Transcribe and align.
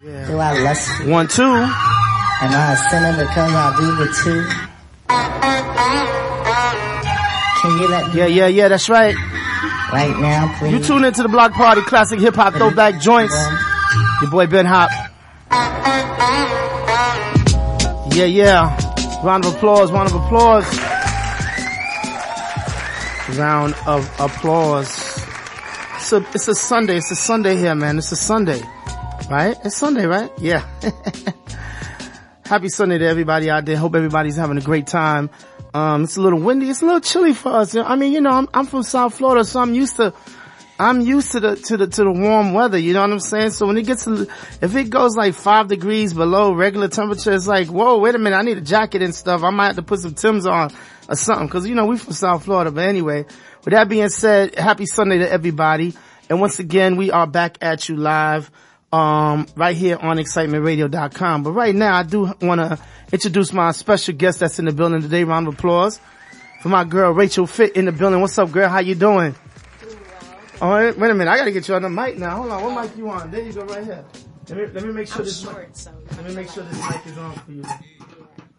Do 0.00 0.38
I 0.38 0.56
lust 0.60 1.00
you? 1.00 1.10
One, 1.10 1.26
two. 1.26 1.42
Am 1.42 1.66
I 2.52 2.72
a 2.72 2.76
sinner 2.88 3.16
because 3.18 3.52
I 3.52 3.76
do 3.76 3.96
the 3.96 4.06
two? 4.22 4.44
Can 7.60 7.80
you 7.80 7.88
let 7.88 8.14
me 8.14 8.20
Yeah, 8.20 8.26
yeah, 8.26 8.46
yeah, 8.46 8.68
that's 8.68 8.88
right. 8.88 9.16
right 9.92 10.16
now, 10.20 10.54
please? 10.56 10.70
You 10.74 10.78
tune 10.84 11.02
into 11.04 11.24
the 11.24 11.28
Block 11.28 11.50
Party 11.50 11.80
Classic 11.80 12.20
Hip 12.20 12.36
Hop 12.36 12.54
Throwback 12.54 13.00
Joints. 13.00 13.34
Your 14.22 14.30
boy 14.30 14.46
Ben 14.46 14.66
Hop. 14.66 14.88
Yeah, 18.14 18.26
yeah. 18.26 19.20
Round 19.24 19.44
of 19.46 19.56
applause, 19.56 19.90
round 19.90 20.10
of 20.10 20.14
applause. 20.14 20.64
Round 23.36 23.74
of 23.84 24.08
applause. 24.20 25.24
It's 25.96 26.12
a, 26.12 26.18
it's 26.32 26.46
a 26.46 26.54
Sunday, 26.54 26.98
it's 26.98 27.10
a 27.10 27.16
Sunday 27.16 27.56
here, 27.56 27.74
man. 27.74 27.98
It's 27.98 28.12
a 28.12 28.16
Sunday. 28.16 28.62
Right? 29.30 29.58
It's 29.62 29.76
Sunday, 29.76 30.06
right? 30.06 30.30
Yeah. 30.38 30.66
Happy 32.46 32.70
Sunday 32.70 32.96
to 32.96 33.06
everybody 33.06 33.50
out 33.50 33.66
there. 33.66 33.76
Hope 33.76 33.94
everybody's 33.94 34.36
having 34.36 34.56
a 34.56 34.62
great 34.62 34.86
time. 34.86 35.28
Um, 35.74 36.04
it's 36.04 36.16
a 36.16 36.22
little 36.22 36.40
windy. 36.40 36.70
It's 36.70 36.80
a 36.80 36.86
little 36.86 37.02
chilly 37.02 37.34
for 37.34 37.52
us. 37.52 37.76
I 37.76 37.94
mean, 37.96 38.14
you 38.14 38.22
know, 38.22 38.30
I'm, 38.30 38.48
I'm 38.54 38.64
from 38.64 38.84
South 38.84 39.14
Florida, 39.14 39.44
so 39.44 39.60
I'm 39.60 39.74
used 39.74 39.96
to, 39.96 40.14
I'm 40.78 41.02
used 41.02 41.32
to 41.32 41.40
the, 41.40 41.56
to 41.56 41.76
the, 41.76 41.86
to 41.88 42.04
the 42.04 42.10
warm 42.10 42.54
weather. 42.54 42.78
You 42.78 42.94
know 42.94 43.02
what 43.02 43.10
I'm 43.10 43.20
saying? 43.20 43.50
So 43.50 43.66
when 43.66 43.76
it 43.76 43.84
gets, 43.84 44.04
to, 44.04 44.26
if 44.62 44.74
it 44.74 44.88
goes 44.88 45.14
like 45.14 45.34
five 45.34 45.68
degrees 45.68 46.14
below 46.14 46.54
regular 46.54 46.88
temperature, 46.88 47.34
it's 47.34 47.46
like, 47.46 47.68
whoa, 47.68 47.98
wait 47.98 48.14
a 48.14 48.18
minute. 48.18 48.36
I 48.36 48.40
need 48.40 48.56
a 48.56 48.62
jacket 48.62 49.02
and 49.02 49.14
stuff. 49.14 49.42
I 49.42 49.50
might 49.50 49.66
have 49.66 49.76
to 49.76 49.82
put 49.82 50.00
some 50.00 50.14
Timbs 50.14 50.46
on 50.46 50.72
or 51.06 51.16
something. 51.16 51.50
Cause 51.50 51.68
you 51.68 51.74
know, 51.74 51.84
we 51.84 51.98
from 51.98 52.14
South 52.14 52.46
Florida. 52.46 52.70
But 52.70 52.88
anyway, 52.88 53.26
with 53.62 53.74
that 53.74 53.90
being 53.90 54.08
said, 54.08 54.54
happy 54.54 54.86
Sunday 54.86 55.18
to 55.18 55.30
everybody. 55.30 55.92
And 56.30 56.40
once 56.40 56.60
again, 56.60 56.96
we 56.96 57.10
are 57.10 57.26
back 57.26 57.58
at 57.60 57.90
you 57.90 57.96
live 57.98 58.50
um, 58.92 59.46
right 59.56 59.76
here 59.76 59.96
on 59.96 60.16
excitementradio.com. 60.16 61.42
But 61.42 61.52
right 61.52 61.74
now, 61.74 61.96
I 61.96 62.02
do 62.02 62.32
want 62.40 62.60
to 62.60 62.78
introduce 63.12 63.52
my 63.52 63.72
special 63.72 64.14
guest 64.14 64.40
that's 64.40 64.58
in 64.58 64.64
the 64.64 64.72
building 64.72 65.02
today. 65.02 65.24
Round 65.24 65.48
of 65.48 65.54
applause 65.54 66.00
for 66.62 66.68
my 66.68 66.84
girl 66.84 67.12
Rachel 67.12 67.46
Fit 67.46 67.76
in 67.76 67.84
the 67.84 67.92
building. 67.92 68.20
What's 68.20 68.38
up, 68.38 68.50
girl? 68.50 68.68
How 68.68 68.80
you 68.80 68.94
doing? 68.94 69.34
Oh, 70.60 70.74
wait 70.74 70.98
wait 70.98 71.10
a 71.10 71.14
minute. 71.14 71.30
I 71.30 71.36
gotta 71.36 71.52
get 71.52 71.68
you 71.68 71.74
on 71.74 71.82
the 71.82 71.90
mic 71.90 72.18
now. 72.18 72.36
Hold 72.36 72.50
on. 72.50 72.64
What 72.64 72.82
mic 72.84 72.96
you 72.96 73.08
on? 73.10 73.30
There 73.30 73.40
you 73.42 73.52
go, 73.52 73.64
right 73.66 73.84
here. 73.84 74.04
Let 74.48 74.58
me 74.58 74.66
let 74.66 74.84
me 74.84 74.92
make 74.92 75.06
sure 75.06 75.24
this. 75.24 75.44
mic- 75.44 75.54
let 76.16 76.24
me 76.24 76.34
make 76.34 76.50
sure 76.50 76.64
this 76.64 76.90
mic 76.90 77.06
is 77.06 77.18
on 77.18 77.32
for 77.34 77.52
you. 77.52 77.62
Hold 77.62 77.76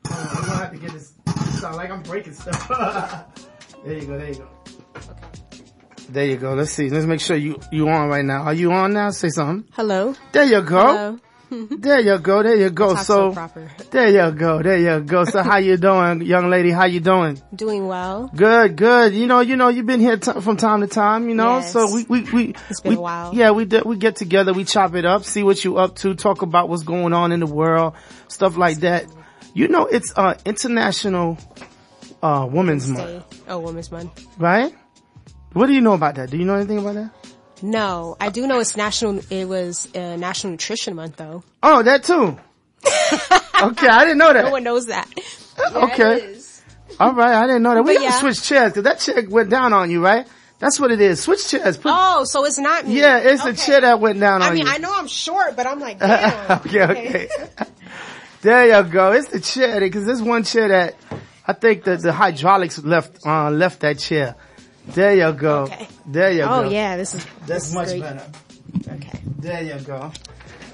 on. 0.09 0.27
I'm 0.37 0.45
gonna 0.45 0.57
have 0.57 0.71
to 0.71 0.77
get 0.77 0.91
this. 0.93 1.13
Sound 1.59 1.75
like 1.75 1.89
I'm 1.89 2.01
breaking 2.03 2.33
stuff. 2.33 2.69
there 3.83 3.93
you 3.95 4.05
go. 4.05 4.17
There 4.17 4.29
you 4.29 4.35
go. 4.35 4.47
There 6.11 6.25
you 6.25 6.37
go. 6.37 6.53
Let's 6.53 6.71
see. 6.71 6.89
Let's 6.89 7.05
make 7.05 7.19
sure 7.21 7.35
you 7.37 7.59
you 7.71 7.87
on 7.89 8.09
right 8.09 8.25
now. 8.25 8.43
Are 8.43 8.53
you 8.53 8.71
on 8.71 8.93
now? 8.93 9.11
Say 9.11 9.29
something. 9.29 9.71
Hello. 9.73 10.15
There 10.31 10.43
you 10.45 10.61
go. 10.61 10.87
Hello. 10.87 11.19
There 11.51 11.99
you 11.99 12.19
go. 12.19 12.43
There 12.43 12.55
you 12.55 12.69
go. 12.69 12.93
So 12.93 13.01
so 13.03 13.31
proper. 13.33 13.71
there 13.89 14.07
you 14.09 14.31
go. 14.37 14.61
There 14.61 14.77
you 14.77 14.99
go. 15.03 15.23
So 15.25 15.41
how 15.41 15.57
you 15.57 15.77
doing, 15.77 16.21
young 16.21 16.47
lady? 16.47 16.69
How 16.69 16.85
you 16.85 16.99
doing? 16.99 17.41
Doing 17.55 17.87
well. 17.87 18.29
Good, 18.35 18.75
good. 18.75 19.15
You 19.15 19.25
know, 19.25 19.39
you 19.39 19.55
know, 19.55 19.69
you've 19.69 19.87
been 19.87 19.99
here 19.99 20.17
t- 20.17 20.41
from 20.41 20.57
time 20.57 20.81
to 20.81 20.87
time, 20.87 21.27
you 21.27 21.33
know, 21.33 21.55
Yes. 21.57 21.73
so 21.73 21.91
we, 21.91 22.03
we, 22.07 22.21
we, 22.31 22.55
It's 22.69 22.81
been 22.81 22.91
we- 22.91 22.97
a 22.97 23.01
while. 23.01 23.33
Yeah, 23.33 23.49
we, 23.49 23.65
we 23.65 23.97
get 23.97 24.15
together, 24.15 24.53
we 24.53 24.63
chop 24.63 24.93
it 24.93 25.05
up, 25.05 25.23
see 25.25 25.41
what 25.41 25.65
you 25.65 25.77
up 25.77 25.95
to, 26.05 26.13
talk 26.13 26.43
about 26.43 26.69
what's 26.69 26.83
going 26.83 27.13
on 27.13 27.31
in 27.31 27.39
the 27.39 27.47
world, 27.47 27.95
stuff 28.27 28.55
like 28.55 28.81
that. 28.81 29.07
You 29.55 29.69
know, 29.69 29.87
it's, 29.87 30.13
uh, 30.15 30.35
international, 30.45 31.39
uh, 32.21 32.47
women's 32.47 32.87
month, 32.89 33.25
Oh, 33.47 33.57
Women's 33.57 33.91
Month. 33.91 34.23
right? 34.37 34.71
What 35.53 35.67
do 35.67 35.73
you 35.73 35.81
know 35.81 35.93
about 35.93 36.15
that? 36.15 36.29
Do 36.29 36.37
you 36.37 36.45
know 36.45 36.55
anything 36.55 36.77
about 36.79 36.95
that? 36.95 37.11
No, 37.61 38.15
I 38.19 38.29
do 38.29 38.47
know 38.47 38.59
it's 38.59 38.77
national. 38.77 39.21
It 39.29 39.45
was 39.47 39.87
uh, 39.95 40.15
National 40.15 40.51
Nutrition 40.51 40.95
Month, 40.95 41.17
though. 41.17 41.43
Oh, 41.61 41.83
that 41.83 42.03
too. 42.03 42.37
okay, 42.85 43.87
I 43.87 44.05
didn't 44.05 44.17
know 44.19 44.31
that. 44.31 44.45
No 44.45 44.51
one 44.51 44.63
knows 44.63 44.85
that. 44.87 45.07
okay. 45.73 46.35
All 46.99 47.13
right, 47.13 47.33
I 47.43 47.47
didn't 47.47 47.63
know 47.63 47.75
that. 47.75 47.83
We 47.83 47.95
But 47.95 48.01
gotta 48.01 48.13
yeah. 48.13 48.19
switch 48.19 48.43
chairs 48.43 48.71
because 48.71 48.83
that 48.83 48.99
chair 48.99 49.23
went 49.29 49.49
down 49.49 49.73
on 49.73 49.89
you, 49.91 50.03
right? 50.03 50.25
That's 50.59 50.79
what 50.79 50.91
it 50.91 50.99
is. 51.01 51.21
Switch 51.21 51.47
chairs. 51.49 51.77
Put, 51.77 51.91
Oh, 51.95 52.23
so 52.25 52.45
it's 52.45 52.57
not 52.59 52.85
me. 52.85 52.99
yeah, 52.99 53.17
it's 53.19 53.45
Okay. 53.45 53.55
chair 53.55 53.81
that 53.81 53.99
went 54.01 54.19
down 54.19 54.41
on 54.41 54.51
I 54.51 54.53
mean, 54.53 54.65
you. 54.65 54.71
I 54.71 54.77
know 54.77 54.93
I'm 54.93 55.07
short, 55.07 55.55
but 55.55 55.65
I'm 55.65 55.79
like, 55.79 55.99
damn. 55.99 56.59
okay, 56.59 56.81
okay. 56.83 57.29
there 58.41 58.67
you 58.83 58.89
go. 58.89 59.11
It's 59.13 59.29
the 59.29 59.39
chair 59.39 59.79
because 59.79 60.05
there's 60.05 60.21
one 60.21 60.43
chair 60.43 60.67
that 60.69 60.95
I 61.47 61.53
think 61.53 61.83
that 61.85 62.01
the 62.01 62.11
hydraulics 62.13 62.79
left 62.83 63.25
uh, 63.25 63.49
left 63.49 63.81
that 63.81 63.99
chair. 63.99 64.35
There 64.93 65.15
you 65.15 65.31
go. 65.33 65.63
Okay. 65.63 65.87
There 66.05 66.31
you 66.31 66.43
Oh 66.43 66.63
go. 66.63 66.67
Oh 66.67 66.69
yeah, 66.69 66.97
this 66.97 67.13
is 67.15 67.25
That's 67.45 67.65
this 67.65 67.73
much 67.73 67.87
great. 67.89 68.01
better. 68.01 68.25
Okay. 68.87 69.19
There 69.39 69.63
you 69.63 69.79
go. 69.85 70.11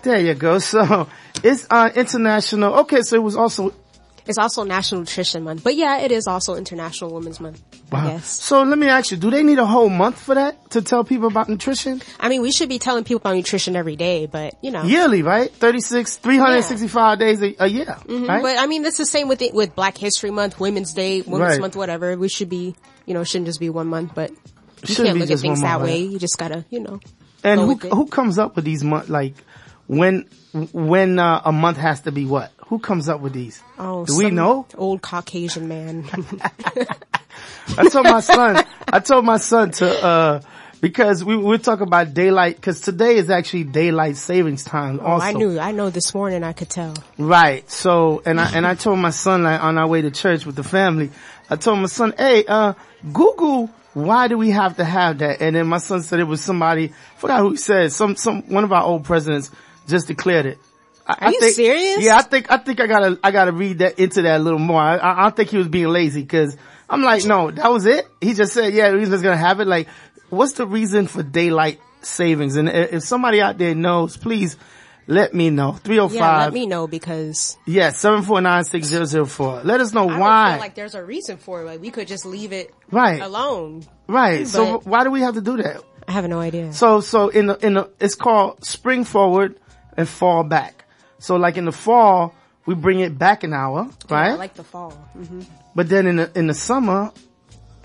There 0.03 0.19
you 0.19 0.33
go. 0.33 0.59
So 0.59 1.07
it's 1.43 1.67
uh 1.69 1.89
international. 1.95 2.73
Okay, 2.81 3.01
so 3.01 3.15
it 3.15 3.23
was 3.23 3.35
also 3.35 3.73
It's 4.27 4.37
also 4.39 4.63
National 4.63 5.01
Nutrition 5.01 5.43
Month, 5.43 5.63
but 5.63 5.75
yeah, 5.75 5.99
it 5.99 6.11
is 6.11 6.25
also 6.25 6.55
International 6.55 7.13
Women's 7.13 7.39
Month. 7.39 7.61
I 7.91 7.95
wow. 7.95 8.07
guess. 8.09 8.27
So 8.27 8.63
let 8.63 8.77
me 8.79 8.87
ask 8.87 9.11
you, 9.11 9.17
do 9.17 9.29
they 9.29 9.43
need 9.43 9.59
a 9.59 9.65
whole 9.67 9.89
month 9.89 10.17
for 10.19 10.33
that 10.33 10.71
to 10.71 10.81
tell 10.81 11.03
people 11.03 11.27
about 11.27 11.47
nutrition? 11.47 12.01
I 12.19 12.29
mean, 12.29 12.41
we 12.41 12.51
should 12.51 12.67
be 12.69 12.79
telling 12.79 13.03
people 13.03 13.17
about 13.17 13.35
nutrition 13.35 13.75
every 13.75 13.95
day, 13.95 14.25
but 14.25 14.55
you 14.63 14.71
know. 14.71 14.81
Yearly, 14.81 15.21
right? 15.21 15.51
36, 15.51 16.15
365 16.17 17.19
days 17.19 17.43
a, 17.43 17.55
a 17.59 17.67
year, 17.67 17.95
right? 18.09 18.41
But 18.41 18.57
I 18.57 18.65
mean, 18.65 18.83
it's 18.83 18.97
the 18.97 19.05
same 19.05 19.27
with 19.27 19.43
it, 19.43 19.53
with 19.53 19.75
Black 19.75 19.95
History 19.95 20.31
Month, 20.31 20.59
Women's 20.59 20.93
Day, 20.93 21.21
Women's 21.21 21.51
Right. 21.51 21.61
Month, 21.61 21.75
whatever. 21.75 22.17
We 22.17 22.27
should 22.29 22.49
be, 22.49 22.73
you 23.05 23.13
know, 23.13 23.21
it 23.21 23.25
shouldn't 23.27 23.47
just 23.47 23.59
be 23.59 23.69
one 23.69 23.87
month, 23.87 24.13
but 24.15 24.31
you 24.87 24.95
can't 24.95 25.17
look 25.17 25.29
at 25.29 25.39
things 25.39 25.61
that 25.61 25.81
way. 25.81 25.99
You 26.01 26.19
just 26.19 26.37
gotta, 26.37 26.65
you 26.69 26.79
know. 26.79 26.99
And 27.43 27.61
who 27.61 27.75
who 27.75 28.07
comes 28.07 28.39
up 28.39 28.55
with 28.55 28.65
these 28.65 28.83
month 28.83 29.09
like 29.09 29.35
when 29.87 30.25
when 30.71 31.19
uh, 31.19 31.41
a 31.45 31.51
month 31.51 31.77
has 31.77 32.01
to 32.01 32.11
be 32.11 32.25
what? 32.25 32.51
Who 32.67 32.79
comes 32.79 33.07
up 33.07 33.21
with 33.21 33.33
these? 33.33 33.61
Oh, 33.77 34.05
Do 34.05 34.17
we 34.17 34.31
know? 34.31 34.65
Old 34.75 35.01
Caucasian 35.01 35.67
man. 35.67 36.05
I 37.77 37.89
told 37.89 38.05
my 38.05 38.21
son. 38.21 38.65
I 38.87 38.99
told 38.99 39.25
my 39.25 39.37
son 39.37 39.71
to 39.71 40.03
uh 40.03 40.41
because 40.81 41.23
we 41.23 41.35
we 41.37 41.57
talk 41.57 41.81
about 41.81 42.13
daylight 42.13 42.55
because 42.55 42.81
today 42.81 43.15
is 43.15 43.29
actually 43.29 43.63
daylight 43.63 44.17
savings 44.17 44.63
time. 44.63 44.99
Oh, 45.01 45.05
also, 45.05 45.25
I 45.25 45.31
knew, 45.33 45.59
I 45.59 45.71
know 45.71 45.89
this 45.89 46.13
morning 46.13 46.43
I 46.43 46.53
could 46.53 46.69
tell. 46.69 46.93
right. 47.17 47.69
So 47.69 48.21
and 48.25 48.39
I 48.39 48.51
and 48.55 48.65
I 48.65 48.75
told 48.75 48.99
my 48.99 49.09
son 49.09 49.43
like 49.43 49.61
on 49.63 49.77
our 49.77 49.87
way 49.87 50.01
to 50.01 50.11
church 50.11 50.45
with 50.45 50.55
the 50.55 50.63
family. 50.63 51.11
I 51.49 51.55
told 51.55 51.79
my 51.79 51.87
son, 51.87 52.13
hey, 52.17 52.45
uh, 52.47 52.73
Google. 53.11 53.69
Why 53.93 54.27
do 54.27 54.37
we 54.37 54.49
have 54.49 54.75
to 54.75 54.83
have 54.83 55.19
that? 55.19 55.41
And 55.41 55.55
then 55.55 55.67
my 55.67 55.77
son 55.77 56.01
said 56.03 56.19
it 56.19 56.25
was 56.25 56.41
somebody, 56.41 56.89
I 56.89 57.17
forgot 57.17 57.39
who 57.39 57.51
he 57.51 57.55
said, 57.55 57.93
some, 57.93 58.17
some, 58.17 58.41
one 58.49 58.65
of 58.65 58.73
our 58.73 58.83
old 58.83 59.05
presidents 59.05 59.51
just 59.87 60.07
declared 60.07 60.45
it. 60.45 60.57
I, 61.07 61.13
Are 61.13 61.31
you 61.31 61.39
think, 61.39 61.55
serious? 61.55 62.03
Yeah, 62.03 62.17
I 62.17 62.21
think, 62.23 62.51
I 62.51 62.57
think 62.57 62.81
I 62.81 62.87
gotta, 62.87 63.17
I 63.23 63.31
gotta 63.31 63.53
read 63.53 63.77
that 63.77 63.97
into 63.97 64.23
that 64.23 64.41
a 64.41 64.43
little 64.43 64.59
more. 64.59 64.81
I, 64.81 64.97
I, 64.97 65.19
I 65.19 65.23
don't 65.23 65.37
think 65.37 65.49
he 65.49 65.55
was 65.55 65.69
being 65.69 65.87
lazy 65.87 66.25
cause 66.25 66.57
I'm 66.89 67.03
like, 67.03 67.23
no, 67.23 67.51
that 67.51 67.71
was 67.71 67.85
it. 67.85 68.05
He 68.19 68.33
just 68.33 68.51
said, 68.51 68.73
yeah, 68.73 68.91
we're 68.91 69.05
just 69.05 69.23
gonna 69.23 69.37
have 69.37 69.61
it. 69.61 69.67
Like, 69.67 69.87
what's 70.35 70.53
the 70.53 70.67
reason 70.67 71.07
for 71.07 71.23
daylight 71.23 71.79
savings? 72.01 72.55
And 72.55 72.69
if 72.69 73.03
somebody 73.03 73.41
out 73.41 73.57
there 73.57 73.75
knows, 73.75 74.17
please 74.17 74.57
let 75.07 75.33
me 75.33 75.49
know. 75.49 75.73
305. 75.73 76.15
Yeah, 76.15 76.37
let 76.43 76.53
me 76.53 76.65
know 76.65 76.87
because 76.87 77.57
Yeah, 77.65 77.91
7496004. 77.91 79.63
Let 79.63 79.81
us 79.81 79.93
know 79.93 80.09
I 80.09 80.19
why. 80.19 80.51
feel 80.51 80.59
like 80.59 80.75
there's 80.75 80.95
a 80.95 81.03
reason 81.03 81.37
for 81.37 81.61
it. 81.61 81.65
Like 81.65 81.81
we 81.81 81.91
could 81.91 82.07
just 82.07 82.25
leave 82.25 82.53
it 82.53 82.73
right. 82.91 83.21
alone. 83.21 83.83
Right. 84.07 84.47
So 84.47 84.79
why 84.79 85.03
do 85.03 85.11
we 85.11 85.21
have 85.21 85.35
to 85.35 85.41
do 85.41 85.57
that? 85.57 85.83
I 86.07 86.11
have 86.11 86.27
no 86.27 86.39
idea. 86.39 86.73
So, 86.73 87.01
so 87.01 87.29
in 87.29 87.47
the, 87.47 87.65
in 87.65 87.75
the, 87.75 87.89
it's 87.99 88.15
called 88.15 88.63
spring 88.63 89.03
forward 89.05 89.59
and 89.97 90.07
fall 90.07 90.43
back. 90.43 90.85
So 91.19 91.35
like 91.35 91.57
in 91.57 91.65
the 91.65 91.71
fall, 91.71 92.35
we 92.65 92.75
bring 92.75 92.99
it 92.99 93.17
back 93.17 93.43
an 93.43 93.53
hour, 93.53 93.89
right? 94.09 94.31
I 94.31 94.35
like 94.35 94.55
the 94.55 94.63
fall. 94.63 94.91
Mm-hmm. 95.17 95.41
but 95.75 95.87
then 95.87 96.07
in 96.07 96.15
the, 96.17 96.31
in 96.35 96.47
the 96.47 96.53
summer, 96.53 97.11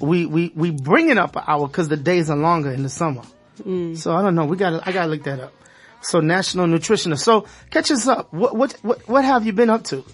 we, 0.00 0.26
we, 0.26 0.52
we 0.54 0.70
bring 0.70 1.10
it 1.10 1.18
up 1.18 1.36
an 1.36 1.44
hour 1.46 1.66
because 1.66 1.88
the 1.88 1.96
days 1.96 2.30
are 2.30 2.36
longer 2.36 2.72
in 2.72 2.82
the 2.82 2.88
summer. 2.88 3.22
Mm. 3.62 3.96
So 3.96 4.14
I 4.14 4.22
don't 4.22 4.34
know. 4.34 4.46
We 4.46 4.56
gotta, 4.56 4.82
I 4.86 4.92
gotta 4.92 5.10
look 5.10 5.24
that 5.24 5.40
up. 5.40 5.52
So 6.02 6.20
national 6.20 6.66
nutritionist. 6.66 7.20
So 7.20 7.46
catch 7.70 7.90
us 7.90 8.06
up. 8.08 8.32
What, 8.32 8.56
what, 8.56 8.72
what, 8.82 9.08
what 9.08 9.24
have 9.24 9.44
you 9.44 9.52
been 9.52 9.70
up 9.70 9.84
to 9.84 10.04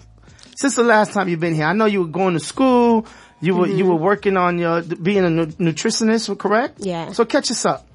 since 0.57 0.75
the 0.75 0.83
last 0.83 1.13
time 1.13 1.29
you've 1.29 1.39
been 1.39 1.55
here? 1.55 1.65
I 1.65 1.73
know 1.73 1.85
you 1.85 2.01
were 2.01 2.09
going 2.09 2.33
to 2.33 2.39
school. 2.41 3.05
You 3.39 3.55
were, 3.55 3.67
you 3.67 3.85
were 3.85 3.95
working 3.95 4.35
on 4.35 4.57
your, 4.57 4.81
being 4.81 5.23
a 5.23 5.29
nu- 5.29 5.45
nutritionist, 5.45 6.37
correct? 6.37 6.79
Mm-hmm. 6.79 6.89
Yeah. 6.89 7.11
So 7.11 7.23
catch 7.23 7.51
us 7.51 7.65
up. 7.65 7.86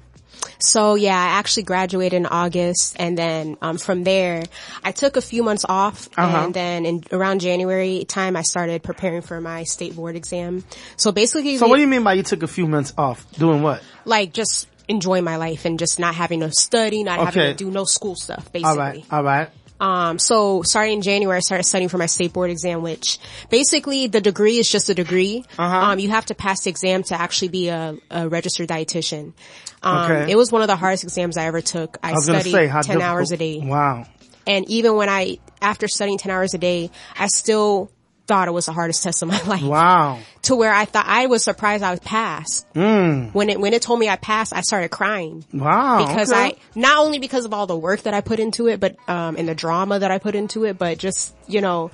So 0.65 0.95
yeah, 0.95 1.15
I 1.17 1.37
actually 1.39 1.63
graduated 1.63 2.13
in 2.13 2.25
August 2.25 2.95
and 2.97 3.17
then, 3.17 3.57
um, 3.61 3.77
from 3.77 4.03
there, 4.05 4.43
I 4.83 4.91
took 4.93 5.17
a 5.17 5.21
few 5.21 5.43
months 5.43 5.65
off 5.67 6.07
Uh-huh. 6.17 6.37
and 6.45 6.53
then 6.53 6.85
in 6.85 7.03
around 7.11 7.41
January 7.41 8.05
time, 8.07 8.35
I 8.37 8.43
started 8.43 8.81
preparing 8.81 9.21
for 9.21 9.41
my 9.41 9.63
state 9.65 9.93
board 9.95 10.15
exam. 10.15 10.63
So 10.95 11.11
basically, 11.11 11.57
So 11.57 11.67
what 11.67 11.75
do 11.75 11.81
you 11.81 11.87
mean 11.87 12.03
by 12.03 12.13
you 12.13 12.23
took 12.23 12.43
a 12.43 12.47
few 12.47 12.65
months 12.67 12.93
off? 12.97 13.25
Doing 13.37 13.61
what? 13.61 13.83
like 14.05 14.31
just 14.33 14.67
enjoying 14.87 15.23
my 15.23 15.35
life 15.37 15.65
and 15.65 15.79
just 15.79 15.99
not 15.99 16.13
having 16.15 16.39
to 16.41 16.51
study, 16.51 17.03
not 17.03 17.19
having 17.19 17.43
to 17.43 17.53
do 17.53 17.69
no 17.71 17.83
school 17.85 18.15
stuff, 18.15 18.51
basically. 18.51 18.77
right. 18.77 19.03
All 19.11 19.23
right. 19.23 19.49
Um, 19.83 20.17
so 20.17 20.61
starting 20.63 20.93
in 20.93 21.01
January, 21.01 21.35
I 21.35 21.41
started 21.41 21.65
studying 21.65 21.89
for 21.89 21.97
my 21.97 22.05
state 22.05 22.31
board 22.31 22.49
exam, 22.49 22.81
which 22.83 23.19
basically 23.49 24.07
the 24.07 24.21
degree 24.21 24.57
is 24.57 24.71
just 24.71 24.89
a 24.89 24.93
degree. 24.93 25.43
Uh-huh. 25.59 25.77
Um, 25.77 25.99
you 25.99 26.09
have 26.09 26.25
to 26.27 26.35
pass 26.35 26.63
the 26.63 26.69
exam 26.69 27.03
to 27.03 27.19
actually 27.19 27.49
be 27.49 27.67
a, 27.67 27.97
a 28.09 28.29
registered 28.29 28.69
dietitian. 28.69 29.33
Um, 29.81 30.09
Okay. 30.11 30.31
it 30.31 30.37
was 30.37 30.53
one 30.53 30.61
of 30.61 30.69
the 30.69 30.77
hardest 30.77 31.03
exams 31.03 31.35
I 31.35 31.47
ever 31.47 31.59
took. 31.59 31.97
I, 32.01 32.13
I 32.13 32.15
studied 32.15 32.51
say 32.51 32.67
how 32.67 32.81
10 32.81 33.01
hours 33.01 33.33
a 33.33 33.37
day. 33.37 33.59
Wow. 33.59 34.05
And 34.47 34.69
even 34.69 34.95
when 34.95 35.09
I, 35.09 35.39
after 35.61 35.89
studying 35.89 36.17
10 36.17 36.31
hours 36.31 36.53
a 36.53 36.57
day, 36.57 36.89
I 37.17 37.27
still 37.27 37.91
thought 38.27 38.47
it 38.47 38.51
was 38.51 38.65
the 38.67 38.71
hardest 38.71 39.03
test 39.03 39.21
of 39.21 39.27
my 39.27 39.41
life. 39.47 39.63
Wow. 39.63 40.19
To 40.43 40.55
where 40.55 40.73
I 40.73 40.85
thought 40.85 41.05
I 41.07 41.25
was 41.27 41.43
surprised 41.43 41.83
I 41.83 41.91
was 41.91 41.99
passed. 41.99 42.71
Mm. 42.73 43.33
When 43.33 43.49
it, 43.49 43.59
when 43.59 43.73
it 43.73 43.81
told 43.81 43.99
me 43.99 44.09
I 44.09 44.15
passed, 44.15 44.53
I 44.53 44.61
started 44.61 44.89
crying. 44.89 45.45
Wow. 45.53 46.05
Because 46.07 46.31
okay. 46.31 46.39
I, 46.41 46.55
not 46.75 46.97
only 46.99 47.19
because 47.19 47.45
of 47.45 47.53
all 47.53 47.67
the 47.67 47.77
work 47.77 48.03
that 48.03 48.13
I 48.13 48.21
put 48.21 48.39
into 48.39 48.67
it, 48.67 48.79
but, 48.79 48.95
um, 49.09 49.35
and 49.37 49.47
the 49.47 49.55
drama 49.55 49.99
that 49.99 50.11
I 50.11 50.17
put 50.19 50.35
into 50.35 50.65
it, 50.65 50.77
but 50.77 50.97
just, 50.97 51.35
you 51.47 51.61
know, 51.61 51.91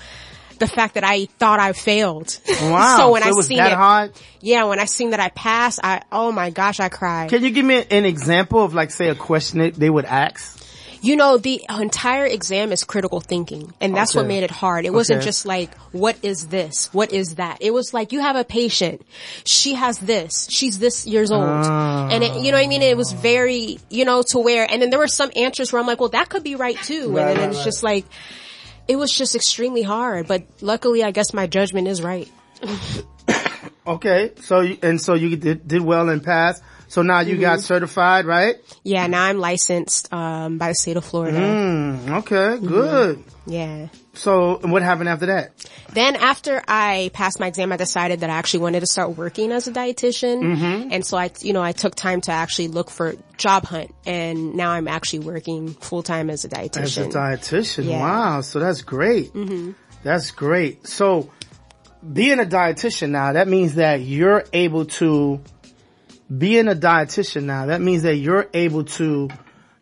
the 0.60 0.68
fact 0.68 0.96
that 0.96 1.04
I 1.06 1.26
thought 1.26 1.60
I 1.60 1.74
failed. 1.74 2.38
Wow. 2.62 2.98
so 2.98 3.12
when 3.14 3.22
So 3.22 3.28
I 3.28 3.32
it 3.32 3.36
was 3.36 3.48
seen 3.48 3.58
that 3.58 3.72
it, 3.72 3.78
hard? 3.78 4.12
yeah, 4.42 4.66
when 4.66 4.80
I 4.80 4.86
seen 4.86 5.12
that 5.12 5.20
I 5.22 5.30
passed, 5.30 5.80
I, 5.82 6.02
oh 6.12 6.32
my 6.34 6.50
gosh, 6.50 6.80
I 6.82 6.90
cried. 6.90 7.30
Can 7.30 7.42
you 7.44 7.52
give 7.52 7.66
me 7.66 7.84
an 7.90 8.04
example 8.06 8.62
of 8.64 8.74
like, 8.74 8.92
say, 8.92 9.08
a 9.08 9.16
question 9.16 9.60
that 9.60 9.76
they 9.76 9.90
would 9.90 10.06
ask? 10.06 10.59
You 11.02 11.16
know, 11.16 11.38
the 11.38 11.66
entire 11.70 12.26
exam 12.26 12.72
is 12.72 12.84
critical 12.84 13.22
thinking, 13.22 13.74
and 13.80 13.96
that's 13.96 14.14
what 14.14 14.28
made 14.28 14.44
it 14.44 14.52
hard. 14.52 14.86
It 14.86 14.94
wasn't 14.94 15.22
just 15.24 15.46
like, 15.46 15.74
what 15.92 16.18
is 16.24 16.48
this? 16.48 16.94
What 16.94 17.14
is 17.14 17.36
that? 17.36 17.60
It 17.62 17.72
was 17.72 17.94
like, 17.94 18.12
you 18.12 18.20
have 18.22 18.36
a 18.36 18.44
patient. 18.44 19.02
She 19.46 19.74
has 19.76 19.98
this. 20.00 20.48
She's 20.50 20.80
this 20.80 21.06
years 21.06 21.32
old. 21.32 21.44
Ah. 21.46 22.10
And 22.12 22.24
it, 22.24 22.44
you 22.44 22.52
know 22.52 22.58
what 22.58 22.66
I 22.66 22.68
mean? 22.68 22.82
It 22.82 22.98
was 22.98 23.12
very, 23.12 23.80
you 23.90 24.06
know, 24.06 24.24
to 24.30 24.40
where, 24.40 24.70
and 24.70 24.82
then 24.82 24.90
there 24.90 25.00
were 25.00 25.08
some 25.08 25.32
answers 25.36 25.72
where 25.72 25.80
I'm 25.82 25.88
like, 25.88 26.00
well, 26.00 26.10
that 26.10 26.30
could 26.30 26.44
be 26.44 26.56
right 26.56 26.78
too. 26.78 27.16
Right, 27.16 27.30
and 27.30 27.38
then 27.38 27.38
right, 27.38 27.50
it's 27.50 27.58
right. 27.58 27.66
just 27.66 27.84
like, 27.84 28.06
it 28.88 28.98
was 28.98 29.12
just 29.12 29.36
extremely 29.36 29.84
hard, 29.84 30.28
but 30.28 30.44
luckily 30.62 31.04
I 31.04 31.12
guess 31.12 31.34
my 31.34 31.48
judgment 31.48 31.88
is 31.88 32.02
right. 32.02 32.30
Okay. 33.90 34.34
So, 34.42 34.62
and 34.84 35.02
so 35.02 35.16
you 35.16 35.36
did, 35.36 35.68
did 35.68 35.82
well 35.82 36.10
and 36.10 36.24
passed. 36.24 36.62
So 36.90 37.02
now 37.02 37.22
you 37.22 37.34
Mm-hmm. 37.36 37.42
got 37.42 37.60
certified, 37.62 38.26
right? 38.26 38.58
Yeah, 38.84 39.08
now 39.08 39.24
I'm 39.24 39.38
licensed, 39.40 40.12
um, 40.12 40.58
by 40.58 40.68
the 40.70 40.76
state 40.76 40.98
of 40.98 41.06
Florida. 41.06 41.38
Mm, 41.40 42.10
okay. 42.20 42.36
Mm-hmm. 42.36 42.68
Good. 42.68 43.24
Yeah. 43.46 43.88
So 44.14 44.60
what 44.64 44.82
happened 44.82 45.08
after 45.08 45.28
that? 45.28 45.54
Then 45.94 46.16
after 46.18 46.62
I 46.68 47.10
passed 47.14 47.40
my 47.40 47.48
exam, 47.48 47.72
I 47.72 47.78
decided 47.78 48.20
that 48.20 48.30
I 48.30 48.34
actually 48.34 48.62
wanted 48.62 48.82
to 48.82 48.88
start 48.88 49.16
working 49.16 49.52
as 49.54 49.68
a 49.68 49.72
dietitian. 49.72 50.42
Mm-hmm. 50.44 50.90
And 50.92 51.06
so 51.06 51.16
I, 51.18 51.32
you 51.40 51.54
know, 51.54 51.62
I 51.62 51.72
took 51.72 51.96
time 51.96 52.22
to 52.22 52.32
actually 52.32 52.68
look 52.68 52.90
for 52.90 53.16
job 53.38 53.66
hunt 53.66 53.94
and 54.06 54.56
now 54.56 54.72
I'm 54.72 54.88
actually 54.88 55.20
working 55.20 55.70
full 55.70 56.04
time 56.04 56.30
as 56.30 56.44
a 56.44 56.50
dietitian. 56.50 56.82
As 56.82 56.98
a 56.98 57.06
dietitian. 57.06 57.12
dietitian. 57.40 57.86
Yeah. 57.86 58.00
Wow. 58.02 58.42
So 58.42 58.60
that's 58.60 58.82
great. 58.82 59.32
Mm-hmm. 59.34 59.72
That's 60.04 60.32
great. 60.32 60.86
So 60.86 61.30
being 62.12 62.40
a 62.40 62.46
dietitian 62.46 63.12
now, 63.12 63.34
that 63.34 63.48
means 63.48 63.76
that 63.76 64.02
you're 64.02 64.44
able 64.54 64.86
to, 64.86 65.40
being 66.36 66.68
a 66.68 66.76
dietitian 66.76 67.44
now, 67.44 67.68
that 67.68 67.82
means 67.82 68.04
that 68.04 68.16
you're 68.16 68.48
able 68.54 68.84
to, 68.86 69.30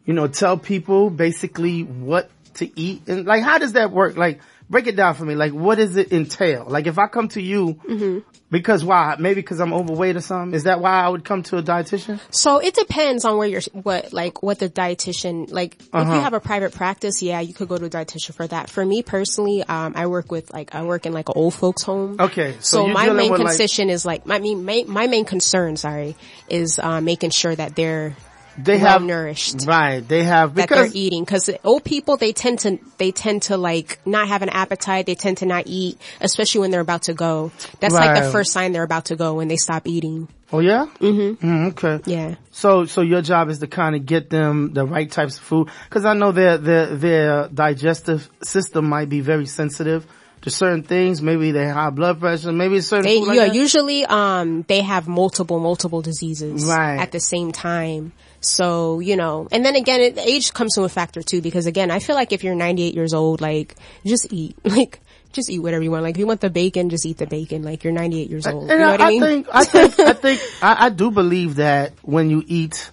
you 0.05 0.13
know, 0.13 0.27
tell 0.27 0.57
people 0.57 1.09
basically 1.09 1.83
what 1.83 2.29
to 2.55 2.79
eat 2.79 3.03
and 3.07 3.25
like 3.25 3.43
how 3.43 3.57
does 3.57 3.73
that 3.73 3.91
work? 3.91 4.17
Like 4.17 4.41
break 4.69 4.87
it 4.87 4.95
down 4.95 5.13
for 5.15 5.25
me. 5.25 5.35
Like 5.35 5.53
what 5.53 5.75
does 5.75 5.95
it 5.95 6.11
entail? 6.11 6.65
Like 6.67 6.87
if 6.87 6.97
I 6.99 7.07
come 7.07 7.27
to 7.29 7.41
you 7.41 7.75
Mm-hmm. 7.87 8.19
because 8.51 8.83
why? 8.83 9.15
Maybe 9.19 9.41
because 9.41 9.59
I'm 9.59 9.73
overweight 9.73 10.15
or 10.15 10.21
something. 10.21 10.53
Is 10.55 10.63
that 10.63 10.79
why 10.81 11.01
I 11.01 11.09
would 11.09 11.23
come 11.25 11.43
to 11.43 11.57
a 11.57 11.63
dietitian? 11.63 12.19
so 12.31 12.59
it 12.59 12.73
depends 12.75 13.25
on 13.25 13.37
where 13.37 13.47
you're, 13.47 13.61
what, 13.73 14.13
like, 14.13 14.41
what 14.43 14.59
the 14.59 14.69
dietitian, 14.69 15.51
like, 15.51 15.75
if 15.79 15.87
Uh-huh. 15.93 16.13
you 16.13 16.19
have 16.21 16.33
a 16.33 16.39
private 16.39 16.73
practice, 16.73 17.21
yeah, 17.21 17.39
you 17.41 17.53
could 17.53 17.67
go 17.67 17.77
to 17.77 17.85
a 17.85 17.89
dietitian 17.89 18.33
for 18.33 18.47
that. 18.47 18.69
For 18.69 18.85
me 18.85 19.03
personally, 19.03 19.63
um, 19.63 19.93
I 19.95 20.07
work 20.07 20.31
with, 20.31 20.51
like, 20.53 20.73
I 20.75 20.83
work 20.83 21.05
in 21.05 21.13
like 21.13 21.29
an 21.29 21.33
old 21.35 21.53
folks 21.53 21.83
home. 21.83 22.17
Okay. 22.19 22.53
So, 22.59 22.85
So, 22.85 22.87
my 22.87 23.09
main 23.09 23.31
with, 23.31 23.41
like- 23.41 23.79
is 23.89 24.05
like 24.05 24.25
my 24.25 24.39
main, 24.39 24.63
my, 24.63 24.85
my 24.87 25.07
main 25.07 25.25
concern, 25.25 25.75
sorry, 25.77 26.15
is 26.49 26.79
uh, 26.79 27.01
making 27.01 27.31
sure 27.31 27.55
that 27.55 27.75
they're 27.75 28.15
they 28.57 28.77
well 28.77 28.87
have 28.93 29.03
nourished. 29.03 29.65
Right. 29.65 30.05
They 30.07 30.23
have 30.23 30.55
that 30.55 30.69
they're 30.69 30.83
because 30.83 30.95
eating 30.95 31.23
because 31.23 31.49
old 31.63 31.83
people 31.83 32.17
they 32.17 32.33
tend 32.33 32.59
to 32.59 32.79
they 32.97 33.11
tend 33.11 33.43
to 33.43 33.57
like 33.57 33.99
not 34.05 34.27
have 34.27 34.41
an 34.41 34.49
appetite 34.49 35.05
they 35.05 35.15
tend 35.15 35.37
to 35.37 35.45
not 35.45 35.63
eat 35.67 35.99
especially 36.21 36.61
when 36.61 36.71
they're 36.71 36.81
about 36.81 37.03
to 37.03 37.13
go 37.13 37.51
that's 37.79 37.93
like 37.93 38.23
the 38.23 38.29
first 38.31 38.51
sign 38.51 38.71
they're 38.71 38.83
about 38.83 39.05
to 39.05 39.15
go 39.15 39.35
when 39.35 39.47
they 39.47 39.57
stop 39.57 39.87
eating 39.87 40.27
Oh 40.51 40.59
yeah? 40.59 40.85
Mm-hmm. 40.99 41.67
okay. 41.67 41.99
yeah 42.05 42.35
So, 42.51 42.85
so 42.85 43.01
your 43.01 43.21
job 43.21 43.49
is 43.49 43.59
to 43.59 43.67
kind 43.67 43.95
of 43.97 44.05
get 44.05 44.29
them 44.29 44.73
the 44.73 44.85
right 44.85 45.11
types 45.11 45.37
of 45.37 45.43
food. 45.43 45.67
Cause 45.89 46.05
I 46.05 46.13
know 46.13 46.31
their, 46.31 46.57
their, 46.57 46.95
their 46.95 47.47
digestive 47.49 48.29
system 48.41 48.87
might 48.87 49.09
be 49.09 49.19
very 49.19 49.45
sensitive 49.45 50.05
to 50.43 50.49
certain 50.49 50.83
things. 50.83 51.21
Maybe 51.21 51.51
they 51.51 51.65
have 51.65 51.75
high 51.75 51.89
blood 51.89 52.21
pressure. 52.21 52.53
Maybe 52.53 52.79
certain 52.79 53.03
they 53.03 53.19
like 53.19 53.35
yeah 53.35 53.51
usually 53.51 54.05
um 54.05 54.63
they 54.69 54.81
have 54.81 55.07
multiple 55.07 55.59
multiple 55.59 56.01
diseases 56.01 56.63
Right. 56.63 56.97
at 56.99 57.11
the 57.11 57.19
same 57.19 57.51
time 57.51 58.13
so 58.39 58.99
you 58.99 59.15
know 59.15 59.47
and 59.51 59.65
then 59.65 59.75
again 59.75 59.99
it, 59.99 60.17
age 60.17 60.53
comes 60.53 60.75
to 60.75 60.83
a 60.83 60.89
factor 60.89 61.21
too 61.21 61.41
because 61.41 61.65
again 61.65 61.89
i 61.89 61.99
feel 61.99 62.15
like 62.15 62.31
if 62.31 62.43
you're 62.43 62.55
98 62.55 62.93
years 62.93 63.13
old 63.13 63.41
like 63.41 63.75
just 64.05 64.31
eat. 64.31 64.55
Like 64.77 64.99
just 65.33 65.49
eat 65.49 65.59
whatever 65.59 65.83
you 65.83 65.91
want. 65.91 66.03
Like 66.03 66.15
if 66.15 66.19
you 66.19 66.27
want 66.27 66.41
the 66.41 66.49
bacon 66.49 66.89
just 66.89 67.05
eat 67.05 67.17
the 67.17 67.27
bacon. 67.27 67.63
Like 67.63 67.83
you're 67.83 67.93
98 67.93 68.29
years 68.29 68.47
old. 68.47 68.63
And 68.63 68.71
you 68.71 68.77
know 68.77 68.87
I, 68.87 68.91
what 68.91 69.01
i 69.01 69.09
mean? 69.09 69.21
think, 69.21 69.47
I 69.51 69.63
think, 69.65 69.99
I 69.99 70.13
think, 70.25 70.41
I, 70.61 70.85
I 70.85 70.89
do 70.89 71.11
believe 71.11 71.55
that 71.55 71.93
when 72.01 72.29
you 72.29 72.43
eat, 72.45 72.91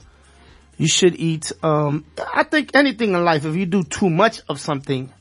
you 0.76 0.88
should 0.88 1.14
eat, 1.16 1.52
um, 1.62 2.04
I 2.34 2.44
think 2.44 2.70
anything 2.74 3.14
in 3.14 3.24
life, 3.24 3.44
if 3.44 3.54
you 3.54 3.66
do 3.66 3.82
too 3.82 4.10
much 4.10 4.40
of 4.48 4.60
something, 4.60 5.12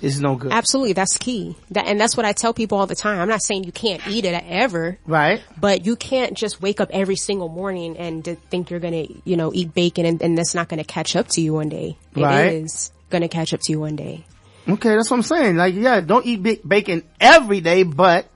is 0.00 0.20
no 0.20 0.36
good. 0.36 0.52
Absolutely, 0.52 0.92
that's 0.92 1.18
key. 1.18 1.56
That, 1.70 1.86
and 1.86 2.00
that's 2.00 2.16
what 2.16 2.24
I 2.26 2.32
tell 2.32 2.54
people 2.54 2.78
all 2.78 2.86
the 2.86 2.94
time. 2.94 3.18
I'm 3.20 3.28
not 3.28 3.42
saying 3.42 3.64
you 3.64 3.72
can't 3.72 4.06
eat 4.08 4.24
it 4.24 4.44
ever, 4.48 4.98
Right? 5.06 5.42
but 5.60 5.84
you 5.86 5.96
can't 5.96 6.36
just 6.36 6.62
wake 6.62 6.80
up 6.80 6.90
every 6.92 7.16
single 7.16 7.48
morning 7.48 7.96
and 7.98 8.24
think 8.50 8.70
you're 8.70 8.80
gonna, 8.80 9.06
you 9.24 9.36
know, 9.36 9.52
eat 9.52 9.74
bacon 9.74 10.06
and, 10.06 10.22
and 10.22 10.38
that's 10.38 10.54
not 10.54 10.68
gonna 10.68 10.84
catch 10.84 11.16
up 11.16 11.28
to 11.28 11.40
you 11.40 11.54
one 11.54 11.68
day. 11.68 11.96
It 12.14 12.20
is 12.52 12.90
Right. 12.92 13.10
gonna 13.10 13.28
catch 13.28 13.52
up 13.54 13.60
to 13.62 13.72
you 13.72 13.80
one 13.80 13.96
day. 13.96 14.24
Okay, 14.68 14.90
that's 14.96 15.10
what 15.10 15.16
I'm 15.16 15.22
saying. 15.22 15.56
Like, 15.56 15.74
yeah, 15.74 16.00
don't 16.00 16.26
eat 16.26 16.42
ba- 16.42 16.58
bacon 16.66 17.02
every 17.20 17.60
day, 17.60 17.82
but 17.82 18.26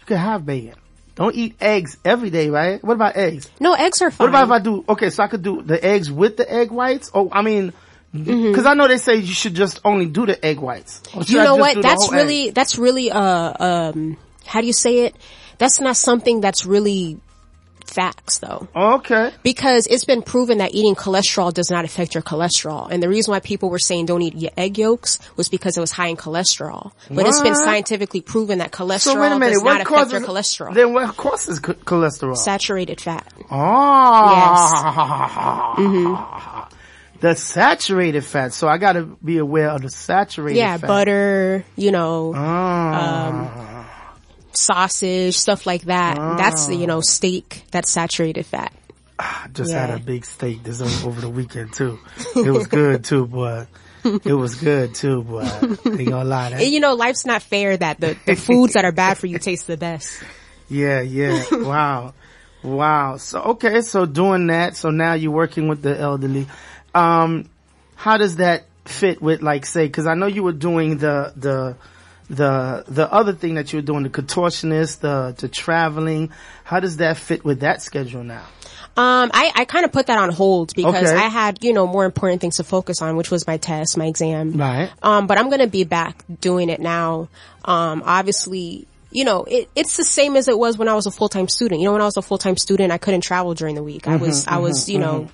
you 0.00 0.06
can 0.06 0.16
have 0.16 0.46
bacon. 0.46 0.74
Don't 1.14 1.34
eat 1.34 1.56
eggs 1.60 1.98
every 2.06 2.30
day, 2.30 2.48
right? 2.48 2.82
What 2.82 2.94
about 2.94 3.16
eggs? 3.16 3.50
No, 3.60 3.74
eggs 3.74 4.00
are 4.00 4.10
fine. 4.10 4.24
What 4.24 4.28
about 4.30 4.44
if 4.44 4.50
I 4.50 4.58
do, 4.60 4.84
okay, 4.88 5.10
so 5.10 5.22
I 5.22 5.26
could 5.26 5.42
do 5.42 5.60
the 5.60 5.84
eggs 5.84 6.10
with 6.10 6.38
the 6.38 6.50
egg 6.50 6.70
whites? 6.70 7.10
Oh, 7.12 7.28
I 7.30 7.42
mean, 7.42 7.74
Mm-hmm. 8.14 8.54
cause 8.54 8.66
I 8.66 8.74
know 8.74 8.88
they 8.88 8.98
say 8.98 9.16
you 9.16 9.32
should 9.32 9.54
just 9.54 9.80
only 9.84 10.04
do 10.06 10.26
the 10.26 10.44
egg 10.44 10.58
whites. 10.60 11.00
You 11.26 11.38
know 11.38 11.56
what? 11.56 11.80
That's 11.80 12.04
whole 12.04 12.14
egg? 12.14 12.20
really, 12.20 12.50
that's 12.50 12.76
really, 12.76 13.10
uh, 13.10 13.54
um, 13.58 14.18
how 14.44 14.60
do 14.60 14.66
you 14.66 14.74
say 14.74 15.06
it? 15.06 15.16
That's 15.58 15.80
not 15.80 15.96
something 15.96 16.40
that's 16.42 16.66
really 16.66 17.18
facts 17.86 18.38
though. 18.38 18.68
Okay. 18.74 19.32
Because 19.42 19.86
it's 19.86 20.04
been 20.04 20.22
proven 20.22 20.58
that 20.58 20.74
eating 20.74 20.94
cholesterol 20.94 21.52
does 21.52 21.70
not 21.70 21.84
affect 21.84 22.14
your 22.14 22.22
cholesterol. 22.22 22.88
And 22.90 23.02
the 23.02 23.08
reason 23.08 23.32
why 23.32 23.40
people 23.40 23.70
were 23.70 23.78
saying 23.78 24.06
don't 24.06 24.22
eat 24.22 24.34
y- 24.34 24.50
egg 24.56 24.78
yolks 24.78 25.18
was 25.36 25.48
because 25.48 25.76
it 25.76 25.80
was 25.80 25.92
high 25.92 26.08
in 26.08 26.16
cholesterol. 26.16 26.92
But 27.10 27.26
it's 27.26 27.40
been 27.40 27.54
scientifically 27.54 28.20
proven 28.20 28.58
that 28.58 28.72
cholesterol 28.72 29.00
So 29.00 29.38
minute, 29.38 29.54
does 29.54 29.62
what 29.62 29.78
not 29.78 29.90
affect 29.90 30.12
your 30.12 30.20
cholesterol. 30.22 30.74
then 30.74 30.92
what 30.94 31.16
causes 31.16 31.60
cholesterol? 31.60 32.36
Saturated 32.36 33.00
fat. 33.00 33.26
Oh. 33.50 34.28
The 37.22 37.36
saturated 37.36 38.24
fat. 38.24 38.52
So 38.52 38.66
I 38.66 38.78
gotta 38.78 39.04
be 39.04 39.38
aware 39.38 39.70
of 39.70 39.82
the 39.82 39.90
saturated 39.90 40.58
fat. 40.58 40.66
Yeah, 40.66 40.76
fat. 40.76 40.86
butter, 40.88 41.64
you 41.76 41.92
know, 41.92 42.34
Oh. 42.34 43.86
sausage, 44.52 45.36
stuff 45.38 45.64
like 45.64 45.82
that. 45.82 46.16
That's, 46.16 46.68
ah. 46.68 46.72
you 46.72 46.88
know, 46.88 47.00
steak, 47.00 47.62
that's 47.70 47.90
saturated 47.90 48.44
fat. 48.44 48.72
I 49.20 49.46
just 49.52 49.70
had 49.72 49.90
a 49.90 50.00
big 50.00 50.24
steak 50.24 50.64
this 50.64 50.80
over, 50.80 51.20
the 51.20 51.28
weekend 51.28 51.72
too. 51.72 52.00
It 52.34 52.50
was 52.50 52.66
good 52.66 53.04
too, 53.12 53.26
but 53.26 53.68
it 54.24 54.32
was 54.34 54.56
good 54.56 54.96
too, 54.96 55.22
but 55.22 55.62
ain't 55.86 56.08
gonna 56.08 56.24
lie. 56.24 56.50
That, 56.50 56.62
And, 56.62 56.72
you 56.72 56.80
know, 56.80 56.94
life's 56.94 57.24
not 57.24 57.42
fair 57.42 57.76
that 57.76 58.00
the, 58.00 58.16
the 58.26 58.34
foods 58.34 58.72
that 58.72 58.84
are 58.84 58.90
bad 58.90 59.16
for 59.16 59.28
you 59.28 59.38
taste 59.38 59.68
the 59.68 59.76
best. 59.76 60.20
yeah, 60.68 61.00
yeah. 61.02 61.44
Wow. 61.52 62.14
Wow. 62.64 63.16
So, 63.18 63.40
okay. 63.42 63.80
So 63.82 64.06
doing 64.06 64.48
that. 64.48 64.76
So 64.76 64.90
now 64.90 65.14
you're 65.14 65.30
working 65.30 65.68
with 65.68 65.82
the 65.82 65.96
elderly. 65.98 66.48
Um, 66.94 67.48
how 67.96 68.16
does 68.16 68.36
that 68.36 68.64
fit 68.84 69.22
with 69.22 69.42
like 69.42 69.64
say, 69.66 69.88
cause 69.88 70.06
I 70.06 70.14
know 70.14 70.26
you 70.26 70.42
were 70.42 70.52
doing 70.52 70.98
the, 70.98 71.32
the, 71.36 71.76
the, 72.28 72.84
the 72.88 73.12
other 73.12 73.32
thing 73.32 73.54
that 73.54 73.72
you 73.72 73.78
were 73.78 73.82
doing, 73.86 74.02
the 74.02 74.10
contortionist, 74.10 75.00
the, 75.00 75.34
the 75.38 75.48
traveling. 75.48 76.30
How 76.64 76.80
does 76.80 76.96
that 76.98 77.16
fit 77.16 77.44
with 77.44 77.60
that 77.60 77.82
schedule 77.82 78.24
now? 78.24 78.44
Um, 78.94 79.30
I, 79.32 79.52
I 79.54 79.64
kind 79.64 79.84
of 79.86 79.92
put 79.92 80.06
that 80.08 80.18
on 80.18 80.30
hold 80.30 80.74
because 80.76 81.10
Okay. 81.10 81.16
I 81.16 81.28
had, 81.28 81.64
you 81.64 81.72
know, 81.72 81.86
more 81.86 82.04
important 82.04 82.40
things 82.42 82.56
to 82.56 82.64
focus 82.64 83.00
on, 83.00 83.16
which 83.16 83.30
was 83.30 83.46
my 83.46 83.56
test, 83.56 83.96
my 83.96 84.04
exam. 84.06 84.52
Right. 84.52 84.90
Um, 85.02 85.26
but 85.26 85.38
I'm 85.38 85.48
gonna 85.48 85.66
be 85.66 85.84
back 85.84 86.22
doing 86.40 86.68
it 86.68 86.78
now. 86.80 87.28
Um, 87.64 88.02
obviously, 88.04 88.86
you 89.10 89.24
know, 89.24 89.44
it, 89.44 89.70
it's 89.74 89.96
the 89.96 90.04
same 90.04 90.36
as 90.36 90.46
it 90.48 90.58
was 90.58 90.76
when 90.76 90.88
I 90.88 90.94
was 90.94 91.06
a 91.06 91.10
full-time 91.10 91.48
student. 91.48 91.80
You 91.80 91.86
know, 91.86 91.92
when 91.92 92.02
I 92.02 92.06
was 92.06 92.18
a 92.18 92.22
full-time 92.22 92.56
student, 92.58 92.92
I 92.92 92.98
couldn't 92.98 93.22
travel 93.22 93.54
during 93.54 93.76
the 93.76 93.82
week. 93.82 94.06
I 94.08 94.12
Mm-hmm, 94.12 94.24
was, 94.26 94.46
I 94.46 94.58
was, 94.58 94.88
you 94.90 94.98
know, 94.98 95.30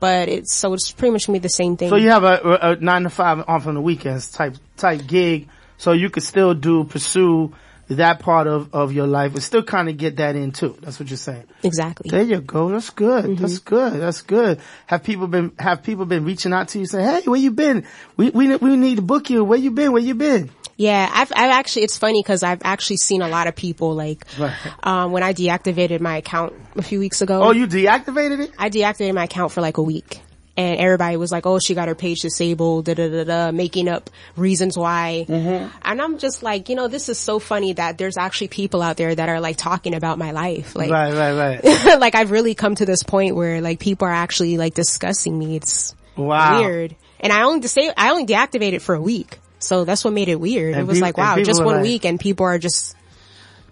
but 0.00 0.28
it's, 0.28 0.54
so 0.54 0.72
it's 0.72 0.90
pretty 0.90 1.12
much 1.12 1.26
gonna 1.26 1.38
be 1.38 1.42
the 1.42 1.48
same 1.48 1.76
thing. 1.76 1.90
So 1.90 1.96
you 1.96 2.10
have 2.10 2.24
a, 2.24 2.58
a, 2.62 2.76
nine 2.76 3.04
to 3.04 3.10
five 3.10 3.44
off 3.46 3.66
on 3.66 3.74
the 3.74 3.80
weekends 3.80 4.30
type 4.30 4.56
type 4.76 5.06
gig, 5.06 5.48
so 5.76 5.92
you 5.92 6.10
could 6.10 6.22
still 6.22 6.54
do 6.54 6.84
pursue 6.84 7.54
that 7.90 8.20
part 8.20 8.46
of, 8.46 8.72
of 8.72 8.92
your 8.92 9.06
life, 9.06 9.32
but 9.32 9.42
still 9.42 9.62
kind 9.62 9.88
of 9.88 9.96
get 9.96 10.16
that 10.16 10.36
in 10.36 10.52
too. 10.52 10.76
That's 10.80 11.00
what 11.00 11.10
you're 11.10 11.16
saying. 11.16 11.44
Exactly. 11.62 12.08
There 12.10 12.22
you 12.22 12.40
go. 12.40 12.70
That's 12.70 12.90
good. 12.90 13.24
Mm-hmm. 13.24 13.42
That's 13.42 13.58
good. 13.58 13.94
That's 13.94 14.22
good. 14.22 14.60
Have 14.86 15.02
people 15.02 15.26
been, 15.26 15.52
have 15.58 15.82
people 15.82 16.06
been 16.06 16.24
reaching 16.24 16.52
out 16.52 16.68
to 16.68 16.78
you 16.78 16.86
saying, 16.86 17.04
Hey, 17.04 17.28
where 17.28 17.40
you 17.40 17.50
been? 17.50 17.84
We, 18.16 18.30
we, 18.30 18.54
we 18.56 18.76
need 18.76 18.96
to 18.96 19.02
book 19.02 19.28
you. 19.28 19.42
Where 19.42 19.58
you 19.58 19.72
been? 19.72 19.92
Where 19.92 20.02
you 20.02 20.14
been? 20.14 20.50
Yeah, 20.80 21.10
I've, 21.12 21.30
I've 21.36 21.50
actually, 21.50 21.82
it's 21.82 21.98
funny 21.98 22.22
because 22.22 22.42
I've 22.42 22.62
actually 22.64 22.96
seen 22.96 23.20
a 23.20 23.28
lot 23.28 23.48
of 23.48 23.54
people 23.54 23.94
like, 23.94 24.24
Right. 24.38 24.54
um, 24.82 25.12
when 25.12 25.22
I 25.22 25.34
deactivated 25.34 26.00
my 26.00 26.16
account 26.16 26.54
a 26.74 26.80
few 26.82 26.98
weeks 26.98 27.20
ago. 27.20 27.42
Oh, 27.42 27.50
you 27.50 27.66
deactivated 27.66 28.40
it? 28.40 28.52
I 28.58 28.70
deactivated 28.70 29.12
my 29.12 29.24
account 29.24 29.52
for 29.52 29.60
like 29.60 29.76
a 29.76 29.82
week. 29.82 30.20
And 30.56 30.78
everybody 30.80 31.18
was 31.18 31.30
like, 31.30 31.44
oh, 31.44 31.58
she 31.58 31.74
got 31.74 31.88
her 31.88 31.94
page 31.94 32.20
disabled, 32.20 32.86
da 32.86 32.94
da 32.94 33.08
da 33.10 33.24
da, 33.24 33.52
making 33.52 33.88
up 33.88 34.08
reasons 34.36 34.78
why. 34.78 35.26
Mm-hmm. 35.28 35.68
And 35.82 36.00
I'm 36.00 36.16
just 36.16 36.42
like, 36.42 36.70
you 36.70 36.76
know, 36.76 36.88
this 36.88 37.10
is 37.10 37.18
so 37.18 37.38
funny 37.40 37.74
that 37.74 37.98
there's 37.98 38.16
actually 38.16 38.48
people 38.48 38.80
out 38.80 38.96
there 38.96 39.14
that 39.14 39.28
are 39.28 39.38
like 39.40 39.58
talking 39.58 39.94
about 39.94 40.16
my 40.16 40.30
life. 40.30 40.74
Like, 40.74 40.90
Right, 40.90 41.12
right, 41.12 41.62
right. 41.62 41.98
like 42.00 42.14
I've 42.14 42.30
really 42.30 42.54
come 42.54 42.74
to 42.76 42.86
this 42.86 43.02
point 43.02 43.36
where 43.36 43.60
like 43.60 43.80
people 43.80 44.08
are 44.08 44.12
actually 44.14 44.56
like 44.56 44.72
discussing 44.72 45.38
me. 45.38 45.56
It's 45.56 45.94
Wow. 46.16 46.60
weird. 46.62 46.96
And 47.20 47.34
I 47.34 47.42
only 47.42 47.66
say 47.68 47.92
I 47.94 48.10
only 48.12 48.24
deactivated 48.24 48.80
for 48.80 48.94
a 48.94 49.00
week. 49.00 49.38
So 49.60 49.84
that's 49.84 50.04
what 50.04 50.12
made 50.12 50.28
it 50.28 50.40
weird. 50.40 50.74
And 50.74 50.82
it 50.82 50.86
was 50.86 51.00
like, 51.00 51.16
wow, 51.16 51.36
just 51.36 51.62
one 51.62 51.76
like- 51.76 51.82
week 51.84 52.04
and 52.04 52.18
people 52.18 52.46
are 52.46 52.58
just, 52.58 52.96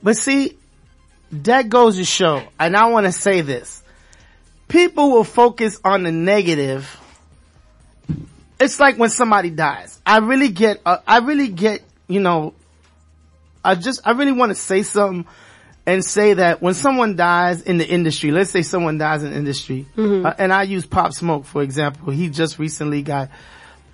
But 0.03 0.17
see, 0.17 0.57
that 1.33 1.69
goes 1.69 1.97
to 1.97 2.05
show, 2.05 2.43
and 2.59 2.77
I 2.77 2.87
want 2.87 3.07
to 3.07 3.13
say 3.13 3.41
this. 3.41 3.83
People 4.69 5.11
will 5.11 5.25
focus 5.25 5.81
on 5.85 6.03
the 6.03 6.13
negative. 6.13 6.99
It's 8.61 8.79
like 8.81 8.97
when 8.97 9.11
somebody 9.11 9.51
dies. 9.51 10.01
I 10.05 10.19
really 10.19 10.49
get, 10.49 10.81
uh, 10.85 10.99
I 11.07 11.19
really 11.19 11.49
get, 11.49 11.83
you 12.07 12.21
know, 12.21 12.55
I 13.65 13.75
just, 13.75 14.01
I 14.05 14.13
really 14.13 14.33
want 14.33 14.51
to 14.51 14.55
say 14.55 14.83
something 14.83 15.27
and 15.87 16.05
say 16.05 16.35
that 16.35 16.61
when 16.61 16.75
someone 16.75 17.17
dies 17.17 17.63
in 17.63 17.79
the 17.79 17.87
industry, 17.89 18.31
let's 18.31 18.51
say 18.51 18.63
someone 18.63 18.99
dies 18.99 19.23
in 19.23 19.33
industry, 19.33 19.87
uh, 19.97 20.35
and 20.39 20.53
I 20.53 20.65
use 20.65 20.87
Pop 20.87 21.13
Smoke 21.13 21.45
for 21.45 21.63
example. 21.63 22.13
He 22.13 22.29
just 22.29 22.59
recently 22.59 23.03
got, 23.03 23.31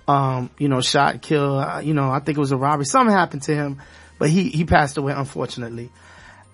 um, 0.07 0.49
you 0.57 0.67
know, 0.67 0.81
shot, 0.81 1.21
kill, 1.21 1.57
Uh, 1.57 1.79
you 1.79 1.93
know, 1.93 2.09
I 2.09 2.19
think 2.19 2.37
it 2.37 2.41
was 2.41 2.51
a 2.51 2.57
robbery. 2.57 2.85
Something 2.85 3.15
happened 3.15 3.43
to 3.43 3.55
him, 3.55 3.81
but 4.19 4.29
he 4.29 4.49
he 4.49 4.65
passed 4.65 4.97
away 4.97 5.13
unfortunately. 5.13 5.89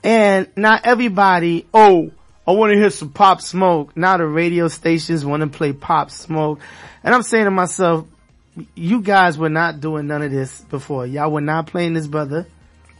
And 0.03 0.47
not 0.55 0.85
everybody, 0.85 1.67
oh, 1.73 2.11
I 2.47 2.51
want 2.51 2.71
to 2.73 2.77
hear 2.79 2.89
some 2.89 3.09
Pop 3.11 3.41
Smoke. 3.41 3.95
Now 3.95 4.17
the 4.17 4.25
radio 4.25 4.67
stations 4.67 5.23
want 5.23 5.41
to 5.41 5.47
play 5.47 5.73
Pop 5.73 6.11
Smoke, 6.11 6.59
and 7.03 7.13
I'm 7.13 7.23
saying 7.23 7.45
to 7.45 7.51
myself, 7.51 8.07
you 8.75 9.01
guys 9.01 9.37
were 9.37 9.49
not 9.49 9.79
doing 9.79 10.07
none 10.07 10.21
of 10.21 10.31
this 10.31 10.61
before. 10.61 11.05
Y'all 11.05 11.31
were 11.31 11.41
not 11.41 11.67
playing 11.67 11.93
this 11.93 12.07
brother. 12.07 12.47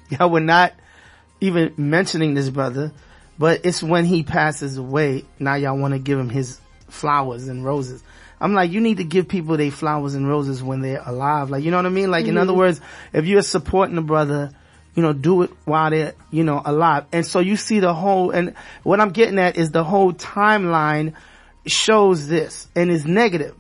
Y'all 0.10 0.30
were 0.30 0.40
not 0.40 0.74
even 1.40 1.74
mentioning 1.78 2.34
this 2.34 2.50
brother, 2.50 2.92
but 3.40 3.62
it's 3.66 3.82
when 3.82 4.06
he 4.06 4.24
passes 4.24 4.78
away, 4.78 5.26
now 5.40 5.56
y'all 5.56 5.78
want 5.78 5.94
to 5.94 6.00
give 6.00 6.20
him 6.20 6.30
his 6.30 6.60
flowers 6.90 7.48
and 7.48 7.66
roses. 7.66 8.04
I'm 8.42 8.54
like, 8.54 8.72
you 8.72 8.82
need 8.82 8.98
to 8.98 9.04
give 9.04 9.28
people 9.28 9.56
their 9.56 9.70
flowers 9.70 10.16
and 10.16 10.28
roses 10.28 10.64
when 10.64 10.82
they're 10.82 11.04
alive. 11.06 11.52
Like, 11.52 11.64
you 11.64 11.70
know 11.70 11.78
what 11.78 11.86
I 11.86 11.90
mean? 11.90 12.10
Like, 12.10 12.26
in 12.26 12.38
other 12.38 12.54
words, 12.54 12.82
if 13.14 13.26
you're 13.26 13.44
supporting 13.44 13.98
a 14.00 14.02
brother, 14.02 14.52
you 14.96 15.04
know, 15.04 15.14
do 15.14 15.44
it 15.44 15.52
while 15.66 15.92
they're, 15.92 16.14
you 16.32 16.44
know, 16.44 16.60
alive. 16.66 17.06
And 17.12 17.26
so 17.26 17.40
you 17.40 17.56
see 17.56 17.80
the 17.80 17.94
whole, 17.94 18.32
and 18.32 18.56
what 18.82 19.00
I'm 19.00 19.12
getting 19.12 19.38
at 19.38 19.58
is 19.58 19.70
the 19.70 19.84
whole 19.84 20.12
timeline 20.12 21.14
shows 21.68 22.28
this 22.28 22.68
and 22.76 22.90
is 22.90 23.06
negative. 23.06 23.56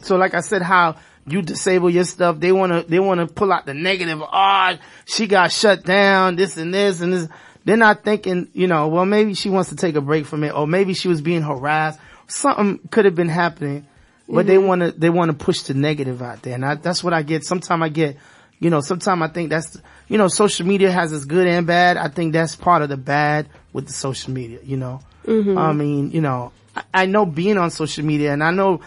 So 0.00 0.16
like 0.16 0.34
I 0.34 0.40
said, 0.40 0.62
how 0.62 0.96
you 1.26 1.42
disable 1.42 1.90
your 1.90 2.04
stuff, 2.04 2.40
they 2.40 2.52
wanna, 2.52 2.82
they 2.82 2.98
wanna 2.98 3.26
pull 3.26 3.52
out 3.52 3.66
the 3.66 3.74
negative, 3.74 4.22
ah, 4.22 4.78
she 5.04 5.26
got 5.26 5.52
shut 5.52 5.84
down, 5.84 6.36
this 6.36 6.56
and 6.56 6.72
this 6.72 7.00
and 7.02 7.12
this. 7.12 7.28
They're 7.64 7.76
not 7.76 8.02
thinking, 8.02 8.48
you 8.54 8.66
know, 8.66 8.88
well 8.88 9.04
maybe 9.04 9.34
she 9.34 9.50
wants 9.50 9.68
to 9.68 9.76
take 9.76 9.94
a 9.94 10.00
break 10.00 10.24
from 10.24 10.42
it, 10.42 10.54
or 10.54 10.66
maybe 10.66 10.94
she 10.94 11.08
was 11.08 11.20
being 11.20 11.42
harassed. 11.42 12.00
Something 12.26 12.80
could 12.90 13.04
have 13.04 13.14
been 13.14 13.28
happening, 13.28 13.86
but 14.32 14.46
they 14.46 14.56
mm-hmm. 14.56 14.66
wanna, 14.66 14.92
they 14.92 15.10
wanna 15.10 15.34
push 15.34 15.62
the 15.62 15.74
negative 15.74 16.22
out 16.22 16.42
there. 16.42 16.54
And 16.54 16.64
I, 16.64 16.74
that's 16.76 17.04
what 17.04 17.12
I 17.12 17.22
get. 17.22 17.44
Sometimes 17.44 17.82
I 17.82 17.88
get, 17.88 18.16
you 18.58 18.70
know, 18.70 18.80
sometimes 18.80 19.22
I 19.22 19.28
think 19.28 19.50
that's, 19.50 19.76
you 20.08 20.18
know, 20.18 20.28
social 20.28 20.66
media 20.66 20.90
has 20.90 21.12
its 21.12 21.24
good 21.24 21.46
and 21.46 21.66
bad. 21.66 21.96
I 21.96 22.08
think 22.08 22.32
that's 22.32 22.56
part 22.56 22.82
of 22.82 22.88
the 22.88 22.96
bad 22.96 23.48
with 23.72 23.86
the 23.86 23.92
social 23.92 24.32
media, 24.32 24.60
you 24.62 24.76
know. 24.76 25.00
Mm-hmm. 25.26 25.58
I 25.58 25.72
mean, 25.72 26.10
you 26.12 26.20
know, 26.20 26.52
I, 26.74 26.82
I 26.94 27.06
know 27.06 27.26
being 27.26 27.58
on 27.58 27.70
social 27.70 28.04
media 28.04 28.32
and 28.32 28.42
I 28.42 28.50
know, 28.50 28.80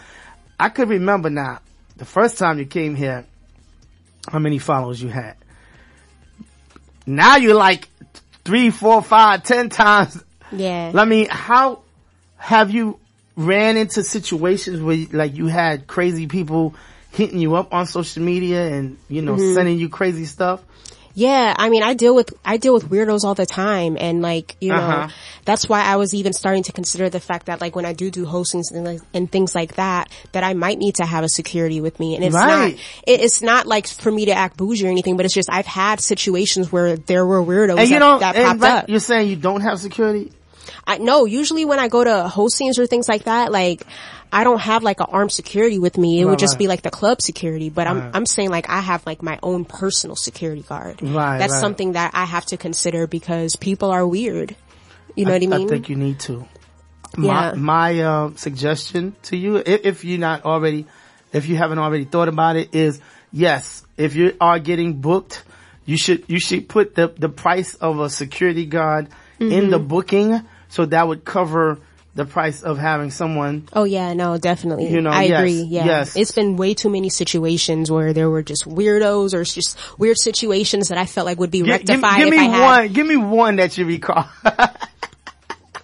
I 0.58 0.68
could 0.68 0.88
remember 0.88 1.30
now, 1.30 1.60
the 1.96 2.04
first 2.04 2.38
time 2.38 2.58
you 2.58 2.66
came 2.66 2.94
here, 2.94 3.24
how 4.28 4.38
many 4.38 4.58
followers 4.58 5.00
you 5.00 5.08
had. 5.08 5.36
Now 7.06 7.36
you're 7.36 7.54
like 7.54 7.88
three, 8.44 8.70
four, 8.70 9.02
five, 9.02 9.44
ten 9.44 9.68
times. 9.68 10.22
yeah. 10.52 10.92
I 10.94 11.04
mean, 11.04 11.28
how 11.30 11.82
have 12.36 12.70
you 12.70 12.98
ran 13.36 13.76
into 13.76 14.02
situations 14.02 14.80
where 14.80 15.06
like 15.12 15.34
you 15.34 15.46
had 15.46 15.86
crazy 15.86 16.26
people 16.26 16.74
hitting 17.12 17.38
you 17.38 17.54
up 17.56 17.72
on 17.72 17.86
social 17.86 18.22
media 18.22 18.68
and, 18.74 18.98
you 19.08 19.22
know, 19.22 19.36
sending 19.36 19.78
you 19.78 19.88
crazy 19.88 20.24
stuff? 20.24 20.62
Yeah, 21.14 21.54
I 21.56 21.70
mean, 21.70 21.82
I 21.82 21.94
deal 21.94 22.14
with, 22.14 22.34
I 22.44 22.58
deal 22.58 22.74
with 22.74 22.90
weirdos 22.90 23.24
all 23.24 23.34
the 23.34 23.46
time 23.46 23.96
and 23.98 24.20
like, 24.20 24.54
you 24.60 24.70
know, 24.70 24.76
Uh-huh. 24.82 25.08
that's 25.46 25.66
why 25.66 25.82
I 25.82 25.96
was 25.96 26.12
even 26.12 26.34
starting 26.34 26.62
to 26.64 26.72
consider 26.72 27.08
the 27.08 27.20
fact 27.20 27.46
that 27.46 27.58
like 27.58 27.74
when 27.74 27.86
I 27.86 27.94
do 27.94 28.10
do 28.10 28.26
hostings 28.26 28.64
and, 28.70 28.84
like, 28.84 29.00
and 29.14 29.32
things 29.32 29.54
like 29.54 29.76
that, 29.76 30.10
that 30.32 30.44
I 30.44 30.52
might 30.52 30.76
need 30.76 30.96
to 30.96 31.06
have 31.06 31.24
a 31.24 31.30
security 31.30 31.80
with 31.80 31.98
me. 31.98 32.16
And 32.16 32.24
it's 32.24 32.34
Right. 32.34 32.46
not, 32.46 32.80
it, 33.06 33.20
it's 33.22 33.40
not 33.40 33.66
like 33.66 33.86
for 33.88 34.12
me 34.12 34.26
to 34.26 34.32
act 34.32 34.58
bougie 34.58 34.86
or 34.86 34.90
anything, 34.90 35.16
but 35.16 35.24
it's 35.24 35.34
just 35.34 35.48
I've 35.50 35.64
had 35.64 36.00
situations 36.00 36.70
where 36.70 36.96
there 36.98 37.24
were 37.24 37.42
weirdos 37.42 37.78
And 37.78 37.88
you 37.88 37.94
that, 37.94 38.00
know, 38.00 38.18
that 38.18 38.36
and 38.36 38.44
popped 38.44 38.60
right, 38.60 38.82
up. 38.82 38.88
you're 38.90 39.00
saying 39.00 39.30
you 39.30 39.36
don't 39.36 39.62
have 39.62 39.80
security? 39.80 40.32
I 40.86 40.98
no, 40.98 41.24
usually 41.24 41.64
when 41.64 41.78
I 41.78 41.88
go 41.88 42.04
to 42.04 42.30
hostings 42.32 42.78
or 42.78 42.86
things 42.86 43.08
like 43.08 43.24
that, 43.24 43.50
like 43.52 43.86
I 44.32 44.44
don't 44.44 44.60
have 44.60 44.82
like 44.82 45.00
an 45.00 45.06
armed 45.10 45.32
security 45.32 45.78
with 45.78 45.96
me. 45.98 46.20
It 46.20 46.24
Right, 46.24 46.30
would 46.30 46.38
just 46.38 46.54
right. 46.54 46.58
be 46.60 46.68
like 46.68 46.82
the 46.82 46.90
club 46.90 47.20
security, 47.22 47.70
but 47.70 47.86
I'm 47.86 48.10
I'm 48.14 48.26
saying 48.26 48.50
like 48.50 48.68
I 48.68 48.80
have 48.80 49.04
like 49.06 49.22
my 49.22 49.38
own 49.42 49.64
personal 49.64 50.16
security 50.16 50.62
guard. 50.62 51.02
Right, 51.02 51.38
That's 51.38 51.52
right. 51.54 51.60
something 51.60 51.92
that 51.92 52.12
I 52.14 52.24
have 52.24 52.46
to 52.46 52.56
consider 52.56 53.06
because 53.06 53.56
people 53.56 53.90
are 53.90 54.06
weird. 54.06 54.54
You 55.14 55.24
know 55.24 55.32
what 55.32 55.42
I 55.42 55.46
mean? 55.46 55.66
I 55.66 55.66
think 55.66 55.88
you 55.88 55.96
need 55.96 56.20
to. 56.20 56.46
My, 57.16 57.26
Yeah. 57.26 57.54
my, 57.56 58.00
uh, 58.00 58.30
suggestion 58.36 59.14
to 59.24 59.36
you, 59.36 59.56
if, 59.56 59.86
if 59.86 60.04
you're 60.04 60.18
not 60.18 60.44
already, 60.44 60.86
if 61.32 61.48
you 61.48 61.56
haven't 61.56 61.78
already 61.78 62.04
thought 62.04 62.28
about 62.28 62.56
it 62.56 62.74
is, 62.74 63.00
yes, 63.32 63.82
if 63.96 64.14
you 64.14 64.36
are 64.40 64.58
getting 64.58 65.00
booked, 65.00 65.42
you 65.86 65.96
should, 65.96 66.24
you 66.28 66.38
should 66.38 66.68
put 66.68 66.94
the, 66.94 67.08
the 67.16 67.28
price 67.30 67.74
of 67.74 67.98
a 68.00 68.10
security 68.10 68.66
guard 68.66 69.08
in 69.40 69.48
Mm-hmm. 69.48 69.70
the 69.70 69.78
booking 69.78 70.42
so 70.68 70.86
that 70.86 71.06
would 71.06 71.24
cover 71.24 71.78
the 72.14 72.24
price 72.24 72.62
of 72.62 72.78
having 72.78 73.10
someone 73.10 73.68
Oh 73.74 73.84
yeah, 73.84 74.14
no, 74.14 74.38
definitely. 74.38 74.88
You 74.88 75.02
know, 75.02 75.10
I 75.10 75.24
yes, 75.24 75.38
agree. 75.38 75.62
Yeah. 75.62 75.84
yes. 75.84 76.16
It's 76.16 76.32
been 76.32 76.56
way 76.56 76.72
too 76.72 76.88
many 76.88 77.10
situations 77.10 77.90
where 77.90 78.14
there 78.14 78.30
were 78.30 78.42
just 78.42 78.64
weirdos 78.64 79.34
or 79.34 79.44
just 79.44 79.78
weird 79.98 80.16
situations 80.18 80.88
that 80.88 80.96
I 80.96 81.04
felt 81.04 81.26
like 81.26 81.38
would 81.38 81.50
be 81.50 81.58
give, 81.60 81.68
rectified 81.68 82.16
give 82.18 82.28
if 82.28 82.30
me 82.30 82.38
I 82.38 82.44
had. 82.44 82.62
one, 82.62 82.92
give 82.94 83.06
me 83.06 83.16
one 83.16 83.56
that 83.56 83.76
you 83.76 83.84
recall. 83.84 84.26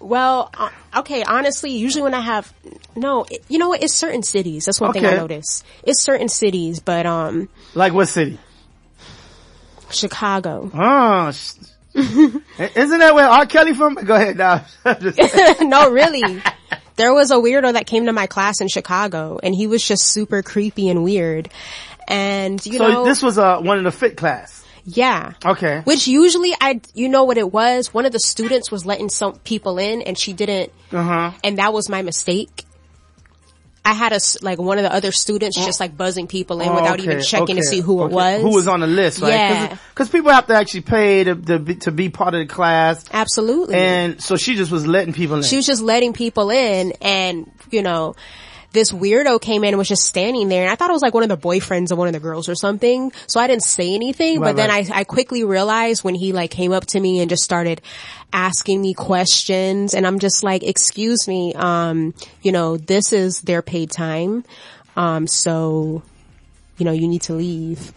Well, 0.03 0.51
uh, 0.59 0.71
okay, 0.97 1.23
honestly, 1.23 1.71
usually 1.71 2.03
when 2.03 2.13
I 2.13 2.21
have, 2.21 2.53
no, 2.97 3.25
it, 3.31 3.45
you 3.49 3.59
know 3.61 3.69
what, 3.69 3.85
it's 3.85 3.95
certain 3.95 4.25
cities. 4.25 4.65
That's 4.65 4.81
one 4.81 4.93
thing 4.93 5.07
I 5.07 5.15
notice. 5.15 5.63
It's 5.85 6.03
certain 6.03 6.29
cities, 6.29 6.81
but, 6.81 7.07
um, 7.07 7.49
like 7.75 7.93
what 7.93 8.09
city? 8.09 8.37
Chicago. 9.91 10.71
Oh, 10.75 11.31
sh- 11.31 11.53
isn't 11.95 12.99
that 12.99 13.15
where 13.15 13.29
R. 13.29 13.47
Kelly 13.47 13.75
from? 13.75 13.95
Go 13.95 14.15
ahead 14.15 14.37
now. 14.39 14.65
no, 15.61 15.91
really. 15.91 16.23
There 16.97 17.13
was 17.15 17.31
a 17.31 17.37
weirdo 17.37 17.73
that 17.75 17.87
came 17.87 18.07
to 18.07 18.13
my 18.13 18.27
class 18.27 18.61
in 18.61 18.69
Chicago 18.69 19.39
and 19.43 19.55
he 19.55 19.67
was 19.67 19.87
just 19.87 20.03
super 20.05 20.43
creepy 20.43 20.89
and 20.89 21.03
weird. 21.05 21.49
And, 22.09 22.65
you 22.67 22.79
so 22.79 22.89
know, 22.89 23.05
this 23.05 23.23
was, 23.23 23.39
uh, 23.39 23.59
one 23.61 23.79
of 23.79 23.85
the 23.85 23.93
fit 23.93 24.17
class. 24.17 24.65
yeah. 24.85 25.33
Okay. 25.45 25.81
Which 25.85 26.07
usually 26.09 26.53
I, 26.61 26.81
you 26.95 27.09
know 27.09 27.25
what 27.25 27.39
it 27.39 27.51
was? 27.53 27.95
One 27.95 28.07
of 28.07 28.13
the 28.13 28.21
students 28.21 28.71
was 28.71 28.85
letting 28.85 29.09
some 29.09 29.39
people 29.41 29.79
in 29.79 30.03
and 30.03 30.19
she 30.19 30.33
didn't, 30.33 30.73
Uh 30.93 31.03
huh. 31.03 31.31
and 31.45 31.59
that 31.59 31.73
was 31.73 31.89
my 31.89 32.03
mistake. 32.03 32.65
I 33.85 33.95
had 33.95 34.13
a 34.13 34.21
like 34.43 34.59
one 34.59 34.79
of 34.79 34.85
the 34.85 34.93
other 34.93 35.11
students 35.11 35.59
oh. 35.59 35.67
just 35.67 35.81
like 35.81 35.97
buzzing 35.97 36.29
people 36.29 36.61
in 36.61 36.69
oh, 36.69 36.75
without 36.77 37.01
even 37.01 37.21
checking 37.21 37.57
to 37.57 37.63
see 37.63 37.81
who 37.81 38.05
it 38.05 38.13
was. 38.13 38.41
Who 38.41 38.51
was 38.51 38.69
on 38.69 38.81
the 38.81 38.87
list, 38.87 39.21
right? 39.21 39.31
Yeah. 39.31 39.77
Because 39.91 40.09
people 40.09 40.31
have 40.31 40.47
to 40.47 40.55
actually 40.55 40.83
pay 40.83 41.25
to, 41.25 41.35
to, 41.35 41.59
be, 41.59 41.75
to 41.77 41.91
be 41.91 42.09
part 42.09 42.35
of 42.35 42.41
the 42.41 42.53
class. 42.53 43.05
Absolutely. 43.13 43.75
And 43.75 44.23
so 44.23 44.37
she 44.37 44.55
just 44.55 44.71
was 44.71 44.87
letting 44.87 45.13
people 45.13 45.37
in. 45.37 45.43
she 45.43 45.57
was 45.57 45.67
just 45.67 45.83
letting 45.83 46.13
people 46.13 46.51
in 46.51 46.93
and, 47.01 47.51
you 47.71 47.83
know, 47.83 48.15
this 48.73 48.91
weirdo 48.93 49.41
came 49.41 49.65
in 49.65 49.69
and 49.69 49.79
was 49.79 49.89
just 49.89 50.05
standing 50.05 50.49
there 50.49 50.63
and 50.63 50.71
I 50.71 50.75
thought 50.77 50.91
it 50.91 50.95
was 50.95 51.03
like 51.03 51.15
one 51.15 51.23
of 51.23 51.29
the 51.29 51.37
boyfriends 51.37 51.91
of 51.93 51.99
one 51.99 52.09
of 52.09 52.15
the 52.15 52.21
girls 52.21 52.49
or 52.49 52.55
something. 52.55 53.13
So 53.27 53.39
I 53.41 53.47
didn't 53.47 53.65
say 53.65 53.95
anything, 53.95 54.41
Right, 54.41 54.51
but 54.51 54.57
then 54.57 54.71
right. 54.71 54.91
I, 54.91 55.01
I 55.01 55.05
quickly 55.05 55.45
realized 55.45 56.05
when 56.05 56.15
he 56.15 56.33
like 56.33 56.51
came 56.51 56.73
up 56.73 56.87
to 56.87 57.01
me 57.01 57.21
and 57.21 57.29
just 57.29 57.43
started 57.43 57.81
asking 58.33 58.81
me 58.81 58.95
questions 58.95 59.95
and 59.95 60.07
I'm 60.07 60.19
just 60.19 60.43
like, 60.43 60.63
excuse 60.63 61.29
me, 61.29 61.53
um, 61.55 62.15
you 62.43 62.53
know, 62.53 62.77
this 62.79 63.13
is 63.13 63.41
their 63.43 63.63
paid 63.63 63.91
time. 63.91 64.45
Um, 64.97 65.27
so, 65.27 66.03
you 66.79 66.85
know, 66.85 66.93
you 66.93 67.09
need 67.09 67.23
to 67.23 67.35
leave. 67.35 67.93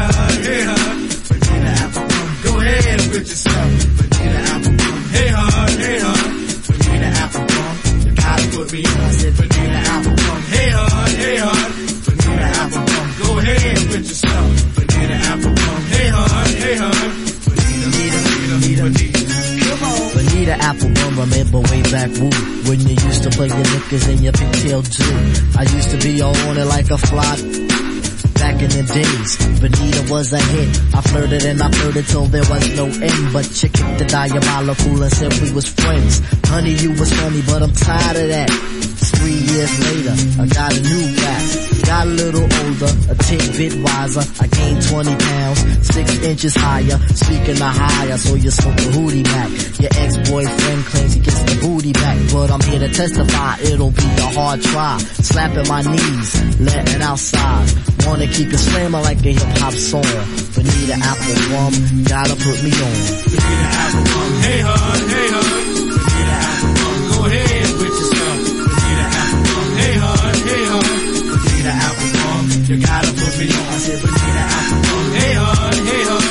hey, 11.25 11.37
hon. 11.37 11.71
Vanilla 12.05 12.47
apple 12.61 12.85
rum. 12.93 13.07
Go 13.21 13.39
ahead 13.39 13.77
with 13.77 13.89
put 13.89 14.03
yourself. 14.05 14.51
Vanilla 14.77 15.17
apple 15.31 15.53
rum. 15.61 15.81
Hey, 15.93 16.07
hon, 16.09 16.47
hey, 16.61 16.75
hon. 16.77 17.25
Vanilla, 20.15 20.55
apple 20.59 20.89
rum, 20.89 21.19
remember 21.19 21.59
way 21.59 21.81
back 21.91 22.09
woo 22.19 22.29
When 22.69 22.79
you 22.79 22.95
used 22.95 23.23
to 23.23 23.29
play 23.29 23.47
your 23.47 23.57
knickers 23.57 24.07
and 24.07 24.21
your 24.21 24.33
pigtail 24.33 24.83
too 24.83 25.03
I 25.57 25.63
used 25.63 25.89
to 25.91 25.97
be 25.97 26.21
all 26.21 26.35
on 26.47 26.57
it 26.57 26.65
like 26.65 26.89
a 26.89 26.97
fly 26.97 27.35
Back 28.35 28.61
in 28.61 28.69
the 28.69 28.83
days, 28.93 29.37
Bonita 29.59 30.11
was 30.11 30.33
a 30.33 30.39
hit. 30.39 30.67
I 30.93 31.01
flirted 31.01 31.45
and 31.45 31.63
I 31.63 31.71
flirted 31.71 32.05
till 32.05 32.25
there 32.25 32.43
was 32.49 32.75
no 32.75 32.85
end. 32.85 33.33
But 33.33 33.63
you 33.63 33.69
kicked 33.69 33.97
the 33.97 34.05
diabolical 34.05 35.01
and 35.01 35.11
said 35.13 35.33
we 35.41 35.51
was 35.53 35.67
friends. 35.67 36.21
Honey, 36.43 36.73
you 36.73 36.91
was 36.91 37.13
funny, 37.13 37.41
but 37.47 37.63
I'm 37.63 37.71
tired 37.71 38.17
of 38.17 38.27
that. 38.27 38.74
Three 39.11 39.37
years 39.53 39.73
later, 39.85 40.15
I 40.41 40.45
got 40.47 40.73
a 40.73 40.81
new 40.81 41.05
rap. 41.21 41.65
Got 41.85 42.07
a 42.07 42.09
little 42.09 42.41
older, 42.41 42.91
a 43.11 43.15
tidbit 43.15 43.75
wiser. 43.83 44.25
I 44.41 44.47
gained 44.47 44.81
20 44.81 45.15
pounds, 45.15 45.59
six 45.93 46.19
inches 46.23 46.55
higher. 46.55 46.97
Speaking 47.13 47.61
of 47.61 47.73
higher, 47.77 48.17
so 48.17 48.35
you 48.35 48.49
smoke 48.49 48.79
a 48.79 48.89
hootie 48.95 49.23
back. 49.23 49.49
Your 49.79 49.91
ex-boyfriend 49.93 50.85
claims 50.85 51.13
he 51.13 51.19
gets 51.19 51.39
the 51.41 51.59
booty 51.61 51.93
back, 51.93 52.17
but 52.31 52.49
I'm 52.49 52.61
here 52.61 52.79
to 52.79 52.89
testify 52.89 53.57
it'll 53.61 53.91
be 53.91 54.09
a 54.17 54.29
hard 54.33 54.61
try. 54.61 54.97
Slapping 54.97 55.67
my 55.67 55.81
knees, 55.81 56.59
letting 56.59 57.01
outside. 57.01 57.69
Wanna 58.05 58.27
keep 58.27 58.53
it 58.53 58.57
slamming 58.57 59.01
like 59.01 59.19
a 59.25 59.33
hip 59.33 59.57
hop 59.59 59.73
song. 59.73 60.01
Bonita 60.53 60.97
apple 60.97 61.35
rum, 61.53 62.03
gotta 62.03 62.35
put 62.35 62.57
me 62.63 62.71
on. 62.71 62.97
Vanilla 63.29 63.67
apple 63.83 64.03
rum. 64.13 64.31
Hey, 64.41 64.61
hon, 64.61 65.09
hey, 65.09 65.29
hon. 65.31 65.74
You 72.67 72.77
gotta 72.81 73.07
put 73.13 73.37
me 73.37 73.45
on. 73.45 73.67
I 73.67 73.77
said 73.77 74.03
rum. 74.03 74.13
Hey, 75.13 75.33
hon, 75.35 75.85
rum. 76.09 76.23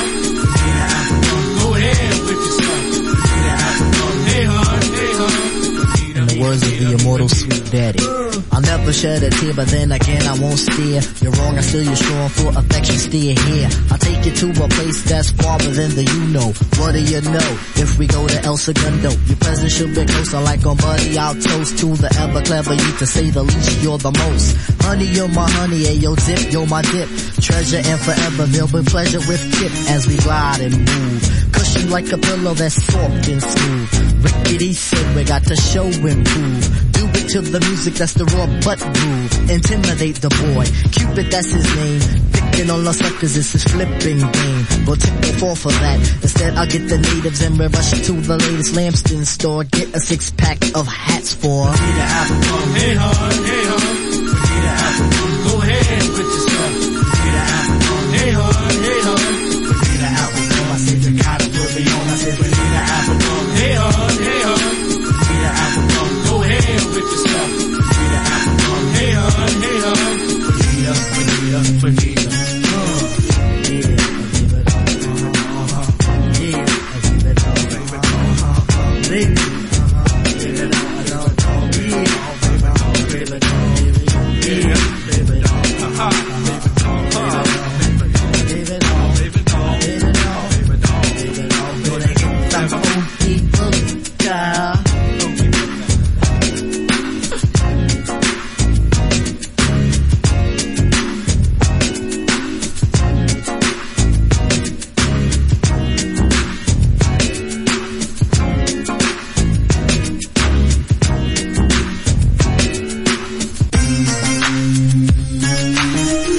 Hey, 4.25 4.43
hon, 4.43 4.81
hey, 4.81 5.13
hon. 5.15 6.17
In 6.17 6.27
the 6.27 6.35
words 6.41 6.61
of 6.61 6.77
the 6.77 6.97
immortal 6.99 7.29
sweet 7.29 7.71
daddy. 7.71 8.24
I'll 8.55 8.61
never 8.61 8.93
shed 8.93 9.21
a 9.21 9.29
tear, 9.31 9.53
but 9.53 9.67
then 9.67 9.91
again 9.91 10.21
I 10.23 10.39
won't 10.39 10.57
steer. 10.57 11.01
You're 11.19 11.33
wrong, 11.33 11.57
I 11.57 11.61
still 11.61 11.83
you're 11.83 11.95
strong 11.97 12.29
for 12.29 12.49
affection, 12.57 12.95
stay 12.95 13.35
here. 13.35 13.67
I'll 13.91 13.97
take 13.97 14.23
you 14.23 14.31
to 14.31 14.63
a 14.63 14.67
place 14.69 15.03
that's 15.03 15.31
farther 15.31 15.71
than 15.71 15.91
the 15.91 16.05
you 16.07 16.23
know. 16.31 16.55
What 16.79 16.93
do 16.93 17.03
you 17.03 17.19
know? 17.19 17.49
If 17.75 17.99
we 17.99 18.07
go 18.07 18.25
to 18.25 18.39
El 18.45 18.55
Segundo, 18.55 19.11
your 19.11 19.35
presence 19.43 19.73
should 19.73 19.93
be 19.93 20.05
closer 20.05 20.39
like 20.39 20.65
on 20.65 20.77
buddy. 20.77 21.17
I'll 21.17 21.35
toast 21.35 21.79
to 21.79 21.87
the 21.99 22.07
ever 22.17 22.41
clever 22.43 22.73
you 22.73 22.91
to 22.95 23.05
say 23.05 23.29
the 23.29 23.43
least, 23.43 23.83
you're 23.83 23.97
the 23.97 24.15
most. 24.23 24.55
Honey, 24.83 25.11
you're 25.11 25.27
my 25.27 25.49
honey, 25.51 25.83
hey 25.83 25.95
yo 25.95 26.15
dip, 26.15 26.53
you're 26.53 26.67
my 26.67 26.81
dip. 26.81 27.09
Treasure 27.43 27.83
and 27.83 27.99
forever, 27.99 28.45
there'll 28.47 28.71
be 28.71 28.87
pleasure 28.87 29.19
with 29.27 29.43
tip 29.59 29.73
as 29.91 30.07
we 30.07 30.15
glide 30.15 30.61
and 30.61 30.79
move. 30.79 31.44
Cushion 31.75 31.89
like 31.89 32.11
a 32.11 32.17
pillow 32.17 32.53
that's 32.53 32.75
soft 32.85 33.27
and 33.27 33.41
smooth. 33.41 34.23
Rickety 34.23 34.73
said 34.73 35.15
we 35.15 35.23
got 35.23 35.43
to 35.43 35.55
show 35.55 35.85
and 35.85 36.25
prove. 36.25 36.91
Do 36.91 37.07
it 37.07 37.29
to 37.29 37.41
the 37.41 37.59
music 37.59 37.95
that's 37.95 38.13
the 38.13 38.25
raw 38.25 38.47
butt 38.63 38.79
groove. 38.79 39.49
Intimidate 39.49 40.15
the 40.15 40.29
boy. 40.29 40.65
Cupid, 40.91 41.31
that's 41.31 41.51
his 41.51 41.75
name. 41.75 42.01
Picking 42.31 42.69
on 42.69 42.83
the 42.83 42.93
suckers, 42.93 43.37
it's 43.37 43.51
his 43.51 43.63
flipping 43.63 44.19
game. 44.19 44.65
But 44.85 44.99
take 44.99 45.19
no 45.21 45.31
fall 45.39 45.55
for 45.55 45.71
that. 45.71 45.99
Instead, 46.23 46.55
I'll 46.55 46.67
get 46.67 46.87
the 46.87 46.97
natives 46.97 47.41
and 47.41 47.57
we 47.59 47.67
rush 47.67 47.91
to 47.91 48.11
the 48.13 48.37
latest 48.37 48.75
Lambston 48.75 49.25
store. 49.25 49.63
Get 49.65 49.95
a 49.95 49.99
six 49.99 50.31
pack 50.31 50.63
of 50.75 50.87
hats 50.87 51.33
for. 51.33 51.67
Hey, 51.67 52.95
hon, 52.95 53.45
hey, 53.45 53.65
hon. 53.65 55.24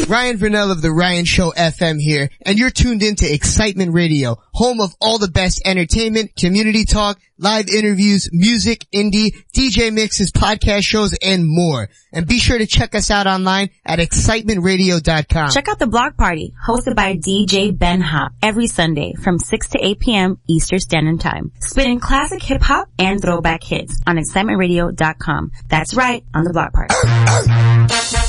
Ryan 0.08 0.38
Vernell 0.38 0.70
of 0.70 0.82
the 0.82 0.92
Ryan 0.92 1.24
Show 1.24 1.50
FM 1.50 1.98
here, 1.98 2.30
and 2.42 2.56
you're 2.56 2.70
tuned 2.70 3.02
in 3.02 3.16
to 3.16 3.26
Excitement 3.26 3.92
Radio, 3.92 4.36
home 4.54 4.80
of 4.80 4.94
all 5.00 5.18
the 5.18 5.26
best 5.26 5.60
entertainment, 5.64 6.36
community 6.36 6.84
talk, 6.84 7.18
live 7.38 7.68
interviews, 7.68 8.28
music, 8.32 8.86
indie, 8.94 9.34
DJ 9.54 9.92
mixes, 9.92 10.32
podcast 10.32 10.84
shows, 10.84 11.14
and 11.22 11.46
more. 11.46 11.88
And 12.12 12.26
be 12.26 12.38
sure 12.38 12.58
to 12.58 12.66
check 12.66 12.94
us 12.94 13.10
out 13.10 13.26
online 13.26 13.70
at 13.84 13.98
excitementradio.com. 13.98 15.50
Check 15.50 15.68
out 15.68 15.78
the 15.78 15.86
Block 15.86 16.16
Party, 16.16 16.54
hosted 16.66 16.94
by 16.96 17.16
DJ 17.16 17.76
Ben 17.76 18.00
Hop, 18.00 18.32
every 18.42 18.66
Sunday 18.66 19.14
from 19.22 19.38
6 19.38 19.68
to 19.70 19.84
8 19.84 19.98
p.m. 20.00 20.38
Eastern 20.48 20.80
Standard 20.80 21.20
Time. 21.20 21.52
Spinning 21.60 22.00
classic 22.00 22.42
hip 22.42 22.62
hop 22.62 22.88
and 22.98 23.20
throwback 23.20 23.62
hits 23.62 24.00
on 24.06 24.16
excitementradio.com. 24.16 25.52
That's 25.68 25.94
right, 25.94 26.24
on 26.34 26.44
the 26.44 26.52
Block 26.52 26.72
Party. 26.72 26.94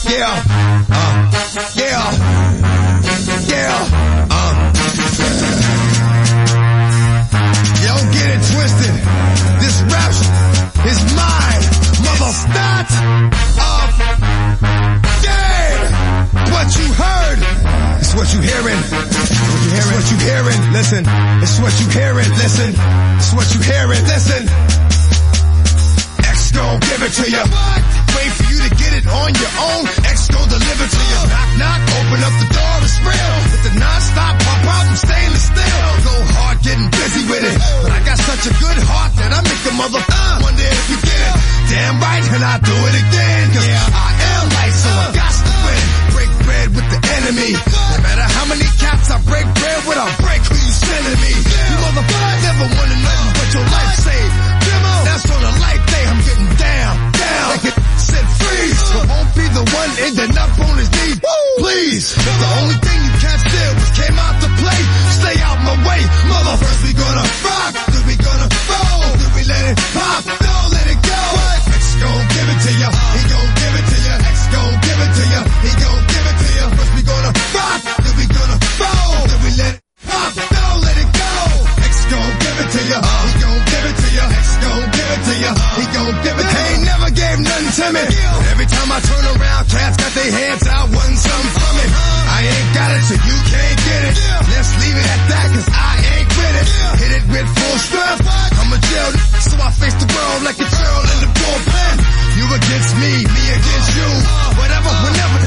Yeah. 0.08 0.43
Uh, 0.89 1.72
yeah. 1.76 2.12
Yeah. 3.48 4.07
This 9.88 10.19
is 10.91 11.00
mine. 11.15 11.63
Mother 12.04 12.32
start 12.36 12.89
up. 13.60 13.91
Yeah. 15.23 16.52
What 16.52 16.67
you 16.76 16.88
heard 16.91 17.39
is 18.02 18.15
what 18.15 18.34
you 18.34 18.41
hearing. 18.41 18.80
Hearing. 19.71 19.95
What 19.95 20.12
you 20.12 20.17
hearing. 20.17 20.73
Listen. 20.73 21.04
It's 21.41 21.60
what 21.60 21.80
you 21.80 21.88
hearing. 21.89 22.30
Listen. 22.32 22.73
It's 23.17 23.34
what 23.34 23.54
you 23.54 23.62
hearing. 23.62 24.04
Listen. 24.04 24.47
X 26.26 26.52
gon' 26.52 26.80
give 26.80 27.04
it 27.04 27.13
to 27.13 27.32
you. 27.32 28.07
Wait 28.17 28.34
for 28.34 28.49
you 28.49 28.60
to 28.65 28.71
get 28.73 28.91
it 28.97 29.06
on 29.06 29.30
your 29.30 29.53
own. 29.62 29.86
X 30.10 30.25
gon' 30.34 30.49
deliver 30.49 30.86
to 30.89 31.01
you. 31.06 31.19
Knock, 31.30 31.49
knock, 31.62 31.82
open 32.01 32.19
up 32.25 32.36
the 32.41 32.49
door, 32.49 32.75
it's 32.82 32.97
real. 33.06 33.34
With 33.53 33.63
the 33.69 33.73
non-stop 33.77 34.34
pop 34.41 34.62
out, 34.73 34.86
I'm 34.89 34.97
stainless 34.97 35.45
steel. 35.45 35.86
Go 36.01 36.15
hard, 36.34 36.58
getting 36.65 36.89
busy 36.89 37.23
with 37.30 37.45
it. 37.45 37.56
But 37.86 37.91
I 37.93 37.99
got 38.01 38.17
such 38.17 38.43
a 38.49 38.53
good 38.58 38.80
heart 38.89 39.13
that 39.21 39.30
I 39.38 39.39
make 39.45 39.63
a 39.69 39.73
mother 39.77 40.01
uh, 40.01 40.41
wonder 40.41 40.65
if 40.65 40.86
you 40.89 40.97
get 40.97 41.19
it. 41.30 41.34
Damn 41.69 42.01
right, 42.01 42.25
and 42.25 42.41
I 42.41 42.56
do 42.58 42.73
it 42.89 42.95
again. 43.06 43.43
Cause 43.53 43.69
I 43.69 44.10
am 44.34 44.43
light, 44.49 44.75
so 44.82 44.89
I 44.89 45.08
got 45.13 45.34
to 45.38 45.53
win. 45.62 45.84
Break 46.17 46.32
bread 46.41 46.67
with 46.73 46.88
the 46.89 46.99
enemy. 47.21 47.53
No 47.53 47.97
matter 48.01 48.25
how 48.34 48.45
many 48.49 48.65
cats 48.82 49.13
I 49.13 49.21
break 49.30 49.45
bread 49.45 49.80
with, 49.86 49.99
I'll 50.01 50.17
break 50.25 50.41
who 50.41 50.58
you 50.58 50.73
sending 50.73 51.21
me. 51.21 51.34
You 51.38 51.75
motherfuckers 51.86 52.41
never 52.49 52.65
wanna 52.65 52.97
know 52.97 53.21
what 53.38 53.49
your 53.53 53.67
life 53.69 53.93
saved. 53.93 54.36
That's 55.06 55.25
on 55.30 55.41
a 55.43 55.53
life 55.62 55.84
day, 55.86 56.03
I'm 56.10 56.21
getting 56.25 56.51
down, 56.58 56.93
down. 57.38 57.50
Like 57.54 57.65
it 57.69 57.76
said 58.02 58.26
freeze, 58.41 58.82
but 58.93 59.04
won't 59.06 59.32
be 59.38 59.45
the 59.54 59.65
one 59.78 59.91
ending 60.06 60.34
up 60.38 60.54
on 60.58 60.76
his 60.82 60.89
knees. 60.97 61.17
Please, 61.62 62.06
the 62.17 62.50
only 62.62 62.78
thing 62.82 63.00
you 63.06 63.13
can't 63.21 63.41
steal 63.45 63.71
was 63.78 63.91
came 63.93 64.17
out 64.17 64.36
to 64.41 64.50
play. 64.62 64.82
Stay 65.21 65.38
out 65.45 65.60
my 65.69 65.76
way, 65.86 66.02
mother. 66.32 66.56
First 66.58 66.82
we 66.86 66.91
gonna 66.93 67.26
rock, 67.45 67.73
then 67.93 68.04
we 68.10 68.15
gonna 68.17 68.50
roll, 68.69 69.06
then 69.21 69.32
we 69.38 69.41
let 69.45 69.63
it 69.71 69.78
pop, 69.93 70.46
me. 87.93 88.04
Every 88.52 88.67
time 88.67 88.89
I 88.91 89.00
turn 89.00 89.23
around, 89.38 89.63
cats 89.69 89.95
got 89.97 90.12
their 90.12 90.32
hands 90.32 90.65
out, 90.67 90.88
wanting 90.91 91.19
something 91.19 91.54
from 91.56 91.76
it. 91.84 91.89
I 92.28 92.39
ain't 92.43 92.71
got 92.76 92.89
it, 92.91 93.04
so 93.08 93.15
you 93.15 93.38
can't 93.47 93.80
get 93.88 94.02
it. 94.12 94.15
Let's 94.52 94.71
leave 94.82 94.97
it 94.97 95.08
at 95.08 95.21
that, 95.32 95.45
cause 95.56 95.69
I 95.71 95.91
ain't 96.17 96.30
with 96.36 96.56
it. 96.58 96.67
Hit 97.00 97.12
it 97.17 97.26
with 97.32 97.47
full 97.47 97.78
strength. 97.88 98.23
I'm 98.60 98.69
a 98.76 98.80
jail, 98.82 99.10
so 99.39 99.54
I 99.62 99.69
face 99.71 99.97
the 100.00 100.10
world 100.10 100.41
like 100.43 100.60
a 100.60 100.67
girl 100.67 101.02
in 101.15 101.19
the 101.23 101.32
bullpen. 101.32 101.95
You 102.38 102.45
against 102.54 102.91
me, 103.00 103.13
me 103.23 103.43
against 103.56 103.89
you. 103.95 104.10
Whatever, 104.60 104.91
whenever 105.08 105.38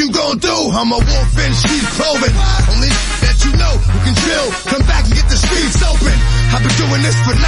you 0.00 0.06
gon' 0.10 0.38
do, 0.38 0.56
I'm 0.72 0.90
a 0.90 1.00
wolf 1.00 1.32
in 1.36 1.52
sheep 1.52 1.84
clothing. 2.00 2.34
Only 2.72 2.90
that 3.22 3.36
you 3.44 3.52
know 3.60 3.74
who 3.76 3.98
can 4.08 4.14
chill. 4.18 4.46
Come 4.72 4.84
back 4.88 5.04
and 5.04 5.14
get 5.14 5.26
the 5.28 5.38
streets 5.38 5.80
open. 5.84 6.16
I've 6.54 6.62
been 6.64 6.76
doing 6.80 7.02
this 7.02 7.18
for 7.22 7.34
19 7.34 7.42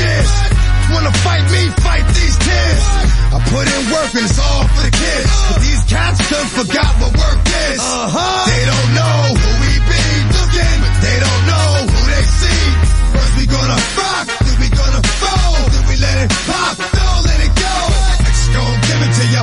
years. 0.00 0.75
Wanna 0.92 1.12
fight 1.26 1.42
me, 1.50 1.62
fight 1.82 2.06
these 2.14 2.36
tears. 2.38 2.82
I 3.34 3.38
put 3.50 3.66
in 3.66 3.82
work 3.90 4.10
and 4.14 4.24
it's 4.24 4.38
all 4.38 4.64
for 4.70 4.82
the 4.86 4.94
kids. 4.94 5.30
But 5.50 5.60
these 5.60 5.82
cats 5.90 6.18
done 6.30 6.46
forgot 6.46 6.90
what 7.02 7.10
work 7.10 7.42
is. 7.42 7.80
Uh-huh. 7.82 8.42
They 8.46 8.62
don't 8.70 8.90
know 8.94 9.18
who 9.34 9.50
we 9.66 9.72
be 9.82 10.04
looking, 10.30 10.76
but 10.86 10.94
they 11.02 11.16
don't 11.26 11.42
know 11.50 11.68
who 11.90 12.00
they 12.06 12.24
see. 12.38 12.62
First 13.12 13.32
we 13.34 13.44
gonna 13.50 13.80
rock, 13.98 14.26
then 14.46 14.56
we 14.62 14.68
gonna 14.70 15.02
fold, 15.20 15.68
then 15.74 15.84
we 15.90 15.96
let 15.98 16.16
it 16.22 16.30
pop, 16.46 16.74
don't 16.78 17.22
let 17.34 17.38
it 17.44 17.52
go. 17.58 17.76
X 18.30 18.36
gon' 18.54 18.78
give 18.86 19.00
it 19.04 19.12
to 19.18 19.24
ya, 19.34 19.42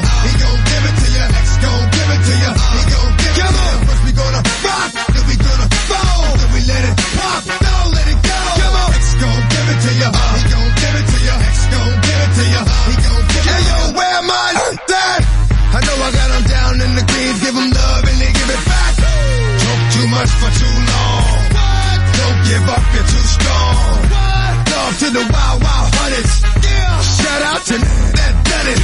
the 25.13 25.21
wild, 25.30 25.62
wild 25.62 25.89
hunters. 25.93 26.34
Yeah. 26.41 26.97
Shout 27.06 27.41
out 27.45 27.62
to 27.69 27.76
that 27.78 28.34
done 28.49 28.67
it. 28.73 28.80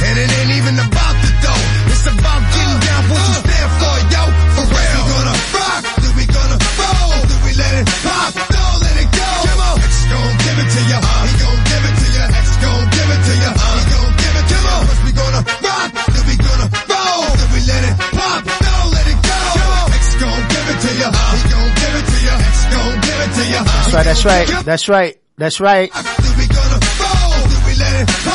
And 0.00 0.14
it 0.18 0.28
ain't 0.34 0.52
even 0.58 0.74
about 0.82 1.14
the 1.22 1.30
dough. 1.46 1.64
It's 1.94 2.06
about 2.10 2.42
getting 2.50 2.74
uh. 2.74 2.86
down 2.90 3.02
for 3.06 3.14
what 3.14 3.30
you 3.30 3.38
stand 3.38 3.70
for, 3.78 3.94
yo. 4.10 4.22
For 4.50 4.64
real. 4.66 4.90
We 4.90 5.10
gonna 5.14 5.36
rock, 5.54 5.82
then 6.02 6.12
we 6.18 6.24
gonna 6.26 6.58
roll, 6.58 7.22
then 7.22 7.40
we 7.46 7.52
let 7.54 7.72
it 7.78 7.86
pop, 8.02 8.32
don't 8.50 8.78
let 8.82 8.96
it 8.98 9.10
go. 9.14 9.30
Come 9.46 9.62
on. 9.62 9.76
X 9.78 9.94
gon' 10.10 10.34
give 10.42 10.58
it 10.58 10.68
to 10.74 10.80
ya. 10.90 10.98
Uh. 10.98 11.22
He 11.22 11.32
gon' 11.38 11.60
give 11.70 11.84
it 11.86 11.96
to 12.02 12.08
ya. 12.18 12.24
X 12.34 12.48
gon' 12.58 12.84
give 12.90 13.10
it 13.14 13.20
to 13.30 13.34
ya. 13.38 13.50
Uh. 13.54 13.70
He 13.70 13.84
gon' 13.94 14.10
give 14.18 14.34
it 14.40 14.46
to 14.50 14.56
ya. 14.58 14.74
First 14.90 15.02
we 15.06 15.12
gonna 15.14 15.42
rock, 15.70 15.88
then 16.10 16.24
we 16.26 16.34
gonna 16.34 16.66
roll, 16.90 17.30
then 17.38 17.48
we 17.54 17.60
let 17.70 17.82
it 17.86 17.94
pop, 18.10 18.40
don't 18.42 18.90
let 18.90 19.06
it 19.06 19.18
go. 19.22 19.38
Come 19.54 19.70
on. 19.70 19.86
X 19.94 20.04
gon' 20.18 20.42
give 20.50 20.66
it 20.66 20.78
to 20.82 20.90
ya. 20.98 21.08
He 21.14 21.40
gon' 21.46 21.70
give 21.78 21.94
it 21.94 22.06
to 22.10 22.18
ya. 22.26 22.34
X 22.42 22.56
gon' 22.74 22.94
give 23.06 23.20
it 23.22 23.30
to 23.38 23.44
ya. 23.54 23.60
That's 23.70 23.94
right, 23.94 24.06
that's 24.10 24.24
right, 24.26 24.46
that's 24.66 24.88
right, 24.88 25.14
that's 25.40 25.58
right. 25.58 25.90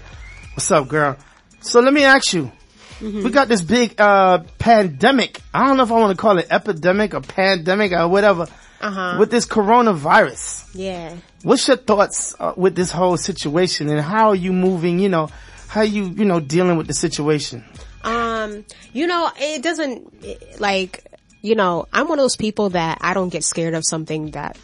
What's 0.55 0.71
up, 0.71 0.87
girl? 0.87 1.17
So 1.61 1.81
let 1.81 1.93
me 1.93 2.05
ask 2.05 2.33
you. 2.33 2.53
We 3.01 3.31
got 3.31 3.49
this 3.49 3.63
big, 3.63 4.01
uh, 4.01 4.39
pandemic. 4.59 5.41
I 5.53 5.67
don't 5.67 5.77
know 5.77 5.83
if 5.83 5.91
I 5.91 5.95
want 5.95 6.17
to 6.17 6.21
call 6.21 6.39
it 6.39 6.47
epidemic 6.51 7.15
or 7.15 7.21
pandemic 7.21 7.93
or 7.93 8.09
whatever. 8.09 8.47
Uh-huh. 8.81 9.17
With 9.19 9.31
this 9.33 9.45
coronavirus. 9.45 10.71
Yeah. 10.73 11.17
What's 11.43 11.67
your 11.67 11.77
thoughts 11.77 12.35
uh, 12.39 12.55
with 12.57 12.77
this 12.77 12.93
whole 12.93 13.17
situation 13.17 13.89
and 13.89 14.01
how 14.01 14.29
are 14.29 14.37
you 14.37 14.53
moving, 14.53 15.01
you 15.01 15.09
know, 15.09 15.31
how 15.67 15.83
you, 15.83 16.05
you 16.05 16.25
know, 16.25 16.39
dealing 16.39 16.77
with 16.77 16.87
the 16.87 16.95
situation? 16.95 17.65
Um, 18.05 18.65
you 18.93 19.09
know, 19.09 19.31
it 19.37 19.63
doesn't 19.63 20.61
like, 20.61 21.05
you 21.43 21.57
know, 21.57 21.87
I'm 21.93 22.09
one 22.09 22.21
of 22.21 22.23
those 22.23 22.37
people 22.37 22.71
that 22.71 22.99
I 23.01 23.15
don't 23.15 23.31
get 23.31 23.43
scared 23.43 23.75
of 23.75 23.83
something 23.85 24.31
that 24.31 24.57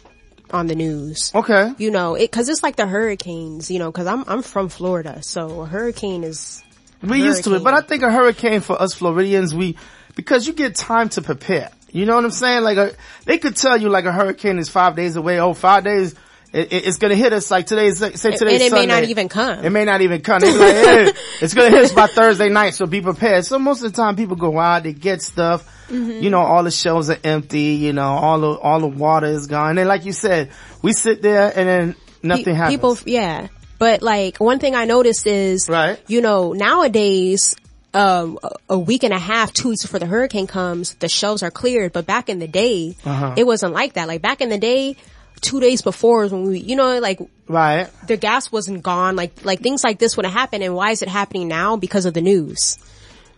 on 0.51 0.67
the 0.67 0.75
news. 0.75 1.31
Okay. 1.33 1.73
You 1.77 1.91
know, 1.91 2.15
it 2.15 2.31
cause 2.31 2.49
it's 2.49 2.63
like 2.63 2.75
the 2.75 2.87
hurricanes, 2.87 3.71
you 3.71 3.79
know, 3.79 3.91
cause 3.91 4.07
I'm 4.07 4.23
I'm 4.27 4.41
from 4.41 4.69
Florida, 4.69 5.21
so 5.23 5.61
a 5.61 5.65
hurricane 5.65 6.23
is 6.23 6.63
We're 7.01 7.15
used 7.15 7.43
to 7.45 7.55
it, 7.55 7.63
but 7.63 7.73
I 7.73 7.81
think 7.81 8.03
a 8.03 8.11
hurricane 8.11 8.61
for 8.61 8.81
us 8.81 8.93
Floridians, 8.93 9.53
we, 9.53 9.77
because 10.15 10.47
you 10.47 10.53
get 10.53 10.75
time 10.75 11.09
to 11.09 11.21
prepare. 11.21 11.71
You 11.91 12.05
know 12.05 12.15
what 12.15 12.25
I'm 12.25 12.31
saying? 12.31 12.63
Like 12.63 12.77
a, 12.77 12.91
they 13.25 13.37
could 13.37 13.55
tell 13.55 13.79
you 13.79 13.89
like 13.89 14.05
a 14.05 14.11
hurricane 14.11 14.59
is 14.59 14.69
five 14.69 14.95
days 14.95 15.15
away. 15.15 15.39
Oh, 15.39 15.53
five 15.53 15.83
days 15.83 16.15
it, 16.55 16.71
it- 16.73 16.87
it's 16.87 16.97
gonna 16.97 17.15
hit 17.15 17.33
us 17.33 17.51
like 17.51 17.65
today's, 17.67 17.97
say 17.99 18.09
today's 18.11 18.41
and 18.41 18.61
it 18.61 18.71
may 18.71 18.85
not 18.85 19.03
even 19.03 19.29
come. 19.29 19.63
It 19.63 19.69
may 19.71 19.85
not 19.85 20.01
even 20.01 20.21
come. 20.21 20.39
It's, 20.43 20.57
like, 20.57 20.73
hey, 20.75 21.13
it's 21.41 21.53
gonna 21.53 21.69
hit 21.69 21.83
us 21.83 21.91
by 21.93 22.07
Thursday 22.07 22.49
night, 22.49 22.73
so 22.73 22.85
be 22.85 23.01
prepared. 23.01 23.45
So 23.45 23.59
most 23.59 23.83
of 23.83 23.91
the 23.91 23.95
time 23.95 24.15
people 24.15 24.35
go 24.37 24.57
out, 24.59 24.83
they 24.83 24.93
get 24.93 25.21
stuff, 25.21 25.71
Mm-hmm. 25.85 26.23
you 26.23 26.31
know, 26.31 26.39
all 26.39 26.63
the 26.63 26.71
shelves 26.71 27.11
are 27.11 27.17
empty, 27.23 27.75
you 27.75 27.93
know, 27.93 28.07
all 28.07 28.39
the, 28.39 28.49
all 28.59 28.79
the 28.79 28.87
water 28.87 29.27
is 29.27 29.45
gone. 29.45 29.77
And 29.77 29.87
like 29.87 30.03
you 30.03 30.13
said, 30.13 30.49
we 30.81 30.93
sit 30.93 31.21
there 31.21 31.53
and 31.55 31.67
then 31.69 31.95
nothing 32.23 32.45
Pe- 32.45 32.53
happens. 32.53 32.75
People, 32.75 32.97
yeah. 33.05 33.49
But 33.77 34.01
like 34.01 34.37
one 34.39 34.57
thing 34.57 34.73
I 34.73 34.85
noticed 34.85 35.27
is, 35.27 35.69
Right. 35.69 35.99
you 36.07 36.21
know, 36.21 36.53
nowadays, 36.53 37.55
um, 37.93 38.39
a- 38.43 38.73
a 38.73 38.79
week 38.79 39.03
and 39.03 39.13
a 39.13 39.19
half, 39.19 39.53
two 39.53 39.69
weeks 39.69 39.83
before 39.83 39.99
the 39.99 40.05
hurricane 40.05 40.47
comes, 40.47 40.95
the 40.95 41.07
shelves 41.07 41.43
are 41.43 41.51
cleared. 41.51 41.93
But 41.93 42.05
back 42.07 42.29
in 42.29 42.39
the 42.39 42.47
day, 42.47 42.95
Uh-huh. 43.05 43.35
it 43.37 43.45
wasn't 43.45 43.73
like 43.73 43.93
that. 43.93 44.07
Like 44.07 44.21
back 44.23 44.41
in 44.41 44.49
the 44.49 44.57
day, 44.57 44.95
two 45.45 45.59
days 45.59 45.81
before 45.81 46.23
is 46.25 46.31
when 46.31 46.47
we, 46.47 46.59
you 46.59 46.75
know, 46.75 46.99
like 46.99 47.19
right. 47.47 47.87
the 48.07 48.17
gas 48.17 48.51
wasn't 48.51 48.81
gone. 48.83 49.15
Like, 49.15 49.45
like 49.45 49.61
things 49.61 49.83
like 49.83 49.99
this 49.99 50.17
would 50.17 50.25
have 50.25 50.33
happened. 50.33 50.63
And 50.63 50.75
why 50.75 50.91
is 50.91 51.01
it 51.01 51.09
happening 51.09 51.47
now? 51.47 51.77
Because 51.77 52.05
of 52.05 52.13
the 52.13 52.21
news. 52.21 52.77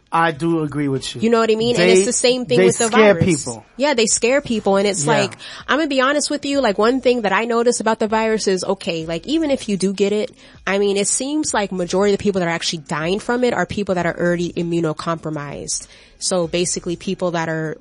I 0.09 0.31
do 0.31 0.63
agree 0.63 0.87
with 0.87 1.15
you. 1.15 1.21
You 1.21 1.29
know 1.29 1.39
what 1.39 1.51
I 1.51 1.55
mean? 1.55 1.75
and 1.75 1.89
it's 1.89 2.05
the 2.05 2.13
same 2.13 2.45
thing 2.45 2.63
with 2.63 2.77
the 2.77 2.87
scare 2.87 3.13
virus. 3.13 3.25
people. 3.25 3.65
Yeah, 3.75 3.93
they 3.93 4.05
scare 4.05 4.39
people 4.39 4.77
and 4.77 4.87
it's 4.87 5.05
Yeah. 5.05 5.17
like, 5.17 5.33
I'm 5.67 5.79
gonna 5.79 5.89
be 5.89 5.99
honest 5.99 6.29
with 6.29 6.45
you, 6.45 6.61
like 6.61 6.77
one 6.77 7.01
thing 7.01 7.23
that 7.23 7.33
I 7.33 7.43
notice 7.43 7.81
about 7.81 7.99
the 7.99 8.07
virus 8.07 8.47
is, 8.47 8.63
okay, 8.63 9.05
like 9.05 9.27
even 9.27 9.51
if 9.51 9.67
you 9.67 9.75
do 9.75 9.91
get 9.91 10.13
it, 10.13 10.31
I 10.65 10.79
mean, 10.79 10.95
it 10.95 11.09
seems 11.09 11.53
like 11.53 11.73
majority 11.73 12.13
of 12.13 12.19
the 12.19 12.23
people 12.23 12.39
that 12.39 12.47
are 12.47 12.55
actually 12.55 12.83
dying 12.87 13.19
from 13.19 13.43
it 13.43 13.53
are 13.53 13.65
people 13.65 13.95
that 13.95 14.05
are 14.05 14.17
already 14.17 14.53
immunocompromised. 14.53 15.87
So 16.19 16.47
basically 16.47 16.95
people 16.95 17.31
that 17.31 17.49
are 17.49 17.77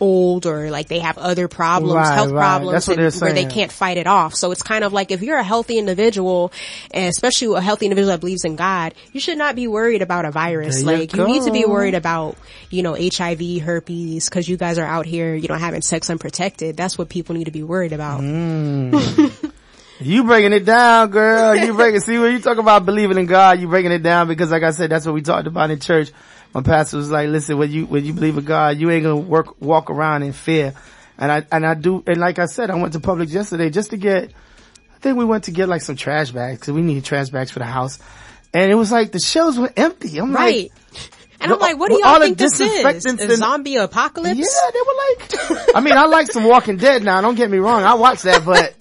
old 0.00 0.46
or 0.46 0.70
like 0.70 0.88
they 0.88 0.98
have 0.98 1.18
other 1.18 1.48
problems, 1.48 1.94
Right, 1.94 2.14
health 2.14 2.30
right. 2.30 2.40
problems 2.40 2.88
and 2.88 3.14
where 3.20 3.32
they 3.32 3.44
can't 3.44 3.70
fight 3.70 3.96
it 3.96 4.06
off. 4.06 4.34
So 4.34 4.50
it's 4.50 4.62
kind 4.62 4.84
of 4.84 4.92
like 4.92 5.10
if 5.10 5.22
you're 5.22 5.38
a 5.38 5.44
healthy 5.44 5.78
individual, 5.78 6.52
and 6.90 7.08
especially 7.08 7.56
a 7.56 7.60
healthy 7.60 7.86
individual 7.86 8.12
that 8.12 8.20
believes 8.20 8.44
in 8.44 8.56
God, 8.56 8.94
you 9.12 9.20
should 9.20 9.38
not 9.38 9.56
be 9.56 9.68
worried 9.68 10.02
about 10.02 10.24
a 10.24 10.30
virus. 10.30 10.82
There 10.82 10.98
like 10.98 11.14
you 11.14 11.26
need 11.26 11.44
to 11.44 11.52
be 11.52 11.64
worried 11.64 11.94
about, 11.94 12.36
you 12.70 12.82
know, 12.82 12.94
HIV, 12.94 13.62
herpes, 13.62 14.28
cause 14.28 14.48
you 14.48 14.56
guys 14.56 14.78
are 14.78 14.86
out 14.86 15.06
here, 15.06 15.34
you 15.34 15.48
know, 15.48 15.54
having 15.54 15.82
sex 15.82 16.10
unprotected. 16.10 16.76
That's 16.76 16.98
what 16.98 17.08
people 17.08 17.34
need 17.34 17.44
to 17.44 17.50
be 17.50 17.62
worried 17.62 17.92
about. 17.92 18.20
Mm. 18.20 19.50
You 20.00 20.24
breaking 20.24 20.52
it 20.52 20.64
down, 20.64 21.10
girl. 21.10 21.54
You 21.54 21.72
breaking, 21.72 22.00
see 22.00 22.18
when 22.18 22.32
you 22.32 22.40
talk 22.40 22.58
about 22.58 22.84
believing 22.84 23.16
in 23.16 23.26
God, 23.26 23.60
you 23.60 23.68
breaking 23.68 23.92
it 23.92 24.02
down 24.02 24.26
because 24.26 24.50
like 24.50 24.64
I 24.64 24.72
said, 24.72 24.90
that's 24.90 25.06
what 25.06 25.14
we 25.14 25.22
talked 25.22 25.46
about 25.46 25.70
in 25.70 25.78
church. 25.78 26.10
My 26.54 26.62
pastor 26.62 26.96
was 26.98 27.10
like, 27.10 27.28
listen, 27.28 27.58
when 27.58 27.70
you, 27.72 27.84
when 27.86 28.04
you 28.04 28.12
believe 28.12 28.38
in 28.38 28.44
God, 28.44 28.78
you 28.78 28.90
ain't 28.90 29.02
gonna 29.02 29.16
work, 29.16 29.60
walk 29.60 29.90
around 29.90 30.22
in 30.22 30.32
fear. 30.32 30.72
And 31.18 31.30
I, 31.30 31.44
and 31.50 31.66
I 31.66 31.74
do, 31.74 32.02
and 32.06 32.18
like 32.18 32.38
I 32.38 32.46
said, 32.46 32.70
I 32.70 32.76
went 32.76 32.92
to 32.94 33.00
Publix 33.00 33.32
yesterday 33.32 33.70
just 33.70 33.90
to 33.90 33.96
get, 33.96 34.30
I 34.94 34.98
think 34.98 35.18
we 35.18 35.24
went 35.24 35.44
to 35.44 35.50
get 35.50 35.68
like 35.68 35.82
some 35.82 35.96
trash 35.96 36.30
bags 36.30 36.60
because 36.60 36.72
we 36.72 36.82
needed 36.82 37.04
trash 37.04 37.28
bags 37.30 37.50
for 37.50 37.58
the 37.58 37.64
house. 37.66 37.98
And 38.52 38.70
it 38.70 38.76
was 38.76 38.92
like 38.92 39.10
the 39.12 39.18
shelves 39.18 39.58
were 39.58 39.72
empty. 39.76 40.16
I'm 40.18 40.32
Right. 40.32 40.70
like, 40.70 41.10
And 41.40 41.52
I'm 41.52 41.58
like, 41.58 41.78
what 41.78 41.88
do 41.90 41.98
y'all 41.98 42.20
think 42.20 42.38
this 42.38 42.58
is? 42.60 42.82
A 43.20 43.36
zombie 43.36 43.76
apocalypse? 43.76 44.38
yeah, 44.38 44.70
they 44.72 44.80
were 44.80 45.56
like, 45.58 45.76
I 45.76 45.80
mean, 45.80 45.96
I 45.96 46.06
like 46.06 46.30
some 46.30 46.44
Walking 46.44 46.76
Dead 46.76 47.02
now. 47.02 47.20
Don't 47.20 47.34
get 47.34 47.50
me 47.50 47.58
wrong. 47.58 47.82
I 47.82 47.94
watch 47.94 48.22
that, 48.22 48.44
but 48.44 48.74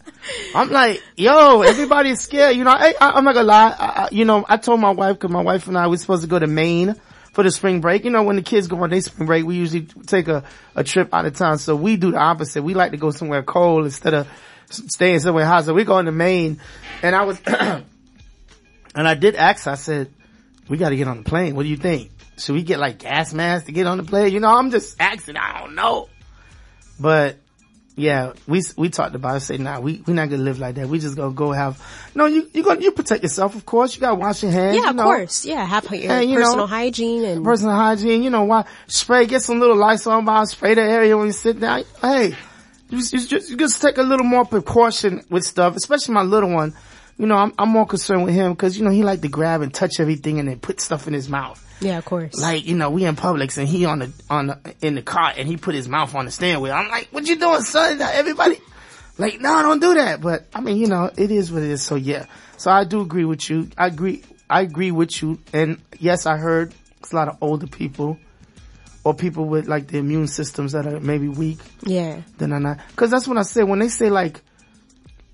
I'm 0.55 0.69
like, 0.69 1.01
yo, 1.17 1.61
everybody's 1.63 2.21
scared. 2.21 2.55
You 2.55 2.63
know, 2.63 2.71
I, 2.71 2.93
I, 3.01 3.09
I'm 3.11 3.23
not 3.25 3.33
gonna 3.33 3.47
lie. 3.47 3.75
I, 3.77 3.85
I, 3.85 4.09
you 4.11 4.25
know, 4.25 4.45
I 4.47 4.57
told 4.57 4.79
my 4.79 4.91
wife, 4.91 5.19
cause 5.19 5.31
my 5.31 5.41
wife 5.41 5.67
and 5.67 5.77
I, 5.77 5.87
we 5.87 5.97
supposed 5.97 6.21
to 6.21 6.29
go 6.29 6.37
to 6.39 6.47
Maine 6.47 6.95
for 7.33 7.43
the 7.43 7.51
spring 7.51 7.81
break. 7.81 8.05
You 8.05 8.11
know, 8.11 8.23
when 8.23 8.37
the 8.37 8.41
kids 8.41 8.67
go 8.67 8.81
on 8.81 8.89
their 8.89 9.01
spring 9.01 9.27
break, 9.27 9.45
we 9.45 9.55
usually 9.55 9.85
take 10.05 10.27
a, 10.27 10.43
a 10.75 10.83
trip 10.83 11.09
out 11.13 11.25
of 11.25 11.35
town. 11.35 11.57
So 11.57 11.75
we 11.75 11.97
do 11.97 12.11
the 12.11 12.17
opposite. 12.17 12.63
We 12.63 12.73
like 12.73 12.91
to 12.91 12.97
go 12.97 13.11
somewhere 13.11 13.43
cold 13.43 13.85
instead 13.85 14.13
of 14.13 14.27
staying 14.69 15.19
somewhere 15.19 15.45
hot. 15.45 15.65
So 15.65 15.73
we 15.73 15.83
going 15.83 16.05
to 16.05 16.11
Maine 16.11 16.61
and 17.01 17.15
I 17.15 17.23
was, 17.23 17.41
and 17.45 17.83
I 18.95 19.15
did 19.15 19.35
ask, 19.35 19.67
I 19.67 19.75
said, 19.75 20.13
we 20.69 20.77
gotta 20.77 20.95
get 20.95 21.07
on 21.07 21.17
the 21.17 21.23
plane. 21.23 21.55
What 21.55 21.63
do 21.63 21.69
you 21.69 21.77
think? 21.77 22.11
Should 22.37 22.55
we 22.55 22.63
get 22.63 22.79
like 22.79 22.99
gas 22.99 23.33
masks 23.33 23.65
to 23.65 23.71
get 23.71 23.85
on 23.85 23.97
the 23.97 24.03
plane? 24.03 24.33
You 24.33 24.39
know, 24.39 24.49
I'm 24.49 24.71
just 24.71 24.99
asking. 24.99 25.35
I 25.37 25.59
don't 25.59 25.75
know. 25.75 26.07
But 26.99 27.37
yeah, 27.95 28.33
we 28.47 28.63
we 28.75 28.89
talked 28.89 29.13
about 29.13 29.37
it. 29.37 29.41
Say, 29.41 29.57
nah, 29.57 29.79
we 29.79 30.01
we 30.07 30.13
not 30.13 30.29
gonna 30.29 30.41
live 30.41 30.59
like 30.59 30.75
that. 30.75 30.87
We 30.87 30.97
just 30.97 31.15
gonna 31.15 31.33
go 31.33 31.51
have. 31.51 31.79
No, 32.15 32.25
you 32.25 32.49
you 32.53 32.63
gonna 32.63 32.81
you 32.81 32.91
protect 32.91 33.21
yourself, 33.21 33.55
of 33.55 33.65
course. 33.65 33.93
You 33.93 34.01
gotta 34.01 34.15
wash 34.15 34.41
your 34.41 34.51
hands. 34.51 34.77
Yeah, 34.77 34.83
you 34.83 34.89
of 34.89 34.95
know. 34.95 35.03
course. 35.03 35.45
Yeah, 35.45 35.63
have 35.63 35.89
your 35.91 36.11
And, 36.11 36.29
you 36.29 36.39
know, 36.39 36.45
personal 36.45 36.67
hygiene 36.67 37.23
and 37.23 37.43
Personal 37.43 37.75
hygiene. 37.75 38.23
You 38.23 38.31
know 38.31 38.45
why? 38.45 38.65
Spray. 38.87 39.27
Get 39.27 39.43
some 39.43 39.59
little 39.59 39.75
Lysol 39.75 40.23
bar. 40.23 40.45
Spray 40.47 40.73
the 40.73 40.81
area 40.81 41.15
when 41.15 41.27
you 41.27 41.33
sit 41.33 41.59
down. 41.59 41.83
Hey, 42.01 42.35
you 42.89 42.97
you 42.97 43.27
just 43.27 43.49
you 43.49 43.57
just 43.57 43.79
take 43.79 43.97
a 43.99 44.03
little 44.03 44.25
more 44.25 44.45
precaution 44.45 45.21
with 45.29 45.43
stuff, 45.43 45.75
especially 45.75 46.15
my 46.15 46.23
little 46.23 46.49
one. 46.49 46.73
You 47.17 47.27
know, 47.27 47.35
I'm 47.35 47.53
I'm 47.57 47.69
more 47.69 47.85
concerned 47.85 48.23
with 48.23 48.33
him 48.33 48.53
because 48.53 48.77
you 48.77 48.83
know 48.83 48.91
he 48.91 49.03
like 49.03 49.21
to 49.21 49.27
grab 49.27 49.61
and 49.61 49.73
touch 49.73 49.99
everything 49.99 50.39
and 50.39 50.49
then 50.49 50.59
put 50.59 50.81
stuff 50.81 51.07
in 51.07 51.13
his 51.13 51.29
mouth. 51.29 51.63
yeah, 51.79 51.97
of 51.97 52.05
course. 52.05 52.39
Like, 52.39 52.65
you 52.65 52.75
know, 52.75 52.89
we 52.89 53.05
in 53.05 53.15
Publix 53.15 53.57
and 53.57 53.67
he 53.67 53.85
on 53.85 53.99
the, 53.99 54.11
on 54.29 54.47
the, 54.47 54.75
in 54.81 54.95
the 54.95 55.01
car 55.01 55.33
and 55.35 55.47
he 55.47 55.57
put 55.57 55.75
his 55.75 55.87
mouth 55.87 56.15
on 56.15 56.25
the 56.25 56.31
steering 56.31 56.61
wheel. 56.61 56.73
I'm 56.73 56.87
like, 56.87 57.09
what 57.11 57.27
you 57.27 57.37
doing, 57.37 57.61
son? 57.61 58.01
Everybody, 58.01 58.57
like, 59.17 59.39
no, 59.41 59.61
don't 59.61 59.79
do 59.79 59.93
that. 59.95 60.21
But 60.21 60.45
I 60.53 60.61
mean, 60.61 60.77
you 60.77 60.87
know, 60.87 61.09
it 61.15 61.31
is 61.31 61.51
what 61.51 61.61
it 61.61 61.69
is. 61.69 61.83
So 61.83 61.95
yeah. 61.95 62.25
So 62.57 62.71
I 62.71 62.83
do 62.83 63.01
agree 63.01 63.25
with 63.25 63.49
you. 63.49 63.69
I 63.77 63.87
agree, 63.87 64.23
I 64.49 64.61
agree 64.61 64.91
with 64.91 65.21
you. 65.21 65.39
And 65.51 65.81
yes, 65.99 66.25
I 66.25 66.37
heard 66.37 66.73
it's 66.99 67.11
a 67.11 67.15
lot 67.15 67.27
of 67.27 67.37
older 67.41 67.67
people 67.67 68.17
or 69.03 69.13
people 69.13 69.45
with 69.45 69.67
like 69.67 69.87
the 69.87 69.97
immune 69.97 70.27
systems 70.27 70.71
that 70.71 70.87
are 70.87 70.99
maybe 70.99 71.27
weak 71.27 71.59
yeah. 71.83 72.21
are 72.39 72.47
not. 72.47 72.79
Cause 72.95 73.11
that's 73.11 73.27
what 73.27 73.37
I 73.37 73.43
say 73.43 73.63
when 73.63 73.79
they 73.79 73.89
say 73.89 74.09
like, 74.09 74.41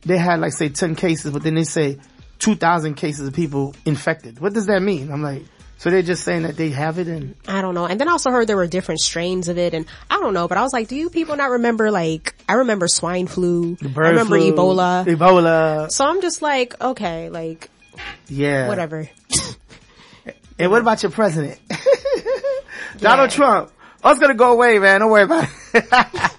they 0.01 0.17
had 0.17 0.39
like 0.39 0.53
say 0.53 0.69
10 0.69 0.95
cases, 0.95 1.31
but 1.31 1.43
then 1.43 1.55
they 1.55 1.63
say 1.63 1.97
2,000 2.39 2.95
cases 2.95 3.27
of 3.27 3.33
people 3.33 3.75
infected. 3.85 4.39
What 4.39 4.53
does 4.53 4.67
that 4.67 4.81
mean? 4.81 5.11
I'm 5.11 5.21
like, 5.21 5.43
so 5.77 5.89
they're 5.89 6.01
just 6.01 6.23
saying 6.23 6.43
that 6.43 6.57
they 6.57 6.69
have 6.71 6.99
it 6.99 7.07
and 7.07 7.35
I 7.47 7.61
don't 7.61 7.73
know. 7.73 7.85
And 7.85 7.99
then 7.99 8.07
I 8.09 8.11
also 8.11 8.31
heard 8.31 8.47
there 8.47 8.57
were 8.57 8.67
different 8.67 8.99
strains 8.99 9.47
of 9.47 9.57
it 9.57 9.73
and 9.73 9.85
I 10.09 10.19
don't 10.19 10.33
know, 10.33 10.47
but 10.47 10.57
I 10.57 10.61
was 10.61 10.73
like, 10.73 10.87
do 10.89 10.95
you 10.95 11.09
people 11.09 11.35
not 11.37 11.51
remember 11.51 11.89
like, 11.91 12.35
I 12.49 12.53
remember 12.55 12.87
swine 12.87 13.27
flu. 13.27 13.75
bird 13.75 14.05
I 14.05 14.09
remember 14.09 14.37
flu, 14.39 14.51
Ebola. 14.53 15.05
Ebola. 15.05 15.91
So 15.91 16.05
I'm 16.05 16.21
just 16.21 16.41
like, 16.41 16.79
okay, 16.81 17.29
like, 17.29 17.69
Yeah. 18.27 18.67
whatever. 18.67 19.09
And 20.59 20.69
what 20.71 20.81
about 20.81 21.01
your 21.03 21.11
president? 21.13 21.57
Donald 22.97 23.29
Trump. 23.29 23.71
Oh, 24.03 24.11
it's 24.11 24.19
gonna 24.19 24.33
go 24.33 24.51
away, 24.51 24.77
man. 24.77 24.99
Don't 24.99 25.09
worry 25.09 25.23
about 25.23 25.47
it. 25.73 26.31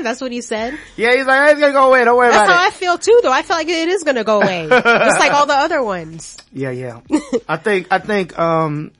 That's 0.04 0.20
what 0.20 0.32
he 0.32 0.40
said. 0.40 0.78
yeah, 0.96 1.14
he's 1.16 1.26
like, 1.26 1.50
it's 1.52 1.60
gonna 1.60 1.72
go 1.72 1.88
away. 1.88 2.04
Don't 2.04 2.16
worry 2.16 2.30
That's 2.30 2.48
how 2.48 2.54
about 2.54 2.66
I 2.66 2.70
feel 2.70 2.98
too 2.98 3.20
though. 3.22 3.32
I 3.32 3.42
feel 3.42 3.56
like 3.56 3.68
it 3.68 3.88
is 3.88 4.04
gonna 4.04 4.24
go 4.24 4.40
away. 4.40 4.66
Just 4.68 5.18
like 5.18 5.32
all 5.32 5.46
the 5.46 5.54
other 5.54 5.82
ones. 5.82 6.36
Yeah, 6.52 6.70
yeah. 6.70 7.00
I 7.48 7.58
think, 7.58 7.86
I 7.92 8.00
think, 8.00 8.36
um, 8.36 8.90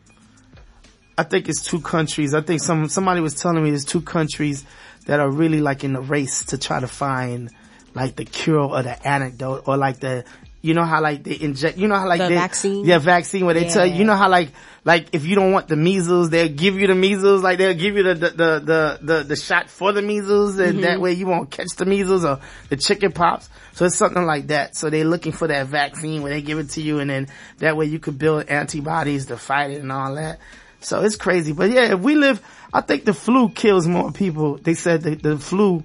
I 1.18 1.24
think 1.24 1.48
it's 1.48 1.64
two 1.64 1.80
countries. 1.80 2.32
I 2.32 2.42
think 2.42 2.62
some, 2.62 2.88
somebody 2.88 3.20
was 3.20 3.34
telling 3.34 3.62
me 3.64 3.70
there's 3.70 3.84
two 3.84 4.00
countries 4.02 4.64
that 5.06 5.18
are 5.18 5.28
really 5.28 5.60
like 5.60 5.82
in 5.82 5.92
the 5.94 6.00
race 6.00 6.44
to 6.46 6.58
try 6.58 6.78
to 6.78 6.86
find 6.86 7.50
like 7.92 8.14
the 8.14 8.24
cure 8.24 8.60
or 8.60 8.82
the 8.84 9.06
antidote 9.06 9.64
or 9.66 9.76
like 9.76 9.98
the, 9.98 10.24
you 10.62 10.74
know 10.74 10.84
how 10.84 11.00
like 11.00 11.22
they 11.24 11.40
inject, 11.40 11.78
you 11.78 11.88
know 11.88 11.96
how 11.96 12.06
like 12.06 12.18
The 12.20 12.28
they, 12.28 12.34
vaccine? 12.34 12.84
yeah, 12.84 12.98
vaccine 12.98 13.46
where 13.46 13.54
they 13.54 13.68
tell 13.68 13.86
you, 13.86 13.94
you 13.94 14.04
know 14.04 14.14
how 14.16 14.28
like, 14.28 14.50
like 14.84 15.08
if 15.12 15.24
you 15.24 15.34
don't 15.34 15.52
want 15.52 15.68
the 15.68 15.76
measles, 15.76 16.28
they'll 16.30 16.48
give 16.54 16.78
you 16.78 16.86
the 16.86 16.94
measles, 16.94 17.42
like 17.42 17.56
they'll 17.58 17.72
give 17.74 17.96
you 17.96 18.02
the, 18.02 18.14
the, 18.14 18.28
the, 18.30 18.60
the, 18.60 18.98
the, 19.00 19.22
the 19.24 19.36
shot 19.36 19.70
for 19.70 19.92
the 19.92 20.02
measles 20.02 20.58
and 20.58 20.72
Mm-hmm. 20.74 20.80
that 20.82 21.00
way 21.00 21.12
you 21.12 21.26
won't 21.26 21.50
catch 21.50 21.70
the 21.76 21.86
measles 21.86 22.24
or 22.24 22.40
the 22.68 22.76
chicken 22.76 23.12
pox. 23.12 23.48
So 23.72 23.86
it's 23.86 23.96
something 23.96 24.24
like 24.26 24.48
that. 24.48 24.76
So 24.76 24.90
they're 24.90 25.04
looking 25.04 25.32
for 25.32 25.48
that 25.48 25.66
vaccine 25.66 26.22
where 26.22 26.32
they 26.32 26.42
give 26.42 26.58
it 26.58 26.70
to 26.70 26.82
you 26.82 26.98
and 26.98 27.08
then 27.08 27.28
that 27.58 27.76
way 27.76 27.86
you 27.86 27.98
could 27.98 28.18
build 28.18 28.48
antibodies 28.48 29.26
to 29.26 29.38
fight 29.38 29.70
it 29.70 29.80
and 29.80 29.90
all 29.90 30.14
that. 30.16 30.40
So 30.80 31.02
it's 31.02 31.16
crazy. 31.16 31.52
But 31.52 31.70
yeah, 31.70 31.94
if 31.94 32.00
we 32.00 32.14
live, 32.16 32.42
I 32.72 32.80
think 32.82 33.04
the 33.04 33.12
flu 33.14 33.48
kills 33.50 33.86
more 33.86 34.12
people. 34.12 34.56
They 34.56 34.74
said 34.74 35.02
the 35.02 35.38
flu 35.38 35.84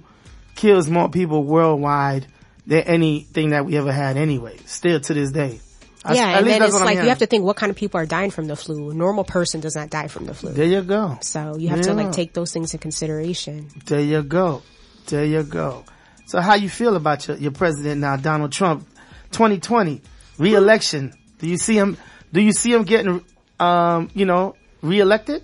kills 0.54 0.88
more 0.88 1.08
people 1.10 1.44
worldwide 1.44 2.26
than 2.66 2.82
anything 2.82 3.50
that 3.50 3.64
we 3.64 3.76
ever 3.76 3.92
had 3.92 4.16
anyway. 4.16 4.56
Still 4.66 5.00
to 5.00 5.14
this 5.14 5.30
day. 5.30 5.60
I- 6.04 6.14
yeah, 6.14 6.22
at 6.28 6.38
and 6.38 6.46
least 6.46 6.58
then 6.58 6.68
it's 6.68 6.80
like 6.80 6.96
you 6.98 7.08
have 7.08 7.18
to 7.18 7.26
think 7.26 7.44
what 7.44 7.56
kind 7.56 7.70
of 7.70 7.76
people 7.76 8.00
are 8.00 8.06
dying 8.06 8.30
from 8.30 8.46
the 8.46 8.54
flu. 8.54 8.90
A 8.90 8.94
normal 8.94 9.24
person 9.24 9.60
does 9.60 9.74
not 9.74 9.90
die 9.90 10.06
from 10.08 10.26
the 10.26 10.34
flu. 10.34 10.52
There 10.52 10.64
you 10.66 10.82
go. 10.82 11.18
So 11.20 11.56
you 11.56 11.68
have 11.68 11.80
to 11.82 11.94
like 11.94 12.12
take 12.12 12.32
those 12.32 12.52
things 12.52 12.74
in 12.74 12.78
consideration. 12.80 13.68
There 13.86 14.00
you 14.00 14.22
go. 14.22 14.62
There 15.06 15.24
you 15.24 15.42
go. 15.42 15.84
So 16.26 16.40
how 16.40 16.54
you 16.54 16.68
feel 16.68 16.96
about 16.96 17.26
your, 17.28 17.36
your 17.36 17.52
president 17.52 18.00
now, 18.00 18.16
Donald 18.16 18.52
Trump, 18.52 18.86
2020 19.32 20.02
re-election? 20.38 21.12
Do 21.38 21.48
you 21.48 21.58
see 21.58 21.76
him? 21.76 21.96
Do 22.32 22.40
you 22.40 22.52
see 22.52 22.72
him 22.72 22.84
getting, 22.84 23.24
um, 23.60 24.10
you 24.14 24.26
know, 24.26 24.56
re-elected? 24.82 25.42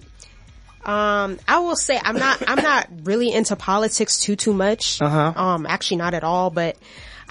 Um, 0.84 1.38
I 1.46 1.60
will 1.60 1.76
say 1.76 2.00
I'm 2.02 2.16
not, 2.16 2.42
I'm 2.48 2.62
not 2.62 2.88
really 3.04 3.32
into 3.32 3.54
politics 3.54 4.18
too, 4.18 4.34
too 4.34 4.52
much. 4.52 5.00
Uh-huh. 5.00 5.32
Um, 5.36 5.66
actually 5.66 5.98
not 5.98 6.14
at 6.14 6.24
all, 6.24 6.50
but 6.50 6.76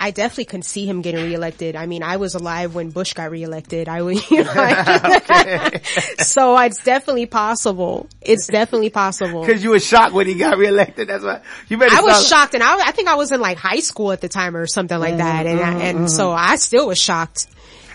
I 0.02 0.10
definitely 0.10 0.46
can 0.46 0.64
see 0.64 0.88
him 0.88 1.04
getting 1.04 1.24
reelected. 1.24 1.76
I 1.76 1.86
mean, 1.86 2.02
I 2.02 2.18
was 2.18 2.34
alive 2.34 2.74
when 2.74 2.90
Bush 2.90 3.14
got 3.14 3.30
reelected. 3.30 3.88
I 3.88 4.02
was, 4.02 4.32
you 4.32 4.44
know, 4.44 4.52
like- 4.52 5.86
so 6.22 6.58
it's 6.58 6.84
definitely 6.84 7.28
possible. 7.28 8.10
It's 8.20 8.48
definitely 8.48 8.90
possible. 8.90 9.46
Cause 9.46 9.64
you 9.64 9.70
were 9.70 9.80
shocked 9.80 10.14
when 10.14 10.26
he 10.26 10.34
got 10.34 10.58
reelected. 10.58 11.08
That's 11.08 11.24
why 11.24 11.42
you 11.70 11.78
better 11.78 11.96
I 11.96 12.02
was 12.02 12.26
start- 12.26 12.42
shocked 12.42 12.54
and 12.56 12.64
I, 12.64 12.88
I 12.88 12.92
think 12.94 13.10
I 13.10 13.16
was 13.16 13.32
in 13.32 13.42
like 13.42 13.60
high 13.60 13.82
school 13.82 14.12
at 14.12 14.22
the 14.22 14.28
time 14.28 14.58
or 14.58 14.66
something 14.66 15.00
like 15.00 15.18
that. 15.18 15.46
And, 15.46 15.60
I, 15.60 15.74
and 15.84 15.98
uh-huh. 15.98 16.08
so 16.08 16.32
I 16.32 16.56
still 16.56 16.88
was 16.88 16.98
shocked. 16.98 17.46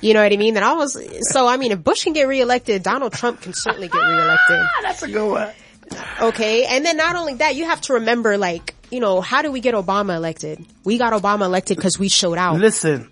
You 0.00 0.14
know 0.14 0.22
what 0.22 0.32
I 0.32 0.36
mean? 0.36 0.54
And 0.54 0.64
I 0.64 0.74
was, 0.74 0.96
so 1.32 1.48
I 1.48 1.56
mean, 1.56 1.72
if 1.72 1.82
Bush 1.82 2.04
can 2.04 2.12
get 2.12 2.28
reelected, 2.28 2.84
Donald 2.84 3.14
Trump 3.14 3.40
can 3.40 3.52
certainly 3.52 3.88
get 3.88 3.98
reelected. 3.98 4.60
That's 4.82 5.02
a 5.02 5.08
good 5.08 5.28
one. 5.28 5.52
Okay. 6.20 6.66
And 6.66 6.84
then 6.84 6.96
not 6.96 7.16
only 7.16 7.34
that, 7.34 7.56
you 7.56 7.64
have 7.64 7.80
to 7.82 7.94
remember 7.94 8.38
like, 8.38 8.75
you 8.90 9.00
know, 9.00 9.20
how 9.20 9.42
do 9.42 9.50
we 9.50 9.60
get 9.60 9.74
Obama 9.74 10.16
elected? 10.16 10.64
We 10.84 10.98
got 10.98 11.12
Obama 11.12 11.42
elected 11.46 11.76
because 11.76 11.98
we 11.98 12.08
showed 12.08 12.38
out. 12.38 12.58
Listen, 12.58 13.10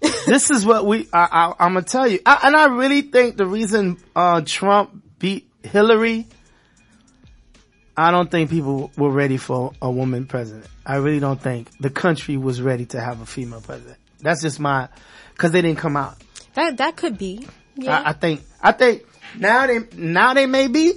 this 0.00 0.50
is 0.50 0.64
what 0.64 0.86
we. 0.86 1.08
I, 1.12 1.28
I, 1.30 1.64
I'm 1.64 1.74
gonna 1.74 1.82
tell 1.82 2.06
you, 2.08 2.20
I, 2.24 2.40
and 2.44 2.56
I 2.56 2.66
really 2.66 3.02
think 3.02 3.36
the 3.36 3.46
reason 3.46 3.98
uh, 4.16 4.42
Trump 4.44 5.02
beat 5.18 5.48
Hillary, 5.62 6.26
I 7.96 8.10
don't 8.10 8.30
think 8.30 8.50
people 8.50 8.90
were 8.96 9.10
ready 9.10 9.36
for 9.36 9.72
a 9.82 9.90
woman 9.90 10.26
president. 10.26 10.66
I 10.86 10.96
really 10.96 11.20
don't 11.20 11.40
think 11.40 11.70
the 11.78 11.90
country 11.90 12.36
was 12.36 12.60
ready 12.62 12.86
to 12.86 13.00
have 13.00 13.20
a 13.20 13.26
female 13.26 13.60
president. 13.60 13.98
That's 14.20 14.42
just 14.42 14.58
my, 14.58 14.88
because 15.32 15.52
they 15.52 15.62
didn't 15.62 15.78
come 15.78 15.96
out. 15.96 16.16
That, 16.54 16.78
that 16.78 16.96
could 16.96 17.16
be. 17.16 17.46
Yeah. 17.76 18.00
I, 18.00 18.10
I 18.10 18.12
think. 18.12 18.42
I 18.62 18.72
think 18.72 19.04
now 19.38 19.66
they 19.66 19.78
now 19.96 20.34
they 20.34 20.46
may 20.46 20.68
be. 20.68 20.94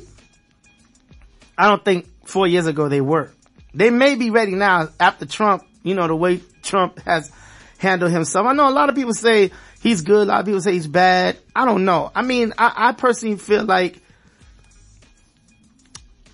I 1.57 1.67
don't 1.67 1.83
think 1.83 2.07
four 2.25 2.47
years 2.47 2.65
ago 2.65 2.89
they 2.89 3.01
were. 3.01 3.31
They 3.73 3.89
may 3.89 4.15
be 4.15 4.29
ready 4.29 4.53
now 4.53 4.89
after 4.99 5.25
Trump. 5.25 5.63
You 5.83 5.95
know 5.95 6.07
the 6.07 6.15
way 6.15 6.41
Trump 6.61 6.99
has 7.01 7.31
handled 7.77 8.11
himself. 8.11 8.47
I 8.47 8.53
know 8.53 8.69
a 8.69 8.71
lot 8.71 8.89
of 8.89 8.95
people 8.95 9.13
say 9.13 9.51
he's 9.81 10.01
good. 10.01 10.27
A 10.27 10.31
lot 10.31 10.39
of 10.41 10.45
people 10.45 10.61
say 10.61 10.73
he's 10.73 10.87
bad. 10.87 11.37
I 11.55 11.65
don't 11.65 11.85
know. 11.85 12.11
I 12.15 12.21
mean, 12.21 12.53
I, 12.57 12.89
I 12.89 12.91
personally 12.93 13.37
feel 13.37 13.65
like 13.65 13.99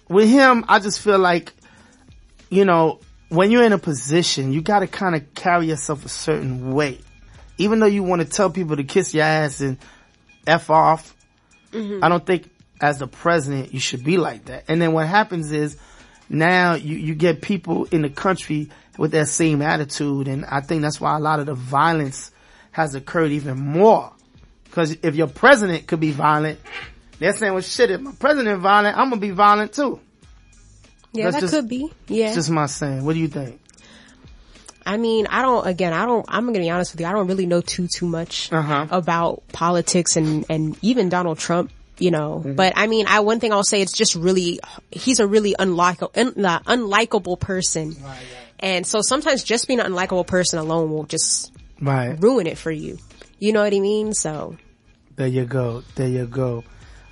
with 0.08 0.30
him, 0.30 0.65
I 0.67 0.80
just 0.80 0.99
feel 0.99 1.19
like 1.19 1.54
you 2.49 2.65
know 2.65 2.99
when 3.30 3.52
you're 3.52 3.63
in 3.63 3.73
a 3.73 3.80
position, 3.80 4.52
you 4.52 4.62
got 4.62 4.80
to 4.80 4.88
kind 4.88 5.15
of 5.15 5.34
carry 5.34 5.67
yourself 5.67 6.06
a 6.06 6.10
certain 6.10 6.73
way. 6.73 6.99
Even 7.58 7.80
though 7.80 7.88
you 7.88 8.04
want 8.04 8.21
to 8.21 8.28
tell 8.28 8.49
people 8.49 8.78
to 8.78 8.84
kiss 8.84 9.13
your 9.13 9.23
ass 9.23 9.62
and 9.62 9.78
f 10.47 10.69
off, 10.69 11.15
mm-hmm. 11.71 12.04
I 12.04 12.10
don't 12.10 12.25
think 12.25 12.49
as 12.82 12.99
the 12.99 13.08
president 13.08 13.73
you 13.73 13.80
should 13.80 14.04
be 14.04 14.17
like 14.17 14.45
that. 14.45 14.65
And 14.67 14.82
then 14.82 14.93
what 14.93 15.08
happens 15.08 15.52
is 15.52 15.78
now 16.29 16.75
you, 16.75 16.95
you 16.97 17.15
get 17.15 17.41
people 17.41 17.85
in 17.85 18.01
the 18.03 18.09
country 18.09 18.69
with 18.97 19.11
that 19.11 19.27
same 19.27 19.61
attitude. 19.61 20.27
And 20.27 20.45
I 20.45 20.61
think 20.61 20.81
that's 20.81 20.99
why 21.01 21.15
a 21.15 21.19
lot 21.19 21.39
of 21.39 21.45
the 21.47 21.53
violence 21.55 22.31
has 22.71 22.95
occurred 22.95 23.31
even 23.31 23.57
more. 23.59 24.11
Cause 24.71 24.95
if 25.01 25.15
your 25.15 25.27
president 25.27 25.87
could 25.87 25.99
be 25.99 26.11
violent, 26.11 26.59
they're 27.17 27.33
saying, 27.33 27.53
well 27.53 27.61
shit, 27.63 27.89
if 27.91 27.99
my 28.01 28.11
president 28.11 28.61
violent, 28.61 28.97
I'm 28.97 29.09
gonna 29.09 29.19
be 29.21 29.31
violent 29.31 29.73
too. 29.73 29.99
yeah, 31.11 31.25
that's 31.25 31.35
that 31.37 31.41
just- 31.41 31.53
could 31.53 31.67
be. 31.67 31.89
Yeah. 32.07 32.27
It's 32.27 32.35
just 32.35 32.49
my 32.51 32.67
saying. 32.67 33.03
What 33.03 33.13
do 33.13 33.19
you 33.19 33.27
think? 33.27 33.59
I 34.85 34.97
mean, 34.97 35.27
I 35.27 35.41
don't, 35.41 35.67
again, 35.67 35.93
I 35.93 36.05
don't, 36.05 36.25
I'm 36.29 36.45
gonna 36.45 36.59
be 36.59 36.69
honest 36.69 36.93
with 36.93 37.01
you, 37.01 37.07
I 37.07 37.11
don't 37.11 37.27
really 37.27 37.45
know 37.45 37.61
too, 37.61 37.87
too 37.87 38.07
much 38.07 38.51
Uh-huh. 38.51 38.87
about 38.91 39.43
politics 39.51 40.15
and, 40.15 40.45
and 40.49 40.77
even 40.81 41.09
Donald 41.09 41.37
Trump, 41.39 41.71
you 41.99 42.12
know, 42.12 42.39
Mm-hmm. 42.39 42.55
but 42.55 42.73
I 42.75 42.88
mean, 42.88 43.05
I, 43.07 43.19
one 43.21 43.39
thing 43.39 43.51
I'll 43.53 43.63
say, 43.63 43.81
it's 43.81 43.93
just 43.93 44.15
really, 44.15 44.59
he's 44.91 45.19
a 45.19 45.27
really 45.27 45.55
unlikable, 45.59 46.15
un, 46.17 46.45
uh, 46.45 46.59
unlikable 46.62 47.39
person. 47.39 47.95
And 48.59 48.85
so 48.85 49.01
sometimes 49.01 49.43
just 49.43 49.67
being 49.67 49.79
an 49.79 49.91
unlikable 49.91 50.25
person 50.27 50.59
alone 50.59 50.91
will 50.91 51.03
just 51.05 51.51
Right. 51.81 52.15
ruin 52.21 52.47
it 52.47 52.57
for 52.57 52.71
you. 52.71 52.97
You 53.39 53.53
know 53.53 53.63
what 53.63 53.73
I 53.73 53.79
mean? 53.79 54.13
So, 54.13 54.57
There 55.15 55.27
you 55.27 55.45
go. 55.45 55.83
There 55.95 56.07
you 56.09 56.25
go. 56.25 56.63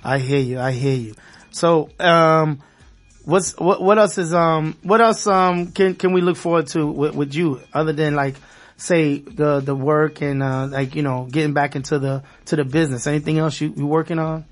I 0.04 0.18
hear 0.18 0.40
you. 0.40 0.58
I 0.60 0.72
hear 0.72 0.94
you. 0.96 1.14
So, 1.50 1.88
um, 1.98 2.62
what's, 3.24 3.56
what, 3.56 3.82
what 3.82 3.98
else 3.98 4.18
is, 4.18 4.32
um, 4.34 4.76
what 4.82 5.00
else, 5.00 5.26
um, 5.26 5.72
can, 5.72 5.94
can 5.94 6.12
we 6.12 6.20
look 6.20 6.36
forward 6.36 6.66
to 6.68 6.86
with, 6.86 7.14
with 7.14 7.34
you 7.34 7.60
other 7.72 7.92
than 7.92 8.14
like, 8.14 8.36
say 8.78 9.18
the, 9.18 9.60
the 9.60 9.74
work 9.74 10.22
and, 10.22 10.42
uh, 10.42 10.66
like, 10.66 10.94
you 10.94 11.02
know, 11.02 11.28
getting 11.30 11.52
back 11.52 11.76
into 11.76 11.98
the, 11.98 12.22
to 12.46 12.56
the 12.56 12.64
business? 12.64 13.06
Anything 13.06 13.38
else 13.38 13.60
you, 13.60 13.74
you 13.76 13.86
working 13.86 14.18
on? 14.18 14.46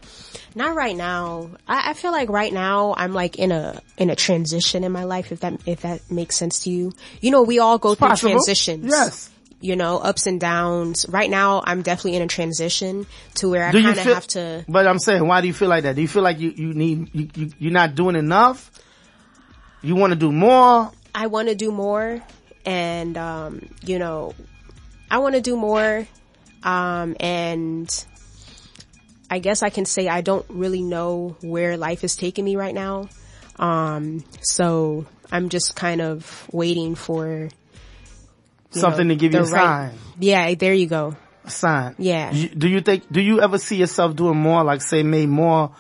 Not 0.57 0.75
right 0.75 0.97
now. 0.97 1.51
I, 1.69 1.91
I 1.91 1.93
feel 1.95 2.12
like 2.12 2.31
right 2.31 2.53
now 2.53 2.95
I'm 2.97 3.12
like 3.12 3.39
in 3.39 3.53
a 3.53 3.79
in 3.99 4.09
a 4.09 4.17
transition 4.17 4.85
in 4.85 4.91
my 4.91 5.05
life. 5.05 5.31
If 5.31 5.41
that 5.41 5.61
if 5.67 5.83
that 5.83 6.11
makes 6.11 6.35
sense 6.35 6.62
to 6.65 6.71
you, 6.71 6.95
you 7.21 7.31
know, 7.31 7.43
we 7.43 7.59
all 7.59 7.77
go 7.77 7.95
through 7.95 8.09
possible. 8.09 8.31
transitions. 8.33 8.87
Yes. 8.91 9.31
You 9.61 9.77
know, 9.77 9.99
ups 9.99 10.27
and 10.27 10.41
downs. 10.41 11.05
Right 11.11 11.29
now, 11.29 11.62
I'm 11.67 11.83
definitely 11.83 12.17
in 12.17 12.23
a 12.23 12.27
transition 12.27 13.07
to 13.35 13.51
where 13.51 13.67
I 13.67 13.73
kind 13.73 13.87
of 13.87 13.99
have 13.99 14.27
to. 14.29 14.65
but 14.67 14.87
I'm 14.87 14.99
saying, 14.99 15.27
why 15.27 15.43
do 15.43 15.47
you 15.47 15.53
feel 15.53 15.69
like 15.69 15.83
that? 15.85 15.95
Do 15.95 16.01
you 16.03 16.09
feel 16.09 16.23
like 16.23 16.39
you, 16.39 16.51
you 16.51 16.73
need, 16.73 17.15
you, 17.15 17.29
you, 17.35 17.51
you're 17.59 17.73
not 17.73 17.95
doing 17.95 18.17
enough? 18.17 18.71
You 19.83 19.95
want 19.95 20.12
to 20.12 20.19
do 20.19 20.31
more? 20.33 20.91
I 21.15 21.27
want 21.27 21.49
to 21.49 21.55
do 21.55 21.73
more, 21.73 22.23
and 22.66 23.16
um, 23.16 23.68
you 23.83 23.98
know, 23.98 24.35
I 25.11 25.18
want 25.18 25.37
to 25.37 25.40
do 25.40 25.57
more, 25.57 26.07
um, 26.62 27.16
and 27.20 27.88
I 29.31 29.38
guess 29.38 29.62
I 29.62 29.70
can 29.70 29.85
say 29.87 30.09
I 30.09 30.20
don't 30.20 30.44
really 30.50 30.83
know 30.83 31.37
where 31.40 31.76
life 31.76 32.05
is 32.05 32.16
taking 32.16 32.44
me 32.44 32.57
right 32.57 32.74
now. 32.74 33.09
Um, 33.59 34.22
so 34.42 35.07
I'm 35.33 35.48
just 35.48 35.74
kind 35.76 36.00
of 36.02 36.46
waiting 36.52 36.94
for 36.94 37.48
Something 38.70 39.09
know, 39.09 39.14
to 39.14 39.18
give 39.18 39.33
you 39.33 39.40
a 39.40 39.44
right- 39.44 39.90
sign. 39.90 39.98
Yeah, 40.18 40.55
there 40.55 40.74
you 40.74 40.87
go. 40.87 41.16
sign. 41.46 41.94
Yeah. 41.98 42.33
Do 42.33 42.68
you 42.68 42.81
think, 42.81 43.11
do 43.11 43.20
you 43.20 43.40
ever 43.40 43.57
see 43.59 43.76
yourself 43.76 44.14
doing 44.16 44.37
more, 44.37 44.62
like 44.64 44.83
say 44.83 45.02
maybe 45.02 45.26
more, 45.26 45.70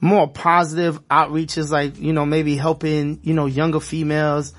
more 0.00 0.28
positive 0.28 1.00
outreaches, 1.08 1.70
like, 1.70 1.98
you 1.98 2.12
know, 2.12 2.24
maybe 2.26 2.56
helping, 2.56 3.18
you 3.22 3.34
know, 3.34 3.46
younger 3.46 3.80
females 3.80 4.52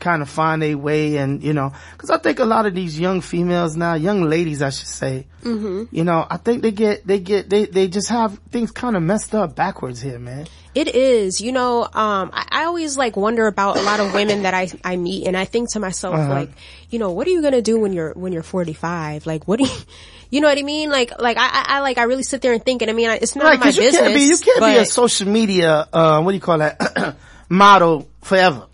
kind 0.00 0.22
of 0.22 0.28
find 0.28 0.62
a 0.62 0.74
way 0.74 1.16
and, 1.16 1.42
you 1.42 1.52
know, 1.52 1.72
cause 1.98 2.10
I 2.10 2.18
think 2.18 2.38
a 2.38 2.44
lot 2.44 2.66
of 2.66 2.74
these 2.74 2.98
young 2.98 3.20
females 3.20 3.76
now, 3.76 3.94
young 3.94 4.22
ladies, 4.22 4.62
I 4.62 4.70
should 4.70 4.88
say, 4.88 5.26
mm-hmm. 5.42 5.84
you 5.90 6.04
know, 6.04 6.26
I 6.28 6.36
think 6.36 6.62
they 6.62 6.70
get, 6.72 7.06
they 7.06 7.18
get, 7.20 7.48
they, 7.50 7.66
they 7.66 7.88
just 7.88 8.08
have 8.08 8.38
things 8.50 8.70
kind 8.70 8.96
of 8.96 9.02
messed 9.02 9.34
up 9.34 9.54
backwards 9.56 10.00
here, 10.00 10.18
man. 10.18 10.46
It 10.74 10.94
is, 10.94 11.40
you 11.40 11.52
know, 11.52 11.84
um, 11.84 12.30
I, 12.34 12.46
I 12.50 12.64
always 12.64 12.98
like 12.98 13.16
wonder 13.16 13.46
about 13.46 13.78
a 13.78 13.82
lot 13.82 13.98
of 14.00 14.12
women 14.12 14.42
that 14.42 14.52
I, 14.52 14.68
I 14.84 14.96
meet 14.96 15.26
and 15.26 15.36
I 15.36 15.46
think 15.46 15.72
to 15.72 15.80
myself 15.80 16.14
Uh-huh. 16.16 16.28
like, 16.28 16.50
you 16.90 16.98
know, 16.98 17.12
what 17.12 17.26
are 17.26 17.30
you 17.30 17.40
gonna 17.42 17.62
do 17.62 17.78
when 17.80 17.92
you're, 17.92 18.12
when 18.12 18.32
you're 18.32 18.42
45? 18.42 19.24
Like, 19.26 19.48
what 19.48 19.58
do 19.58 19.64
you, 19.64 19.72
you 20.30 20.40
know 20.42 20.48
what 20.48 20.58
I 20.58 20.62
mean? 20.62 20.90
Like, 20.90 21.18
like 21.18 21.38
I, 21.38 21.64
I, 21.66 21.80
like, 21.80 21.96
I 21.98 22.02
really 22.02 22.22
sit 22.24 22.42
there 22.42 22.52
and 22.52 22.62
think 22.62 22.82
and 22.82 22.90
I 22.90 22.94
mean, 22.94 23.08
it's 23.10 23.34
not 23.36 23.44
Right, 23.44 23.58
my 23.60 23.66
you 23.68 23.80
business. 23.80 24.00
can't 24.02 24.14
be, 24.14 24.20
you 24.24 24.36
can't 24.36 24.60
be 24.60 24.76
a 24.76 24.84
social 24.84 25.28
media, 25.28 25.88
uh, 25.92 26.20
what 26.22 26.32
do 26.32 26.34
you 26.34 26.40
call 26.42 26.58
that? 26.58 27.16
model 27.48 28.08
forever. 28.22 28.66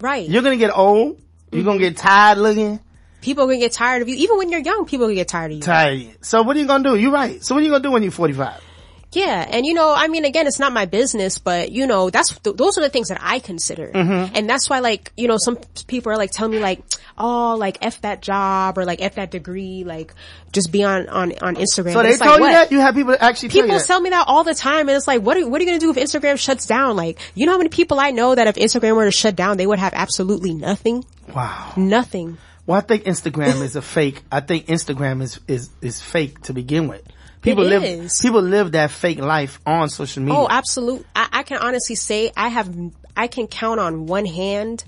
Right. 0.00 0.28
You're 0.28 0.42
gonna 0.42 0.56
get 0.56 0.76
old. 0.76 1.20
You're 1.52 1.64
gonna 1.64 1.78
mm-hmm. 1.78 1.94
get 1.94 1.96
tired 1.96 2.38
looking. 2.38 2.80
people 3.20 3.44
are 3.44 3.46
gonna 3.46 3.58
get 3.58 3.72
tired 3.72 4.02
of 4.02 4.08
you. 4.08 4.16
Even 4.16 4.38
when 4.38 4.50
you're 4.50 4.60
young, 4.60 4.86
people 4.86 5.06
are 5.06 5.08
gonna 5.08 5.16
get 5.16 5.28
tired 5.28 5.50
of 5.52 5.56
you. 5.56 5.62
tired. 5.62 6.24
So 6.24 6.42
what 6.42 6.56
are 6.56 6.60
you 6.60 6.66
gonna 6.66 6.84
do? 6.84 6.96
You're 6.96 7.12
right. 7.12 7.42
So 7.42 7.54
what 7.54 7.62
are 7.62 7.64
you 7.64 7.70
gonna 7.70 7.82
do 7.82 7.90
when 7.90 8.02
you're 8.02 8.12
45? 8.12 8.62
Yeah, 9.12 9.44
and 9.48 9.66
you 9.66 9.74
know, 9.74 9.92
I 9.92 10.06
mean, 10.06 10.24
again, 10.24 10.46
it's 10.46 10.60
not 10.60 10.72
my 10.72 10.84
business, 10.86 11.38
but 11.38 11.72
you 11.72 11.86
know, 11.86 12.10
that's 12.10 12.38
th- 12.38 12.56
those 12.56 12.78
are 12.78 12.80
the 12.80 12.90
things 12.90 13.08
that 13.08 13.18
I 13.20 13.40
consider, 13.40 13.90
Mm-hmm. 13.92 14.36
and 14.36 14.48
that's 14.48 14.70
why, 14.70 14.78
like, 14.78 15.12
you 15.16 15.26
know, 15.26 15.36
some 15.36 15.58
people 15.88 16.12
are 16.12 16.16
like 16.16 16.30
telling 16.30 16.52
me, 16.52 16.60
like, 16.60 16.80
oh, 17.18 17.56
like 17.58 17.78
f 17.82 18.00
that 18.02 18.22
job 18.22 18.78
or 18.78 18.84
like 18.84 19.02
f 19.02 19.16
that 19.16 19.32
degree, 19.32 19.82
like, 19.84 20.14
just 20.52 20.70
be 20.70 20.84
on 20.84 21.08
on 21.08 21.32
on 21.42 21.56
Instagram. 21.56 21.92
So 21.92 21.94
But 21.94 22.02
they 22.04 22.16
told 22.16 22.20
like, 22.20 22.36
you 22.36 22.40
what? 22.42 22.52
that? 22.52 22.70
You 22.70 22.78
have 22.78 22.94
people 22.94 23.10
that 23.12 23.22
actually 23.22 23.48
tell 23.48 23.62
People 23.62 23.78
that? 23.78 23.86
tell 23.86 24.00
me 24.00 24.10
that 24.10 24.26
all 24.28 24.44
the 24.44 24.54
time, 24.54 24.88
and 24.88 24.96
it's 24.96 25.08
like, 25.08 25.22
what 25.22 25.36
are, 25.36 25.48
what 25.48 25.60
are 25.60 25.64
you 25.64 25.70
gonna 25.70 25.80
do 25.80 25.90
if 25.90 25.96
Instagram 25.96 26.38
shuts 26.38 26.66
down? 26.66 26.94
Like, 26.94 27.18
you 27.34 27.46
know 27.46 27.52
how 27.52 27.58
many 27.58 27.70
people 27.70 27.98
I 27.98 28.12
know 28.12 28.36
that 28.36 28.46
if 28.46 28.54
Instagram 28.54 28.94
were 28.94 29.06
to 29.06 29.10
shut 29.10 29.34
down, 29.34 29.56
they 29.56 29.66
would 29.66 29.80
have 29.80 29.92
absolutely 29.92 30.54
nothing, 30.54 31.04
wow. 31.34 31.72
nothing. 31.76 32.38
Well, 32.66 32.78
I 32.78 32.82
think 32.82 33.04
Instagram 33.04 33.60
is 33.62 33.74
a 33.74 33.82
fake. 33.82 34.22
I 34.30 34.38
think 34.38 34.66
Instagram 34.66 35.22
is, 35.22 35.40
is, 35.48 35.70
is 35.80 36.00
fake 36.00 36.42
to 36.42 36.52
begin 36.52 36.86
with. 36.86 37.02
People 37.42 37.64
live, 37.64 37.82
is. 37.82 38.20
people 38.20 38.42
live 38.42 38.72
that 38.72 38.90
fake 38.90 39.18
life 39.18 39.60
on 39.64 39.88
social 39.88 40.22
media. 40.22 40.38
Oh, 40.38 40.46
absolutely. 40.50 41.06
I, 41.16 41.28
I 41.32 41.42
can 41.42 41.58
honestly 41.58 41.96
say 41.96 42.30
I 42.36 42.48
have, 42.48 42.74
I 43.16 43.28
can 43.28 43.46
count 43.46 43.80
on 43.80 44.06
one 44.06 44.26
hand 44.26 44.84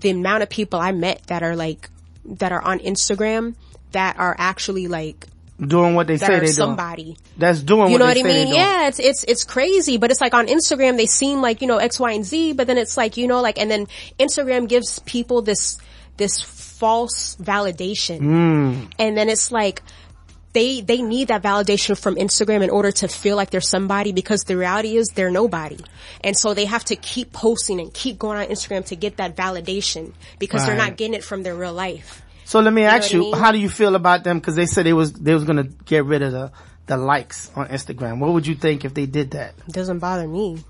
the 0.00 0.10
amount 0.10 0.42
of 0.42 0.50
people 0.50 0.80
I 0.80 0.92
met 0.92 1.22
that 1.28 1.42
are 1.42 1.54
like, 1.54 1.88
that 2.24 2.52
are 2.52 2.62
on 2.62 2.80
Instagram 2.80 3.54
that 3.92 4.18
are 4.18 4.34
actually 4.38 4.88
like, 4.88 5.26
doing 5.60 5.94
what 5.96 6.06
they 6.06 6.16
that 6.16 6.26
say 6.26 6.32
are 6.34 6.36
they're 6.36 6.40
doing. 6.40 6.52
somebody. 6.52 7.16
That's 7.36 7.60
doing 7.62 7.90
You 7.90 7.98
know 7.98 8.06
they 8.06 8.22
what 8.22 8.30
I 8.30 8.44
mean? 8.44 8.54
Yeah, 8.54 8.88
it's, 8.88 9.00
it's, 9.00 9.24
it's 9.24 9.44
crazy, 9.44 9.98
but 9.98 10.10
it's 10.10 10.20
like 10.20 10.34
on 10.34 10.46
Instagram, 10.46 10.96
they 10.96 11.06
seem 11.06 11.40
like, 11.40 11.62
you 11.62 11.66
know, 11.66 11.78
X, 11.78 11.98
Y, 11.98 12.12
and 12.12 12.24
Z, 12.24 12.52
but 12.52 12.66
then 12.66 12.78
it's 12.78 12.96
like, 12.96 13.16
you 13.16 13.26
know, 13.26 13.40
like, 13.40 13.58
and 13.58 13.70
then 13.70 13.86
Instagram 14.20 14.68
gives 14.68 15.00
people 15.00 15.42
this, 15.42 15.78
this 16.16 16.40
false 16.40 17.36
validation. 17.36 18.20
Mm. 18.20 18.92
And 18.98 19.16
then 19.16 19.28
it's 19.28 19.50
like, 19.50 19.82
they, 20.52 20.80
they 20.80 21.02
need 21.02 21.28
that 21.28 21.42
validation 21.42 21.96
from 21.98 22.16
Instagram 22.16 22.62
in 22.62 22.70
order 22.70 22.90
to 22.90 23.08
feel 23.08 23.36
like 23.36 23.50
they're 23.50 23.60
somebody 23.60 24.12
because 24.12 24.44
the 24.44 24.56
reality 24.56 24.96
is 24.96 25.08
they're 25.08 25.30
nobody. 25.30 25.78
And 26.22 26.36
so 26.36 26.54
they 26.54 26.64
have 26.64 26.84
to 26.86 26.96
keep 26.96 27.32
posting 27.32 27.80
and 27.80 27.92
keep 27.92 28.18
going 28.18 28.38
on 28.38 28.46
Instagram 28.46 28.84
to 28.86 28.96
get 28.96 29.18
that 29.18 29.36
validation 29.36 30.12
because 30.38 30.64
they're 30.64 30.76
not 30.76 30.96
getting 30.96 31.14
it 31.14 31.22
from 31.24 31.42
their 31.42 31.54
real 31.54 31.72
life. 31.72 32.22
So 32.44 32.60
let 32.60 32.72
me 32.72 32.84
ask 32.84 33.04
what 33.04 33.12
I 33.12 33.14
you, 33.16 33.20
mean? 33.20 33.34
how 33.34 33.52
do 33.52 33.58
you 33.58 33.68
feel 33.68 33.94
about 33.94 34.24
them? 34.24 34.40
Cause 34.40 34.54
they 34.54 34.64
said 34.66 34.86
they 34.86 34.94
was, 34.94 35.12
they 35.12 35.34
was 35.34 35.44
gonna 35.44 35.64
get 35.64 36.06
rid 36.06 36.22
of 36.22 36.32
the, 36.32 36.50
the 36.86 36.96
likes 36.96 37.50
on 37.54 37.68
Instagram. 37.68 38.18
What 38.18 38.32
would 38.32 38.46
you 38.46 38.54
think 38.54 38.86
if 38.86 38.94
they 38.94 39.04
did 39.04 39.32
that? 39.32 39.52
It 39.66 39.74
doesn't 39.74 39.98
bother 39.98 40.26
me. 40.26 40.64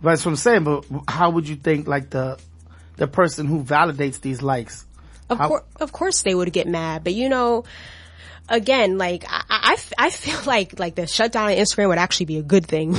That's 0.00 0.24
what 0.24 0.30
I'm 0.30 0.36
saying, 0.36 0.62
but 0.62 0.84
how 1.08 1.30
would 1.30 1.48
you 1.48 1.56
think 1.56 1.88
like 1.88 2.10
the, 2.10 2.38
the 2.96 3.08
person 3.08 3.46
who 3.46 3.64
validates 3.64 4.20
these 4.20 4.42
likes? 4.42 4.86
Of 5.28 5.38
How- 5.38 5.48
course, 5.48 5.64
of 5.80 5.92
course 5.92 6.22
they 6.22 6.34
would 6.34 6.52
get 6.52 6.68
mad, 6.68 7.02
but 7.02 7.14
you 7.14 7.28
know, 7.28 7.64
again, 8.48 8.98
like 8.98 9.24
I, 9.28 9.42
I, 9.48 9.76
I 9.98 10.10
feel 10.10 10.40
like 10.46 10.78
like 10.78 10.94
the 10.94 11.06
shutdown 11.06 11.46
on 11.46 11.52
Instagram 11.52 11.88
would 11.88 11.98
actually 11.98 12.26
be 12.26 12.38
a 12.38 12.42
good 12.42 12.66
thing. 12.66 12.96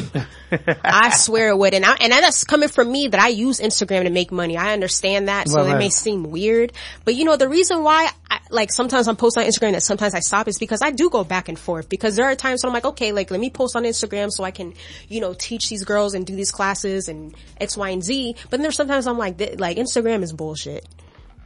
I 0.84 1.12
swear 1.12 1.50
it 1.50 1.58
would, 1.58 1.74
and 1.74 1.86
I, 1.86 1.96
and 1.96 2.12
that's 2.12 2.44
coming 2.44 2.70
from 2.70 2.92
me 2.92 3.08
that 3.08 3.20
I 3.20 3.30
use 3.30 3.60
Instagram 3.60 4.04
to 4.04 4.10
make 4.10 4.32
money. 4.32 4.58
I 4.58 4.74
understand 4.74 5.28
that, 5.28 5.48
so 5.50 5.64
Right, 5.64 5.76
it 5.76 5.78
may 5.78 5.90
seem 5.90 6.24
weird, 6.24 6.74
but 7.06 7.16
you 7.16 7.26
know 7.26 7.38
the 7.38 7.50
reason 7.50 7.84
why, 7.84 8.10
I, 8.30 8.40
like 8.50 8.72
sometimes 8.72 9.08
I'm 9.08 9.16
posting 9.16 9.44
on 9.44 9.50
Instagram 9.50 9.74
that 9.74 9.84
sometimes 9.84 10.14
I 10.14 10.20
stop 10.20 10.48
is 10.48 10.58
because 10.58 10.82
I 10.82 10.92
do 10.92 11.10
go 11.10 11.24
back 11.24 11.50
and 11.50 11.58
forth 11.58 11.90
because 11.90 12.16
there 12.16 12.26
are 12.26 12.36
times 12.36 12.64
when 12.64 12.70
I'm 12.70 12.74
like, 12.74 12.86
okay, 12.86 13.12
like 13.12 13.32
let 13.32 13.40
me 13.40 13.50
post 13.50 13.76
on 13.76 13.84
Instagram 13.84 14.30
so 14.32 14.44
I 14.44 14.52
can, 14.52 14.74
you 15.08 15.22
know, 15.22 15.34
teach 15.34 15.70
these 15.70 15.84
girls 15.84 16.14
and 16.14 16.26
do 16.26 16.36
these 16.36 16.52
classes 16.52 17.08
and 17.08 17.36
X, 17.60 17.78
Y, 17.78 17.90
and 17.90 18.04
Z. 18.04 18.36
But 18.44 18.52
then 18.52 18.62
there's 18.62 18.76
sometimes 18.76 19.08
I'm 19.08 19.18
like, 19.18 19.60
like 19.60 19.78
Instagram 19.78 20.24
is 20.24 20.34
bullshit 20.34 20.86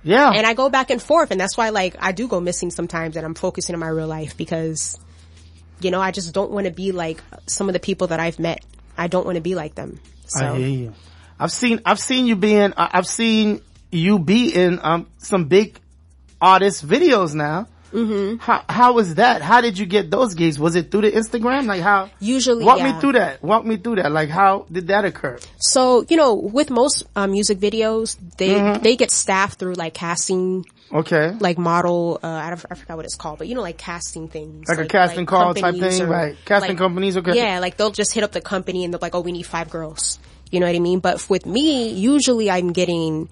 Yeah. 0.04 0.32
and 0.32 0.46
I 0.46 0.54
go 0.54 0.70
back 0.70 0.90
and 0.90 1.02
forth, 1.02 1.32
and 1.32 1.40
that's 1.40 1.56
why 1.58 1.70
like 1.70 1.96
I 2.00 2.12
do 2.12 2.28
go 2.28 2.40
missing 2.40 2.72
sometimes, 2.72 3.16
and 3.16 3.26
I'm 3.26 3.36
focusing 3.36 3.74
on 3.76 3.80
my 3.80 3.88
real 3.88 4.08
life 4.08 4.36
because, 4.38 5.00
you 5.80 5.92
know, 5.92 6.02
I 6.02 6.12
just 6.12 6.34
don't 6.34 6.52
want 6.52 6.66
to 6.66 6.72
be 6.72 6.92
like 6.92 7.22
some 7.48 7.70
of 7.70 7.74
the 7.74 7.80
people 7.80 8.08
that 8.08 8.20
I've 8.20 8.40
met. 8.40 8.64
I 8.98 9.08
don't 9.08 9.26
want 9.26 9.36
to 9.36 9.42
be 9.42 9.56
like 9.56 9.76
them. 9.76 10.00
So 10.28 10.46
I 10.46 10.58
hear 10.58 10.68
you. 10.68 10.94
I've 11.40 11.52
seen, 11.52 11.82
I've 11.86 12.00
seen 12.00 12.26
you 12.26 12.36
being, 12.36 12.74
I've 12.78 13.08
seen 13.08 13.62
you 13.92 14.20
be 14.20 14.54
in, 14.54 14.80
um, 14.82 15.08
some 15.18 15.46
big 15.46 15.80
artist 16.40 16.88
videos 16.88 17.34
now. 17.34 17.68
Mm-hmm. 17.94 18.38
How, 18.38 18.64
how 18.68 18.94
was 18.94 19.16
that? 19.16 19.42
How 19.42 19.62
did 19.62 19.78
you 19.78 19.86
get 19.86 20.10
those 20.12 20.34
gigs? 20.34 20.58
Was 20.60 20.76
it 20.76 20.90
through 20.92 21.02
the 21.02 21.12
Instagram? 21.12 21.66
Like 21.68 21.82
how? 21.82 22.10
Usually, 22.20 22.66
Walk 22.66 22.80
yeah. 22.80 22.94
me 22.94 23.00
through 23.00 23.14
that. 23.14 23.44
Walk 23.44 23.66
me 23.66 23.78
through 23.78 23.96
that. 23.98 24.12
Like 24.12 24.30
how 24.30 24.66
did 24.72 24.88
that 24.88 25.06
occur? 25.06 25.38
so 25.60 26.06
you 26.10 26.18
know, 26.18 26.34
with 26.34 26.70
most 26.70 27.04
uh, 27.16 27.28
music 27.28 27.60
videos, 27.60 28.18
they 28.38 28.50
Mm-hmm. 28.56 28.82
they 28.84 28.96
get 28.96 29.12
staffed 29.12 29.60
through 29.60 29.74
like 29.76 29.94
casting, 29.94 30.66
Okay. 30.92 31.36
like 31.40 31.58
model. 31.58 32.20
Uh, 32.22 32.28
I, 32.28 32.50
don't, 32.50 32.66
I 32.70 32.76
forgot 32.76 32.98
what 32.98 33.06
it's 33.06 33.16
called, 33.16 33.38
but 33.40 33.48
you 33.48 33.56
know, 33.56 33.62
like 33.62 33.78
casting 33.78 34.28
things, 34.28 34.68
Like 34.68 34.80
a 34.80 34.86
casting 34.86 35.26
call 35.26 35.54
type 35.54 35.76
thing, 35.76 36.08
right. 36.08 36.36
Casting 36.46 36.78
companies, 36.78 37.18
okay. 37.18 37.36
Yeah, 37.36 37.60
like 37.60 37.78
they'll 37.78 37.92
just 37.92 38.14
hit 38.14 38.24
up 38.24 38.32
the 38.32 38.42
company 38.42 38.84
and 38.84 38.94
they're 38.94 39.00
like, 39.00 39.16
"Oh, 39.16 39.22
we 39.22 39.32
need 39.32 39.44
five 39.48 39.70
girls." 39.70 40.20
You 40.52 40.60
know 40.60 40.68
what 40.68 40.76
I 40.76 40.80
mean? 40.80 41.00
But 41.00 41.28
with 41.30 41.46
me, 41.48 41.90
usually 41.90 42.52
I'm 42.52 42.74
getting 42.74 43.28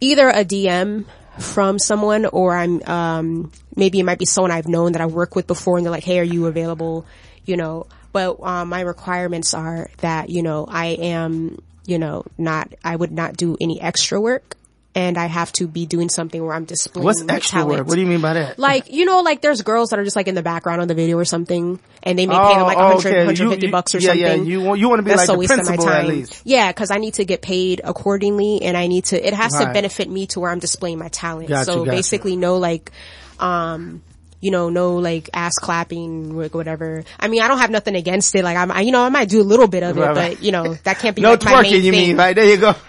either 0.00 0.28
a 0.28 0.44
DM 0.44 1.04
from 1.38 1.78
someone 1.78 2.26
or 2.26 2.56
I'm 2.56 2.82
um 2.84 3.52
maybe 3.76 4.00
it 4.00 4.04
might 4.04 4.18
be 4.18 4.26
someone 4.26 4.50
I've 4.50 4.68
known 4.68 4.92
that 4.92 5.00
I've 5.00 5.12
worked 5.12 5.36
with 5.36 5.46
before 5.46 5.76
and 5.76 5.86
they're 5.86 5.92
like, 5.92 6.04
"Hey, 6.04 6.18
are 6.18 6.24
you 6.24 6.46
available?" 6.46 7.06
You 7.44 7.56
know, 7.56 7.86
but 8.12 8.40
um 8.42 8.68
my 8.68 8.80
requirements 8.80 9.54
are 9.54 9.88
that, 9.98 10.30
you 10.30 10.42
know, 10.42 10.66
I 10.68 10.86
am, 10.86 11.62
you 11.86 11.98
know, 11.98 12.24
not 12.36 12.72
I 12.84 12.94
would 12.94 13.12
not 13.12 13.36
do 13.36 13.56
any 13.60 13.80
extra 13.80 14.20
work 14.20 14.56
and 14.98 15.16
I 15.16 15.26
have 15.26 15.52
to 15.52 15.68
be 15.68 15.86
doing 15.86 16.08
something 16.08 16.44
where 16.44 16.54
I'm 16.54 16.64
displaying 16.64 17.04
What's 17.04 17.22
my 17.22 17.34
extra 17.36 17.60
talent. 17.60 17.78
work? 17.78 17.86
What 17.86 17.94
do 17.94 18.00
you 18.00 18.06
mean 18.08 18.20
by 18.20 18.34
that? 18.34 18.58
Like, 18.58 18.90
you 18.92 19.04
know, 19.04 19.20
like 19.20 19.40
there's 19.42 19.62
girls 19.62 19.90
that 19.90 19.98
are 20.00 20.04
just 20.04 20.16
like 20.16 20.26
in 20.26 20.34
the 20.34 20.42
background 20.42 20.82
of 20.82 20.88
the 20.88 20.94
video 20.94 21.16
or 21.18 21.24
something 21.24 21.78
and 22.02 22.18
they 22.18 22.26
may 22.26 22.34
pay 22.34 22.54
them 22.54 22.62
like 22.62 22.76
Oh, 22.78 22.96
100, 22.96 23.08
okay. 23.08 23.18
150 23.26 23.66
You- 23.66 23.70
bucks 23.72 23.94
or 23.94 23.98
yeah, 23.98 24.08
something. 24.08 24.44
yeah. 24.44 24.50
You 24.50 24.60
want 24.60 24.80
you 24.80 24.88
want 24.88 24.98
to 24.98 25.02
be 25.04 25.10
That's 25.10 25.20
like 25.20 25.28
a 25.28 25.32
the 25.34 25.38
waste 25.38 25.52
of 25.52 25.58
my 25.58 25.64
principal 25.66 25.88
at 25.88 26.00
time. 26.00 26.08
least. 26.08 26.42
Yeah, 26.44 26.72
cause 26.72 26.90
I 26.90 26.96
need 26.98 27.14
to 27.14 27.24
get 27.24 27.42
paid 27.42 27.80
accordingly 27.84 28.62
and 28.62 28.76
I 28.76 28.88
need 28.88 29.04
to, 29.06 29.24
it 29.24 29.34
has 29.34 29.52
to 29.52 29.70
benefit 29.72 30.10
me 30.10 30.26
to 30.28 30.40
where 30.40 30.50
I'm 30.50 30.58
displaying 30.58 30.98
my 30.98 31.08
talent. 31.08 31.48
Gotcha, 31.48 31.64
so 31.64 31.78
gotcha. 31.84 31.90
basically 31.92 32.34
no 32.34 32.56
like, 32.58 32.90
um, 33.38 34.02
you 34.40 34.50
know, 34.52 34.68
no 34.68 34.96
like 34.96 35.30
ass 35.34 35.54
clapping, 35.58 36.36
like, 36.36 36.54
whatever. 36.54 37.02
I 37.18 37.26
mean, 37.26 37.42
I 37.42 37.48
don't 37.48 37.58
have 37.58 37.70
nothing 37.70 37.96
against 37.96 38.34
it. 38.36 38.44
Like 38.44 38.56
I'm, 38.56 38.70
I, 38.70 38.82
you 38.82 38.92
know, 38.92 39.02
I 39.02 39.08
might 39.08 39.28
do 39.28 39.40
a 39.40 39.42
little 39.42 39.66
bit 39.66 39.82
of 39.82 39.96
it, 39.96 40.00
Right, 40.00 40.16
right. 40.16 40.34
but 40.36 40.42
you 40.44 40.52
know, 40.52 40.74
that 40.84 40.98
can't 41.00 41.14
be 41.16 41.22
No 41.22 41.30
like 41.32 41.44
my 41.44 41.62
main 41.62 41.72
twerking, 41.72 41.82
you 41.82 41.90
thing. 41.92 42.08
mean? 42.08 42.16
Right 42.16 42.34
there, 42.36 42.44
you 42.44 42.56
go. 42.56 42.74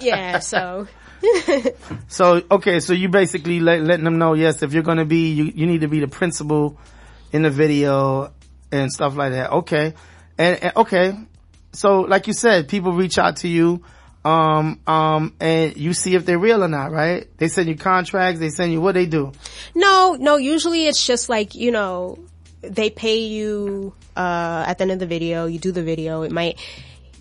Yeah, 0.00 0.38
so. 0.40 0.86
So 2.08 2.42
okay, 2.50 2.80
so 2.80 2.92
you 2.92 3.08
basically 3.08 3.60
let, 3.60 3.80
letting 3.80 4.04
them 4.04 4.18
know, 4.18 4.34
yes, 4.34 4.62
if 4.62 4.72
you're 4.72 4.82
going 4.82 4.98
to 4.98 5.04
be, 5.04 5.32
you 5.32 5.44
you 5.44 5.66
need 5.66 5.80
to 5.80 5.88
be 5.88 6.00
the 6.00 6.08
principal 6.08 6.78
in 7.32 7.42
the 7.42 7.50
video 7.50 8.32
and 8.70 8.92
stuff 8.92 9.16
like 9.16 9.32
that. 9.32 9.52
Okay, 9.52 9.94
and, 10.38 10.62
and 10.62 10.76
okay, 10.76 11.14
so 11.72 12.00
like 12.00 12.26
you 12.26 12.32
said, 12.32 12.68
people 12.68 12.92
reach 12.92 13.18
out 13.18 13.36
to 13.38 13.48
you. 13.48 13.82
Um, 14.24 14.80
um, 14.88 15.34
and 15.38 15.76
you 15.76 15.94
see 15.94 16.16
if 16.16 16.26
they're 16.26 16.36
real 16.36 16.64
or 16.64 16.68
not, 16.68 16.90
right? 16.90 17.28
They 17.38 17.46
send 17.46 17.68
you 17.68 17.76
contracts, 17.76 18.40
they 18.40 18.48
send 18.48 18.72
you 18.72 18.80
what 18.80 18.94
they 18.96 19.06
do. 19.06 19.30
No, 19.72 20.16
no, 20.18 20.34
usually 20.34 20.88
it's 20.88 21.06
just 21.06 21.28
like, 21.28 21.54
you 21.54 21.70
know, 21.70 22.18
they 22.60 22.90
pay 22.90 23.18
you, 23.20 23.94
uh, 24.16 24.64
at 24.66 24.78
the 24.78 24.82
end 24.82 24.90
of 24.90 24.98
the 24.98 25.06
video, 25.06 25.46
you 25.46 25.60
do 25.60 25.70
the 25.70 25.84
video, 25.84 26.22
it 26.22 26.32
might, 26.32 26.58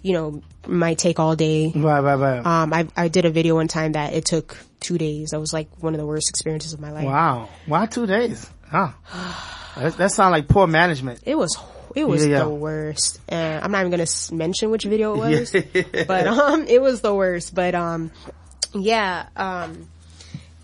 you 0.05 0.13
know, 0.13 0.39
might 0.67 0.99
take 0.99 1.19
all 1.19 1.35
day. 1.35 1.71
Right, 1.75 1.99
right, 1.99 2.13
right. 2.13 2.45
Um, 2.45 2.71
I, 2.71 2.87
I 2.95 3.07
did 3.07 3.25
a 3.25 3.31
video 3.31 3.55
one 3.55 3.67
time 3.67 3.93
that 3.93 4.13
it 4.13 4.23
took 4.23 4.55
two 4.79 4.99
days. 4.99 5.31
That 5.31 5.39
was 5.39 5.51
like 5.51 5.67
one 5.81 5.95
of 5.95 5.99
the 5.99 6.05
worst 6.05 6.29
experiences 6.29 6.73
of 6.73 6.79
my 6.79 6.91
life. 6.91 7.05
wow. 7.05 7.49
Why 7.65 7.87
two 7.87 8.05
days? 8.05 8.47
Huh. 8.69 8.91
That, 9.75 9.97
that 9.97 10.11
sounds 10.11 10.31
like 10.31 10.47
poor 10.47 10.67
management. 10.67 11.21
It 11.25 11.35
was, 11.35 11.57
it 11.95 12.07
was 12.07 12.23
Yeah, 12.23 12.33
yeah. 12.33 12.43
the 12.43 12.49
worst. 12.49 13.19
Uh, 13.31 13.59
I'm 13.63 13.71
not 13.71 13.79
even 13.79 13.89
gonna 13.89 14.05
mention 14.31 14.69
which 14.69 14.83
video 14.83 15.15
it 15.15 15.17
was, 15.17 15.51
but, 16.07 16.27
um, 16.27 16.67
it 16.67 16.81
was 16.83 17.01
the 17.01 17.13
worst. 17.13 17.55
But, 17.55 17.73
um, 17.73 18.11
yeah, 18.75 19.25
um, 19.35 19.87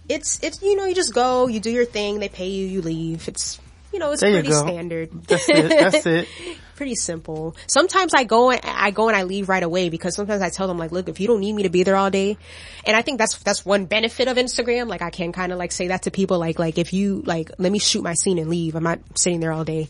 it's, 0.07 0.39
it's, 0.43 0.61
you 0.61 0.75
know, 0.75 0.85
you 0.85 0.93
just 0.93 1.15
go, 1.15 1.47
you 1.47 1.59
do 1.59 1.71
your 1.71 1.85
thing, 1.85 2.19
they 2.19 2.29
pay 2.29 2.49
you, 2.49 2.67
you 2.67 2.81
leave. 2.83 3.27
It's, 3.27 3.59
you 3.91 3.99
know, 3.99 4.11
it's 4.11 4.21
There 4.21 4.31
pretty 4.31 4.51
standard. 4.51 5.11
That's 5.27 5.49
it. 5.49 5.69
That's 5.69 6.05
it. 6.05 6.27
pretty 6.81 6.95
simple. 6.95 7.55
Sometimes 7.67 8.13
I 8.15 8.23
go 8.23 8.49
and 8.49 8.59
I 8.63 8.89
go 8.89 9.07
and 9.07 9.15
I 9.15 9.21
leave 9.21 9.49
right 9.49 9.61
away 9.61 9.89
because 9.89 10.15
sometimes 10.15 10.41
I 10.41 10.49
tell 10.49 10.67
them 10.67 10.79
like, 10.79 10.91
look, 10.91 11.09
if 11.09 11.19
you 11.19 11.27
don't 11.27 11.39
need 11.39 11.53
me 11.53 11.63
to 11.63 11.69
be 11.69 11.83
there 11.83 11.95
all 11.95 12.09
day, 12.09 12.37
and 12.85 12.97
I 12.97 13.03
think 13.03 13.19
that's 13.19 13.37
that's 13.37 13.63
one 13.63 13.85
benefit 13.85 14.27
of 14.27 14.37
Instagram. 14.37 14.87
Like 14.87 15.03
I 15.03 15.11
can 15.11 15.31
kind 15.31 15.51
of 15.51 15.59
like 15.59 15.71
say 15.71 15.89
that 15.89 16.03
to 16.03 16.11
people, 16.11 16.39
like 16.39 16.57
like 16.57 16.79
if 16.79 16.91
you 16.91 17.21
like 17.25 17.51
let 17.59 17.71
me 17.71 17.77
shoot 17.77 18.01
my 18.01 18.15
scene 18.15 18.39
and 18.39 18.49
leave, 18.49 18.75
I'm 18.75 18.83
not 18.83 18.99
sitting 19.15 19.41
there 19.41 19.51
all 19.51 19.63
day, 19.63 19.89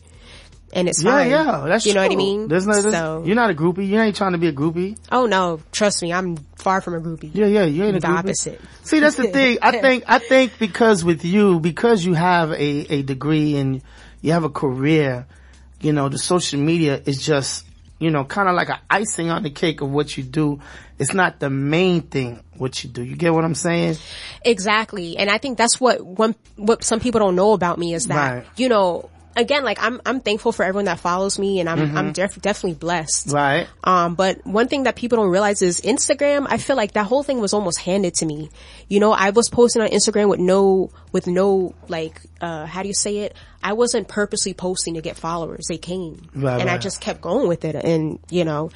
and 0.73 0.87
it's 0.87 1.03
Yeah, 1.03 1.11
fine. 1.11 1.29
yeah, 1.29 1.65
that's 1.67 1.85
you 1.85 1.93
know 1.93 2.01
what 2.03 2.11
I 2.11 2.15
mean. 2.15 2.47
There's 2.47 2.65
no, 2.67 2.73
there's, 2.81 2.93
so 2.93 3.23
you're 3.25 3.35
not 3.35 3.49
a 3.49 3.53
groupie. 3.53 3.87
You 3.87 3.99
ain't 3.99 4.15
trying 4.15 4.31
to 4.33 4.37
be 4.37 4.47
a 4.47 4.53
groupie. 4.53 4.97
oh 5.11 5.25
no, 5.25 5.59
trust 5.71 6.01
me, 6.01 6.11
I'm 6.13 6.37
far 6.55 6.81
from 6.81 6.95
a 6.95 6.99
groupie. 7.01 7.31
Yeah, 7.33 7.47
yeah, 7.47 7.63
you 7.65 7.83
ain't 7.83 7.97
a 7.97 7.99
The 7.99 8.07
groupie. 8.07 8.17
opposite. 8.17 8.61
See, 8.83 8.99
that's 8.99 9.15
the 9.15 9.27
thing. 9.27 9.57
I 9.61 9.71
think, 9.81 10.03
I 10.07 10.19
think 10.19 10.57
because 10.59 11.03
with 11.03 11.25
you, 11.25 11.59
because 11.59 12.05
you 12.05 12.13
have 12.13 12.51
a, 12.51 12.55
a 12.93 13.01
degree 13.03 13.55
and 13.57 13.81
you 14.21 14.31
have 14.33 14.43
a 14.43 14.49
career, 14.49 15.25
you 15.81 15.93
know, 15.93 16.09
the 16.09 16.17
social 16.19 16.59
media 16.59 17.01
is 17.05 17.25
just, 17.25 17.65
you 17.99 18.11
know, 18.11 18.23
kind 18.23 18.47
of 18.47 18.55
like 18.55 18.69
an 18.69 18.77
icing 18.89 19.29
on 19.31 19.43
the 19.43 19.49
cake 19.49 19.81
of 19.81 19.89
what 19.91 20.15
you 20.17 20.23
do. 20.23 20.59
It's 20.99 21.13
not 21.15 21.39
the 21.39 21.49
main 21.49 22.01
thing 22.03 22.43
what 22.57 22.83
you 22.83 22.89
do. 22.91 23.01
You 23.03 23.15
get 23.15 23.33
what 23.33 23.43
I'm 23.43 23.55
saying? 23.55 23.95
Exactly. 24.45 25.17
And 25.17 25.29
I 25.29 25.37
think 25.39 25.57
that's 25.57 25.79
what 25.79 26.05
one, 26.05 26.35
what 26.57 26.83
some 26.83 26.99
people 26.99 27.19
don't 27.19 27.35
know 27.35 27.53
about 27.53 27.79
me 27.79 27.93
is 27.93 28.05
that, 28.07 28.33
Right. 28.35 28.45
you 28.57 28.69
know, 28.69 29.09
again, 29.35 29.63
like 29.63 29.77
I'm, 29.81 30.01
I'm 30.05 30.19
thankful 30.19 30.51
for 30.51 30.63
everyone 30.63 30.85
that 30.85 30.99
follows 30.99 31.39
me 31.39 31.59
and 31.59 31.69
I'm, 31.69 31.97
I'm 31.97 32.11
def- 32.11 32.41
definitely 32.41 32.75
blessed. 32.75 33.27
Mm-hmm. 33.27 33.35
Right. 33.35 33.67
Um, 33.83 34.15
but 34.15 34.45
one 34.45 34.67
thing 34.67 34.83
that 34.83 34.95
people 34.95 35.17
don't 35.17 35.29
realize 35.29 35.61
is 35.61 35.81
Instagram, 35.81 36.47
I 36.49 36.57
feel 36.57 36.75
like 36.75 36.93
that 36.93 37.05
whole 37.05 37.23
thing 37.23 37.39
was 37.39 37.53
almost 37.53 37.79
handed 37.79 38.15
to 38.15 38.25
me. 38.25 38.49
You 38.87 38.99
know, 38.99 39.11
I 39.11 39.29
was 39.29 39.49
posting 39.49 39.81
on 39.81 39.89
Instagram 39.89 40.29
with 40.29 40.39
no, 40.39 40.91
with 41.11 41.27
no, 41.27 41.75
like, 41.87 42.21
uh, 42.39 42.65
how 42.65 42.81
do 42.81 42.87
you 42.87 42.93
say 42.93 43.19
it? 43.19 43.35
I 43.63 43.73
wasn't 43.73 44.07
purposely 44.07 44.53
posting 44.53 44.95
to 44.95 45.01
get 45.01 45.17
followers. 45.17 45.65
They 45.69 45.77
came. 45.77 46.29
Right, 46.33 46.59
and 46.59 46.69
I 46.69 46.77
just 46.77 46.99
kept 46.99 47.21
going 47.21 47.47
with 47.47 47.63
it. 47.63 47.75
And, 47.75 48.19
you 48.29 48.43
know, 48.43 48.71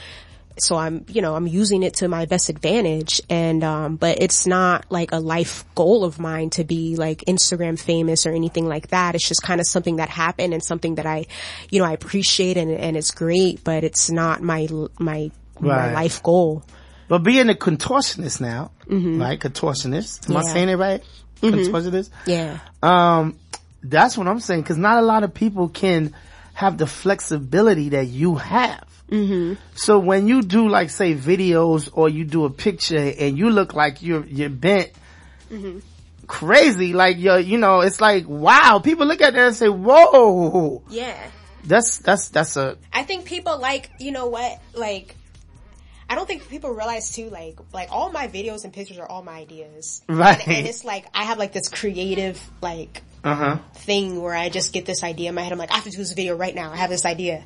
so 0.57 0.75
I'm, 0.77 1.05
you 1.09 1.21
know, 1.21 1.35
I'm 1.35 1.47
using 1.47 1.83
it 1.83 1.95
to 1.95 2.07
my 2.07 2.25
best 2.25 2.49
advantage. 2.49 3.21
And, 3.29 3.63
um, 3.63 3.95
but 3.97 4.21
it's 4.21 4.47
not 4.47 4.85
like 4.89 5.11
a 5.11 5.19
life 5.19 5.65
goal 5.75 6.03
of 6.03 6.19
mine 6.19 6.49
to 6.51 6.63
be 6.63 6.95
like 6.95 7.19
Instagram 7.27 7.79
famous 7.79 8.25
or 8.25 8.31
anything 8.31 8.67
like 8.67 8.87
that. 8.89 9.15
It's 9.15 9.27
just 9.27 9.41
kind 9.43 9.59
of 9.59 9.67
something 9.67 9.97
that 9.97 10.09
happened 10.09 10.53
and 10.53 10.63
something 10.63 10.95
that 10.95 11.05
I, 11.05 11.25
you 11.69 11.79
know, 11.79 11.85
I 11.85 11.91
appreciate 11.93 12.57
and, 12.57 12.71
and 12.71 12.95
it's 12.95 13.11
great, 13.11 13.63
but 13.63 13.83
it's 13.83 14.09
not 14.09 14.41
my, 14.41 14.67
my, 14.99 15.31
my 15.59 15.93
life 15.93 16.23
goal. 16.23 16.63
But 17.07 17.19
being 17.19 17.49
a 17.49 17.53
contortionist 17.53 18.41
now, 18.41 18.71
right? 18.87 19.39
Contortionist. 19.39 20.29
Am 20.29 20.37
I 20.37 20.41
Mm-hmm. 20.41 20.47
Yeah. 20.47 20.53
saying 20.53 20.69
it 20.69 20.75
right? 20.75 21.03
Contortionist. 21.41 22.09
Yeah. 22.25 22.59
Um, 22.81 23.37
that's 23.83 24.17
what 24.17 24.27
I'm 24.27 24.39
saying. 24.39 24.63
Cause 24.63 24.77
not 24.77 24.97
a 24.97 25.05
lot 25.05 25.23
of 25.23 25.33
people 25.33 25.69
can 25.69 26.15
have 26.53 26.77
the 26.77 26.87
flexibility 26.87 27.89
that 27.89 28.07
you 28.07 28.35
have. 28.35 28.87
Mm-hmm. 29.09 29.53
So 29.75 29.99
when 29.99 30.27
you 30.27 30.41
do 30.41 30.67
like 30.67 30.89
say 30.89 31.13
videos 31.15 31.89
or 31.93 32.09
you 32.09 32.25
do 32.25 32.45
a 32.45 32.49
picture 32.49 32.97
and 32.97 33.37
you 33.37 33.49
look 33.49 33.73
like 33.73 34.01
you're, 34.01 34.25
you're 34.25 34.49
bent 34.49 34.91
crazy, 36.27 36.93
like 36.93 37.17
you're, 37.19 37.39
you 37.39 37.57
know, 37.57 37.81
it's 37.81 38.01
like, 38.01 38.27
wow, 38.27 38.79
people 38.83 39.05
look 39.05 39.21
at 39.21 39.33
that 39.33 39.47
and 39.47 39.55
say, 39.55 39.69
whoa, 39.69 40.81
Yeah. 40.89 41.15
that's, 41.63 41.97
that's, 41.97 42.29
that's 42.29 42.57
a, 42.57 42.77
I 42.91 43.03
think 43.03 43.25
people 43.25 43.59
like, 43.59 43.91
you 43.99 44.11
know 44.11 44.27
what, 44.27 44.59
like, 44.73 45.15
I 46.09 46.15
don't 46.15 46.27
think 46.27 46.47
people 46.49 46.71
realize 46.71 47.11
too, 47.11 47.29
like, 47.29 47.57
like 47.73 47.89
all 47.91 48.11
my 48.11 48.27
videos 48.27 48.63
and 48.63 48.73
pictures 48.73 48.97
are 48.99 49.07
all 49.07 49.23
my 49.23 49.33
ideas. 49.39 50.01
Right. 50.07 50.39
And, 50.47 50.57
and 50.57 50.67
it's 50.67 50.83
like, 50.85 51.05
I 51.13 51.23
have 51.25 51.37
like 51.37 51.51
this 51.53 51.69
creative, 51.69 52.41
like, 52.61 53.01
Uh 53.23 53.35
huh. 53.35 53.57
thing 53.75 54.21
where 54.21 54.35
I 54.35 54.49
just 54.49 54.73
get 54.73 54.85
this 54.85 55.03
idea 55.03 55.29
in 55.29 55.35
my 55.35 55.41
head. 55.41 55.51
I'm 55.51 55.57
like, 55.59 55.71
I 55.71 55.75
have 55.75 55.83
to 55.85 55.89
do 55.91 55.97
this 55.97 56.13
video 56.13 56.35
right 56.35 56.53
now. 56.53 56.71
I 56.71 56.75
have 56.77 56.89
this 56.91 57.05
idea. 57.05 57.43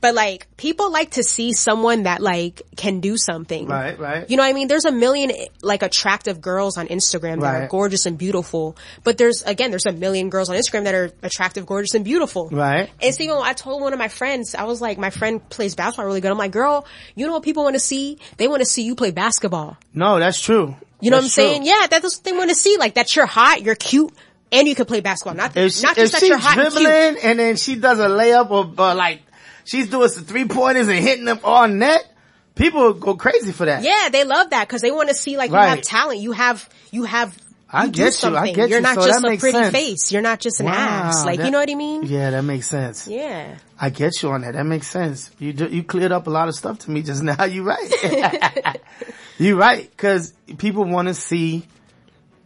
But 0.00 0.14
like, 0.14 0.46
people 0.56 0.90
like 0.92 1.12
to 1.12 1.22
see 1.22 1.52
someone 1.52 2.04
that 2.04 2.20
like 2.20 2.62
can 2.76 3.00
do 3.00 3.16
something. 3.16 3.66
Right, 3.66 3.98
right. 3.98 4.28
You 4.30 4.36
know 4.36 4.42
what 4.42 4.50
I 4.50 4.52
mean? 4.52 4.68
There's 4.68 4.84
a 4.84 4.92
million 4.92 5.32
like 5.62 5.82
attractive 5.82 6.40
girls 6.40 6.76
on 6.78 6.88
Instagram 6.88 7.40
that 7.40 7.62
are 7.62 7.68
gorgeous 7.68 8.06
and 8.06 8.16
beautiful. 8.18 8.76
But 9.04 9.18
there's, 9.18 9.42
again, 9.42 9.70
there's 9.70 9.86
a 9.86 9.92
million 9.92 10.30
girls 10.30 10.48
on 10.48 10.56
Instagram 10.56 10.84
that 10.84 10.94
are 10.94 11.10
attractive, 11.22 11.66
gorgeous, 11.66 11.94
and 11.94 12.04
beautiful. 12.04 12.48
Right. 12.50 12.90
And 13.00 13.14
so, 13.14 13.22
you 13.22 13.28
know, 13.28 13.40
I 13.40 13.52
told 13.52 13.82
one 13.82 13.92
of 13.92 13.98
my 13.98 14.08
friends, 14.08 14.54
I 14.54 14.64
was 14.64 14.80
like, 14.80 14.98
my 14.98 15.10
friend 15.10 15.46
plays 15.48 15.74
basketball 15.74 16.06
really 16.06 16.20
good. 16.20 16.30
I'm 16.30 16.38
like, 16.38 16.52
girl, 16.52 16.86
you 17.14 17.26
know 17.26 17.32
what 17.32 17.42
people 17.42 17.64
want 17.64 17.74
to 17.74 17.80
see? 17.80 18.18
They 18.36 18.48
want 18.48 18.60
to 18.60 18.66
see 18.66 18.82
you 18.82 18.94
play 18.94 19.10
basketball. 19.10 19.76
No, 19.94 20.18
that's 20.18 20.40
true. 20.40 20.76
You 21.00 21.10
know 21.10 21.20
That's 21.20 21.36
what 21.36 21.44
I'm 21.44 21.48
true. 21.48 21.54
saying? 21.64 21.66
Yeah, 21.66 21.86
that's 21.90 22.16
what 22.16 22.24
they 22.24 22.32
want 22.32 22.48
to 22.50 22.56
see. 22.56 22.76
Like 22.78 22.94
that 22.94 23.14
you're 23.14 23.26
hot, 23.26 23.62
you're 23.62 23.74
cute, 23.74 24.12
and 24.50 24.66
you 24.66 24.74
can 24.74 24.86
play 24.86 25.00
basketball. 25.00 25.34
Not, 25.34 25.54
If, 25.56 25.72
she, 25.72 25.82
not 25.82 25.90
if 25.92 25.96
just 26.04 26.12
that 26.14 26.20
she's 26.20 26.28
you're 26.30 26.38
hot 26.38 26.58
and 26.58 26.72
cute. 26.72 26.82
dribbling 26.88 27.22
and 27.22 27.38
then 27.38 27.56
she 27.56 27.74
does 27.76 27.98
a 27.98 28.08
layup 28.08 28.50
or, 28.50 28.64
or 28.66 28.94
like 28.94 29.20
she's 29.66 29.90
doing 29.90 30.08
some 30.08 30.24
three 30.24 30.46
pointers 30.46 30.88
and 30.88 30.98
hitting 30.98 31.24
them 31.26 31.40
on 31.44 31.78
net, 31.78 32.10
people 32.54 32.94
go 32.94 33.14
crazy 33.16 33.52
for 33.52 33.66
that. 33.66 33.82
Yeah, 33.82 34.08
they 34.10 34.24
love 34.24 34.50
that 34.50 34.66
because 34.66 34.80
they 34.80 34.90
want 34.90 35.08
to 35.10 35.14
see 35.14 35.36
like 35.36 35.50
you 35.50 35.56
have 35.56 35.82
talent. 35.82 36.20
You 36.20 36.32
have, 36.32 36.68
you 36.90 37.04
have, 37.04 37.36
I 37.70 37.84
you 37.86 37.90
do 37.90 37.96
get 37.98 38.02
you. 38.04 38.06
I 38.06 38.10
something. 38.10 38.54
get 38.54 38.68
You're 38.70 38.78
you. 38.78 38.82
not 38.82 38.94
So 38.94 39.06
just 39.06 39.18
a 39.24 39.28
pretty 39.36 39.50
sense. 39.52 39.72
face. 39.76 40.12
You're 40.12 40.22
not 40.22 40.40
just 40.40 40.60
an 40.60 40.68
ass. 40.68 41.26
Like, 41.26 41.38
that- 41.38 41.46
you 41.46 41.50
know 41.50 41.58
what 41.58 41.70
I 41.70 41.74
mean? 41.74 42.04
Yeah, 42.04 42.30
that 42.30 42.42
makes 42.42 42.68
sense. 42.68 43.06
Yeah. 43.08 43.58
I 43.78 43.90
get 43.90 44.22
you 44.22 44.30
on 44.30 44.40
that. 44.42 44.54
That 44.54 44.64
makes 44.64 44.86
sense. 44.88 45.30
You 45.38 45.52
do, 45.52 45.66
you 45.66 45.82
cleared 45.82 46.12
up 46.12 46.26
a 46.28 46.30
lot 46.30 46.48
of 46.48 46.54
stuff 46.54 46.78
to 46.80 46.90
me 46.90 47.02
just 47.02 47.22
now. 47.24 47.44
You 47.44 47.64
right. 47.64 48.80
you 49.38 49.56
right. 49.58 49.94
Cause 49.96 50.32
people 50.58 50.84
want 50.84 51.08
to 51.08 51.14
see 51.14 51.66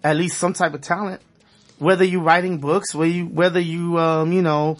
at 0.02 0.16
least 0.16 0.38
some 0.38 0.54
type 0.54 0.74
of 0.74 0.80
talent. 0.80 1.20
Whether 1.78 2.04
you 2.04 2.20
writing 2.20 2.58
books, 2.58 2.94
whether 2.94 3.10
you, 3.10 3.26
whether 3.26 3.60
you, 3.60 3.98
um, 3.98 4.32
you 4.32 4.42
know, 4.42 4.78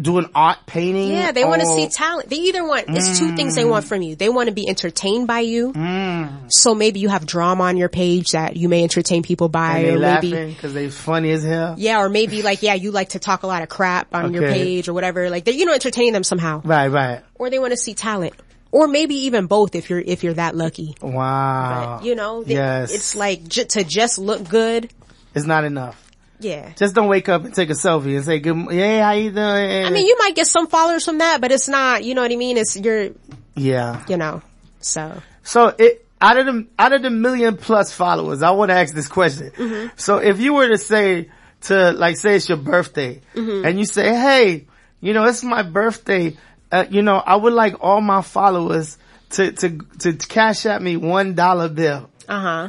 doing 0.00 0.28
art, 0.34 0.58
painting. 0.66 1.10
Yeah, 1.10 1.32
they 1.32 1.44
want 1.44 1.60
to 1.62 1.66
see 1.66 1.88
talent. 1.88 2.28
They 2.28 2.36
either 2.36 2.64
want, 2.64 2.86
it's 2.88 3.18
two 3.18 3.34
things 3.36 3.54
they 3.56 3.64
want 3.64 3.84
from 3.84 4.02
you. 4.02 4.14
They 4.16 4.28
want 4.28 4.48
to 4.48 4.54
be 4.54 4.68
entertained 4.68 5.26
by 5.26 5.40
you. 5.40 5.72
Mm. 5.72 6.52
So 6.52 6.74
maybe 6.74 7.00
you 7.00 7.08
have 7.08 7.26
drama 7.26 7.64
on 7.64 7.76
your 7.76 7.88
page 7.88 8.32
that 8.32 8.56
you 8.56 8.68
may 8.68 8.82
entertain 8.84 9.22
people 9.22 9.48
by 9.48 9.82
they 9.82 9.94
or 9.94 9.98
maybe, 9.98 10.54
cause 10.54 10.72
they 10.74 10.88
funny 10.90 11.30
as 11.32 11.42
hell. 11.44 11.74
yeah, 11.78 12.00
or 12.00 12.08
maybe 12.08 12.42
like, 12.42 12.62
yeah, 12.62 12.74
you 12.74 12.90
like 12.90 13.10
to 13.10 13.18
talk 13.18 13.42
a 13.42 13.46
lot 13.46 13.62
of 13.62 13.68
crap 13.68 14.14
on 14.14 14.32
your 14.34 14.42
page 14.50 14.88
or 14.88 14.92
whatever. 14.94 15.30
Like, 15.30 15.44
they're, 15.44 15.54
you 15.54 15.64
know, 15.64 15.74
entertaining 15.74 16.12
them 16.12 16.24
somehow. 16.24 16.62
Right, 16.64 16.88
right. 16.88 17.22
Or 17.34 17.50
they 17.50 17.58
want 17.58 17.72
to 17.72 17.76
see 17.76 17.94
talent. 17.94 18.34
Or 18.70 18.86
maybe 18.86 19.14
even 19.26 19.46
both 19.46 19.74
if 19.74 19.88
you're, 19.88 19.98
if 20.00 20.22
you're 20.22 20.34
that 20.34 20.54
lucky. 20.54 20.94
Wow. 21.00 22.00
You 22.02 22.14
know, 22.14 22.44
they- 22.44 22.54
yes. 22.54 22.94
it's 22.94 23.16
like 23.16 23.48
j- 23.48 23.64
to 23.64 23.84
just 23.84 24.18
look 24.18 24.48
good. 24.48 24.90
it's 25.34 25.46
not 25.46 25.64
enough. 25.64 26.04
Yeah. 26.40 26.72
Just 26.76 26.94
don't 26.94 27.08
wake 27.08 27.28
up 27.28 27.44
and 27.44 27.54
take 27.54 27.70
a 27.70 27.74
selfie 27.74 28.16
and 28.16 28.24
say, 28.24 28.38
good, 28.38 28.56
yeah, 28.70 29.04
how 29.04 29.12
you 29.12 29.30
doing? 29.30 29.84
I 29.86 29.90
mean, 29.90 30.06
you 30.06 30.16
might 30.18 30.34
get 30.36 30.46
some 30.46 30.68
followers 30.68 31.04
from 31.04 31.18
that, 31.18 31.40
but 31.40 31.50
it's 31.50 31.68
not, 31.68 32.04
you 32.04 32.14
know 32.14 32.22
what 32.22 32.30
I 32.30 32.36
mean? 32.36 32.56
It's, 32.56 32.76
you're, 32.76 33.10
yeah. 33.56 34.04
you 34.08 34.16
know, 34.16 34.42
so. 34.80 35.20
So 35.42 35.74
it, 35.78 36.06
out 36.20 36.38
of 36.38 36.46
the, 36.46 36.66
out 36.78 36.92
of 36.92 37.02
the 37.02 37.10
million 37.10 37.56
plus 37.56 37.92
followers, 37.92 38.42
I 38.42 38.50
want 38.52 38.70
to 38.70 38.76
ask 38.76 38.94
this 38.94 39.08
question. 39.08 39.50
Mm-hmm. 39.50 39.88
So 39.96 40.18
if 40.18 40.40
you 40.40 40.54
were 40.54 40.68
to 40.68 40.78
say 40.78 41.30
to, 41.62 41.92
like, 41.92 42.16
say 42.16 42.36
it's 42.36 42.48
your 42.48 42.58
birthday 42.58 43.20
Mm-hmm. 43.34 43.66
and 43.66 43.78
you 43.78 43.84
say, 43.84 44.14
hey, 44.14 44.66
you 45.00 45.12
know, 45.14 45.24
it's 45.24 45.42
my 45.42 45.62
birthday. 45.62 46.36
Uh, 46.70 46.84
you 46.88 47.02
know, 47.02 47.16
I 47.16 47.34
would 47.34 47.52
like 47.52 47.76
all 47.80 48.00
my 48.00 48.22
followers 48.22 48.98
to, 49.30 49.52
to, 49.52 49.78
to 50.00 50.12
cash 50.12 50.66
at 50.66 50.80
me 50.82 50.96
one 50.96 51.34
dollar 51.34 51.68
bill. 51.68 52.10
Uh 52.28 52.40
huh. 52.40 52.68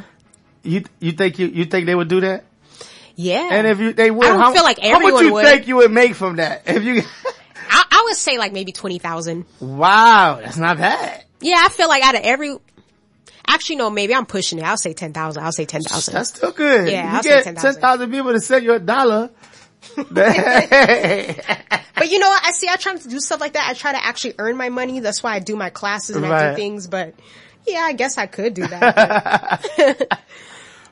You, 0.62 0.84
you 0.98 1.12
think 1.12 1.38
you, 1.38 1.46
you 1.46 1.64
think 1.66 1.86
they 1.86 1.94
would 1.94 2.08
do 2.08 2.20
that? 2.20 2.44
Yeah. 3.16 3.48
And 3.50 3.66
if 3.66 3.78
you, 3.80 3.92
they 3.92 4.10
would, 4.10 4.26
I 4.26 4.30
don't 4.30 4.40
how, 4.40 4.52
feel 4.52 4.62
like 4.62 4.78
everyone 4.78 5.02
how 5.02 5.10
much 5.16 5.22
you 5.24 5.32
would. 5.34 5.44
think 5.44 5.68
you 5.68 5.76
would 5.76 5.90
make 5.90 6.14
from 6.14 6.36
that? 6.36 6.62
If 6.66 6.84
you, 6.84 7.02
I, 7.68 7.84
I 7.90 8.02
would 8.06 8.16
say 8.16 8.38
like 8.38 8.52
maybe 8.52 8.72
20,000. 8.72 9.44
wow, 9.60 10.40
that's 10.42 10.56
not 10.56 10.78
bad. 10.78 11.24
Yeah, 11.40 11.62
I 11.64 11.68
feel 11.68 11.88
like 11.88 12.02
out 12.02 12.14
of 12.14 12.22
every, 12.22 12.56
actually 13.46 13.76
no, 13.76 13.90
maybe 13.90 14.14
I'm 14.14 14.26
pushing 14.26 14.58
it. 14.58 14.64
I'll 14.64 14.76
say 14.76 14.92
10,000. 14.92 15.42
I'll 15.42 15.52
say 15.52 15.64
10,000. 15.64 16.14
That's 16.14 16.30
still 16.30 16.52
good. 16.52 16.90
Yeah, 16.90 17.10
you 17.10 17.16
I'll 17.16 17.22
get 17.22 17.44
10,000. 17.44 17.72
10,000 17.74 18.10
people 18.10 18.32
to 18.32 18.40
send 18.40 18.64
you 18.64 18.72
a 18.74 18.78
dollar. 18.78 19.30
But 22.00 22.10
you 22.10 22.18
know 22.18 22.28
what? 22.30 22.42
I 22.46 22.52
see, 22.52 22.66
I 22.66 22.76
try 22.76 22.96
to 22.96 23.08
do 23.08 23.20
stuff 23.20 23.40
like 23.42 23.52
that. 23.52 23.68
I 23.68 23.74
try 23.74 23.92
to 23.92 24.02
actually 24.02 24.34
earn 24.38 24.56
my 24.56 24.70
money. 24.70 25.00
That's 25.00 25.22
why 25.22 25.34
I 25.34 25.38
do 25.38 25.54
my 25.54 25.68
classes 25.68 26.16
and 26.16 26.24
I 26.24 26.50
do 26.50 26.56
things, 26.56 26.86
but 26.86 27.14
yeah, 27.66 27.80
I 27.80 27.92
guess 27.92 28.16
I 28.16 28.24
could 28.24 28.54
do 28.54 28.66
that. 28.66 30.18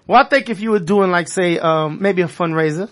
well, 0.08 0.20
I 0.20 0.28
think 0.28 0.48
if 0.48 0.60
you 0.60 0.70
were 0.70 0.80
doing 0.80 1.10
like 1.10 1.28
say, 1.28 1.58
um, 1.58 1.98
maybe 2.00 2.22
a 2.22 2.26
fundraiser 2.26 2.90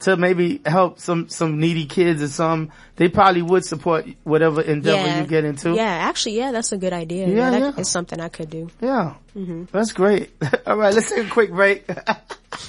to 0.00 0.16
maybe 0.16 0.60
help 0.66 0.98
some, 0.98 1.28
some 1.28 1.60
needy 1.60 1.86
kids 1.86 2.20
or 2.20 2.26
some, 2.26 2.72
they 2.96 3.08
probably 3.08 3.42
would 3.42 3.64
support 3.64 4.06
whatever 4.24 4.60
endeavor 4.60 5.06
yeah. 5.06 5.20
you 5.20 5.26
get 5.28 5.44
into. 5.44 5.72
Yeah, 5.72 5.84
actually, 5.84 6.36
yeah, 6.36 6.50
that's 6.50 6.72
a 6.72 6.76
good 6.76 6.92
idea. 6.92 7.28
Yeah, 7.28 7.34
Yeah, 7.34 7.50
that 7.50 7.60
yeah. 7.60 7.80
is 7.80 7.88
something 7.88 8.20
I 8.20 8.28
could 8.28 8.50
do. 8.50 8.68
Yeah. 8.80 9.14
Mm-hmm. 9.36 9.64
That's 9.70 9.92
great. 9.92 10.32
All 10.66 10.76
right, 10.76 10.92
let's 10.92 11.08
take 11.08 11.26
a 11.28 11.30
quick 11.30 11.52
break. 11.52 11.86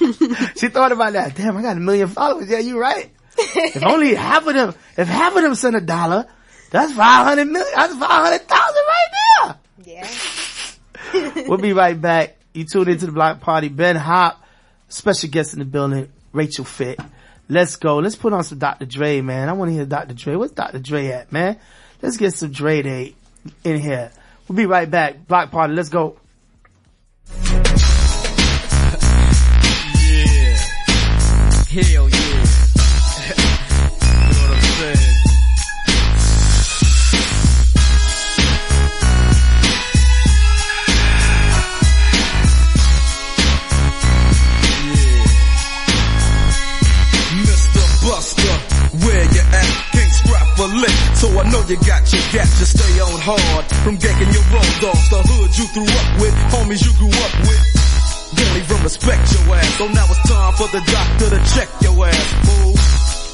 she 0.56 0.68
thought 0.68 0.92
about 0.92 1.14
that. 1.14 1.36
Damn, 1.36 1.58
I 1.58 1.64
got 1.64 1.76
a 1.76 1.80
million 1.80 2.08
followers. 2.08 2.48
Yeah, 2.50 2.60
you're 2.60 2.80
right. 2.80 3.10
if 3.38 3.84
only 3.84 4.14
half 4.14 4.46
of 4.46 4.54
them, 4.54 4.76
if 4.96 5.08
half 5.08 5.36
of 5.36 5.42
them 5.42 5.56
sent 5.56 5.76
a 5.76 5.82
dollar, 5.82 6.28
that's 6.70 6.94
500 6.94 7.46
million, 7.46 7.72
that's 7.76 7.96
500,000 7.96 8.50
right 8.52 9.58
there. 9.84 10.06
Yeah. 11.16 11.48
We'll 11.48 11.58
be 11.58 11.74
right 11.74 12.00
back. 12.00 12.38
You 12.54 12.66
tune 12.66 12.90
into 12.90 13.08
the 13.08 13.12
block 13.12 13.42
party. 13.42 13.68
Ben 13.70 13.96
Hop, 13.96 14.42
special 14.88 15.30
guest 15.30 15.54
in 15.54 15.60
the 15.60 15.66
building, 15.66 16.12
Rachel 16.32 16.66
Fit. 16.66 17.00
Let's 17.50 17.76
go. 17.76 17.98
Let's 17.98 18.16
put 18.16 18.32
on 18.32 18.44
some 18.44 18.60
Dr. 18.60 18.86
Dre, 18.86 19.22
man. 19.22 19.50
I 19.50 19.54
want 19.54 19.70
to 19.70 19.76
hear 19.76 19.86
Dr. 19.86 20.14
Dre. 20.14 20.36
Where's 20.36 20.52
Dr. 20.52 20.80
Dre 20.80 21.08
at, 21.08 21.32
man? 21.32 21.58
Let's 22.02 22.18
get 22.18 22.34
some 22.34 22.52
Dre 22.52 22.82
Day 22.82 23.16
in 23.64 23.80
here. 23.80 24.12
We'll 24.48 24.58
be 24.58 24.66
right 24.66 24.90
back. 24.90 25.28
Block 25.28 25.52
party. 25.52 25.74
Let's 25.74 25.90
go. 25.90 26.18
yeah. 27.42 27.74
Hell 31.70 32.10
yeah. 32.10 32.23
So 51.24 51.32
I 51.40 51.48
know 51.48 51.64
you 51.72 51.80
got 51.88 52.04
your 52.12 52.26
gap 52.36 52.50
to 52.60 52.66
stay 52.68 53.00
on 53.00 53.16
hard. 53.24 53.64
From 53.88 53.96
getting 53.96 54.28
your 54.36 54.44
road 54.52 54.74
dogs, 54.84 55.08
the 55.08 55.24
hood 55.24 55.52
you 55.56 55.66
threw 55.72 55.88
up 55.88 56.10
with, 56.20 56.36
homies 56.52 56.84
you 56.84 56.92
grew 57.00 57.16
up 57.16 57.34
with. 57.48 57.64
Don't 58.36 58.56
even 58.60 58.80
respect 58.84 59.24
your 59.32 59.56
ass, 59.56 59.72
so 59.80 59.88
now 59.88 60.04
it's 60.12 60.20
time 60.28 60.52
for 60.60 60.68
the 60.76 60.84
doctor 60.84 61.32
to 61.32 61.40
check 61.56 61.72
your 61.80 61.96
ass, 62.04 62.28
fool. 62.44 62.76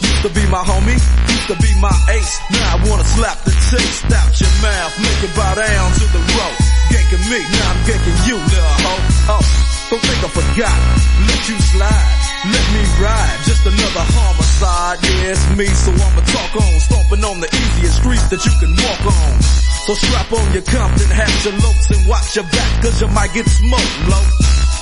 Used 0.06 0.22
to 0.22 0.30
be 0.38 0.46
my 0.54 0.62
homie, 0.62 1.02
used 1.02 1.50
to 1.50 1.58
be 1.58 1.72
my 1.82 1.96
ace. 2.14 2.38
Now 2.54 2.78
I 2.78 2.86
wanna 2.86 3.08
slap 3.10 3.42
the 3.42 3.56
taste 3.74 4.06
out 4.14 4.38
your 4.38 4.54
mouth, 4.62 4.94
make 5.02 5.22
it 5.26 5.34
bow 5.34 5.58
down 5.58 5.88
to 5.98 6.06
the 6.14 6.22
road. 6.38 6.58
Ganking 6.94 7.26
me, 7.26 7.42
now 7.42 7.74
I'm 7.74 7.82
ganking 7.90 8.20
you, 8.30 8.38
little 8.38 8.78
hoe. 8.86 9.34
Oh, 9.34 9.46
don't 9.90 10.04
think 10.06 10.20
I 10.22 10.30
forgot. 10.30 10.78
Let 11.26 11.42
you 11.50 11.58
slide, 11.74 12.29
let 12.46 12.66
me 12.72 12.84
ride. 13.04 13.40
Just 13.44 13.66
another 13.66 14.06
homicide, 14.16 14.98
yeah, 15.04 15.34
it's 15.36 15.44
me, 15.58 15.68
so 15.68 15.92
I'ma 15.92 16.24
talk 16.24 16.54
on. 16.56 16.80
Stomping 16.80 17.24
on 17.24 17.40
the 17.44 17.50
easiest 17.52 18.00
streets 18.00 18.28
that 18.32 18.42
you 18.46 18.54
can 18.64 18.72
walk 18.80 19.04
on. 19.04 19.32
So 19.88 19.94
strap 19.96 20.32
on 20.32 20.48
your 20.54 20.64
Compton 20.64 21.12
hat, 21.12 21.34
your 21.44 21.58
lopes, 21.60 21.90
and 21.92 22.02
watch 22.08 22.36
your 22.36 22.48
back, 22.48 22.72
cause 22.84 23.02
you 23.02 23.08
might 23.10 23.34
get 23.34 23.48
smoked, 23.48 23.96
low. 24.08 24.26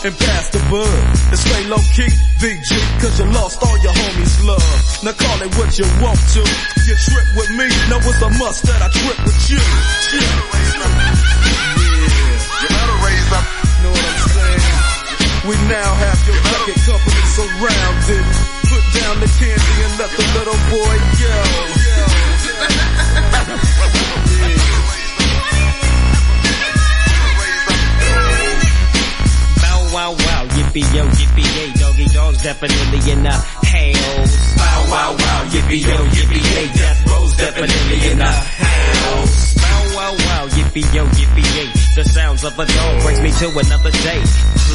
And 0.06 0.14
pass 0.14 0.50
the 0.54 0.62
bud, 0.70 1.04
and 1.34 1.40
stay 1.40 1.66
low 1.66 1.82
key, 1.98 2.12
VG, 2.38 2.70
cause 3.02 3.18
you 3.18 3.26
lost 3.34 3.58
all 3.64 3.78
your 3.82 3.94
homies' 3.94 4.38
love. 4.46 4.78
Now 5.02 5.18
call 5.18 5.42
it 5.42 5.50
what 5.58 5.74
you 5.80 5.88
want 6.04 6.22
to. 6.38 6.44
You 6.86 6.96
trip 6.96 7.28
with 7.34 7.52
me, 7.58 7.68
now 7.90 7.98
it's 7.98 8.22
a 8.22 8.30
must 8.38 8.62
that 8.70 8.82
I 8.86 8.90
trip 8.94 9.18
with 9.26 9.50
you. 9.50 9.62
Yeah. 10.14 11.67
We 15.48 15.56
now 15.56 15.96
have 15.96 16.20
your 16.28 16.36
record 16.36 16.76
company 16.84 17.24
surrounded. 17.32 18.26
Put 18.68 18.84
down 19.00 19.16
the 19.24 19.32
candy 19.40 19.76
and 19.88 19.94
let 19.96 20.12
the 20.12 20.26
little 20.36 20.60
boy 20.68 20.96
go. 21.24 21.40
Bow 29.64 29.80
wow 29.94 30.12
wow, 30.12 30.44
yippee 30.52 30.84
yo, 30.94 31.08
yippee 31.16 31.48
yay, 31.56 31.72
Doggy 31.80 32.06
Dogg's 32.12 32.44
definitely 32.44 33.10
in 33.10 33.24
the 33.24 33.32
house. 33.32 34.56
Bow 34.58 34.84
wow 34.92 35.16
wow, 35.16 35.46
yippee 35.48 35.80
yo, 35.80 35.96
yippee 36.12 36.44
yay, 36.44 36.68
death 36.74 37.08
row's 37.08 37.34
definitely 37.38 38.12
in 38.12 38.18
the 38.18 38.26
house. 38.26 39.87
Wow 40.08 40.16
wow, 40.16 40.48
yippee 40.56 40.88
yo, 40.94 41.04
yippee 41.20 41.48
yay, 41.56 41.70
The 41.96 42.04
sounds 42.04 42.44
of 42.44 42.58
a 42.60 42.66
dog 42.66 43.02
brings 43.02 43.22
me 43.22 43.32
to 43.44 43.48
another 43.52 43.92
day. 43.92 44.22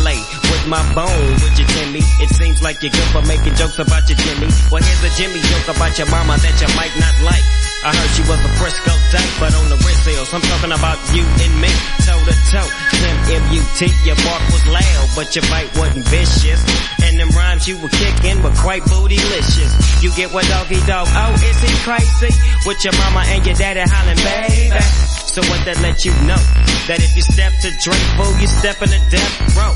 Play 0.01 0.20
with 0.51 0.64
my 0.68 0.83
bone, 0.95 1.33
would 1.41 1.57
you 1.57 1.64
Timmy? 1.64 2.03
It 2.20 2.30
seems 2.30 2.62
like 2.62 2.83
you're 2.83 2.93
good 2.93 3.09
for 3.12 3.22
making 3.22 3.55
jokes 3.55 3.78
about 3.78 4.09
your 4.09 4.18
Jimmy. 4.18 4.49
Well 4.70 4.83
here's 4.83 5.05
a 5.05 5.12
Jimmy 5.16 5.41
joke 5.41 5.76
about 5.76 5.97
your 5.97 6.09
mama 6.11 6.37
that 6.37 6.57
you 6.61 6.68
might 6.76 6.93
not 7.01 7.14
like. 7.24 7.45
I 7.85 7.91
heard 7.97 8.11
she 8.14 8.22
was 8.28 8.41
a 8.45 8.53
Frisco 8.61 8.93
type, 9.11 9.33
but 9.41 9.55
on 9.57 9.68
the 9.68 9.76
wrist 9.83 10.05
hills, 10.07 10.33
I'm 10.33 10.43
talking 10.43 10.72
about 10.72 10.99
you 11.16 11.24
and 11.24 11.55
me, 11.61 11.72
toe 12.05 12.20
to 12.28 12.35
toe. 12.53 12.82
Tim 13.03 13.18
M-U-T, 13.34 13.90
your 14.07 14.14
bark 14.22 14.42
was 14.55 14.62
loud, 14.70 15.07
but 15.18 15.34
your 15.34 15.42
bite 15.50 15.66
wasn't 15.74 16.07
vicious. 16.07 16.62
And 17.03 17.18
them 17.18 17.34
rhymes 17.34 17.66
you 17.66 17.74
were 17.82 17.90
kicking 17.90 18.38
were 18.46 18.55
quite 18.62 18.86
bootylicious. 18.86 19.74
You 19.98 20.14
get 20.14 20.30
what 20.30 20.46
Doggy 20.46 20.78
Dogg, 20.86 21.11
oh, 21.11 21.34
is 21.34 21.59
he 21.59 21.72
crazy? 21.82 22.30
With 22.62 22.78
your 22.86 22.94
mama 23.03 23.26
and 23.26 23.42
your 23.42 23.59
daddy 23.59 23.82
hollering, 23.82 24.22
baby. 24.22 24.78
So 25.26 25.42
what 25.50 25.66
that 25.66 25.82
let 25.82 26.07
you 26.07 26.14
know? 26.30 26.38
That 26.86 27.03
if 27.03 27.18
you 27.18 27.26
step 27.26 27.50
to 27.66 27.74
drink, 27.82 28.03
fool, 28.14 28.30
you 28.38 28.46
step 28.46 28.78
in 28.86 28.94
the 28.94 29.03
death 29.11 29.34
row. 29.59 29.74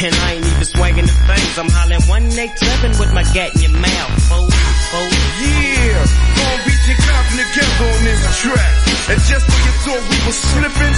And 0.00 0.14
I 0.24 0.40
ain't 0.40 0.46
even 0.48 0.64
swinging 0.64 1.04
the 1.04 1.16
things. 1.28 1.52
I'm 1.60 1.68
hollering 1.68 2.08
187 2.08 2.96
with 2.96 3.12
my 3.12 3.24
gat 3.36 3.52
in 3.52 3.68
your 3.68 3.76
mouth, 3.76 4.12
fool, 4.32 4.48
fool. 4.48 5.12
Yeah, 5.44 6.08
Long 6.40 6.60
Beach 6.64 6.88
and 6.88 7.00
Compton 7.04 7.36
together 7.36 7.84
on 7.84 8.00
this 8.00 8.22
track. 8.40 8.74
And 9.12 9.20
just 9.28 9.44
when 9.44 9.60
you 9.60 9.74
thought 9.84 10.04
we 10.08 10.16
were 10.24 10.38
slipping, 10.40 10.96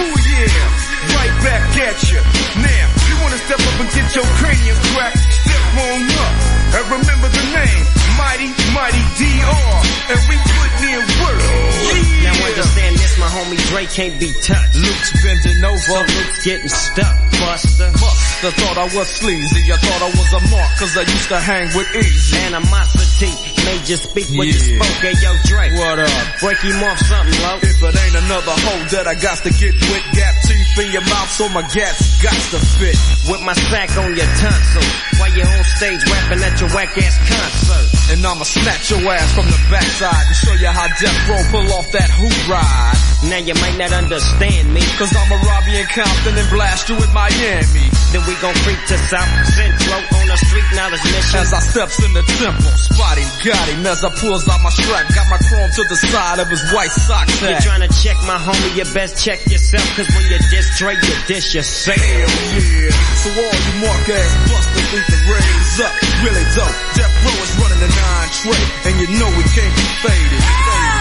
oh 0.00 0.16
yeah, 0.16 0.89
right 1.16 1.34
back 1.42 1.64
at 1.78 1.98
you. 2.10 2.20
Now, 2.60 2.86
you 3.08 3.14
wanna 3.22 3.38
step 3.38 3.60
up 3.60 3.76
and 3.80 3.90
get 3.94 4.14
your 4.14 4.26
cranium 4.38 4.78
cracked, 4.94 5.18
step 5.18 5.64
on 5.78 6.00
up. 6.06 6.34
And 6.70 6.84
remember 6.86 7.28
the 7.28 7.44
name, 7.50 7.84
Mighty, 8.14 8.50
Mighty 8.70 9.02
DR. 9.18 9.74
And 10.10 10.20
we 10.30 10.36
put 10.38 10.70
in 10.86 11.02
work. 11.18 11.40
Yeah. 11.42 12.30
Now 12.30 12.46
understand 12.46 12.94
this, 12.94 13.18
my 13.18 13.26
homie 13.26 13.58
Dre 13.70 13.86
can't 13.86 14.20
be 14.20 14.30
touched. 14.38 14.76
Luke's 14.76 15.10
bending 15.22 15.64
over. 15.64 15.78
So 15.78 15.98
Luke's 15.98 16.44
getting 16.44 16.68
stuck, 16.68 17.16
buster. 17.42 17.90
Buster 17.90 18.50
thought 18.54 18.78
I 18.78 18.86
was 18.94 19.08
sleazy. 19.08 19.72
I 19.72 19.76
thought 19.82 20.02
I 20.02 20.10
was 20.14 20.30
a 20.30 20.42
mark 20.50 20.70
cause 20.78 20.94
I 20.96 21.02
used 21.02 21.28
to 21.28 21.40
hang 21.40 21.74
with 21.74 21.88
Eazy. 21.90 22.38
Animosity 22.46 23.32
made 23.66 23.88
you 23.88 23.96
speak 23.96 24.28
when 24.30 24.46
you 24.46 24.54
spoke. 24.54 24.94
Hey 25.02 25.14
yo, 25.18 25.34
Dre. 25.50 25.74
What 25.74 25.98
up? 25.98 26.10
Break 26.38 26.58
him 26.58 26.82
off 26.84 26.98
something 27.02 27.34
low. 27.42 27.58
If 27.66 27.82
it 27.82 27.94
ain't 27.98 28.16
another 28.30 28.54
hoe 28.62 28.84
that 28.94 29.06
I 29.08 29.14
got 29.18 29.38
to 29.42 29.50
get 29.50 29.74
with, 29.74 30.04
gap 30.14 30.34
teeth 30.70 30.86
in 30.86 30.92
your 30.92 31.02
mouth 31.02 31.30
so 31.30 31.48
my 31.48 31.62
gats 31.62 32.22
got 32.22 32.34
to 32.50 32.58
fit. 32.78 32.96
With 33.28 33.42
my 33.42 33.52
sack 33.54 33.96
on 33.98 34.16
your 34.16 34.26
tonsil. 34.26 34.82
While 35.18 35.32
you're 35.36 35.46
on 35.46 35.64
stage 35.64 36.02
rapping 36.10 36.42
at 36.42 36.60
your 36.60 36.70
whack 36.70 36.96
ass 36.98 37.16
concert. 37.18 38.12
And 38.12 38.26
I'ma 38.26 38.44
snatch 38.44 38.90
your 38.90 39.00
ass 39.12 39.34
from 39.34 39.46
the 39.46 39.58
backside 39.70 40.26
and 40.26 40.36
show 40.36 40.54
you 40.54 40.68
how 40.68 40.86
Death 40.98 41.28
Row 41.28 41.42
pull 41.50 41.72
off 41.74 41.90
that 41.92 42.10
hoop 42.10 42.34
ride. 42.48 42.98
Now 43.30 43.38
you 43.38 43.54
might 43.54 43.78
not 43.78 43.92
understand 43.92 44.72
me. 44.72 44.80
Cause 44.98 45.14
I'ma 45.14 45.36
rob 45.46 45.64
you 45.68 45.78
in 45.78 45.86
Compton 45.86 46.36
and 46.36 46.50
blast 46.50 46.88
you 46.88 46.96
in 46.96 47.12
Miami. 47.12 47.86
Then 48.12 48.22
we 48.26 48.34
gon' 48.40 48.54
freak 48.66 48.80
to 48.88 48.98
South 48.98 49.30
Central 49.46 50.19
street 50.36 50.68
knowledge 50.74 51.02
mission. 51.10 51.40
As 51.40 51.52
I 51.52 51.60
steps 51.60 51.98
in 52.04 52.12
the 52.12 52.22
temple, 52.38 52.70
spotty 52.76 53.24
got 53.42 53.66
him 53.68 53.86
as 53.86 54.04
I 54.04 54.10
pulls 54.14 54.46
out 54.48 54.60
my 54.60 54.70
strap. 54.70 55.06
Got 55.14 55.26
my 55.30 55.38
chrome 55.38 55.70
to 55.70 55.82
the 55.88 55.96
side 55.96 56.38
of 56.38 56.48
his 56.48 56.62
white 56.72 56.92
socks 56.92 57.40
You're 57.40 57.58
trying 57.60 57.82
to 57.86 57.92
check 57.92 58.16
my 58.26 58.38
homie, 58.38 58.76
you 58.76 58.86
best 58.94 59.18
check 59.22 59.40
yourself. 59.46 59.84
Cause 59.96 60.08
when 60.14 60.24
you 60.30 60.38
diss 60.50 60.78
Dre, 60.78 60.94
you 60.94 61.16
dish 61.26 61.54
yourself. 61.54 61.98
Hell 61.98 62.30
yeah. 62.60 62.90
So 63.20 63.28
all 63.34 63.54
you 63.54 63.74
mark 63.80 64.06
ass 64.08 64.32
busters 64.50 64.88
need 64.92 65.06
to 65.08 65.18
raise 65.30 65.76
up. 65.80 65.94
Really 66.22 66.46
dope. 66.54 66.76
Death 66.94 67.14
Row 67.24 67.36
is 67.40 67.52
running 67.58 67.80
the 67.80 67.90
nine 67.90 68.30
tray. 68.44 68.64
And 68.90 68.94
you 69.00 69.08
know 69.18 69.30
we 69.34 69.44
can't 69.50 69.74
be 69.74 69.86
faded. 70.04 70.42
Yo, 70.42 70.99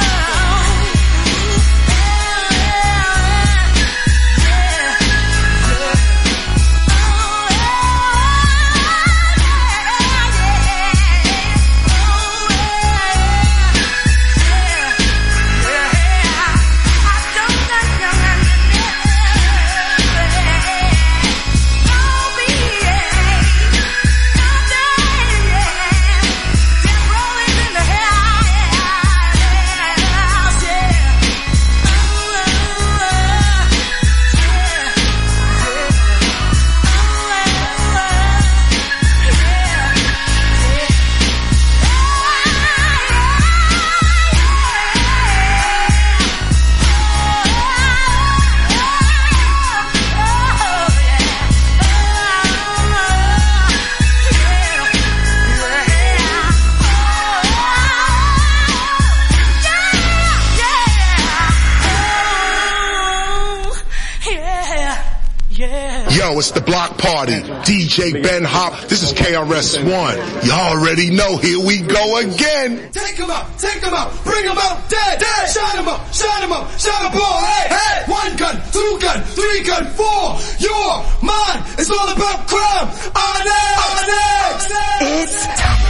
it's 66.39 66.51
the 66.51 66.61
block 66.61 66.97
party. 66.97 67.33
DJ 67.67 68.23
Ben 68.23 68.43
Hop. 68.43 68.87
This 68.87 69.03
is 69.03 69.13
KRS-One. 69.13 70.17
Y'all 70.47 70.77
already 70.77 71.11
know. 71.11 71.37
Here 71.37 71.59
we 71.59 71.81
go 71.81 72.17
again. 72.17 72.89
Take 72.91 73.17
him 73.17 73.29
out, 73.29 73.59
take 73.59 73.83
him 73.83 73.93
out, 73.93 74.11
bring 74.23 74.45
him 74.45 74.57
out 74.57 74.89
dead, 74.89 75.19
dead. 75.19 75.49
Shot 75.49 75.75
him 75.77 75.87
up, 75.87 76.13
shot 76.13 76.41
him 76.41 76.51
up, 76.51 76.71
shot 76.79 77.13
a 77.13 77.17
ball, 77.17 77.39
hey, 77.43 77.75
hey. 77.75 78.11
One 78.11 78.37
gun, 78.37 78.55
two 78.71 78.97
gun, 79.01 79.21
three 79.23 79.63
gun, 79.63 79.85
four. 79.93 80.39
Your 80.59 81.03
mind 81.21 81.59
is 81.77 81.91
all 81.91 82.07
about 82.07 82.47
crime. 82.47 82.87
Onyx, 82.87 83.75
on 83.85 84.07
next. 84.07 84.71
It's 85.01 85.45
time 85.45 85.88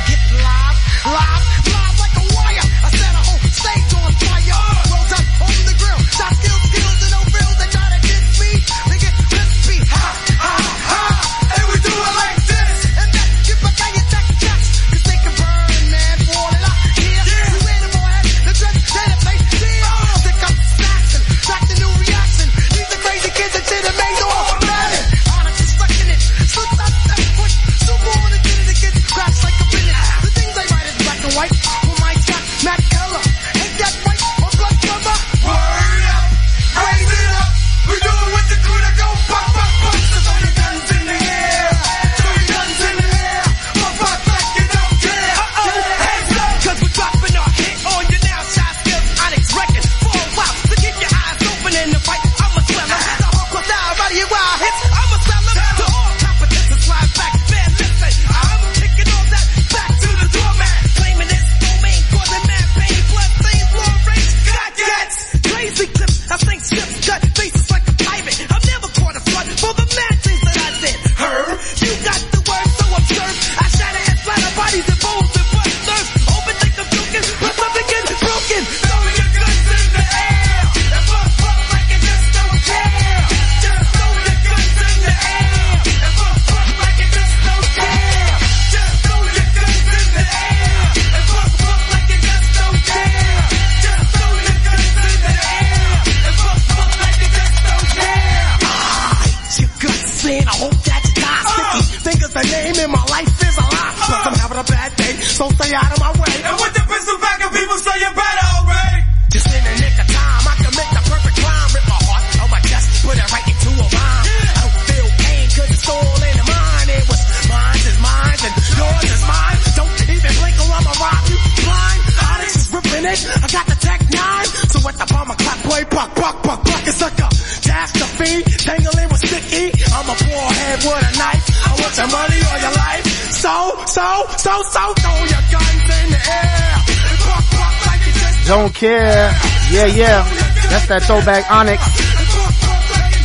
Yeah, 139.80 139.86
yeah. 139.95 140.23
That's 140.67 140.88
that 140.91 141.03
throwback 141.07 141.47
Onyx. 141.47 141.80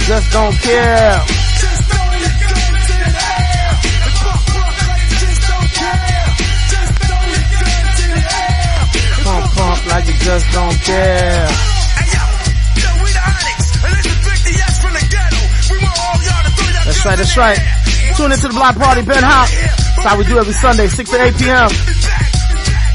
Just 0.07 0.31
don't 0.31 0.55
care. 0.63 1.19
Pump, 9.27 9.45
pump 9.51 9.87
like 9.91 10.07
you 10.07 10.15
just 10.15 10.47
don't 10.55 10.79
care. 10.87 11.49
That's 16.87 17.05
right, 17.05 17.19
that's 17.19 17.37
right. 17.37 17.59
Tune 18.15 18.31
into 18.31 18.47
the 18.47 18.55
Block 18.55 18.77
Party, 18.77 19.03
Ben 19.03 19.25
Hop. 19.27 19.51
That's 19.51 20.07
how 20.07 20.17
we 20.17 20.23
do 20.23 20.39
every 20.39 20.53
Sunday, 20.53 20.87
6 20.87 21.11
to 21.11 21.21
8 21.21 21.35
p.m. 21.35 21.71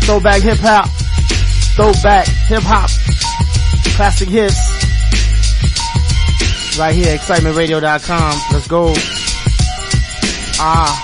Throwback 0.07 0.41
hip 0.43 0.59
hop. 0.59 0.87
Throwback 1.75 2.25
hip 2.47 2.63
hop. 2.63 2.89
Classic 3.99 4.29
hits. 4.29 4.55
Right 6.79 6.95
here, 6.95 7.17
excitementradio.com. 7.17 8.39
Let's 8.53 8.67
go. 8.69 8.93
Ah. 10.57 11.03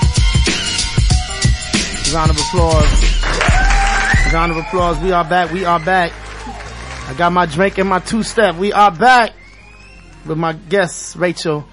Round 2.13 2.31
of 2.31 2.37
applause. 2.37 4.33
Round 4.33 4.51
of 4.53 4.57
applause. 4.59 4.97
We 4.99 5.11
are 5.11 5.25
back. 5.25 5.51
We 5.51 5.65
are 5.65 5.81
back. 5.81 6.13
I 7.09 7.13
got 7.17 7.33
my 7.33 7.45
drink 7.45 7.77
and 7.79 7.89
my 7.89 7.99
two 7.99 8.23
step. 8.23 8.55
We 8.55 8.71
are 8.71 8.91
back 8.91 9.33
with 10.25 10.37
my 10.37 10.53
guest, 10.53 11.17
Rachel. 11.17 11.65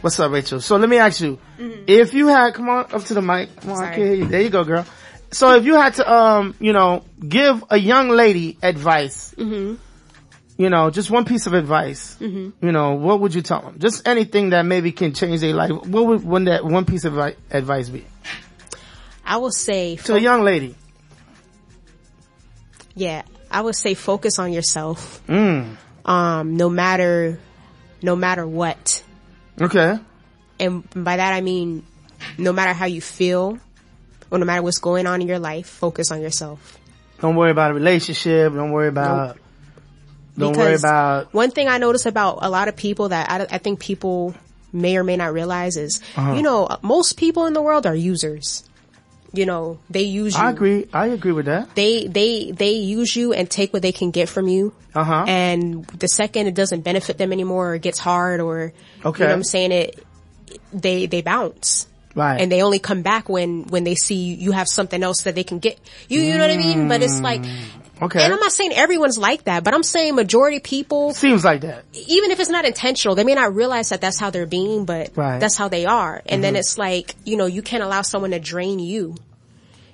What's 0.00 0.18
up, 0.18 0.32
Rachel? 0.32 0.60
So 0.60 0.76
let 0.76 0.88
me 0.88 0.96
ask 0.98 1.20
you, 1.20 1.38
if 1.86 2.14
you 2.14 2.26
had, 2.26 2.54
come 2.54 2.68
on 2.68 2.86
up 2.92 3.04
to 3.04 3.14
the 3.14 3.22
mic. 3.22 3.54
Come 3.60 3.70
on, 3.70 3.76
I 3.76 3.80
Sorry. 3.80 3.94
can 3.94 4.04
hear 4.06 4.14
you. 4.14 4.24
There 4.26 4.40
you 4.40 4.50
go, 4.50 4.64
girl. 4.64 4.84
So 5.30 5.54
if 5.54 5.64
you 5.64 5.76
had 5.76 5.94
to, 5.94 6.12
um, 6.12 6.56
you 6.58 6.72
know, 6.72 7.04
give 7.20 7.62
a 7.70 7.76
young 7.78 8.08
lady 8.08 8.58
advice, 8.60 9.36
you 10.58 10.68
know, 10.68 10.90
just 10.90 11.08
one 11.08 11.24
piece 11.24 11.46
of 11.46 11.54
advice, 11.54 12.16
you 12.20 12.52
know, 12.60 12.94
what 12.94 13.20
would 13.20 13.32
you 13.32 13.42
tell 13.42 13.62
them? 13.62 13.78
Just 13.78 14.06
anything 14.06 14.50
that 14.50 14.66
maybe 14.66 14.90
can 14.90 15.14
change 15.14 15.40
their 15.40 15.54
life. 15.54 15.70
What 15.70 16.06
would 16.06 16.24
one 16.24 16.44
that 16.44 16.64
one 16.64 16.84
piece 16.84 17.04
of 17.04 17.16
advice 17.50 17.88
be 17.88 18.04
I 19.24 19.36
will 19.36 19.52
say, 19.52 19.96
to 19.96 20.16
a 20.16 20.18
young 20.18 20.42
lady? 20.42 20.74
yeah, 22.94 23.22
I 23.50 23.60
would 23.60 23.76
say 23.76 23.94
focus 23.94 24.38
on 24.40 24.52
yourself. 24.52 25.24
Mm. 25.28 25.76
Um, 26.04 26.56
no 26.56 26.68
matter, 26.68 27.38
no 28.02 28.16
matter 28.16 28.46
what. 28.46 29.04
Okay. 29.60 29.98
And 30.58 30.88
by 30.90 31.16
that 31.16 31.32
I 31.32 31.40
mean, 31.40 31.86
no 32.36 32.52
matter 32.52 32.72
how 32.72 32.86
you 32.86 33.00
feel, 33.00 33.58
or 34.30 34.38
no 34.38 34.44
matter 34.44 34.62
what's 34.62 34.78
going 34.78 35.06
on 35.06 35.22
in 35.22 35.28
your 35.28 35.38
life, 35.38 35.68
focus 35.68 36.10
on 36.10 36.20
yourself. 36.20 36.78
Don't 37.20 37.36
worry 37.36 37.52
about 37.52 37.70
a 37.70 37.74
relationship. 37.74 38.52
Don't 38.52 38.72
worry 38.72 38.88
about. 38.88 39.38
Don't 40.38 40.56
worry 40.56 40.66
Because 40.68 40.84
about. 40.84 41.34
One 41.34 41.50
thing 41.50 41.68
I 41.68 41.78
notice 41.78 42.06
about 42.06 42.38
a 42.42 42.48
lot 42.50 42.68
of 42.68 42.76
people 42.76 43.08
that 43.10 43.30
I, 43.30 43.56
I 43.56 43.58
think 43.58 43.80
people 43.80 44.34
may 44.72 44.96
or 44.96 45.04
may 45.04 45.16
not 45.16 45.32
realize 45.32 45.76
is, 45.76 46.00
Uh-huh. 46.16 46.34
you 46.34 46.42
know, 46.42 46.68
most 46.82 47.16
people 47.16 47.46
in 47.46 47.52
the 47.54 47.62
world 47.62 47.86
are 47.86 47.94
users. 47.94 48.64
You 49.32 49.44
know, 49.44 49.78
they 49.90 50.02
use 50.02 50.34
you. 50.34 50.42
I 50.42 50.50
agree. 50.50 50.86
I 50.92 51.06
agree 51.08 51.32
with 51.32 51.46
that. 51.46 51.74
They, 51.74 52.06
they, 52.06 52.50
they 52.50 52.72
use 52.72 53.14
you 53.14 53.34
and 53.34 53.50
take 53.50 53.74
what 53.74 53.82
they 53.82 53.92
can 53.92 54.10
get 54.10 54.26
from 54.28 54.48
you. 54.48 54.72
Uh 54.94 55.04
huh. 55.04 55.24
And 55.28 55.84
the 55.86 56.08
second 56.08 56.46
it 56.46 56.54
doesn't 56.54 56.80
benefit 56.80 57.18
them 57.18 57.30
anymore 57.32 57.72
or 57.72 57.74
it 57.74 57.82
gets 57.82 57.98
hard 57.98 58.40
or, 58.40 58.72
Okay. 59.04 59.18
you 59.24 59.26
know 59.26 59.32
what 59.32 59.36
I'm 59.36 59.44
saying, 59.44 59.72
it, 59.72 60.02
they, 60.72 61.04
they 61.06 61.20
bounce. 61.20 61.86
Right. 62.14 62.40
And 62.40 62.50
they 62.50 62.62
only 62.62 62.78
come 62.78 63.02
back 63.02 63.28
when, 63.28 63.64
when 63.64 63.84
they 63.84 63.94
see 63.94 64.34
you 64.34 64.52
have 64.52 64.66
something 64.66 65.02
else 65.02 65.22
that 65.24 65.34
they 65.34 65.44
can 65.44 65.58
get. 65.58 65.78
You, 66.08 66.20
you 66.22 66.32
know 66.34 66.40
what 66.48 66.50
I 66.50 66.56
mean? 66.56 66.88
But 66.88 67.02
it's 67.02 67.20
like, 67.20 67.42
okay. 68.02 68.22
and 68.22 68.32
I'm 68.32 68.40
not 68.40 68.52
saying 68.52 68.72
everyone's 68.72 69.18
like 69.18 69.44
that, 69.44 69.64
but 69.64 69.74
I'm 69.74 69.82
saying 69.82 70.14
majority 70.14 70.60
people, 70.60 71.12
Seems 71.14 71.44
like 71.44 71.60
that. 71.62 71.84
even 72.08 72.30
if 72.30 72.40
it's 72.40 72.50
not 72.50 72.64
intentional, 72.64 73.14
they 73.14 73.24
may 73.24 73.34
not 73.34 73.54
realize 73.54 73.88
that 73.90 74.00
that's 74.00 74.18
how 74.18 74.30
they're 74.30 74.46
being, 74.46 74.84
but 74.84 75.10
Right. 75.16 75.30
Mm-hmm. 75.32 75.38
that's 75.40 75.56
how 75.56 75.68
they 75.68 75.86
are. 75.86 76.22
And 76.26 76.42
then 76.42 76.56
it's 76.56 76.78
like, 76.78 77.14
you 77.24 77.36
know, 77.36 77.46
you 77.46 77.62
can't 77.62 77.82
allow 77.82 78.02
someone 78.02 78.30
to 78.32 78.38
drain 78.40 78.78
you. 78.78 79.16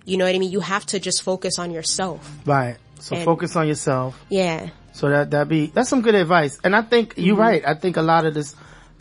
You 0.05 0.19
know 0.19 0.25
what 0.27 0.35
I 0.35 0.39
mean? 0.39 0.51
You 0.53 0.61
have 0.61 0.85
to 0.87 1.01
just 1.01 1.23
focus 1.23 1.59
on 1.59 1.71
yourself. 1.71 2.31
Right. 2.45 2.77
So 3.01 3.17
And- 3.17 3.25
focus 3.25 3.57
on 3.57 3.67
yourself. 3.69 4.19
Yeah. 4.29 4.69
So 4.93 5.09
that 5.09 5.33
that 5.33 5.49
be 5.49 5.67
that's 5.67 5.89
some 5.89 6.03
good 6.03 6.15
advice. 6.15 6.59
And 6.63 6.77
I 6.77 6.83
think 6.83 7.15
Mm-hmm. 7.15 7.23
you're 7.23 7.37
right. 7.37 7.63
I 7.67 7.75
think 7.75 7.97
a 7.97 8.03
lot 8.03 8.27
of 8.27 8.35
this, 8.35 8.55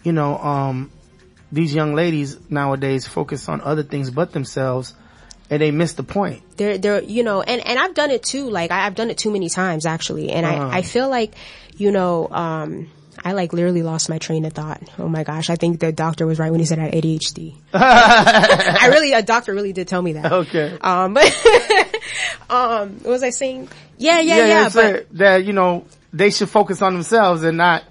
you 0.04 0.12
know, 0.12 0.38
um, 0.38 0.92
these 1.52 1.76
young 1.76 1.94
ladies 1.94 2.38
nowadays 2.50 3.06
focus 3.06 3.48
on 3.48 3.62
other 3.62 3.84
things 3.84 4.10
but 4.10 4.32
themselves, 4.32 4.96
and 5.54 5.62
they 5.62 5.72
miss 5.72 5.94
the 5.94 6.04
point. 6.04 6.42
They're, 6.58 6.78
they're, 6.78 7.04
you 7.04 7.24
know, 7.24 7.42
and, 7.42 7.66
and 7.66 7.80
I've 7.80 7.94
done 7.94 8.12
it 8.12 8.24
too. 8.24 8.50
Like 8.50 8.72
I, 8.72 8.86
I've 8.86 8.96
done 8.96 9.10
it 9.10 9.18
too 9.18 9.32
many 9.32 9.50
times 9.50 9.86
actually. 9.86 10.32
And 10.32 10.46
Uh-huh. 10.46 10.68
I, 10.68 10.78
I 10.80 10.82
feel 10.82 11.10
like, 11.10 11.34
you 11.78 11.92
know, 11.92 12.28
um, 12.30 12.90
I 13.24 13.34
like 13.34 13.54
literally 13.54 13.84
lost 13.84 14.10
my 14.10 14.18
train 14.18 14.44
of 14.46 14.54
thought. 14.54 14.82
Oh 15.00 15.08
my 15.08 15.24
gosh. 15.24 15.50
I 15.50 15.56
think 15.56 15.80
the 15.80 15.92
doctor 15.92 16.26
was 16.26 16.40
right 16.40 16.52
when 16.52 16.60
he 16.60 16.66
said 16.66 16.80
I 16.80 16.86
had 16.86 16.94
ADHD. 16.94 17.56
I 17.74 18.88
really, 18.92 19.14
a 19.14 19.22
doctor 19.22 19.54
really 19.54 19.72
did 19.74 19.88
tell 19.88 20.02
me 20.02 20.14
that. 20.14 20.32
Okay. 20.32 20.78
Um, 20.82 21.14
but, 21.14 21.24
um, 22.50 22.90
what 23.02 23.06
was 23.12 23.24
I 23.24 23.30
saying? 23.30 23.70
Yeah, 23.98 24.20
yeah, 24.20 24.46
yeah. 24.48 24.66
it's 24.66 24.76
but, 24.76 25.08
that 25.18 25.46
you 25.46 25.54
know 25.54 25.86
they 26.12 26.30
should 26.32 26.50
focus 26.50 26.82
on 26.82 26.94
themselves 26.94 27.44
and 27.44 27.58
not. 27.58 27.84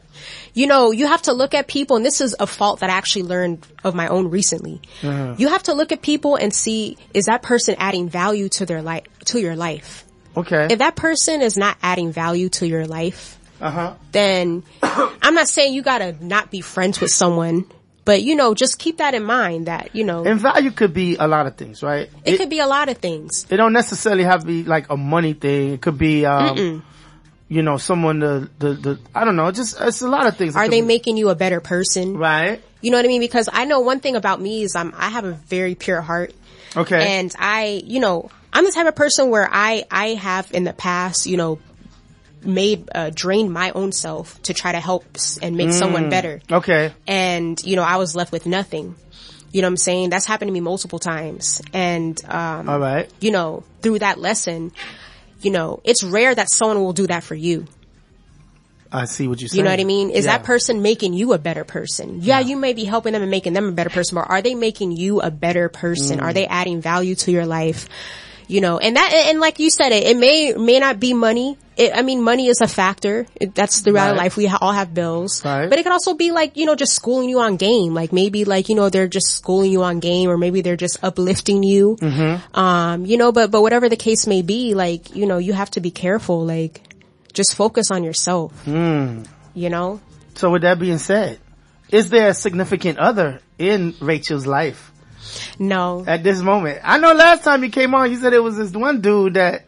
You 0.55 0.67
know, 0.67 0.91
you 0.91 1.07
have 1.07 1.23
to 1.23 1.33
look 1.33 1.55
at 1.55 1.67
people, 1.67 1.97
and 1.97 2.05
this 2.05 2.21
is 2.21 2.37
a 2.39 2.47
fault 2.47 2.81
that 2.81 2.91
I 2.91 2.95
actually 2.95 3.23
learned 3.25 3.67
of 3.85 3.95
my 3.95 4.09
own 4.09 4.29
recently. 4.29 4.81
Uh-huh. 5.03 5.35
You 5.39 5.49
have 5.49 5.63
to 5.65 5.75
look 5.75 5.93
at 5.93 6.03
people 6.03 6.37
and 6.37 6.53
see, 6.55 6.99
is 7.15 7.25
that 7.27 7.43
person 7.43 7.75
adding 7.79 8.09
value 8.09 8.49
to 8.51 8.67
their 8.67 8.83
life, 8.83 9.05
to 9.27 9.41
your 9.41 9.57
life? 9.57 10.05
Okay. 10.37 10.69
If 10.71 10.79
that 10.79 10.97
person 10.97 11.43
is 11.43 11.57
not 11.57 11.77
adding 11.83 12.13
value 12.13 12.49
to 12.51 12.67
your 12.67 12.87
life, 12.87 13.39
Uh 13.61 13.71
huh. 13.71 13.95
then 14.13 14.63
I'm 14.83 15.35
not 15.35 15.49
saying 15.49 15.75
you 15.75 15.83
gotta 15.83 16.17
not 16.25 16.51
be 16.51 16.61
friends 16.61 17.01
with 17.01 17.11
someone, 17.11 17.65
but 18.05 18.23
you 18.23 18.35
know, 18.35 18.55
just 18.55 18.79
keep 18.79 18.99
that 18.99 19.15
in 19.15 19.23
mind 19.25 19.67
that, 19.67 19.95
you 19.95 20.05
know, 20.05 20.25
And 20.25 20.41
value 20.41 20.71
could 20.71 20.93
be 20.93 21.17
a 21.17 21.29
lot 21.29 21.47
of 21.47 21.57
things, 21.57 21.83
right? 21.83 22.11
it, 22.25 22.37
could 22.39 22.51
be 22.51 22.59
a 22.61 22.67
lot 22.67 22.89
of 22.89 22.99
things. 22.99 23.47
It 23.51 23.57
don't 23.59 23.73
necessarily 23.73 24.25
have 24.25 24.41
to 24.41 24.47
be 24.47 24.65
like 24.65 24.91
a 24.91 24.97
money 24.97 25.35
thing. 25.35 25.75
It 25.75 25.81
could 25.83 25.99
be, 25.99 26.25
um, 26.27 26.83
you 27.53 27.61
know, 27.61 27.77
someone 27.77 28.21
the, 28.21 28.49
the, 28.59 28.73
the, 28.73 28.99
I 29.15 29.27
don't 29.27 29.37
know, 29.37 29.51
just, 29.53 29.79
it's 29.79 30.01
a 30.01 30.09
lot 30.09 30.27
of 30.27 30.39
things. 30.39 30.57
Are 30.57 30.69
they 30.69 30.81
be- 30.81 30.87
making 30.87 31.19
you 31.19 31.29
a 31.29 31.35
better 31.35 31.61
person? 31.61 32.17
Right. 32.17 32.63
You 32.81 32.91
know 32.91 32.97
what 32.97 33.05
I 33.05 33.09
mean? 33.09 33.21
Because 33.21 33.51
I 33.53 33.67
know 33.67 33.81
one 33.81 34.01
thing 34.01 34.17
about 34.17 34.41
me 34.41 34.63
is 34.63 34.75
I'm, 34.75 34.95
I 34.97 35.11
have 35.11 35.27
a 35.27 35.33
very 35.33 35.75
pure 35.75 36.01
heart. 36.01 36.33
Okay. 36.75 37.19
And 37.19 37.31
I, 37.39 37.83
you 37.85 38.01
know, 38.01 38.31
I'm 38.55 38.65
the 38.65 38.73
type 38.73 38.87
of 38.87 38.97
person 38.97 39.29
where 39.29 39.47
I, 39.53 39.85
I 39.91 40.15
have 40.15 40.51
in 40.55 40.65
the 40.65 40.73
past, 40.73 41.27
you 41.27 41.37
know, 41.37 41.59
made, 42.43 42.89
uh, 42.95 43.11
drained 43.15 43.53
my 43.53 43.71
own 43.73 43.93
self 43.93 44.41
to 44.45 44.55
try 44.55 44.73
to 44.73 44.81
help 44.81 45.05
and 45.43 45.55
make 45.55 45.73
someone 45.73 46.09
better. 46.09 46.41
okay. 46.51 46.95
And, 47.07 47.63
you 47.63 47.77
know, 47.77 47.83
I 47.83 47.97
was 47.97 48.17
left 48.17 48.33
with 48.33 48.47
nothing. 48.47 48.95
You 49.53 49.61
know 49.61 49.67
what 49.67 49.73
I'm 49.73 49.77
saying? 49.77 50.09
That's 50.09 50.25
happened 50.25 50.49
to 50.49 50.53
me 50.53 50.61
multiple 50.61 50.99
times. 50.99 51.61
And, 51.75 52.19
um, 52.25 52.71
All 52.71 52.79
right. 52.79 53.13
you 53.21 53.31
know, 53.31 53.65
through 53.83 53.99
that 53.99 54.19
lesson, 54.19 54.73
you 55.45 55.51
know, 55.51 55.81
it's 55.85 56.03
rare 56.03 56.35
that 56.35 56.49
someone 56.51 56.81
will 56.83 56.93
do 56.93 57.07
that 57.07 57.23
for 57.23 57.35
you. 57.35 57.67
I 58.93 59.07
see 59.07 59.27
what 59.27 59.41
you're 59.41 59.49
saying. 59.49 59.59
You 59.59 59.65
know 59.65 59.71
what 59.71 59.81
I 59.81 59.85
mean? 59.85 60.11
Is 60.11 60.27
Yeah. 60.27 60.37
that 60.37 60.45
person 60.45 60.83
making 60.83 61.15
you 61.15 61.33
a 61.33 61.39
better 61.39 61.65
person? 61.65 62.19
Yeah, 62.21 62.41
you 62.41 62.57
may 62.57 62.75
be 62.75 62.85
helping 62.85 63.15
them 63.15 63.23
and 63.23 63.31
making 63.31 63.55
them 63.55 63.69
a 63.69 63.73
better 63.73 63.89
person, 63.91 64.17
but 64.17 64.29
are 64.29 64.43
they 64.43 64.55
making 64.55 64.93
you 64.93 65.21
a 65.21 65.31
better 65.31 65.69
person? 65.71 66.19
Mm. 66.19 66.23
Are 66.23 66.33
they 66.35 66.47
adding 66.47 66.83
value 66.83 67.15
to 67.15 67.31
your 67.33 67.47
life? 67.47 67.89
You 68.53 68.61
know, 68.61 68.77
and 68.79 68.97
that, 68.97 69.11
and 69.29 69.41
like 69.41 69.59
you 69.61 69.71
said, 69.71 69.93
it, 69.93 70.05
it 70.05 70.17
may, 70.19 70.53
may 70.53 70.79
not 70.79 71.01
be 71.01 71.15
money. 71.15 71.57
It, 71.75 71.93
I 71.95 72.03
mean, 72.03 72.21
money 72.21 72.49
is 72.49 72.61
a 72.61 72.69
factor. 72.69 73.27
It, 73.41 73.55
that's 73.55 73.81
throughout 73.81 74.11
Right. 74.11 74.25
life. 74.25 74.37
We 74.37 74.45
ha- 74.45 74.59
all 74.61 74.73
have 74.73 74.93
bills. 74.93 75.43
Right. 75.43 75.71
But 75.71 75.79
it 75.79 75.85
could 75.85 75.93
also 75.93 76.13
be 76.13 76.33
like, 76.33 76.59
you 76.59 76.67
know, 76.67 76.75
just 76.75 76.93
schooling 76.93 77.31
you 77.31 77.41
on 77.41 77.57
game. 77.57 77.95
Like 77.95 78.13
maybe 78.13 78.45
like, 78.45 78.69
you 78.69 78.75
know, 78.75 78.91
they're 78.91 79.09
just 79.09 79.29
schooling 79.29 79.73
you 79.73 79.83
on 79.83 80.01
game 80.01 80.29
or 80.29 80.37
maybe 80.37 80.61
they're 80.61 80.77
just 80.77 81.03
uplifting 81.03 81.63
you. 81.63 81.97
Mm-hmm. 81.99 82.59
Um, 82.59 83.07
you 83.07 83.17
know, 83.17 83.33
but, 83.33 83.51
but 83.51 83.63
whatever 83.63 83.89
the 83.89 83.97
case 83.97 84.27
may 84.27 84.43
be, 84.43 84.75
like, 84.75 85.17
you 85.17 85.25
know, 85.25 85.39
you 85.39 85.55
have 85.55 85.71
to 85.71 85.81
be 85.81 85.91
careful. 85.91 86.45
Like, 86.45 86.83
just 87.33 87.55
focus 87.55 87.91
on 87.91 88.05
yourself. 88.05 88.53
Hmm. 88.67 89.23
You 89.55 89.71
know? 89.71 90.03
So 90.35 90.51
with 90.51 90.61
that 90.61 90.79
being 90.79 90.99
said, 90.99 91.39
is 91.89 92.11
there 92.11 92.29
a 92.29 92.35
significant 92.35 92.99
other 92.99 93.41
in 93.59 93.95
Rachel's 93.99 94.47
life 94.47 94.92
No, 95.59 96.05
at 96.07 96.23
this 96.23 96.41
moment? 96.43 96.81
I 96.83 96.99
know 96.99 97.13
last 97.13 97.45
time 97.45 97.63
you 97.65 97.71
came 97.71 97.95
on, 97.95 98.11
you 98.11 98.17
said 98.19 98.33
it 98.33 98.43
was 98.43 98.57
this 98.57 98.73
one 98.73 99.01
dude 99.01 99.35
that. 99.35 99.65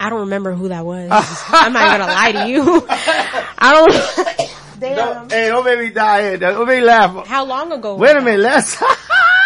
I 0.00 0.10
don't 0.10 0.20
remember 0.20 0.52
who 0.54 0.68
that 0.68 0.84
was. 0.84 1.10
I'm 1.10 1.72
not 1.72 1.98
gonna 1.98 2.12
lie 2.12 2.32
to 2.32 2.48
you. 2.48 2.86
I 2.88 3.74
don't. 3.74 4.80
Damn. 4.80 4.96
Don't, 4.96 5.32
hey, 5.32 5.48
don't 5.48 5.64
make 5.64 5.78
me 5.80 5.90
die. 5.90 6.36
Don't 6.36 6.66
make 6.66 6.78
me 6.80 6.84
laugh. 6.84 7.26
How 7.26 7.44
long 7.44 7.72
ago? 7.72 7.94
was 7.94 8.00
Wait 8.00 8.16
a 8.16 8.20
minute, 8.20 8.40
last 8.40 8.80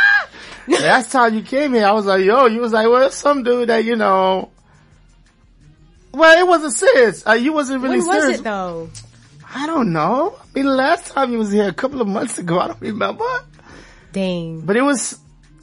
last 0.69 1.11
time 1.11 1.35
you 1.35 1.43
came 1.43 1.73
here, 1.73 1.87
I 1.87 1.93
was 1.93 2.05
like, 2.07 2.23
yo, 2.25 2.47
you 2.47 2.61
was 2.61 2.73
like, 2.73 2.87
well, 2.89 3.11
some 3.11 3.43
dude 3.43 3.69
that 3.71 3.85
you 3.85 3.97
know. 3.97 4.51
Well, 6.13 6.39
it 6.39 6.47
wasn't 6.47 6.75
serious. 6.75 7.27
Uh, 7.27 7.33
you 7.33 7.55
wasn't 7.55 7.83
really 7.83 7.99
When 8.01 8.07
was 8.09 8.23
serious. 8.23 8.41
it 8.41 8.45
though? 8.45 8.91
I 9.55 9.67
don't 9.67 9.93
know. 9.93 10.37
I 10.39 10.45
mean, 10.55 10.67
last 10.67 11.13
time 11.13 11.33
you 11.33 11.39
was 11.39 11.51
here 11.51 11.69
a 11.69 11.73
couple 11.73 12.01
of 12.03 12.09
months 12.09 12.39
ago, 12.39 12.59
I 12.59 12.67
don't 12.69 12.81
remember. 12.81 13.25
Dang. 14.13 14.61
But 14.61 14.77
it 14.77 14.83
was, 14.83 15.19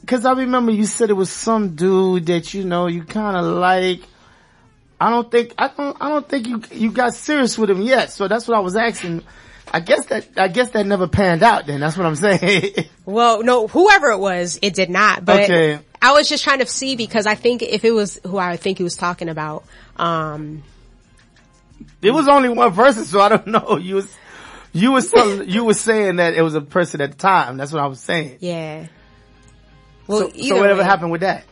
cause 0.06 0.24
I 0.24 0.32
remember 0.32 0.72
you 0.72 0.84
said 0.86 1.10
it 1.10 1.14
was 1.14 1.30
some 1.30 1.76
dude 1.76 2.26
that 2.26 2.52
you 2.54 2.64
know 2.64 2.86
you 2.86 3.04
kind 3.04 3.36
of 3.36 3.44
like. 3.44 4.00
I 5.00 5.08
don't 5.08 5.30
think 5.30 5.54
I 5.56 5.68
don't 5.68 5.96
I 5.98 6.10
don't 6.10 6.28
think 6.28 6.46
you 6.46 6.62
you 6.72 6.92
got 6.92 7.14
serious 7.14 7.56
with 7.56 7.70
him 7.70 7.80
yet. 7.80 8.10
So 8.10 8.28
that's 8.28 8.46
what 8.46 8.56
I 8.56 8.60
was 8.60 8.76
asking. 8.76 9.22
I 9.72 9.80
guess 9.80 10.04
that 10.06 10.26
I 10.36 10.48
guess 10.48 10.70
that 10.70 10.84
never 10.84 11.08
panned 11.08 11.42
out. 11.42 11.66
Then 11.66 11.80
that's 11.80 11.96
what 11.96 12.04
I'm 12.06 12.16
saying. 12.16 12.74
Well, 13.06 13.42
no, 13.42 13.66
whoever 13.66 14.10
it 14.10 14.18
was, 14.18 14.58
it 14.60 14.74
did 14.74 14.90
not. 14.90 15.24
But 15.24 15.44
Okay. 15.44 15.78
I 16.02 16.12
was 16.12 16.28
just 16.28 16.44
trying 16.44 16.58
to 16.58 16.66
see 16.66 16.96
because 16.96 17.26
I 17.26 17.34
think 17.34 17.62
if 17.62 17.84
it 17.84 17.92
was 17.92 18.20
who 18.26 18.36
I 18.36 18.56
think 18.58 18.76
he 18.78 18.84
was 18.84 18.96
talking 18.96 19.28
about, 19.30 19.64
um, 19.96 20.62
it 22.02 22.10
was 22.10 22.28
only 22.28 22.48
one 22.50 22.74
person, 22.74 23.04
so 23.04 23.20
I 23.20 23.28
don't 23.30 23.46
know. 23.54 23.76
You 23.78 23.94
was 23.96 24.16
you 24.72 24.92
was 24.92 25.10
telling, 25.10 25.48
you 25.48 25.64
was 25.64 25.80
saying 25.80 26.16
that 26.16 26.34
it 26.34 26.42
was 26.42 26.54
a 26.54 26.60
person 26.60 27.00
at 27.00 27.12
the 27.12 27.16
time. 27.16 27.56
That's 27.56 27.72
what 27.72 27.82
I 27.82 27.86
was 27.86 28.00
saying. 28.00 28.38
yeah. 28.40 28.86
Well, 30.06 30.30
so, 30.30 30.40
so 30.40 30.56
whatever 30.56 30.80
way, 30.80 30.84
happened 30.84 31.12
with 31.12 31.20
that? 31.20 31.44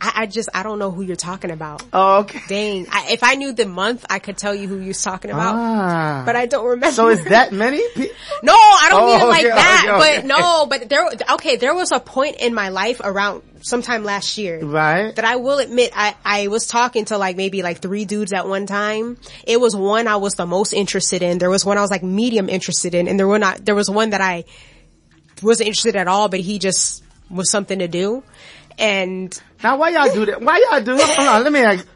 I, 0.00 0.12
I 0.22 0.26
just 0.26 0.48
I 0.54 0.62
don't 0.62 0.78
know 0.78 0.90
who 0.90 1.02
you're 1.02 1.16
talking 1.16 1.50
about. 1.50 1.82
Oh, 1.92 2.18
okay. 2.20 2.40
Dang, 2.48 2.86
I, 2.90 3.08
if 3.12 3.22
I 3.22 3.34
knew 3.34 3.52
the 3.52 3.66
month, 3.66 4.04
I 4.10 4.18
could 4.18 4.36
tell 4.36 4.54
you 4.54 4.68
who 4.68 4.78
you're 4.78 4.94
talking 4.94 5.30
about. 5.30 5.54
Ah. 5.56 6.22
But 6.26 6.36
I 6.36 6.46
don't 6.46 6.66
remember. 6.66 6.92
So 6.92 7.08
is 7.08 7.24
that 7.24 7.52
many? 7.52 7.82
Pe- 7.94 8.08
No, 8.42 8.52
I 8.54 8.86
don't 8.90 9.02
Oh, 9.02 9.06
mean 9.06 9.20
it 9.20 9.24
like 9.24 9.44
okay, 9.46 9.48
that. 9.54 9.84
okay, 9.88 9.92
okay. 9.92 10.16
But 10.20 10.26
no, 10.26 10.66
but 10.66 10.88
there, 10.88 11.08
okay, 11.34 11.56
there 11.56 11.74
was 11.74 11.92
a 11.92 12.00
point 12.00 12.36
in 12.36 12.54
my 12.54 12.68
life 12.68 13.00
around 13.02 13.42
sometime 13.62 14.04
last 14.04 14.36
year. 14.38 14.60
Right. 14.64 15.14
That 15.16 15.24
I 15.24 15.36
will 15.36 15.58
admit, 15.58 15.92
I, 15.96 16.14
I 16.24 16.48
was 16.48 16.66
talking 16.66 17.06
to 17.06 17.18
like 17.18 17.36
maybe 17.36 17.62
like 17.62 17.78
three 17.78 18.04
dudes 18.04 18.32
at 18.32 18.46
one 18.46 18.66
time. 18.66 19.16
It 19.46 19.58
was 19.60 19.74
one 19.74 20.06
I 20.08 20.16
was 20.16 20.34
the 20.34 20.46
most 20.46 20.72
interested 20.72 21.22
in. 21.22 21.38
There 21.38 21.50
was 21.50 21.64
one 21.64 21.78
I 21.78 21.80
was 21.80 21.90
like 21.90 22.02
medium 22.02 22.48
interested 22.48 22.94
in. 22.94 23.08
And 23.08 23.18
there 23.18 23.26
were 23.26 23.38
not, 23.38 23.64
there 23.64 23.74
was 23.74 23.90
one 23.90 24.10
that 24.10 24.20
I 24.20 24.44
wasn't 25.42 25.68
interested 25.68 25.96
at 25.96 26.08
all, 26.08 26.28
but 26.28 26.40
he 26.40 26.58
just 26.58 27.02
was 27.30 27.50
something 27.50 27.78
to 27.80 27.88
do. 27.88 28.22
And 28.78 29.38
Now 29.62 29.76
why 29.78 29.90
y'all 29.90 30.12
do 30.12 30.26
that? 30.26 30.40
Why 30.40 30.64
y'all 30.70 30.80
do? 30.82 30.96
Hold 31.00 31.28
on, 31.28 31.42
let 31.44 31.52
me 31.52 31.60
ask. 31.60 31.86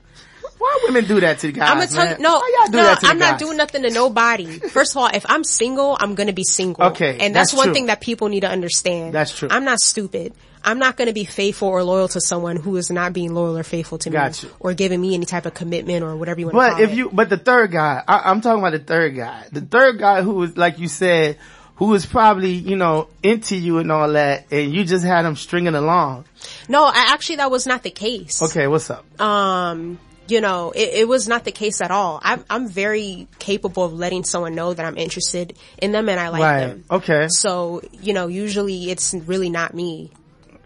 Why 0.58 0.78
women 0.86 1.06
do 1.06 1.20
that 1.20 1.38
to 1.38 1.52
guys? 1.52 1.70
I'm 1.70 1.78
gonna 1.78 1.86
tell 1.86 2.18
you, 2.18 2.22
no, 2.22 2.34
why 2.34 2.56
y'all 2.58 2.70
do 2.70 2.76
no, 2.78 2.82
that 2.84 3.00
to 3.00 3.06
I'm 3.06 3.18
not 3.18 3.38
doing 3.38 3.56
nothing 3.56 3.82
to 3.82 3.90
nobody. 3.90 4.58
First 4.58 4.92
of 4.92 4.98
all, 4.98 5.08
if 5.12 5.24
I'm 5.28 5.42
single, 5.42 5.96
I'm 5.98 6.14
gonna 6.14 6.34
be 6.34 6.44
single. 6.44 6.84
Okay, 6.88 7.12
And 7.18 7.34
that's, 7.34 7.52
that's 7.52 7.54
one 7.54 7.66
true. 7.68 7.74
thing 7.74 7.86
that 7.86 8.02
people 8.02 8.28
need 8.28 8.40
to 8.40 8.48
understand. 8.50 9.14
That's 9.14 9.34
true. 9.36 9.48
I'm 9.50 9.64
not 9.64 9.80
stupid. 9.80 10.34
I'm 10.62 10.78
not 10.78 10.98
gonna 10.98 11.14
be 11.14 11.24
faithful 11.24 11.68
or 11.68 11.82
loyal 11.82 12.08
to 12.08 12.20
someone 12.20 12.56
who 12.56 12.76
is 12.76 12.90
not 12.90 13.14
being 13.14 13.32
loyal 13.32 13.56
or 13.56 13.62
faithful 13.62 13.96
to 13.98 14.10
Got 14.10 14.42
me. 14.42 14.50
you. 14.50 14.54
Or 14.60 14.74
giving 14.74 15.00
me 15.00 15.14
any 15.14 15.24
type 15.24 15.46
of 15.46 15.54
commitment 15.54 16.04
or 16.04 16.14
whatever 16.16 16.40
you 16.40 16.46
want 16.46 16.56
But 16.56 16.80
if 16.82 16.90
it. 16.90 16.96
you, 16.96 17.08
but 17.10 17.30
the 17.30 17.38
third 17.38 17.70
guy, 17.72 18.02
I, 18.06 18.30
I'm 18.30 18.42
talking 18.42 18.58
about 18.62 18.72
the 18.72 18.84
third 18.84 19.16
guy. 19.16 19.46
The 19.50 19.62
third 19.62 19.98
guy 19.98 20.20
who 20.20 20.32
was, 20.34 20.58
like 20.58 20.78
you 20.78 20.88
said, 20.88 21.38
who 21.80 21.86
was 21.86 22.04
probably, 22.04 22.52
you 22.52 22.76
know, 22.76 23.08
into 23.22 23.56
you 23.56 23.78
and 23.78 23.90
all 23.90 24.12
that, 24.12 24.52
and 24.52 24.70
you 24.70 24.84
just 24.84 25.02
had 25.02 25.24
him 25.24 25.34
stringing 25.34 25.74
along. 25.74 26.26
No, 26.68 26.84
I, 26.84 27.06
actually 27.08 27.36
that 27.36 27.50
was 27.50 27.66
not 27.66 27.82
the 27.82 27.90
case. 27.90 28.42
Okay, 28.42 28.66
what's 28.66 28.90
up? 28.90 29.04
um, 29.18 29.98
you 30.28 30.42
know, 30.42 30.72
it, 30.72 30.90
it 30.92 31.08
was 31.08 31.26
not 31.26 31.44
the 31.44 31.52
case 31.52 31.80
at 31.80 31.90
all. 31.90 32.20
I'm, 32.22 32.44
I'm 32.50 32.68
very 32.68 33.28
capable 33.38 33.82
of 33.82 33.94
letting 33.94 34.24
someone 34.24 34.54
know 34.54 34.74
that 34.74 34.84
I'm 34.84 34.98
interested 34.98 35.56
in 35.78 35.90
them 35.90 36.10
and 36.10 36.20
I 36.20 36.28
like 36.28 36.42
right. 36.42 36.66
them. 36.66 36.84
Okay. 36.90 37.28
So, 37.30 37.80
you 37.92 38.12
know, 38.12 38.26
usually 38.26 38.90
it's 38.90 39.14
really 39.14 39.48
not 39.48 39.72
me. 39.72 40.12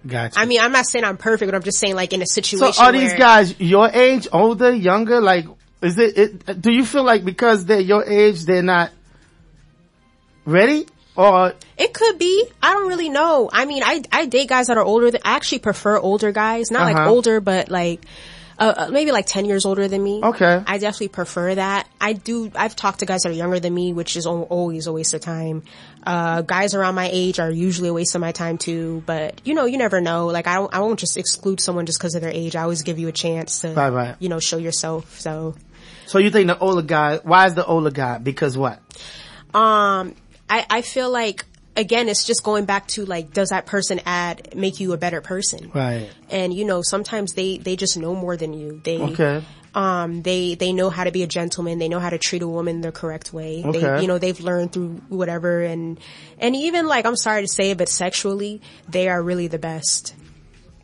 Gotcha. 0.05 0.39
I 0.39 0.47
mean, 0.47 0.61
I'm 0.61 0.73
not 0.73 0.85
saying 0.85 1.05
I'm 1.05 1.17
perfect, 1.17 1.49
but 1.49 1.55
I'm 1.55 1.63
just 1.63 1.79
saying 1.79 1.95
like 1.95 2.13
in 2.13 2.23
a 2.23 2.27
situation 2.27 2.75
so 2.75 2.83
are 2.83 2.93
these 2.93 3.15
guys 3.15 3.59
your 3.61 3.89
age, 3.89 4.27
older, 4.33 4.73
younger? 4.73 5.21
Like, 5.21 5.47
is 5.81 5.97
it, 5.97 6.19
it, 6.19 6.61
do 6.61 6.73
you 6.73 6.85
feel 6.85 7.05
like 7.05 7.25
because 7.25 7.65
they're 7.67 7.81
your 7.81 8.05
age, 8.05 8.45
they're 8.45 8.63
not 8.63 8.91
ready? 10.45 10.89
Or, 11.17 11.55
It 11.79 11.95
could 11.95 12.19
be. 12.19 12.45
I 12.63 12.73
don't 12.73 12.89
really 12.89 13.09
know. 13.09 13.49
I 13.53 13.65
mean, 13.67 13.83
I, 13.85 14.03
I 14.11 14.27
date 14.27 14.49
guys 14.49 14.67
that 14.67 14.77
are 14.79 14.85
older 14.85 15.11
than, 15.11 15.21
I 15.25 15.37
actually 15.37 15.61
prefer 15.61 15.97
older 15.99 16.33
guys. 16.33 16.71
Not 16.71 16.83
like 16.85 16.97
Uh-huh. 16.97 17.11
older, 17.11 17.41
but 17.41 17.71
like, 17.71 18.05
uh, 18.59 18.73
uh, 18.77 18.89
maybe 18.91 19.11
like 19.13 19.27
10 19.27 19.47
years 19.47 19.65
older 19.65 19.87
than 19.89 20.03
me. 20.03 20.21
Okay. 20.23 20.63
I 20.67 20.79
definitely 20.79 21.09
prefer 21.09 21.55
that. 21.57 21.89
I 22.01 22.13
do, 22.15 22.51
I've 22.55 22.77
talked 22.77 23.01
to 23.01 23.07
guys 23.07 23.23
that 23.23 23.31
are 23.31 23.33
younger 23.33 23.59
than 23.61 23.75
me, 23.75 23.93
which 23.93 24.17
is 24.17 24.27
always 24.27 24.87
a 24.87 24.93
waste 24.93 25.13
of 25.15 25.21
time. 25.23 25.63
Uh, 26.07 26.43
guys 26.43 26.75
around 26.75 26.95
my 26.95 27.09
age 27.13 27.39
are 27.41 27.51
usually 27.51 27.89
a 27.89 27.93
waste 27.93 28.15
of 28.15 28.21
my 28.21 28.31
time 28.33 28.59
too, 28.59 29.03
but 29.07 29.41
you 29.45 29.55
know, 29.55 29.65
you 29.67 29.79
never 29.79 30.01
know. 30.01 30.27
Like 30.27 30.47
I 30.47 30.55
don't, 30.55 30.73
I 30.75 30.81
won't 30.81 31.01
just 31.01 31.17
exclude 31.17 31.61
someone 31.61 31.87
just 31.87 31.99
because 31.99 32.15
of 32.15 32.23
their 32.23 32.31
age. 32.31 32.55
I 32.57 32.63
always 32.63 32.83
give 32.83 32.99
you 32.99 33.09
a 33.09 33.13
chance 33.13 33.61
to, 33.63 33.69
Right, 33.73 33.89
right. 33.91 34.17
you 34.21 34.29
know, 34.29 34.39
show 34.41 34.59
yourself. 34.59 35.19
So, 35.21 35.55
so 36.07 36.19
you 36.19 36.31
think 36.31 36.47
the 36.49 36.59
older 36.59 36.83
guy, 36.83 37.17
why 37.25 37.47
is 37.47 37.55
the 37.55 37.65
older 37.67 37.91
guy? 37.91 38.19
Because 38.19 38.57
what? 38.57 38.81
Um, 39.53 40.15
I, 40.49 40.67
I 40.71 40.83
feel 40.83 41.11
like 41.11 41.45
again, 41.77 42.09
it's 42.09 42.25
just 42.25 42.45
going 42.45 42.65
back 42.67 42.87
to 42.89 43.05
like, 43.05 43.33
does 43.33 43.49
that 43.49 43.67
person 43.67 44.01
add 44.07 44.55
make 44.55 44.79
you 44.81 44.93
a 44.93 44.97
better 44.97 45.21
person? 45.21 45.71
Right. 45.75 46.09
And 46.31 46.53
you 46.55 46.65
know, 46.65 46.83
sometimes 46.83 47.33
they 47.33 47.59
they 47.59 47.77
just 47.77 47.97
know 47.97 48.15
more 48.15 48.37
than 48.37 48.53
you. 48.53 48.81
They 48.85 48.99
Okay. 48.99 49.43
um 49.75 50.23
they 50.23 50.55
they 50.55 50.73
know 50.73 50.89
how 50.91 51.05
to 51.05 51.11
be 51.11 51.23
a 51.23 51.27
gentleman. 51.27 51.79
They 51.79 51.89
know 51.89 51.99
how 51.99 52.11
to 52.11 52.19
treat 52.19 52.43
a 52.43 52.49
woman 52.49 52.81
the 52.81 52.93
correct 52.93 53.33
way. 53.33 53.63
Okay. 53.65 53.81
They 53.81 54.03
you 54.03 54.07
know 54.07 54.19
they've 54.19 54.39
learned 54.39 54.73
through 54.73 55.01
whatever 55.09 55.63
and 55.63 55.99
and 56.39 56.55
even 56.55 56.87
like 56.87 57.07
I'm 57.07 57.17
sorry 57.17 57.43
to 57.43 57.49
say 57.49 57.71
it, 57.73 57.79
but 57.79 57.89
sexually 57.89 58.61
they 58.89 59.09
are 59.09 59.21
really 59.23 59.49
the 59.49 59.59
best. 59.59 60.15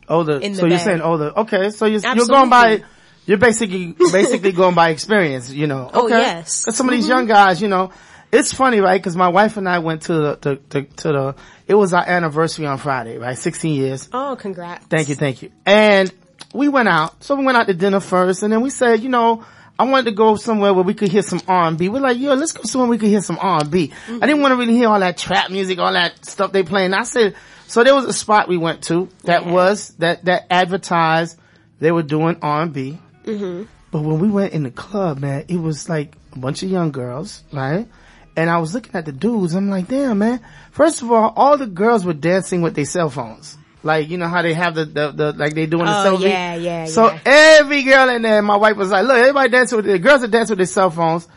Older. 0.09 0.39
In 0.39 0.53
the 0.53 0.57
so 0.59 0.65
you're 0.65 0.77
bed. 0.77 0.83
saying 0.83 1.01
older. 1.01 1.31
Okay. 1.37 1.69
So 1.69 1.85
you're, 1.85 2.01
you're 2.01 2.25
going 2.25 2.49
by, 2.49 2.83
you're 3.25 3.37
basically, 3.37 3.95
basically 4.11 4.51
going 4.61 4.75
by 4.75 4.89
experience, 4.89 5.49
you 5.49 5.67
know. 5.67 5.89
Oh, 5.93 6.05
Okay. 6.05 6.17
yes. 6.19 6.65
'Cause 6.65 6.75
some 6.75 6.89
of 6.89 6.93
these 6.95 7.05
Mhm. 7.05 7.09
young 7.09 7.25
guys, 7.27 7.61
you 7.61 7.69
know, 7.69 7.91
it's 8.31 8.53
funny, 8.53 8.79
right? 8.79 9.01
Cause 9.01 9.15
my 9.15 9.29
wife 9.29 9.57
and 9.57 9.67
I 9.67 9.79
went 9.79 10.03
to 10.03 10.13
the, 10.13 10.35
to, 10.37 10.55
to, 10.55 10.81
to 10.83 11.07
the, 11.07 11.35
it 11.67 11.75
was 11.75 11.93
our 11.93 12.07
anniversary 12.07 12.65
on 12.65 12.77
Friday, 12.77 13.17
right? 13.17 13.37
16 13.37 13.75
years. 13.75 14.09
Oh, 14.13 14.37
congrats. 14.39 14.85
Thank 14.85 15.09
you, 15.09 15.15
thank 15.15 15.41
you. 15.41 15.51
And 15.65 16.11
we 16.53 16.67
went 16.67 16.89
out. 16.89 17.23
So 17.23 17.35
we 17.35 17.45
went 17.45 17.57
out 17.57 17.67
to 17.67 17.73
dinner 17.73 17.99
first 17.99 18.43
and 18.43 18.51
then 18.51 18.61
we 18.61 18.69
said, 18.69 19.01
you 19.01 19.09
know, 19.09 19.43
I 19.77 19.85
wanted 19.85 20.05
to 20.05 20.11
go 20.11 20.35
somewhere 20.35 20.73
where 20.73 20.83
we 20.83 20.93
could 20.93 21.09
hear 21.09 21.23
some 21.23 21.41
R&B. 21.47 21.89
We're 21.89 22.01
like, 22.01 22.19
yo, 22.19 22.35
let's 22.35 22.51
go 22.51 22.61
somewhere 22.63 22.89
we 22.89 22.99
could 22.99 23.09
hear 23.09 23.21
some 23.21 23.39
R&B. 23.41 23.91
I 24.07 24.19
didn't 24.27 24.41
want 24.41 24.51
to 24.51 24.57
really 24.57 24.75
hear 24.75 24.89
all 24.89 24.99
that 24.99 25.17
trap 25.17 25.49
music, 25.49 25.79
all 25.79 25.93
that 25.93 26.23
stuff 26.23 26.51
they 26.51 26.61
playing. 26.61 26.93
I 26.93 27.03
said, 27.03 27.35
so 27.67 27.83
there 27.83 27.95
was 27.95 28.05
a 28.05 28.13
spot 28.13 28.47
we 28.47 28.57
went 28.57 28.83
to 28.83 29.09
that 29.23 29.45
was, 29.45 29.89
that, 29.97 30.25
that 30.25 30.45
advertised 30.51 31.39
they 31.79 31.91
were 31.91 32.03
doing 32.03 32.37
R&B. 32.41 32.99
Mm-hmm. 33.23 33.63
But 33.91 34.01
when 34.03 34.19
we 34.19 34.29
went 34.29 34.53
in 34.53 34.63
the 34.63 34.71
club, 34.71 35.19
man, 35.19 35.45
it 35.47 35.57
was 35.57 35.89
like 35.89 36.15
a 36.33 36.39
bunch 36.39 36.63
of 36.63 36.69
young 36.69 36.91
girls, 36.91 37.43
right? 37.51 37.87
And 38.35 38.49
I 38.49 38.59
was 38.59 38.73
looking 38.73 38.93
at 38.95 39.05
the 39.05 39.11
dudes. 39.11 39.53
I'm 39.55 39.69
like, 39.69 39.87
damn, 39.87 40.19
man. 40.19 40.39
First 40.71 41.01
of 41.01 41.11
all, 41.11 41.33
all 41.35 41.57
the 41.57 41.67
girls 41.67 42.05
were 42.05 42.13
dancing 42.13 42.61
with 42.61 42.75
their 42.75 42.85
cell 42.85 43.09
phones. 43.09 43.57
Like, 43.83 44.09
you 44.09 44.17
know 44.17 44.27
how 44.27 44.41
they 44.41 44.53
have 44.53 44.75
the, 44.75 44.85
the, 44.85 45.11
the 45.11 45.33
like 45.33 45.53
they 45.55 45.65
doing 45.65 45.85
the 45.85 45.91
Oh, 45.91 46.17
selfie? 46.17 46.29
yeah, 46.29 46.55
yeah, 46.55 46.85
So 46.85 47.07
yeah. 47.07 47.19
every 47.25 47.83
girl 47.83 48.09
in 48.09 48.21
there, 48.21 48.41
my 48.41 48.55
wife 48.55 48.77
was 48.77 48.89
like, 48.91 49.05
look, 49.05 49.17
everybody 49.17 49.49
dancing 49.49 49.75
with, 49.77 49.85
the 49.85 49.97
girls 49.99 50.23
are 50.23 50.27
dancing 50.27 50.53
with 50.53 50.59
their 50.59 50.65
cell 50.73 50.91
phones. 50.91 51.27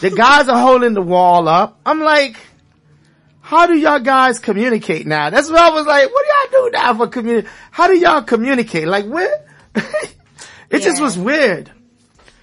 The 0.00 0.10
guys 0.10 0.48
are 0.48 0.58
holding 0.60 0.94
the 0.94 1.02
wall 1.02 1.46
up. 1.46 1.78
I'm 1.84 2.00
like, 2.00 2.36
how 3.42 3.66
do 3.66 3.76
y'all 3.76 4.00
guys 4.00 4.38
communicate 4.38 5.06
now? 5.06 5.28
That's 5.30 5.50
what 5.50 5.60
I 5.60 5.70
was 5.70 5.86
like, 5.86 6.10
what 6.10 6.24
do 6.24 6.56
y'all 6.56 6.64
do 6.64 6.70
now 6.72 6.94
for 6.94 7.06
communicate? 7.08 7.50
How 7.70 7.86
do 7.86 7.96
y'all 7.98 8.22
communicate? 8.22 8.88
Like, 8.88 9.04
where? 9.06 9.46
it 10.70 10.80
just 10.80 11.00
was 11.02 11.18
weird. 11.18 11.70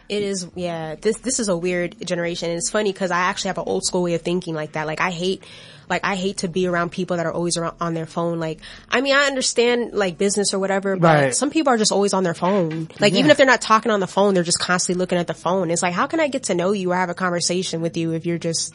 It 0.09 0.23
is, 0.23 0.47
yeah. 0.55 0.95
This 0.95 1.17
this 1.19 1.39
is 1.39 1.49
a 1.49 1.57
weird 1.57 1.95
generation, 2.05 2.49
and 2.49 2.57
it's 2.57 2.69
funny 2.69 2.91
because 2.93 3.11
I 3.11 3.19
actually 3.19 3.49
have 3.49 3.57
an 3.57 3.65
old 3.67 3.83
school 3.85 4.03
way 4.03 4.13
of 4.13 4.21
thinking 4.21 4.55
like 4.55 4.71
that. 4.73 4.87
Like 4.87 5.01
I 5.01 5.11
hate, 5.11 5.43
like 5.89 6.05
I 6.05 6.15
hate 6.15 6.37
to 6.37 6.47
be 6.47 6.65
around 6.65 6.91
people 6.91 7.17
that 7.17 7.25
are 7.25 7.31
always 7.33 7.57
around 7.57 7.75
on 7.81 7.93
their 7.93 8.05
phone. 8.05 8.39
Like 8.39 8.59
I 8.89 9.01
mean, 9.01 9.13
I 9.13 9.25
understand 9.25 9.93
like 9.93 10.17
business 10.17 10.53
or 10.53 10.59
whatever, 10.59 10.95
but 10.95 11.23
Right. 11.23 11.35
some 11.35 11.49
people 11.49 11.73
are 11.73 11.77
just 11.77 11.91
always 11.91 12.13
on 12.13 12.23
their 12.23 12.33
phone. 12.33 12.87
Like 13.01 13.13
even 13.13 13.31
if 13.31 13.37
they're 13.37 13.45
not 13.45 13.59
talking 13.61 13.91
on 13.91 13.99
the 13.99 14.07
phone, 14.07 14.33
they're 14.33 14.43
just 14.43 14.59
constantly 14.59 14.99
looking 14.99 15.17
at 15.17 15.27
the 15.27 15.33
phone. 15.33 15.71
It's 15.71 15.83
like 15.83 15.93
how 15.93 16.07
can 16.07 16.19
I 16.21 16.29
get 16.29 16.43
to 16.43 16.55
know 16.55 16.71
you 16.71 16.93
or 16.93 16.95
have 16.95 17.09
a 17.09 17.13
conversation 17.13 17.81
with 17.81 17.97
you 17.97 18.13
if 18.13 18.25
you're 18.25 18.37
just 18.37 18.73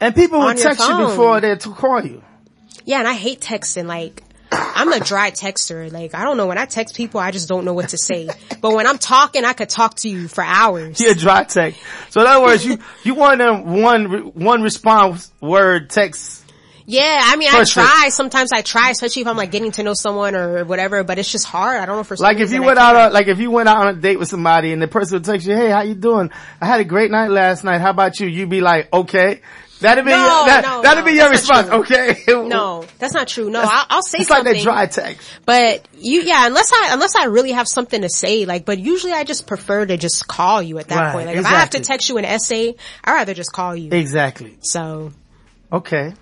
And 0.00 0.14
people 0.14 0.40
will 0.40 0.54
text 0.54 0.86
you 0.86 0.96
before 0.98 1.40
they 1.40 1.56
to 1.56 1.70
call 1.70 2.04
you. 2.04 2.22
yeah? 2.84 2.98
And 2.98 3.08
I 3.08 3.14
hate 3.14 3.40
texting. 3.40 3.86
Like 3.86 4.22
I'm 4.58 4.92
a 4.92 5.00
dry 5.00 5.30
texter. 5.30 5.90
Like 5.92 6.14
I 6.14 6.24
don't 6.24 6.36
know 6.36 6.46
when 6.46 6.58
I 6.58 6.64
text 6.64 6.96
people, 6.96 7.20
I 7.20 7.30
just 7.30 7.48
don't 7.48 7.64
know 7.64 7.74
what 7.74 7.90
to 7.90 7.98
say. 7.98 8.28
but 8.60 8.74
when 8.74 8.86
I'm 8.86 8.98
talking, 8.98 9.44
I 9.44 9.52
could 9.52 9.68
talk 9.68 9.96
to 9.96 10.08
you 10.08 10.28
for 10.28 10.42
hours. 10.42 11.00
Yeah, 11.00 11.14
dry 11.14 11.44
text. 11.44 11.80
So 12.10 12.20
in 12.20 12.26
other 12.26 12.42
words, 12.42 12.64
you, 12.64 12.78
you 13.04 13.14
want 13.14 13.38
them 13.38 13.82
one 13.82 14.04
one 14.34 14.62
response 14.62 15.32
word 15.40 15.90
text. 15.90 16.44
Yeah, 16.88 17.20
I 17.20 17.34
mean, 17.34 17.50
First 17.50 17.76
I 17.76 17.82
try. 17.82 18.08
Sometimes 18.10 18.52
I 18.52 18.62
try, 18.62 18.90
especially 18.90 19.22
if 19.22 19.28
I'm 19.28 19.36
like 19.36 19.50
getting 19.50 19.72
to 19.72 19.82
know 19.82 19.94
someone 19.94 20.36
or 20.36 20.64
whatever. 20.64 21.02
But 21.02 21.18
it's 21.18 21.30
just 21.30 21.44
hard. 21.44 21.80
I 21.80 21.86
don't 21.86 21.96
know 21.96 22.04
for 22.04 22.16
Like 22.16 22.38
if 22.38 22.52
you 22.52 22.62
went 22.62 22.78
out 22.78 22.94
on, 22.94 23.12
like 23.12 23.26
if 23.26 23.40
you 23.40 23.50
went 23.50 23.68
out 23.68 23.78
on 23.78 23.88
a 23.88 24.00
date 24.00 24.20
with 24.20 24.28
somebody 24.28 24.72
and 24.72 24.80
the 24.80 24.86
person 24.86 25.16
would 25.16 25.24
text 25.24 25.48
you, 25.48 25.54
hey, 25.56 25.70
how 25.70 25.80
you 25.80 25.94
doing? 25.96 26.30
I 26.60 26.66
had 26.66 26.80
a 26.80 26.84
great 26.84 27.10
night 27.10 27.30
last 27.30 27.64
night. 27.64 27.80
How 27.80 27.90
about 27.90 28.20
you? 28.20 28.28
You'd 28.28 28.50
be 28.50 28.60
like, 28.60 28.92
okay. 28.92 29.40
That'd 29.80 30.04
be, 30.04 30.10
No, 30.10 30.16
your, 30.16 30.46
that, 30.46 30.64
no, 30.64 30.82
that'd 30.82 31.04
no, 31.04 31.10
be 31.10 31.16
your 31.16 31.28
response, 31.30 31.68
okay? 31.68 32.16
No, 32.28 32.84
that's 32.98 33.12
not 33.12 33.28
true. 33.28 33.50
No, 33.50 33.60
I'll, 33.62 33.86
I'll 33.90 34.02
say 34.02 34.22
something. 34.24 34.54
It's 34.56 34.64
like 34.64 34.88
that 34.88 34.94
dry 34.94 35.10
text. 35.10 35.28
But 35.44 35.86
you, 35.98 36.22
yeah, 36.22 36.46
unless 36.46 36.72
I, 36.72 36.88
unless 36.92 37.14
I 37.14 37.24
really 37.26 37.52
have 37.52 37.68
something 37.68 38.00
to 38.00 38.08
say, 38.08 38.46
like, 38.46 38.64
but 38.64 38.78
usually 38.78 39.12
I 39.12 39.24
just 39.24 39.46
prefer 39.46 39.84
to 39.84 39.96
just 39.98 40.26
call 40.26 40.62
you 40.62 40.78
at 40.78 40.88
that 40.88 40.96
Right, 40.98 41.12
point. 41.12 41.26
Like, 41.26 41.36
if 41.36 41.44
I 41.44 41.50
have 41.50 41.70
to 41.70 41.80
text 41.80 42.08
you 42.08 42.16
an 42.16 42.24
essay, 42.24 42.74
I'd 43.04 43.12
rather 43.12 43.34
just 43.34 43.52
call 43.52 43.76
you. 43.76 43.90
Exactly. 43.92 44.56
So, 44.60 45.12
Okay. 45.72 46.14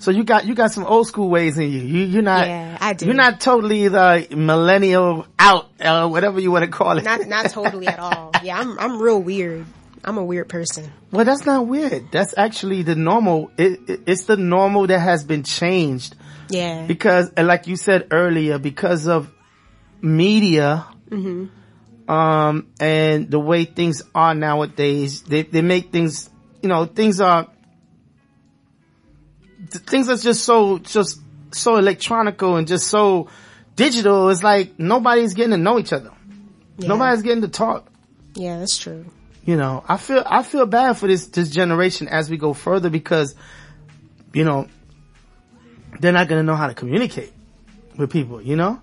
So 0.00 0.12
you 0.12 0.22
got, 0.22 0.46
you 0.46 0.54
got 0.54 0.70
some 0.70 0.84
old 0.84 1.08
school 1.08 1.28
ways 1.28 1.58
in 1.58 1.64
you. 1.72 1.80
You, 1.80 2.04
you're 2.04 2.22
not, 2.22 2.46
Yeah, 2.46 2.78
I 2.80 2.92
do. 2.92 3.06
you're 3.06 3.14
not 3.16 3.40
totally 3.40 3.88
the 3.88 4.28
millennial 4.30 5.26
out, 5.40 5.68
uh, 5.80 6.06
whatever 6.08 6.38
you 6.38 6.52
want 6.52 6.64
to 6.66 6.70
call 6.70 6.98
it. 6.98 7.04
not, 7.04 7.26
not 7.26 7.50
totally 7.50 7.88
at 7.88 7.98
all. 7.98 8.30
Yeah, 8.44 8.60
I'm, 8.60 8.78
I'm 8.78 9.02
real 9.02 9.20
weird. 9.20 9.66
I'm 10.04 10.16
a 10.18 10.24
weird 10.24 10.48
person. 10.48 10.92
Well, 11.10 11.24
that's 11.24 11.44
not 11.44 11.66
weird. 11.66 12.10
That's 12.12 12.34
actually 12.36 12.82
the 12.82 12.94
normal. 12.94 13.50
It, 13.58 13.80
it, 13.88 14.00
it's 14.06 14.24
the 14.24 14.36
normal 14.36 14.86
that 14.86 15.00
has 15.00 15.24
been 15.24 15.42
changed 15.42 16.14
Yeah. 16.48 16.86
because, 16.86 17.30
like 17.36 17.66
you 17.66 17.76
said 17.76 18.08
earlier, 18.10 18.58
because 18.58 19.06
of 19.08 19.30
media, 20.00 20.86
um, 22.08 22.66
and 22.80 23.30
the 23.30 23.38
way 23.40 23.64
things 23.64 24.02
are 24.14 24.34
nowadays, 24.34 25.22
they, 25.22 25.42
they 25.42 25.62
make 25.62 25.90
things, 25.92 26.30
you 26.62 26.68
know, 26.68 26.84
things 26.86 27.20
are, 27.20 27.48
things 29.70 30.08
are 30.08 30.16
just 30.16 30.44
so, 30.44 30.78
just 30.78 31.20
so 31.52 31.76
electronical 31.76 32.56
and 32.56 32.66
just 32.68 32.86
so 32.88 33.28
digital. 33.76 34.28
It's 34.30 34.42
like 34.42 34.78
nobody's 34.78 35.34
getting 35.34 35.50
to 35.52 35.56
know 35.58 35.78
each 35.78 35.92
other. 35.92 36.12
Yeah. 36.78 36.88
Nobody's 36.88 37.22
getting 37.22 37.42
to 37.42 37.48
talk. 37.48 37.90
Yeah, 38.34 38.58
that's 38.60 38.78
true. 38.78 39.06
You 39.48 39.56
know, 39.56 39.82
I 39.88 39.96
feel, 39.96 40.22
I 40.26 40.42
feel 40.42 40.66
bad 40.66 40.98
for 40.98 41.06
this, 41.06 41.28
this 41.28 41.48
generation 41.48 42.06
as 42.06 42.28
we 42.28 42.36
go 42.36 42.52
further 42.52 42.90
because, 42.90 43.34
you 44.34 44.44
know, 44.44 44.68
they're 46.00 46.12
not 46.12 46.28
going 46.28 46.38
to 46.38 46.42
know 46.42 46.54
how 46.54 46.66
to 46.66 46.74
communicate 46.74 47.32
with 47.96 48.10
people, 48.10 48.42
you 48.42 48.56
know? 48.56 48.78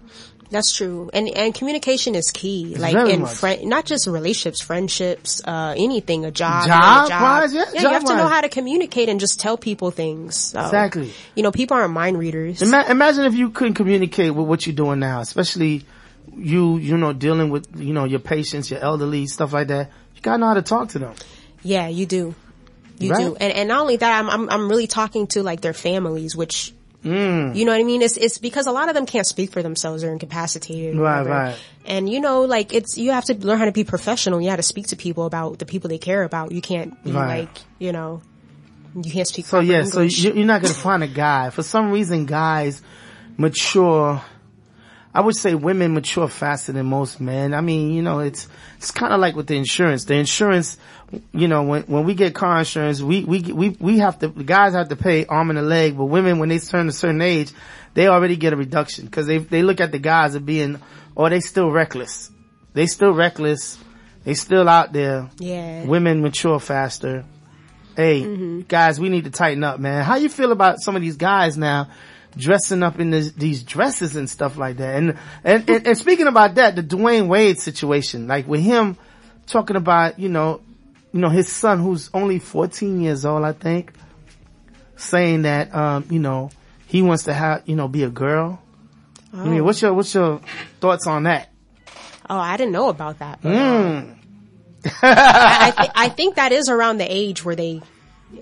That's 0.49 0.75
true. 0.75 1.11
And 1.13 1.29
and 1.29 1.53
communication 1.53 2.15
is 2.15 2.31
key. 2.31 2.75
Like 2.77 2.95
in 2.95 3.27
friend, 3.27 3.65
not 3.65 3.85
just 3.85 4.07
relationships, 4.07 4.61
friendships, 4.61 5.41
uh, 5.45 5.75
anything, 5.77 6.25
a 6.25 6.31
job, 6.31 6.65
Job 6.65 7.05
a 7.05 7.09
job. 7.09 7.21
wise, 7.21 7.53
yeah, 7.53 7.65
you 7.73 7.81
job 7.81 7.91
have 7.93 8.05
to 8.05 8.15
know 8.15 8.27
how 8.27 8.41
to 8.41 8.49
communicate 8.49 9.07
and 9.07 9.19
just 9.19 9.39
tell 9.39 9.57
people 9.57 9.91
things. 9.91 10.35
So, 10.35 10.61
Exactly. 10.61 11.11
You 11.35 11.43
know, 11.43 11.51
people 11.51 11.77
aren't 11.77 11.93
mind 11.93 12.17
readers. 12.17 12.63
Ima- 12.63 12.85
imagine 12.89 13.25
if 13.25 13.35
you 13.35 13.51
couldn't 13.51 13.75
communicate 13.75 14.33
with 14.33 14.47
what 14.47 14.65
you're 14.65 14.75
doing 14.75 14.99
now, 14.99 15.19
especially 15.19 15.83
you, 16.35 16.77
you 16.77 16.97
know, 16.97 17.13
dealing 17.13 17.49
with, 17.49 17.67
you 17.79 17.93
know, 17.93 18.05
your 18.05 18.19
patients, 18.19 18.71
your 18.71 18.79
elderly, 18.79 19.27
stuff 19.27 19.53
like 19.53 19.67
that. 19.67 19.91
You 20.15 20.21
gotta 20.21 20.37
know 20.39 20.47
how 20.47 20.53
to 20.55 20.61
talk 20.61 20.89
to 20.89 20.99
them. 20.99 21.13
Yeah, 21.63 21.87
you 21.87 22.05
do. 22.05 22.35
You 22.99 23.11
Right. 23.11 23.19
do. 23.21 23.35
And 23.39 23.51
and 23.53 23.67
not 23.69 23.81
only 23.81 23.97
that, 23.97 24.19
I'm 24.19 24.29
I'm 24.29 24.49
I'm 24.49 24.69
really 24.69 24.87
talking 24.87 25.27
to 25.27 25.43
like 25.43 25.61
their 25.61 25.73
families, 25.73 26.35
which 26.35 26.73
Mm. 27.03 27.55
you 27.55 27.65
know 27.65 27.71
what 27.71 27.79
I 27.79 27.83
mean? 27.83 28.01
It's 28.01 28.17
it's 28.17 28.39
because 28.39 28.65
a 28.65 28.71
lot 28.71 28.89
of 28.89 28.95
them 28.95 29.05
can't 29.05 29.27
speak 29.27 29.51
for 29.51 29.61
themselves, 29.61 30.01
they're 30.01 30.11
incapacitated. 30.11 30.97
Right, 30.97 31.19
whatever. 31.19 31.29
right. 31.29 31.55
And 31.85 32.09
you 32.09 32.19
know, 32.19 32.41
like 32.45 32.73
it's 32.73 32.97
you 32.97 33.11
have 33.11 33.25
to 33.25 33.35
learn 33.35 33.59
how 33.59 33.65
to 33.65 33.71
be 33.71 33.83
professional. 33.83 34.41
You 34.41 34.49
have 34.49 34.57
to 34.57 34.63
speak 34.63 34.87
to 34.87 34.95
people 34.95 35.25
about 35.27 35.59
the 35.59 35.67
people 35.67 35.87
they 35.89 35.99
care 35.99 36.23
about. 36.23 36.51
You 36.51 36.61
can't 36.61 37.03
be 37.03 37.11
Right. 37.11 37.41
like, 37.41 37.49
you 37.77 37.91
know, 37.91 38.21
you 38.95 39.11
can't 39.11 39.27
speak 39.27 39.45
So 39.45 39.59
yeah, 39.59 39.83
so 39.83 39.99
English. 39.99 40.17
you- 40.23 40.33
you're 40.33 40.45
not 40.47 40.63
gonna 40.63 40.73
find 40.73 41.03
a 41.03 41.07
guy. 41.07 41.51
For 41.51 41.61
some 41.61 41.91
reason, 41.91 42.25
guys 42.25 42.81
mature. 43.37 44.21
I 45.15 45.21
would 45.21 45.37
say 45.37 45.55
women 45.55 45.93
mature 45.93 46.27
faster 46.27 46.73
than 46.73 46.87
most 46.87 47.21
men. 47.21 47.53
I 47.53 47.61
mean, 47.61 47.91
you 47.91 48.01
know, 48.01 48.19
it's 48.19 48.49
it's 48.75 48.91
kind 48.91 49.13
of 49.13 49.21
like 49.21 49.33
with 49.33 49.47
the 49.47 49.55
insurance. 49.55 50.03
The 50.03 50.15
insurance, 50.15 50.75
you 51.31 51.47
know, 51.47 51.63
when 51.63 51.83
when 51.83 52.03
we 52.03 52.15
get 52.15 52.35
car 52.35 52.59
insurance, 52.59 53.01
we 53.01 53.23
we 53.23 53.39
we 53.39 53.69
we 53.79 53.99
have 53.99 54.19
to 54.19 54.27
the 54.27 54.43
guys 54.43 54.73
have 54.73 54.89
to 54.89 54.97
pay 54.97 55.25
arm 55.25 55.51
and 55.51 55.57
a 55.57 55.61
leg, 55.61 55.95
but 55.95 56.07
women 56.07 56.37
when 56.39 56.49
they 56.49 56.59
turn 56.59 56.89
a 56.89 56.91
certain 56.91 57.21
age, 57.21 57.53
they 57.93 58.07
already 58.07 58.35
get 58.35 58.51
a 58.51 58.57
reduction 58.57 59.05
because 59.05 59.25
they 59.25 59.37
they 59.37 59.63
look 59.63 59.79
at 59.79 59.93
the 59.93 59.99
guys 59.99 60.35
as 60.35 60.41
being, 60.41 60.81
oh, 61.15 61.29
they 61.29 61.39
still 61.39 61.71
reckless. 61.71 62.29
They 62.73 62.85
still 62.85 63.13
reckless. 63.13 63.79
They 64.25 64.33
still 64.33 64.67
out 64.67 64.91
there. 64.91 65.29
Yeah. 65.37 65.85
Women 65.85 66.23
mature 66.23 66.59
faster. 66.59 67.23
Hey, 67.95 68.23
mm-hmm. 68.23 68.61
guys, 68.67 68.99
we 68.99 69.07
need 69.07 69.23
to 69.23 69.31
tighten 69.31 69.63
up, 69.63 69.79
man. 69.79 70.03
How 70.03 70.17
you 70.17 70.27
feel 70.27 70.51
about 70.51 70.81
some 70.81 70.97
of 70.97 71.01
these 71.01 71.15
guys 71.15 71.57
now 71.57 71.87
dressing 72.37 72.83
up 72.83 72.99
in 72.99 73.11
this, 73.11 73.31
these 73.31 73.63
dresses 73.63 74.15
and 74.15 74.29
stuff 74.29 74.57
like 74.57 74.77
that? 74.77 74.95
And, 74.95 75.17
and, 75.43 75.69
and, 75.69 75.87
and 75.87 75.97
speaking 75.97 76.27
about 76.27 76.55
that, 76.55 76.75
the 76.75 76.83
Dwyane 76.83 77.27
Wade 77.27 77.59
situation, 77.59 78.27
like 78.27 78.47
with 78.47 78.61
him 78.61 78.97
talking 79.47 79.75
about, 79.75 80.19
you 80.19 80.29
know, 80.29 80.61
you 81.13 81.21
know, 81.21 81.29
his 81.29 81.47
son 81.49 81.79
who's 81.79 82.09
only 82.13 82.39
14 82.39 82.99
years 83.01 83.25
old, 83.25 83.43
I 83.43 83.53
think, 83.53 83.93
saying 84.97 85.43
that, 85.43 85.73
um, 85.73 86.05
you 86.09 86.19
know, 86.19 86.51
he 86.87 87.01
wants 87.01 87.23
to 87.23 87.33
have, 87.33 87.63
you 87.65 87.75
know, 87.75 87.87
be 87.87 88.03
a 88.03 88.09
girl. 88.09 88.61
I 89.33 89.45
mean, 89.45 89.63
what's 89.65 89.81
your, 89.81 89.93
what's 89.93 90.13
your 90.13 90.41
thoughts 90.79 91.07
on 91.07 91.23
that? 91.23 91.49
Oh, 92.29 92.37
I 92.37 92.57
didn't 92.57 92.71
know 92.71 92.89
about 92.89 93.19
that. 93.19 93.41
Mm. 93.41 94.15
I, 94.85 95.73
I, 95.75 95.81
th- 95.81 95.91
I 95.95 96.09
think 96.09 96.35
that 96.35 96.51
is 96.51 96.69
around 96.69 96.97
the 96.97 97.05
age 97.05 97.43
where 97.43 97.55
they 97.55 97.81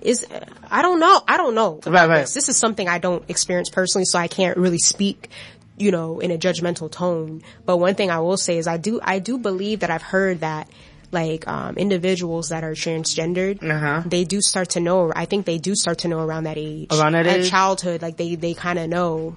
is. 0.02 0.26
I 0.70 0.82
don't 0.82 1.00
know. 1.00 1.22
I 1.26 1.36
don't 1.36 1.54
know. 1.54 1.80
Right, 1.86 2.08
right. 2.08 2.20
This. 2.26 2.48
is 2.48 2.56
something 2.56 2.88
I 2.88 2.98
don't 2.98 3.24
experience 3.28 3.70
personally, 3.70 4.04
so 4.04 4.18
I 4.18 4.28
can't 4.28 4.56
really 4.56 4.78
speak. 4.78 5.30
You 5.76 5.90
know, 5.90 6.20
in 6.20 6.30
a 6.30 6.38
judgmental 6.38 6.88
tone. 6.90 7.42
But 7.66 7.78
one 7.78 7.96
thing 7.96 8.08
I 8.08 8.20
will 8.20 8.36
say 8.36 8.58
is 8.58 8.68
I 8.68 8.76
do 8.76 9.00
I 9.02 9.18
do 9.18 9.38
believe 9.38 9.80
that 9.80 9.90
I've 9.90 10.02
heard 10.02 10.40
that 10.40 10.68
like 11.10 11.46
um 11.48 11.76
individuals 11.76 12.50
that 12.50 12.62
are 12.64 12.72
transgendered 12.74 13.62
Uh-huh. 13.62 14.02
they 14.06 14.24
do 14.24 14.40
start 14.40 14.70
to 14.70 14.80
know 14.80 15.12
i 15.14 15.26
think 15.26 15.46
they 15.46 15.58
do 15.58 15.76
start 15.76 15.98
to 15.98 16.08
know 16.08 16.18
around 16.18 16.44
that 16.44 16.56
age 16.56 16.88
Around 16.92 17.12
that 17.12 17.26
At 17.26 17.36
age? 17.40 17.50
childhood 17.50 18.02
like 18.02 18.16
they 18.16 18.34
they 18.34 18.54
kind 18.54 18.78
of 18.80 18.88
know 18.88 19.36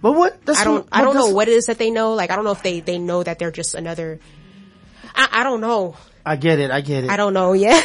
But 0.00 0.12
what? 0.12 0.38
I 0.48 0.64
don't 0.64 0.74
what- 0.76 0.88
I 0.92 1.02
don't 1.02 1.14
know 1.14 1.28
what 1.30 1.48
it 1.48 1.52
is 1.52 1.66
that 1.66 1.76
they 1.78 1.90
know. 1.90 2.14
Like 2.14 2.30
I 2.30 2.36
don't 2.36 2.44
know 2.44 2.52
if 2.52 2.62
they 2.62 2.80
they 2.80 2.98
know 2.98 3.22
that 3.22 3.38
they're 3.38 3.50
just 3.50 3.74
another. 3.74 4.20
I, 5.14 5.28
I 5.40 5.42
don't 5.44 5.60
know. 5.60 5.96
I 6.24 6.36
get 6.36 6.58
it. 6.60 6.70
I 6.70 6.80
get 6.80 7.04
it. 7.04 7.10
I 7.10 7.16
don't 7.16 7.34
know. 7.34 7.52
Yeah. 7.62 7.80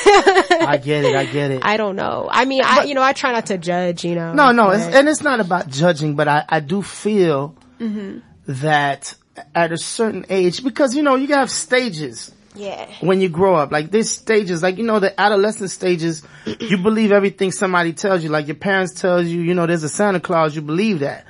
I 0.59 0.77
get 0.83 1.05
it. 1.05 1.15
I 1.15 1.25
get 1.25 1.51
it. 1.51 1.63
I 1.63 1.77
don't 1.77 1.95
know. 1.95 2.27
I 2.31 2.45
mean, 2.45 2.61
I 2.63 2.83
you 2.83 2.93
know 2.93 3.01
I 3.03 3.13
try 3.13 3.31
not 3.31 3.47
to 3.47 3.57
judge. 3.57 4.03
You 4.03 4.15
know. 4.15 4.33
No, 4.33 4.51
no, 4.51 4.69
it's, 4.71 4.83
and 4.85 5.07
it's 5.07 5.21
not 5.21 5.39
about 5.39 5.69
judging, 5.69 6.15
but 6.15 6.27
I, 6.27 6.45
I 6.49 6.59
do 6.59 6.81
feel 6.81 7.55
Mm-hmm. 7.79 8.19
that 8.63 9.13
at 9.53 9.71
a 9.71 9.77
certain 9.77 10.25
age, 10.29 10.63
because 10.63 10.95
you 10.95 11.03
know, 11.03 11.13
you 11.15 11.27
have 11.35 11.51
stages 11.51 12.31
yeah. 12.55 12.87
when 13.01 13.21
you 13.21 13.29
grow 13.29 13.55
up. 13.55 13.71
Like 13.71 13.91
there's 13.91 14.09
stages, 14.09 14.63
like 14.63 14.77
you 14.77 14.83
know, 14.83 14.99
the 14.99 15.19
adolescent 15.21 15.69
stages, 15.69 16.23
you 16.59 16.77
believe 16.79 17.11
everything 17.11 17.51
somebody 17.51 17.93
tells 17.93 18.23
you. 18.23 18.29
Like 18.29 18.47
your 18.47 18.55
parents 18.55 18.99
tells 18.99 19.27
you, 19.27 19.41
you 19.41 19.53
know, 19.53 19.67
there's 19.67 19.83
a 19.83 19.89
Santa 19.89 20.19
Claus, 20.19 20.55
you 20.55 20.63
believe 20.63 20.99
that. 21.01 21.25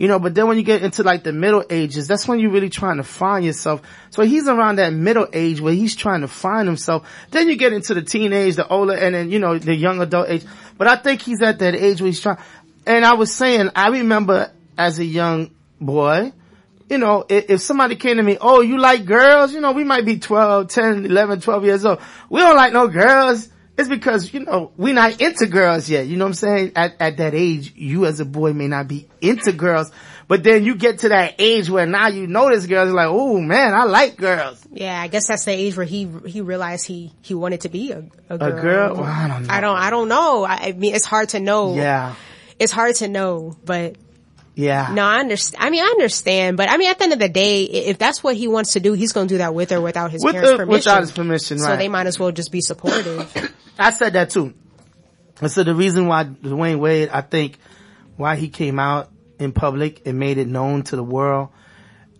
You 0.00 0.08
know, 0.08 0.18
but 0.18 0.34
then 0.34 0.48
when 0.48 0.56
you 0.56 0.62
get 0.62 0.82
into 0.82 1.02
like 1.02 1.24
the 1.24 1.32
middle 1.34 1.62
ages, 1.68 2.08
that's 2.08 2.26
when 2.26 2.40
you're 2.40 2.50
really 2.50 2.70
trying 2.70 2.96
to 2.96 3.02
find 3.02 3.44
yourself. 3.44 3.82
So 4.08 4.22
he's 4.22 4.48
around 4.48 4.76
that 4.76 4.94
middle 4.94 5.28
age 5.30 5.60
where 5.60 5.74
he's 5.74 5.94
trying 5.94 6.22
to 6.22 6.26
find 6.26 6.66
himself. 6.66 7.06
Then 7.32 7.50
you 7.50 7.56
get 7.56 7.74
into 7.74 7.92
the 7.92 8.00
teenage, 8.00 8.56
the 8.56 8.66
older, 8.66 8.94
and 8.94 9.14
then, 9.14 9.30
you 9.30 9.38
know, 9.38 9.58
the 9.58 9.74
young 9.74 10.00
adult 10.00 10.30
age. 10.30 10.42
But 10.78 10.88
I 10.88 10.96
think 10.96 11.20
he's 11.20 11.42
at 11.42 11.58
that 11.58 11.74
age 11.74 12.00
where 12.00 12.06
he's 12.06 12.18
trying, 12.18 12.38
and 12.86 13.04
I 13.04 13.12
was 13.12 13.30
saying, 13.30 13.72
I 13.76 13.88
remember 13.88 14.50
as 14.78 14.98
a 14.98 15.04
young 15.04 15.50
boy, 15.78 16.32
you 16.88 16.96
know, 16.96 17.26
if, 17.28 17.50
if 17.50 17.60
somebody 17.60 17.96
came 17.96 18.16
to 18.16 18.22
me, 18.22 18.38
oh, 18.40 18.62
you 18.62 18.78
like 18.78 19.04
girls? 19.04 19.52
You 19.52 19.60
know, 19.60 19.72
we 19.72 19.84
might 19.84 20.06
be 20.06 20.18
12, 20.18 20.68
10, 20.68 21.04
11, 21.04 21.42
12 21.42 21.64
years 21.66 21.84
old. 21.84 22.00
We 22.30 22.40
don't 22.40 22.56
like 22.56 22.72
no 22.72 22.88
girls. 22.88 23.50
It's 23.80 23.88
because, 23.88 24.34
you 24.34 24.40
know, 24.40 24.72
we 24.76 24.92
not 24.92 25.22
into 25.22 25.46
girls 25.46 25.88
yet. 25.88 26.06
You 26.06 26.18
know 26.18 26.26
what 26.26 26.30
I'm 26.30 26.34
saying? 26.34 26.72
At, 26.76 26.96
at 27.00 27.16
that 27.16 27.34
age, 27.34 27.72
you 27.74 28.04
as 28.04 28.20
a 28.20 28.26
boy 28.26 28.52
may 28.52 28.68
not 28.68 28.88
be 28.88 29.08
into 29.22 29.52
girls, 29.52 29.90
but 30.28 30.42
then 30.44 30.64
you 30.64 30.74
get 30.74 30.98
to 30.98 31.08
that 31.08 31.36
age 31.38 31.70
where 31.70 31.86
now 31.86 32.08
you 32.08 32.26
notice 32.26 32.66
girls 32.66 32.88
you're 32.88 32.94
like, 32.94 33.08
oh 33.08 33.40
man, 33.40 33.72
I 33.72 33.84
like 33.84 34.18
girls. 34.18 34.62
Yeah, 34.70 35.00
I 35.00 35.08
guess 35.08 35.28
that's 35.28 35.46
the 35.46 35.52
age 35.52 35.78
where 35.78 35.86
he 35.86 36.08
he 36.26 36.42
realized 36.42 36.86
he 36.86 37.10
he 37.22 37.32
wanted 37.32 37.62
to 37.62 37.70
be 37.70 37.92
a, 37.92 38.04
a 38.28 38.36
girl. 38.36 38.60
girl? 38.60 38.94
Well, 38.96 39.04
I 39.04 39.28
don't 39.28 39.46
know. 39.46 39.54
I 39.54 39.60
don't. 39.62 39.76
I 39.78 39.90
don't 39.90 40.08
know. 40.08 40.44
I, 40.44 40.54
I 40.56 40.72
mean, 40.72 40.94
it's 40.94 41.06
hard 41.06 41.30
to 41.30 41.40
know. 41.40 41.74
Yeah. 41.74 42.14
It's 42.58 42.70
hard 42.70 42.96
to 42.96 43.08
know, 43.08 43.56
but 43.64 43.96
Yeah. 44.60 44.92
no, 44.92 45.02
I 45.04 45.20
understand. 45.20 45.64
I 45.64 45.70
mean, 45.70 45.82
I 45.82 45.86
understand, 45.88 46.56
but 46.56 46.68
I 46.68 46.76
mean, 46.76 46.90
at 46.90 46.98
the 46.98 47.04
end 47.04 47.12
of 47.14 47.18
the 47.18 47.28
day, 47.28 47.64
if 47.64 47.98
that's 47.98 48.22
what 48.22 48.36
he 48.36 48.46
wants 48.46 48.74
to 48.74 48.80
do, 48.80 48.92
he's 48.92 49.12
going 49.12 49.28
to 49.28 49.34
do 49.34 49.38
that 49.38 49.54
with 49.54 49.72
or 49.72 49.80
without 49.80 50.10
his 50.10 50.22
With 50.22 50.34
parents' 50.34 50.52
or 50.52 50.56
permission. 50.58 50.72
without 50.72 51.00
his 51.00 51.12
permission, 51.12 51.58
So 51.58 51.76
they 51.76 51.88
might 51.88 52.06
as 52.06 52.18
well 52.18 52.30
just 52.32 52.52
be 52.52 52.60
supportive. 52.60 53.52
I 53.78 53.90
said 53.90 54.12
that 54.12 54.30
too. 54.30 54.52
I 55.40 55.46
said 55.46 55.66
the 55.66 55.74
reason 55.74 56.06
why 56.06 56.24
Dwyane 56.24 56.78
Wade, 56.78 57.08
I 57.08 57.22
think, 57.22 57.58
why 58.16 58.36
he 58.36 58.48
came 58.48 58.78
out 58.78 59.08
in 59.38 59.52
public 59.52 60.02
and 60.06 60.18
made 60.18 60.36
it 60.36 60.46
known 60.46 60.82
to 60.84 60.96
the 60.96 61.02
world, 61.02 61.48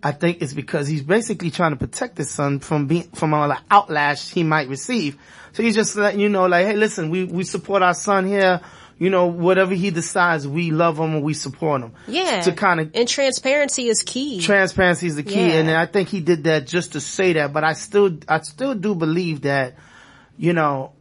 I 0.03 0.11
think 0.11 0.41
it's 0.41 0.53
because 0.53 0.87
he's 0.87 1.03
basically 1.03 1.51
trying 1.51 1.71
to 1.71 1.77
protect 1.77 2.17
his 2.17 2.31
son 2.31 2.59
from 2.59 2.87
being, 2.87 3.03
from 3.11 3.35
all 3.35 3.47
the 3.47 3.59
outlash 3.69 4.33
he 4.33 4.41
might 4.43 4.67
receive. 4.67 5.17
So 5.53 5.61
he's 5.61 5.75
just 5.75 5.95
letting 5.95 6.19
you 6.19 6.29
know, 6.29 6.47
like, 6.47 6.65
hey, 6.65 6.75
listen, 6.75 7.11
we, 7.11 7.25
we 7.25 7.43
support 7.43 7.83
our 7.83 7.93
son 7.93 8.25
here. 8.25 8.61
You 9.01 9.09
know, 9.09 9.25
whatever 9.25 9.73
he 9.73 9.89
decides, 9.89 10.47
we 10.47 10.69
love 10.69 10.99
him 10.99 11.15
and 11.15 11.23
we 11.23 11.33
support 11.33 11.81
him. 11.81 11.93
Yeah. 12.07 12.41
To 12.41 12.51
kind 12.51 12.79
of 12.79 12.91
and 12.93 13.07
transparency 13.07 13.87
is 13.87 14.03
key. 14.03 14.41
transparency 14.41 15.07
is 15.07 15.15
the 15.15 15.23
key 15.23 15.47
Yeah. 15.47 15.53
and 15.55 15.71
I 15.71 15.87
think 15.87 16.09
he 16.09 16.19
did 16.19 16.43
that 16.43 16.67
just 16.67 16.91
to 16.91 17.01
say 17.01 17.33
that 17.33 17.51
but 17.51 17.63
I 17.63 17.73
still 17.73 18.19
I 18.27 18.41
still 18.41 18.75
do 18.75 18.93
believe 18.93 19.41
that 19.41 19.73
you 20.37 20.53
know 20.53 20.91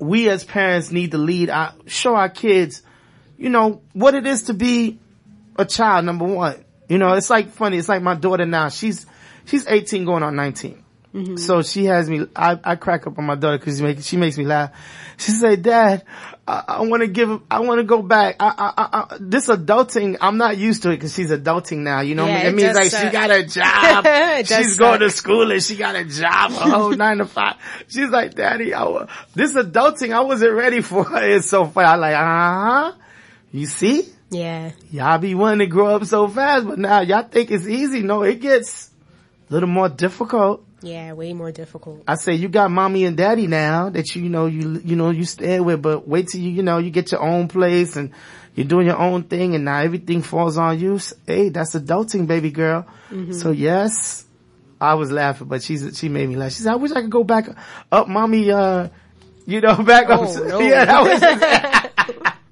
we 0.00 0.28
as 0.28 0.42
parents 0.42 0.90
need 0.90 1.12
to 1.12 1.18
lead 1.18 1.48
our 1.48 1.74
show 1.86 2.16
our 2.16 2.28
kids 2.28 2.82
you 3.38 3.48
know 3.48 3.80
what 3.92 4.16
it 4.16 4.26
is 4.26 4.42
to 4.44 4.54
be 4.54 4.98
a 5.56 5.64
child 5.64 6.04
number 6.04 6.24
one 6.24 6.64
you 6.88 6.98
know 6.98 7.12
it's 7.14 7.30
like 7.30 7.50
funny 7.50 7.78
it's 7.78 7.88
like 7.88 8.02
my 8.02 8.16
daughter 8.16 8.46
now 8.46 8.68
she's 8.68 9.06
she's 9.44 9.64
18 9.68 10.04
going 10.04 10.24
on 10.24 10.34
19 10.34 10.84
mm-hmm. 11.14 11.36
so 11.36 11.62
she 11.62 11.84
has 11.84 12.10
me 12.10 12.26
I, 12.34 12.58
I 12.64 12.74
crack 12.74 13.06
up 13.06 13.16
on 13.16 13.26
my 13.26 13.36
daughter 13.36 13.58
because 13.58 13.78
she, 13.78 13.84
make, 13.84 14.00
she 14.00 14.16
makes 14.16 14.36
me 14.36 14.44
laugh 14.44 14.72
she 15.18 15.30
said 15.30 15.62
dad 15.62 16.04
I, 16.46 16.64
I 16.66 16.80
want 16.82 17.02
to 17.02 17.06
give 17.06 17.40
I 17.50 17.60
want 17.60 17.78
to 17.78 17.84
go 17.84 18.02
back. 18.02 18.36
I, 18.40 18.46
I, 18.46 18.72
I, 18.76 19.14
I 19.14 19.16
this 19.20 19.46
adulting 19.46 20.16
I'm 20.20 20.38
not 20.38 20.56
used 20.56 20.82
to 20.82 20.90
it 20.90 20.96
because 20.96 21.14
she's 21.14 21.30
adulting 21.30 21.78
now 21.78 22.00
you 22.00 22.16
know 22.16 22.24
what 22.24 22.32
I 22.32 22.36
mean? 22.36 22.46
it 22.46 22.48
it 22.48 22.54
means 22.56 22.74
like 22.74 22.90
she 22.90 23.10
got 23.10 23.30
a 23.30 23.46
job. 23.46 24.46
She's 24.46 24.76
going 24.76 25.00
to 25.00 25.10
school 25.10 25.52
and 25.52 25.62
she 25.62 25.76
got 25.76 25.94
a 25.94 26.04
job. 26.04 26.50
A 26.50 26.54
whole 26.70 26.90
nine 26.90 27.18
to 27.18 27.26
five. 27.26 27.56
She's 27.86 28.08
like 28.10 28.34
daddy 28.34 28.74
I, 28.74 29.06
this 29.34 29.54
adulting 29.54 30.12
I 30.12 30.22
wasn't 30.22 30.54
ready 30.54 30.80
for 30.80 31.06
it's 31.12 31.48
so 31.48 31.64
funny. 31.66 31.86
I'm 31.86 32.00
like 32.00 32.14
uh-huh. 32.14 32.92
You 33.52 33.66
see? 33.66 34.08
Yeah. 34.30 34.72
y'all 34.90 35.18
be 35.18 35.34
wanting 35.34 35.58
to 35.60 35.66
grow 35.66 35.94
up 35.94 36.04
so 36.06 36.26
fast 36.26 36.66
but 36.66 36.78
now 36.78 37.00
y'all 37.00 37.22
think 37.22 37.50
it's 37.52 37.68
easy. 37.68 38.02
No 38.02 38.22
it 38.22 38.40
gets 38.40 38.90
a 39.48 39.52
little 39.52 39.68
more 39.68 39.88
difficult 39.88 40.66
Yeah, 40.82 41.12
way 41.12 41.32
more 41.32 41.52
difficult. 41.52 42.02
I 42.08 42.16
say 42.16 42.34
you 42.34 42.48
got 42.48 42.70
mommy 42.70 43.04
and 43.04 43.16
daddy 43.16 43.46
now 43.46 43.88
that 43.90 44.14
you, 44.14 44.22
you 44.24 44.28
know 44.28 44.46
you 44.46 44.80
you 44.84 44.96
know 44.96 45.10
you 45.10 45.24
stay 45.24 45.60
with, 45.60 45.80
but 45.82 46.08
wait 46.08 46.28
till 46.28 46.40
you 46.40 46.50
you 46.50 46.62
know 46.62 46.78
you 46.78 46.90
get 46.90 47.12
your 47.12 47.22
own 47.22 47.48
place 47.48 47.96
and 47.96 48.10
you're 48.54 48.66
doing 48.66 48.86
your 48.86 48.98
own 48.98 49.22
thing, 49.22 49.54
and 49.54 49.64
now 49.64 49.78
everything 49.78 50.22
falls 50.22 50.56
on 50.58 50.78
you. 50.78 50.98
Hey, 51.26 51.48
that's 51.48 51.74
adulting, 51.74 52.26
baby 52.26 52.50
girl. 52.50 52.86
So 53.32 53.50
yes, 53.50 54.24
I 54.80 54.94
was 54.94 55.12
laughing, 55.12 55.46
but 55.48 55.62
she's 55.62 55.96
she 55.98 56.08
made 56.08 56.28
me 56.28 56.36
laugh. 56.36 56.52
She 56.52 56.62
said, 56.62 56.72
"I 56.72 56.76
wish 56.76 56.90
I 56.92 57.02
could 57.02 57.10
go 57.10 57.24
back 57.24 57.48
up, 57.90 58.08
mommy. 58.08 58.50
Uh, 58.50 58.88
you 59.46 59.60
know, 59.60 59.76
back 59.84 60.10
up." 60.10 60.20
Oh, 60.20 60.44
no. 60.44 60.60
Yeah, 60.68 60.84
that 60.84 61.02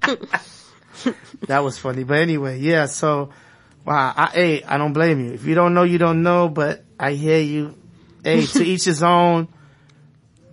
was 0.05 1.05
that 1.47 1.59
was 1.63 1.77
funny. 1.77 2.03
But 2.03 2.19
anyway, 2.19 2.59
yeah. 2.59 2.85
So 2.85 3.31
wow, 3.85 4.13
I 4.15 4.25
hey, 4.33 4.63
I 4.63 4.77
don't 4.77 4.93
blame 4.93 5.19
you. 5.25 5.33
If 5.33 5.45
you 5.45 5.55
don't 5.55 5.73
know, 5.73 5.83
you 5.83 5.97
don't 5.97 6.23
know. 6.23 6.47
But 6.49 6.83
I 6.99 7.11
hear 7.13 7.39
you. 7.39 7.75
Hey, 8.23 8.45
to 8.45 8.63
each 8.65 8.85
his 8.85 9.03
own. 9.03 9.47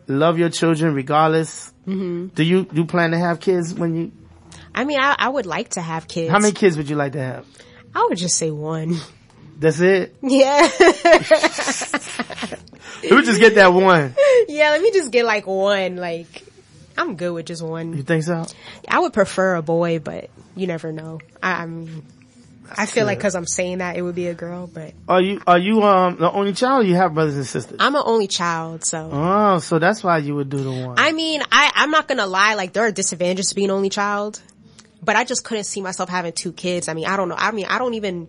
Love 0.07 0.39
your 0.39 0.49
children 0.49 0.95
regardless. 0.95 1.73
Mm-hmm. 1.87 2.29
Do 2.29 2.43
you 2.43 2.65
do 2.65 2.77
you 2.77 2.85
plan 2.87 3.11
to 3.11 3.19
have 3.19 3.41
kids 3.41 3.75
when 3.75 3.95
you? 3.95 4.13
I 4.75 4.85
mean, 4.85 4.99
I, 5.01 5.17
I 5.19 5.29
would 5.29 5.47
like 5.47 5.71
to 5.71 5.81
have 5.81 6.09
kids. 6.09 6.31
How 6.31 6.39
many 6.39 6.53
kids 6.53 6.77
would 6.77 6.89
you 6.89 6.97
like 6.97 7.13
to 7.13 7.21
have? 7.21 7.47
I 7.95 8.07
would 8.09 8.19
just 8.19 8.37
say 8.37 8.51
one. 8.51 8.97
That's 9.59 9.81
it. 9.81 10.15
Yeah. 10.23 10.69
We 13.03 13.15
would 13.15 13.25
just 13.25 13.41
get 13.41 13.55
that 13.57 13.73
one. 13.73 14.15
yeah, 14.49 14.71
let 14.71 14.83
me 14.83 14.91
just 14.91 15.13
get 15.13 15.25
like 15.25 15.47
one. 15.47 15.97
Like, 15.97 16.45
I'm 16.97 17.17
good 17.17 17.33
with 17.33 17.47
just 17.47 17.63
one. 17.63 17.97
You 17.97 18.03
think 18.03 18.25
so? 18.25 18.45
I 18.89 18.99
would 18.99 19.13
prefer 19.13 19.55
a 19.55 19.63
boy, 19.63 19.99
but 20.01 20.31
you 20.57 20.67
never 20.67 20.93
know. 20.93 21.21
I, 21.43 21.63
I'm, 22.71 22.75
I 22.79 22.87
feel 22.87 23.07
like 23.07 23.19
cause 23.21 23.35
I'm 23.35 23.47
saying 23.47 23.79
that 23.79 23.97
it 23.97 24.03
would 24.03 24.15
be 24.15 24.27
a 24.29 24.35
girl, 24.35 24.67
but 24.67 24.93
Are 25.09 25.21
you 25.21 25.41
are 25.47 25.59
you 25.59 25.83
um 25.83 26.17
the 26.17 26.31
only 26.31 26.53
child? 26.53 26.85
Or 26.85 26.87
you 26.89 26.95
have 26.97 27.15
brothers 27.15 27.37
and 27.37 27.47
sisters? 27.47 27.77
I'm 27.81 27.95
an 27.95 28.03
only 28.05 28.27
child, 28.27 28.85
so. 28.85 29.11
Oh, 29.13 29.59
so 29.59 29.79
that's 29.79 30.03
why 30.05 30.19
you 30.19 30.35
would 30.37 30.51
do 30.51 30.59
the 30.59 30.71
one. 30.87 30.97
I 30.99 31.13
mean, 31.13 31.43
I, 31.51 31.71
I'm 31.75 31.91
not 31.91 32.09
gonna 32.09 32.27
lie, 32.27 32.55
like 32.55 32.73
there 32.73 32.85
are 32.85 32.93
disadvantages 32.93 33.49
to 33.51 33.55
being 33.55 33.71
only 33.71 33.91
child, 33.91 34.41
but 35.03 35.17
I 35.17 35.25
just 35.25 35.45
couldn't 35.45 35.65
see 35.65 35.81
myself 35.81 36.09
having 36.09 36.33
two 36.33 36.53
kids. 36.53 36.89
I 36.89 36.95
mean, 36.95 37.07
I 37.07 37.17
don't 37.17 37.29
know. 37.29 37.37
I 37.39 37.51
mean, 37.53 37.67
I 37.69 37.79
don't 37.79 37.95
even, 37.95 38.29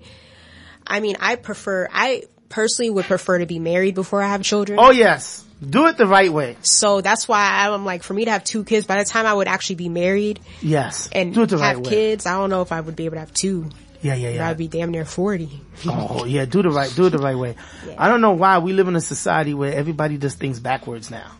I 0.87 0.99
mean, 0.99 1.17
I 1.19 1.35
prefer, 1.35 1.87
I 1.91 2.23
personally 2.49 2.89
would 2.89 3.05
prefer 3.05 3.39
to 3.39 3.45
be 3.45 3.59
married 3.59 3.93
before 3.95 4.21
I 4.23 4.27
have 4.29 4.41
children. 4.41 4.79
oh 4.81 4.89
yes, 4.91 5.45
do 5.67 5.87
it 5.87 5.97
the 5.97 6.07
right 6.07 6.31
way. 6.31 6.55
So 6.61 7.01
that's 7.01 7.27
why 7.27 7.67
I'm 7.67 7.85
like, 7.85 8.01
for 8.03 8.13
me 8.13 8.25
to 8.25 8.31
have 8.31 8.43
two 8.43 8.63
kids, 8.63 8.85
by 8.87 8.97
the 8.97 9.05
time 9.05 9.25
I 9.25 9.33
would 9.33 9.47
actually 9.47 9.75
be 9.75 9.89
married 9.89 10.39
Yes, 10.61 11.09
and 11.11 11.33
do 11.33 11.43
it 11.43 11.47
the 11.49 11.57
have 11.59 11.75
right 11.77 11.85
way. 11.85 11.89
kids, 11.91 12.25
I 12.25 12.37
don't 12.37 12.49
know 12.49 12.61
if 12.61 12.71
I 12.71 12.79
would 12.81 12.95
be 12.95 13.05
able 13.05 13.15
to 13.15 13.19
have 13.19 13.33
two. 13.33 13.69
Yeah, 14.01 14.15
yeah, 14.15 14.29
yeah. 14.29 14.49
I'd 14.49 14.57
be 14.57 14.67
damn 14.67 14.91
near 14.91 15.03
40. 15.05 15.49
Oh 15.87 16.23
yeah, 16.25 16.45
do 16.45 16.61
the 16.61 16.69
right, 16.69 16.91
do 16.95 17.07
it 17.07 17.09
the 17.09 17.17
right 17.17 17.37
way. 17.37 17.55
I 17.97 18.07
don't 18.07 18.21
know 18.21 18.31
why 18.31 18.59
we 18.59 18.73
live 18.73 18.87
in 18.87 18.95
a 18.95 19.01
society 19.01 19.53
where 19.53 19.73
everybody 19.73 20.17
does 20.17 20.35
things 20.35 20.59
backwards 20.59 21.11
now. 21.11 21.31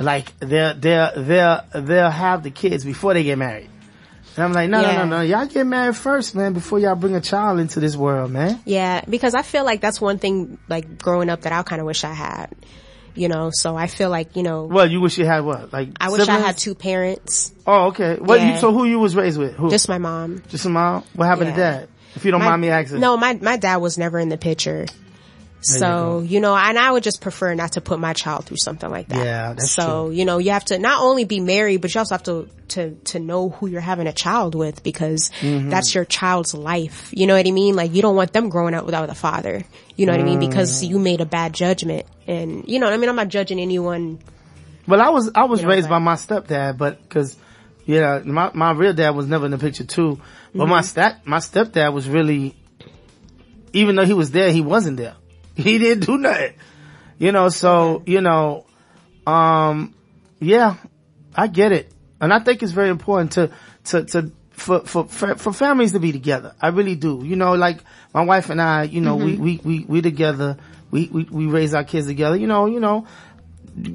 Like 0.00 0.36
they'll 0.40 0.74
they'll 0.74 1.10
they'll 1.22 1.60
they'll 1.74 2.10
have 2.10 2.42
the 2.42 2.50
kids 2.50 2.84
before 2.84 3.14
they 3.14 3.22
get 3.24 3.38
married. 3.38 3.68
And 4.36 4.44
I'm 4.44 4.52
like, 4.52 4.70
no, 4.70 4.80
Yeah. 4.80 4.98
no, 4.98 5.04
no, 5.04 5.16
no. 5.16 5.22
Y'all 5.22 5.46
get 5.46 5.66
married 5.66 5.96
first, 5.96 6.34
man, 6.36 6.52
before 6.52 6.78
y'all 6.78 6.94
bring 6.94 7.16
a 7.16 7.20
child 7.20 7.58
into 7.58 7.80
this 7.80 7.96
world, 7.96 8.30
man. 8.30 8.60
Yeah, 8.64 9.02
because 9.08 9.34
I 9.34 9.42
feel 9.42 9.64
like 9.64 9.80
that's 9.80 10.00
one 10.00 10.18
thing, 10.18 10.58
like 10.68 10.98
growing 10.98 11.28
up 11.28 11.40
that 11.42 11.52
I 11.52 11.62
kind 11.64 11.80
of 11.80 11.86
wish 11.86 12.04
I 12.04 12.12
had. 12.12 12.54
You 13.14 13.28
know, 13.28 13.50
so 13.52 13.76
I 13.76 13.86
feel 13.88 14.10
like, 14.10 14.36
you 14.36 14.42
know, 14.42 14.64
Well, 14.64 14.88
you 14.90 15.00
wish 15.00 15.18
you 15.18 15.26
had 15.26 15.40
what? 15.40 15.72
Like 15.72 15.88
I 16.00 16.08
wish 16.10 16.28
I 16.28 16.38
had 16.38 16.56
two 16.58 16.74
parents, 16.74 17.52
Oh, 17.66 17.86
okay. 17.88 18.16
What? 18.16 18.40
You, 18.40 18.56
so 18.58 18.72
who 18.72 18.84
you 18.84 18.98
was 18.98 19.14
raised 19.16 19.38
with? 19.38 19.54
Who? 19.54 19.70
just 19.70 19.88
my 19.88 19.98
mom. 19.98 20.42
Just 20.48 20.64
a 20.66 20.68
mom. 20.68 21.04
What 21.14 21.26
happened 21.26 21.54
to 21.54 21.60
Yeah. 21.60 21.70
dad? 21.80 21.88
If 22.14 22.24
you 22.24 22.30
don't 22.30 22.40
My- 22.40 22.50
mind 22.50 22.62
me 22.62 22.68
asking. 22.70 23.00
No, 23.00 23.16
my 23.16 23.34
my 23.40 23.56
dad 23.56 23.76
was 23.76 23.98
never 23.98 24.18
in 24.18 24.28
the 24.28 24.38
picture. 24.38 24.86
So, 25.60 26.20
you 26.20 26.40
know, 26.40 26.54
and 26.56 26.78
I 26.78 26.92
would 26.92 27.02
just 27.02 27.20
prefer 27.20 27.52
not 27.54 27.72
to 27.72 27.80
put 27.80 27.98
my 27.98 28.12
child 28.12 28.44
through 28.46 28.58
something 28.58 28.88
like 28.88 29.08
that. 29.08 29.18
Yeah, 29.24 29.52
that's 29.54 29.72
so, 29.72 30.10
you 30.10 30.24
know, 30.24 30.38
you 30.38 30.52
have 30.52 30.64
to 30.66 30.78
not 30.78 31.02
only 31.02 31.24
be 31.24 31.40
married, 31.40 31.80
but 31.80 31.92
you 31.92 31.98
also 31.98 32.14
have 32.14 32.22
to, 32.24 32.48
to, 32.68 32.94
to 33.06 33.18
know 33.18 33.48
who 33.50 33.66
you're 33.66 33.80
having 33.80 34.06
a 34.06 34.12
child 34.12 34.54
with 34.54 34.82
because 34.84 35.30
Mm-hmm. 35.40 35.68
that's 35.70 35.94
your 35.94 36.04
child's 36.04 36.54
life. 36.54 37.10
You 37.12 37.26
know 37.26 37.36
what 37.36 37.46
I 37.46 37.50
mean? 37.50 37.74
Like 37.74 37.92
you 37.92 38.02
don't 38.02 38.14
want 38.16 38.32
them 38.32 38.50
growing 38.50 38.74
up 38.74 38.84
without 38.86 39.10
a 39.10 39.14
father. 39.14 39.64
You 39.96 40.06
know 40.06 40.12
what 40.12 40.20
I 40.20 40.24
mean? 40.24 40.38
Because 40.38 40.82
Mm. 40.84 40.88
you 40.90 40.98
made 41.00 41.20
a 41.20 41.26
bad 41.26 41.52
judgment 41.54 42.06
and, 42.28 42.68
you 42.68 42.78
know, 42.78 42.86
what 42.86 42.92
I 42.92 42.96
mean, 42.96 43.08
I'm 43.10 43.16
not 43.16 43.28
judging 43.28 43.58
anyone. 43.58 44.20
Well, 44.86 45.00
I 45.00 45.08
was 45.10 45.30
I 45.34 45.44
was 45.44 45.60
You 45.60 45.66
know, 45.66 45.72
raised 45.74 45.88
but- 45.88 45.96
by 45.96 45.98
my 45.98 46.14
stepdad, 46.14 46.78
but 46.78 47.02
because 47.02 47.36
yeah, 47.84 48.20
my 48.24 48.50
my 48.54 48.70
real 48.72 48.92
dad 48.94 49.10
was 49.10 49.26
never 49.26 49.44
in 49.46 49.50
the 49.50 49.58
picture 49.58 49.84
too. 49.84 50.20
But 50.54 50.66
my 50.68 50.78
Mm-hmm. 50.80 50.84
stat 50.86 51.26
my 51.26 51.38
stepdad 51.38 51.92
was 51.92 52.08
really, 52.08 52.54
even 53.72 53.96
though 53.96 54.04
he 54.04 54.14
was 54.14 54.30
there, 54.30 54.50
he 54.52 54.60
wasn't 54.60 54.96
there. 54.98 55.14
He 55.64 55.78
didn't 55.78 56.06
do 56.06 56.18
nothing. 56.18 56.54
You 57.18 57.32
know, 57.32 57.48
so 57.48 58.04
you 58.06 58.20
know, 58.20 58.64
um, 59.26 59.92
yeah, 60.38 60.76
I 61.34 61.48
get 61.48 61.72
it, 61.72 61.92
and 62.20 62.32
I 62.32 62.38
think 62.38 62.62
it's 62.62 62.72
very 62.72 62.90
important 62.90 63.32
to 63.32 63.50
to 63.86 64.04
to. 64.04 64.32
For, 64.52 64.80
for, 64.80 65.04
for, 65.04 65.36
for 65.36 65.52
families 65.52 65.92
to 65.92 66.00
be 66.00 66.10
together. 66.10 66.52
I 66.60 66.70
really 66.70 66.96
do. 66.96 67.22
You 67.24 67.36
know, 67.36 67.52
like 67.54 67.78
my 68.12 68.24
wife 68.24 68.50
and 68.50 68.60
I, 68.60 68.82
you 68.82 69.00
know, 69.00 69.14
we, 69.14 69.36
we, 69.36 69.60
we, 69.62 69.84
we 69.84 70.02
together. 70.02 70.56
We, 70.90 71.06
we, 71.06 71.22
we 71.30 71.46
raise 71.46 71.74
our 71.74 71.84
kids 71.84 72.08
together. 72.08 72.34
You 72.34 72.48
know, 72.48 72.66
you 72.66 72.80
know, 72.80 73.06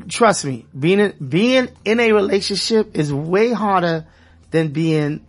trust 0.08 0.46
me, 0.46 0.66
being 0.78 1.02
in, 1.02 1.16
being 1.28 1.68
in 1.84 2.00
a 2.00 2.14
relationship 2.14 2.96
is 2.98 3.12
way 3.12 3.52
harder 3.52 4.08
than 4.52 4.70
being 4.70 5.26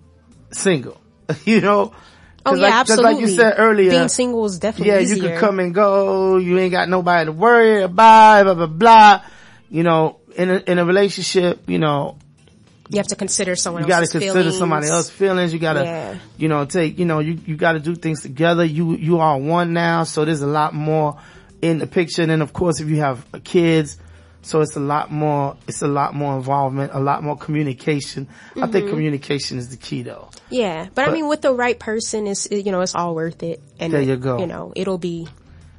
single. 0.53 1.01
you 1.45 1.61
know? 1.61 1.93
Oh 2.47 2.55
yeah, 2.55 2.62
like, 2.62 2.74
absolutely. 2.74 3.12
Like 3.14 3.20
you 3.22 3.28
said 3.28 3.55
earlier, 3.59 3.90
being 3.90 4.09
single 4.09 4.45
is 4.45 4.59
definitely 4.59 4.92
yeah, 4.92 5.01
easier. 5.01 5.16
you 5.16 5.22
could 5.30 5.38
come 5.40 5.61
and 5.61 5.74
go. 5.74 6.36
You 6.36 6.59
ain't 6.59 6.72
got 6.72 6.88
nobody 6.88 7.26
to 7.26 7.32
worry 7.32 7.82
about. 7.82 8.45
Blah 8.45 8.55
blah 8.55 8.66
blah. 8.66 9.22
You 9.70 9.82
know, 9.82 10.18
in 10.36 10.51
a 10.51 10.57
in 10.66 10.78
a 10.78 10.84
relationship, 10.84 11.68
you 11.68 11.78
know, 11.78 12.18
You 12.90 12.99
have 12.99 13.07
to 13.09 13.16
consider 13.16 13.57
someone 13.57 13.82
you 13.82 13.88
got 13.88 14.01
to 14.05 14.07
consider 14.07 14.32
feelings. 14.32 14.59
somebody 14.59 14.88
else's 14.88 15.11
feelings. 15.11 15.53
You 15.53 15.59
got 15.59 15.72
to, 15.74 15.84
Yeah. 15.84 16.18
you 16.36 16.49
know, 16.49 16.64
take, 16.66 16.99
you 16.99 17.07
know, 17.07 17.20
you, 17.20 17.38
you 17.47 17.57
got 17.57 17.72
to 17.72 17.80
do 17.80 17.95
things 17.95 18.20
together. 18.20 18.64
You, 18.64 18.95
you 18.95 19.18
are 19.20 19.38
one 19.38 19.72
now. 19.72 20.05
So 20.05 20.24
there's 20.24 20.42
a 20.42 20.47
lot 20.47 20.74
more 20.74 21.18
in 21.62 21.78
the 21.78 21.86
picture. 21.86 22.20
And 22.22 22.30
then 22.30 22.42
of 22.42 22.53
course, 22.53 22.78
if 22.80 22.88
you 22.88 22.97
have 22.97 23.24
kids, 23.42 23.97
so 24.45 24.61
it's 24.61 24.76
a 24.76 24.80
lot 24.80 25.11
more, 25.11 25.57
it's 25.66 25.82
a 25.82 25.88
lot 25.88 26.14
more 26.14 26.36
involvement, 26.36 26.92
a 26.95 27.01
lot 27.01 27.22
more 27.24 27.36
communication. 27.36 28.28
I 28.55 28.61
Mm-hmm. 28.61 28.72
think 28.72 28.88
communication 28.90 29.59
is 29.59 29.70
the 29.70 29.76
key 29.76 30.03
though. 30.03 30.28
Yeah, 30.51 30.88
but, 30.95 31.09
I 31.09 31.12
mean, 31.12 31.26
with 31.28 31.40
the 31.40 31.53
right 31.53 31.78
person, 31.78 32.26
it's 32.26 32.47
you 32.51 32.70
know 32.70 32.80
it's 32.82 32.95
all 32.95 33.14
worth 33.14 33.42
it. 33.42 33.61
And 33.80 33.92
There 33.92 34.03
you 34.03 34.16
go. 34.16 34.38
You 34.38 34.47
know, 34.47 34.72
it'll 34.76 34.99
be 34.99 35.26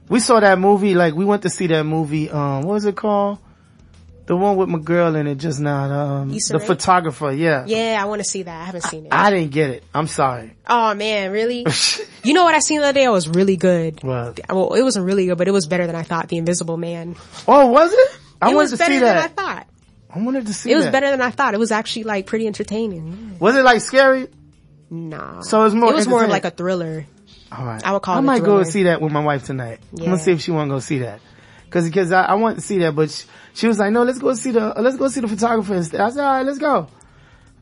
We 0.09 0.20
saw 0.20 0.39
that 0.39 0.59
movie, 0.59 0.95
like 0.95 1.13
we 1.16 1.24
went 1.26 1.43
to 1.43 1.49
see 1.49 1.68
that 1.68 1.84
movie, 1.86 2.30
um, 2.30 2.63
what 2.63 2.74
was 2.74 2.86
it 2.86 2.95
called? 2.95 3.39
The 4.28 4.36
one 4.36 4.55
with 4.57 4.70
my 4.70 4.80
girl 4.80 5.13
in 5.16 5.28
it 5.28 5.36
just 5.36 5.60
now, 5.60 5.84
um, 5.84 6.30
the 6.31 6.57
Rae? 6.60 6.65
photographer, 6.65 7.31
yeah. 7.31 7.64
yeah. 7.68 7.99
I 8.02 8.06
want 8.06 8.22
to 8.23 8.27
see 8.27 8.41
that. 8.41 8.60
I 8.61 8.65
haven't 8.65 8.81
seen 8.81 9.06
it. 9.06 9.14
I 9.14 9.30
didn't 9.30 9.52
get 9.52 9.69
it. 9.69 9.84
I'm 9.94 10.07
sorry. 10.07 10.56
oh 10.68 10.95
man, 10.95 11.31
really? 11.31 11.64
you 12.23 12.34
know 12.34 12.44
what 12.44 12.56
I 12.56 12.60
seen 12.60 12.80
the 12.81 12.88
other 12.88 12.94
day? 12.99 13.03
It 13.03 13.10
was 13.10 13.27
really 13.30 13.56
good. 13.56 14.02
What? 14.03 14.40
Well, 14.49 14.73
it 14.73 14.81
wasn't 14.81 15.06
really 15.06 15.27
good, 15.27 15.38
but 15.38 15.48
it 15.48 15.52
was 15.52 15.68
better 15.68 15.85
than 15.85 15.95
I 15.95 16.02
thought. 16.02 16.27
The 16.30 16.38
Invisible 16.38 16.76
Man. 16.76 17.15
Oh, 17.48 17.68
was 17.68 17.94
it? 17.94 18.19
I 18.41 18.52
it 18.52 18.56
wanted 18.56 18.57
was 18.57 18.72
to 18.72 18.78
better 18.78 18.94
see 18.94 18.99
than 18.99 19.18
I 19.18 19.22
that. 19.22 19.36
thought. 19.36 19.68
I 20.14 20.20
wanted 20.20 20.48
to 20.48 20.53
see 20.53 20.72
It 20.72 20.76
was 20.76 20.86
that. 20.86 20.91
better 20.91 21.10
than 21.12 21.22
I 21.22 21.30
thought. 21.32 21.53
It 21.53 21.60
was 21.60 21.72
actually 21.72 22.03
like 22.03 22.26
pretty 22.26 22.48
entertaining. 22.48 23.38
Was 23.40 23.56
it 23.56 23.64
like 23.64 23.82
scary? 23.82 24.28
Nah. 24.90 25.41
So 25.41 25.62
it 25.62 25.64
was 25.66 25.76
more 25.76 25.91
It 25.91 25.95
was 25.95 26.07
more 26.07 26.26
like 26.28 26.45
a 26.45 26.52
thriller. 26.52 27.06
All 27.52 27.66
right. 27.66 27.84
I 27.86 27.91
would 27.94 28.02
call 28.02 28.16
I 28.16 28.18
it 28.18 28.22
a 28.22 28.24
might 28.24 28.44
go 28.44 28.57
and 28.57 28.68
see 28.68 28.84
that 28.84 29.02
with 29.02 29.12
my 29.12 29.24
wife 29.24 29.45
tonight. 29.45 29.80
I'm 29.91 30.03
gonna 30.03 30.18
see 30.20 30.32
if 30.32 30.41
she 30.41 30.52
want 30.52 30.70
to 30.70 30.76
go 30.76 30.80
see 30.80 30.99
that. 30.99 31.20
Cause, 31.70 31.90
cause 31.90 32.12
I, 32.12 32.24
I 32.24 32.34
want 32.36 32.56
to 32.57 32.62
see 32.62 32.78
that, 32.80 32.95
but 32.95 33.12
she, 33.12 33.26
she 33.53 33.68
was 33.68 33.80
like, 33.80 33.91
no, 33.91 34.03
let's 34.03 34.20
go 34.20 34.34
see 34.36 34.52
the, 34.52 34.78
uh, 34.78 34.82
let's 34.82 34.95
go 34.95 35.10
see 35.10 35.20
the 35.20 35.28
photographer 35.28 35.74
instead. 35.76 35.99
I 35.99 36.10
said, 36.10 36.24
all 36.24 36.32
right, 36.32 36.45
let's 36.45 36.57
go. 36.60 36.88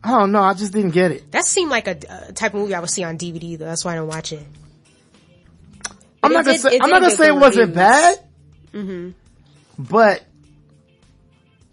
I 0.04 0.12
don't 0.12 0.32
know. 0.32 0.42
I 0.44 0.54
just 0.54 0.72
didn't 0.74 0.92
get 0.92 1.12
it. 1.12 1.32
That 1.32 1.46
seemed 1.46 1.72
like 1.72 1.88
a, 1.88 1.98
a 2.28 2.34
type 2.34 2.54
of 2.54 2.60
movie 2.60 2.76
I 2.76 2.80
would 2.82 2.90
see 2.90 3.04
on 3.04 3.18
DVD 3.18 3.58
though. 3.58 3.66
That's 3.66 3.84
why 3.84 3.94
I 3.94 3.96
don't 3.96 4.08
watch 4.08 4.32
it. 4.34 4.46
I'm 6.22 6.32
It 6.32 6.36
not 6.36 6.46
gonna 6.46 6.58
say, 6.58 6.76
it 6.76 6.82
I'm 6.84 6.90
not 6.90 7.02
gonna 7.02 7.16
say 7.16 7.28
it 7.30 7.36
wasn't 7.36 7.74
bad, 7.74 8.20
hmm 8.72 9.10
but 9.80 10.24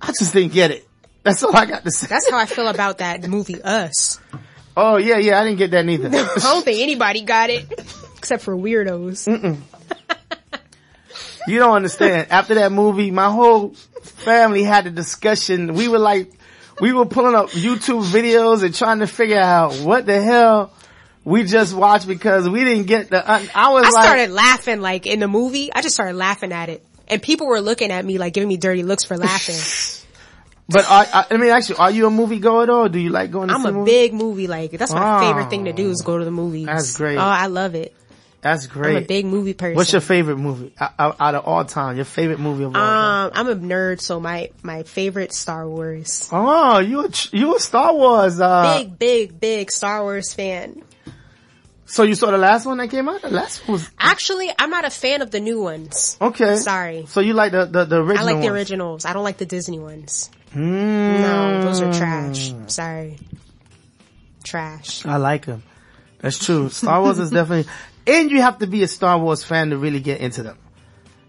I 0.00 0.08
just 0.08 0.32
didn't 0.32 0.52
get 0.52 0.70
it. 0.70 0.86
That's 1.22 1.42
all 1.42 1.54
I 1.54 1.66
got 1.66 1.84
to 1.84 1.90
say. 1.90 2.06
That's 2.06 2.30
how 2.30 2.38
I 2.38 2.46
feel 2.46 2.68
about 2.68 2.98
that 2.98 3.28
movie 3.28 3.60
Us. 3.62 4.18
Oh 4.76 4.96
yeah, 4.96 5.18
yeah, 5.18 5.38
I 5.40 5.44
didn't 5.44 5.58
get 5.58 5.72
that 5.72 5.84
neither. 5.84 6.08
I 6.08 6.38
don't 6.40 6.64
think 6.64 6.80
anybody 6.80 7.22
got 7.22 7.50
it 7.50 7.66
except 8.16 8.42
for 8.42 8.56
weirdos. 8.56 9.26
You 11.46 11.58
don't 11.58 11.74
understand. 11.74 12.28
After 12.30 12.54
that 12.54 12.70
movie, 12.70 13.10
my 13.10 13.30
whole 13.30 13.70
family 14.02 14.62
had 14.62 14.86
a 14.86 14.90
discussion. 14.90 15.74
We 15.74 15.88
were 15.88 15.98
like, 15.98 16.30
we 16.80 16.92
were 16.92 17.06
pulling 17.06 17.34
up 17.34 17.50
YouTube 17.50 18.04
videos 18.04 18.62
and 18.62 18.74
trying 18.74 19.00
to 19.00 19.06
figure 19.06 19.40
out 19.40 19.74
what 19.76 20.06
the 20.06 20.20
hell 20.20 20.72
we 21.24 21.44
just 21.44 21.74
watched 21.74 22.06
because 22.06 22.48
we 22.48 22.64
didn't 22.64 22.86
get 22.86 23.10
the, 23.10 23.28
I 23.28 23.70
was 23.70 23.84
I 23.84 23.90
like, 23.90 24.04
started 24.04 24.30
laughing 24.30 24.80
like 24.80 25.06
in 25.06 25.20
the 25.20 25.28
movie. 25.28 25.72
I 25.72 25.82
just 25.82 25.94
started 25.94 26.14
laughing 26.14 26.52
at 26.52 26.68
it. 26.68 26.84
And 27.10 27.20
people 27.22 27.46
were 27.48 27.60
looking 27.60 27.90
at 27.90 28.04
me 28.04 28.18
like 28.18 28.32
giving 28.32 28.48
me 28.48 28.56
dirty 28.56 28.82
looks 28.82 29.04
for 29.04 29.16
laughing. 29.18 29.56
but 30.68 30.84
I, 30.88 31.26
I 31.30 31.36
mean 31.36 31.50
actually, 31.50 31.76
are 31.76 31.90
you 31.90 32.06
a 32.06 32.10
movie 32.10 32.38
goer 32.38 32.66
though? 32.66 32.82
Or 32.82 32.88
do 32.88 32.98
you 32.98 33.10
like 33.10 33.30
going 33.30 33.48
to 33.48 33.54
I'm 33.54 33.66
a 33.66 33.72
movies? 33.72 33.92
big 33.92 34.14
movie 34.14 34.46
like 34.46 34.70
that's 34.72 34.92
my 34.92 35.16
Oh. 35.16 35.20
favorite 35.20 35.50
thing 35.50 35.64
to 35.66 35.72
do 35.72 35.90
is 35.90 36.02
go 36.02 36.18
to 36.18 36.24
the 36.24 36.30
movies. 36.30 36.66
That's 36.66 36.96
great. 36.96 37.16
Oh, 37.18 37.20
I 37.20 37.46
love 37.48 37.74
it. 37.74 37.94
That's 38.42 38.66
great. 38.68 38.96
I'm 38.96 39.02
a 39.02 39.06
big 39.06 39.26
movie 39.26 39.52
person. 39.52 39.76
What's 39.76 39.92
your 39.92 40.00
favorite 40.00 40.38
movie 40.38 40.72
out, 40.80 41.16
out 41.20 41.34
of 41.34 41.44
all 41.44 41.62
time? 41.66 41.96
Your 41.96 42.06
favorite 42.06 42.40
movie 42.40 42.64
of 42.64 42.74
all 42.74 42.80
time? 42.80 43.26
um, 43.26 43.32
I'm 43.34 43.48
a 43.48 43.54
nerd, 43.56 44.00
so 44.00 44.18
my 44.18 44.50
my 44.62 44.82
favorite 44.84 45.34
Star 45.34 45.68
Wars. 45.68 46.26
Oh, 46.32 46.78
you 46.78 47.04
a, 47.04 47.10
you 47.32 47.54
a 47.56 47.60
Star 47.60 47.92
Wars, 47.94 48.40
uh, 48.40 48.78
big, 48.78 48.98
big, 48.98 49.40
big 49.40 49.70
Star 49.70 50.02
Wars 50.02 50.32
fan. 50.32 50.82
So 51.90 52.02
you 52.04 52.14
saw 52.14 52.30
the 52.30 52.38
last 52.38 52.66
one 52.66 52.78
that 52.78 52.88
came 52.88 53.08
out? 53.08 53.22
The 53.22 53.30
last 53.30 53.66
one 53.66 53.72
was, 53.74 53.90
Actually, 53.98 54.50
I'm 54.58 54.70
not 54.70 54.84
a 54.84 54.90
fan 54.90 55.22
of 55.22 55.30
the 55.30 55.40
new 55.40 55.60
ones. 55.60 56.16
okay. 56.20 56.56
Sorry. 56.56 57.06
So 57.06 57.20
you 57.20 57.34
like 57.34 57.52
the, 57.52 57.64
the, 57.66 57.84
the 57.84 57.96
original 58.02 58.28
I 58.28 58.32
like 58.32 58.40
the 58.42 58.48
ones? 58.48 58.56
originals. 58.56 59.04
I 59.04 59.12
don't 59.12 59.24
like 59.24 59.38
the 59.38 59.46
Disney 59.46 59.78
ones. 59.78 60.30
Mm. 60.54 61.20
No, 61.20 61.62
those 61.62 61.80
are 61.80 61.92
trash. 61.92 62.52
Sorry. 62.68 63.18
Trash. 64.42 65.04
I 65.06 65.16
like 65.16 65.46
them. 65.46 65.62
That's 66.20 66.38
true. 66.44 66.68
Star 66.70 67.00
Wars 67.02 67.18
is 67.18 67.30
definitely, 67.30 67.70
and 68.06 68.30
you 68.30 68.40
have 68.40 68.58
to 68.58 68.66
be 68.66 68.82
a 68.82 68.88
Star 68.88 69.18
Wars 69.18 69.44
fan 69.44 69.70
to 69.70 69.76
really 69.78 70.00
get 70.00 70.20
into 70.20 70.42
them. 70.42 70.58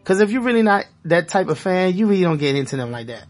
Cause 0.04 0.20
if 0.20 0.32
you're 0.32 0.42
really 0.42 0.64
not 0.64 0.86
that 1.06 1.28
type 1.28 1.48
of 1.48 1.60
fan, 1.60 1.96
you 1.96 2.08
really 2.08 2.24
don't 2.24 2.40
get 2.40 2.56
into 2.56 2.76
them 2.76 2.90
like 2.92 3.08
that. 3.08 3.26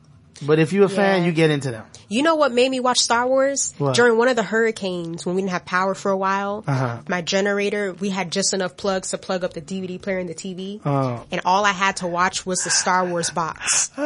But 0.46 0.60
if 0.60 0.74
you're 0.74 0.86
a 0.86 0.90
fan, 0.90 1.24
you 1.24 1.32
get 1.32 1.52
into 1.52 1.72
them. 1.72 1.86
You 2.10 2.24
know 2.24 2.36
what 2.36 2.52
made 2.52 2.70
me 2.70 2.80
watch 2.80 3.00
Star 3.00 3.26
Wars? 3.28 3.74
What? 3.78 3.96
During 3.96 4.18
one 4.18 4.28
of 4.28 4.36
the 4.36 4.44
hurricanes 4.44 5.26
when 5.26 5.36
we 5.36 5.42
didn't 5.42 5.52
have 5.52 5.66
power 5.66 5.94
for 5.96 6.12
a 6.12 6.18
while, 6.18 6.64
Uh-huh. 6.68 6.98
my 7.08 7.22
generator, 7.22 7.94
we 7.94 8.10
had 8.10 8.32
just 8.32 8.54
enough 8.54 8.76
plugs 8.76 9.12
to 9.12 9.18
plug 9.18 9.44
up 9.44 9.54
the 9.54 9.62
DVD 9.62 10.02
player 10.02 10.18
and 10.20 10.28
the 10.30 10.34
TV. 10.34 10.82
Oh. 10.86 11.24
And 11.32 11.42
all 11.46 11.64
I 11.66 11.72
had 11.72 11.98
to 11.98 12.08
watch 12.08 12.46
was 12.46 12.64
the 12.64 12.70
Star 12.70 13.06
Wars 13.06 13.30
box. 13.30 13.92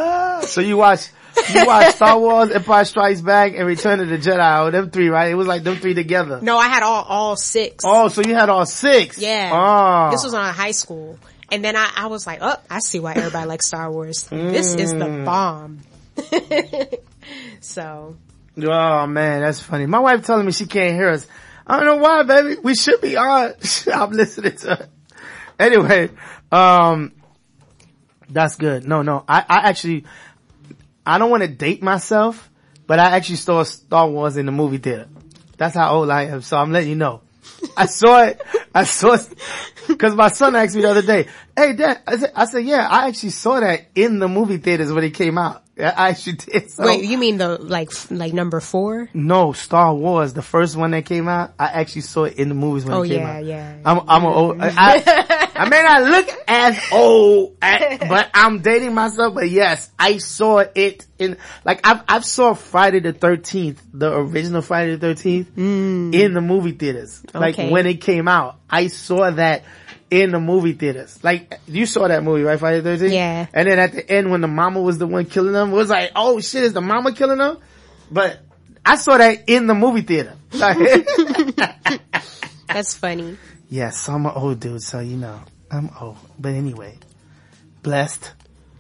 So 0.45 0.59
you 0.61 0.75
watch, 0.77 1.07
you 1.53 1.65
watch 1.65 1.95
Star 1.95 2.19
Wars, 2.19 2.51
Empire 2.51 2.83
Strikes 2.85 3.21
Back, 3.21 3.53
and 3.55 3.65
Return 3.65 3.99
of 4.01 4.09
the 4.09 4.17
Jedi. 4.17 4.59
Oh, 4.67 4.69
them 4.69 4.91
three, 4.91 5.07
right? 5.09 5.31
It 5.31 5.35
was 5.35 5.47
like 5.47 5.63
them 5.63 5.77
three 5.77 5.93
together. 5.93 6.39
No, 6.41 6.57
I 6.57 6.67
had 6.67 6.83
all, 6.83 7.03
all 7.03 7.35
six. 7.37 7.83
Oh, 7.87 8.09
so 8.09 8.21
you 8.21 8.35
had 8.35 8.49
all 8.49 8.65
six? 8.65 9.17
Yeah. 9.17 9.49
Oh. 9.53 10.11
This 10.11 10.23
was 10.23 10.33
on 10.33 10.53
high 10.53 10.71
school. 10.71 11.17
And 11.51 11.63
then 11.63 11.75
I, 11.77 11.89
I 11.95 12.07
was 12.07 12.27
like, 12.27 12.39
oh, 12.41 12.55
I 12.69 12.79
see 12.79 12.99
why 12.99 13.13
everybody 13.13 13.47
likes 13.47 13.67
Star 13.67 13.89
Wars. 13.91 14.23
This 14.25 14.75
is 14.75 14.91
the 14.91 15.05
Mm. 15.05 15.25
bomb. 15.25 15.79
so, 17.59 18.15
Oh 18.57 19.07
man, 19.07 19.41
that's 19.41 19.59
funny. 19.59 19.85
My 19.85 19.99
wife 19.99 20.25
telling 20.25 20.45
me 20.45 20.51
she 20.51 20.65
can't 20.65 20.95
hear 20.95 21.09
us. 21.09 21.27
I 21.67 21.77
don't 21.77 21.85
know 21.85 21.97
why, 21.97 22.23
baby. 22.23 22.57
We 22.61 22.75
should 22.75 23.01
be 23.01 23.17
on. 23.17 23.53
I'm 23.93 24.11
listening 24.11 24.55
to 24.57 24.75
her. 24.75 24.89
Anyway, 25.59 26.09
um, 26.51 27.13
that's 28.29 28.55
good. 28.55 28.87
No, 28.87 29.01
no, 29.01 29.23
I, 29.27 29.39
I 29.39 29.69
actually, 29.69 30.05
I 31.05 31.17
don't 31.17 31.29
want 31.29 31.43
to 31.43 31.49
date 31.49 31.81
myself, 31.81 32.49
but 32.87 32.99
I 32.99 33.15
actually 33.15 33.37
saw 33.37 33.63
Star 33.63 34.09
Wars 34.09 34.37
in 34.37 34.45
the 34.45 34.51
movie 34.51 34.77
theater. 34.77 35.07
That's 35.57 35.75
how 35.75 35.93
old 35.95 36.09
I 36.09 36.23
am. 36.23 36.41
So 36.41 36.57
I'm 36.57 36.71
letting 36.71 36.89
you 36.89 36.95
know. 36.95 37.21
I 37.75 37.87
saw 37.87 38.23
it. 38.23 38.41
I 38.73 38.83
saw 38.83 39.13
it 39.13 39.27
because 39.87 40.15
my 40.15 40.29
son 40.29 40.55
asked 40.55 40.75
me 40.75 40.81
the 40.81 40.89
other 40.91 41.01
day, 41.01 41.27
"Hey, 41.55 41.73
Dad," 41.73 42.01
I 42.07 42.17
said, 42.17 42.31
"I 42.35 42.45
said, 42.45 42.65
yeah, 42.65 42.87
I 42.89 43.07
actually 43.07 43.29
saw 43.29 43.59
that 43.59 43.87
in 43.95 44.19
the 44.19 44.27
movie 44.27 44.57
theaters 44.57 44.91
when 44.91 45.03
it 45.03 45.13
came 45.13 45.37
out. 45.37 45.64
I 45.77 46.09
actually 46.09 46.33
did." 46.37 46.71
So, 46.71 46.85
wait, 46.85 47.03
you 47.03 47.17
mean 47.17 47.37
the, 47.37 47.57
like, 47.61 47.89
f- 47.91 48.09
like 48.11 48.33
number 48.33 48.59
four? 48.59 49.09
no, 49.13 49.51
Star 49.53 49.93
Wars, 49.93 50.33
the 50.33 50.41
first 50.41 50.75
one 50.75 50.91
that 50.91 51.05
came 51.05 51.27
out, 51.27 51.53
I 51.59 51.65
actually 51.65 52.01
saw 52.01 52.23
it 52.25 52.35
in 52.37 52.49
the 52.49 52.55
movies 52.55 52.85
when 52.85 52.93
Oh, 52.93 53.01
it 53.03 53.09
came 53.09 53.19
yeah, 53.19 53.37
out. 53.37 53.45
yeah. 53.45 53.75
I'm, 53.85 53.99
I'm 54.07 54.23
a 54.23 54.33
old, 54.33 54.57
I, 54.61 55.49
I, 55.55 55.69
may 55.69 55.81
not 55.83 56.03
look 56.03 56.29
as 56.47 56.79
old, 56.91 57.57
as- 57.61 57.99
but 57.99 58.29
I'm 58.33 58.59
dating 58.61 58.93
myself, 58.93 59.33
but 59.33 59.49
yes, 59.49 59.89
I 59.99 60.17
saw 60.17 60.63
it 60.73 61.05
in, 61.19 61.37
like, 61.65 61.85
I've, 61.87 62.03
I've 62.07 62.25
saw 62.25 62.53
Friday 62.53 62.99
the 62.99 63.13
13th, 63.13 63.77
the 63.93 64.13
original 64.13 64.61
Friday 64.61 64.95
the 64.95 65.07
13th, 65.07 65.45
hmm. 65.47 66.13
in 66.13 66.33
the 66.33 66.41
movie 66.41 66.71
theaters. 66.71 67.21
Like, 67.33 67.55
Okay. 67.55 67.69
when 67.69 67.85
it 67.85 67.95
came 68.01 68.27
out, 68.27 68.59
I 68.69 68.87
saw 68.87 69.29
that 69.31 69.63
in 70.11 70.31
the 70.31 70.39
movie 70.39 70.73
theaters. 70.73 71.19
Like, 71.23 71.59
you 71.67 71.85
saw 71.85 72.07
that 72.07 72.23
movie, 72.23 72.43
right, 72.43 72.59
Friday 72.59 72.81
13th? 72.81 73.11
Yeah. 73.11 73.47
And 73.53 73.67
then 73.67 73.79
at 73.79 73.91
the 73.93 74.09
end 74.09 74.29
when 74.31 74.41
the 74.41 74.47
mama 74.47 74.81
was 74.81 74.97
the 74.97 75.07
one 75.07 75.25
killing 75.25 75.53
them, 75.53 75.71
it 75.71 75.75
was 75.75 75.89
like, 75.89 76.11
oh 76.15 76.39
shit, 76.39 76.63
is 76.63 76.73
the 76.73 76.81
mama 76.81 77.11
killing 77.13 77.39
them? 77.39 77.57
But 78.11 78.39
I 78.85 78.95
saw 78.97 79.17
that 79.17 79.43
in 79.49 79.67
the 79.67 79.73
movie 79.73 80.01
theater. 80.01 80.33
Like- 80.55 80.77
That's 82.67 82.95
funny. 82.95 83.37
yes, 83.69 84.07
I'm 84.09 84.25
an 84.25 84.31
old 84.35 84.59
dude, 84.59 84.81
so 84.81 84.99
you 84.99 85.17
know, 85.17 85.39
I'm 85.71 85.89
old. 85.99 86.17
But 86.39 86.53
anyway, 86.53 86.97
blessed. 87.83 88.31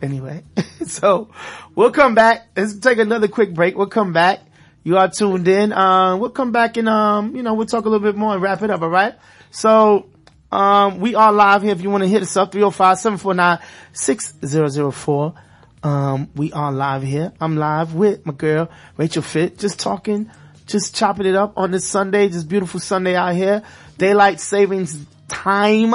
Anyway, 0.01 0.43
so 0.85 1.29
we'll 1.75 1.91
come 1.91 2.15
back. 2.15 2.47
Let's 2.55 2.77
take 2.79 2.97
another 2.99 3.27
quick 3.27 3.53
break. 3.53 3.77
We'll 3.77 3.87
come 3.87 4.13
back. 4.13 4.41
You 4.83 4.97
are 4.97 5.09
tuned 5.09 5.47
in. 5.47 5.71
Um, 5.73 6.19
we'll 6.19 6.29
come 6.29 6.51
back 6.51 6.77
and, 6.77 6.87
um, 6.89 7.35
you 7.35 7.41
know, 7.43 7.53
we'll 7.55 7.65
talk 7.65 7.85
a 7.85 7.89
little 7.89 8.05
bit 8.05 8.15
more 8.15 8.33
and 8.33 8.41
wrap 8.41 8.61
it 8.61 8.69
up. 8.69 8.81
All 8.81 8.89
right. 8.89 9.15
So, 9.49 10.09
um, 10.51 10.99
we 10.99 11.15
are 11.15 11.31
live 11.31 11.63
here. 11.63 11.71
If 11.71 11.81
you 11.81 11.89
want 11.89 12.03
to 12.03 12.09
hit 12.09 12.21
us 12.21 12.37
up, 12.37 12.51
305-749-6004. 12.51 15.35
Um, 15.83 16.29
we 16.35 16.53
are 16.53 16.71
live 16.71 17.01
here. 17.03 17.33
I'm 17.39 17.57
live 17.57 17.93
with 17.93 18.25
my 18.25 18.33
girl, 18.33 18.71
Rachel 18.97 19.21
Fit, 19.21 19.59
just 19.59 19.79
talking, 19.79 20.31
just 20.65 20.95
chopping 20.95 21.27
it 21.27 21.35
up 21.35 21.53
on 21.57 21.69
this 21.71 21.87
Sunday, 21.87 22.27
this 22.27 22.43
beautiful 22.43 22.79
Sunday 22.79 23.15
out 23.15 23.35
here. 23.35 23.61
Daylight 23.97 24.39
savings 24.39 24.97
time. 25.27 25.93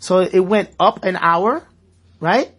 So 0.00 0.20
it 0.20 0.40
went 0.40 0.70
up 0.80 1.04
an 1.04 1.16
hour, 1.16 1.62
right? 2.20 2.50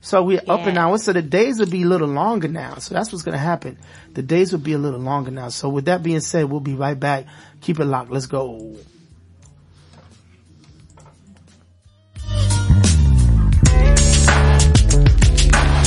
So 0.00 0.22
we're 0.22 0.40
up 0.48 0.66
an 0.66 0.78
hour. 0.78 0.98
So 0.98 1.12
the 1.12 1.22
days 1.22 1.58
will 1.58 1.70
be 1.70 1.82
a 1.82 1.86
little 1.86 2.08
longer 2.08 2.48
now. 2.48 2.76
So 2.76 2.94
that's 2.94 3.12
what's 3.12 3.22
going 3.22 3.34
to 3.34 3.38
happen. 3.38 3.78
The 4.14 4.22
days 4.22 4.52
will 4.52 4.58
be 4.58 4.72
a 4.72 4.78
little 4.78 5.00
longer 5.00 5.30
now. 5.30 5.48
So 5.48 5.68
with 5.68 5.84
that 5.84 6.02
being 6.02 6.20
said, 6.20 6.46
we'll 6.46 6.60
be 6.60 6.74
right 6.74 6.98
back. 6.98 7.26
Keep 7.60 7.78
it 7.78 7.84
locked. 7.84 8.10
Let's 8.10 8.26
go. 8.26 8.76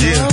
Yeah. 0.06 0.28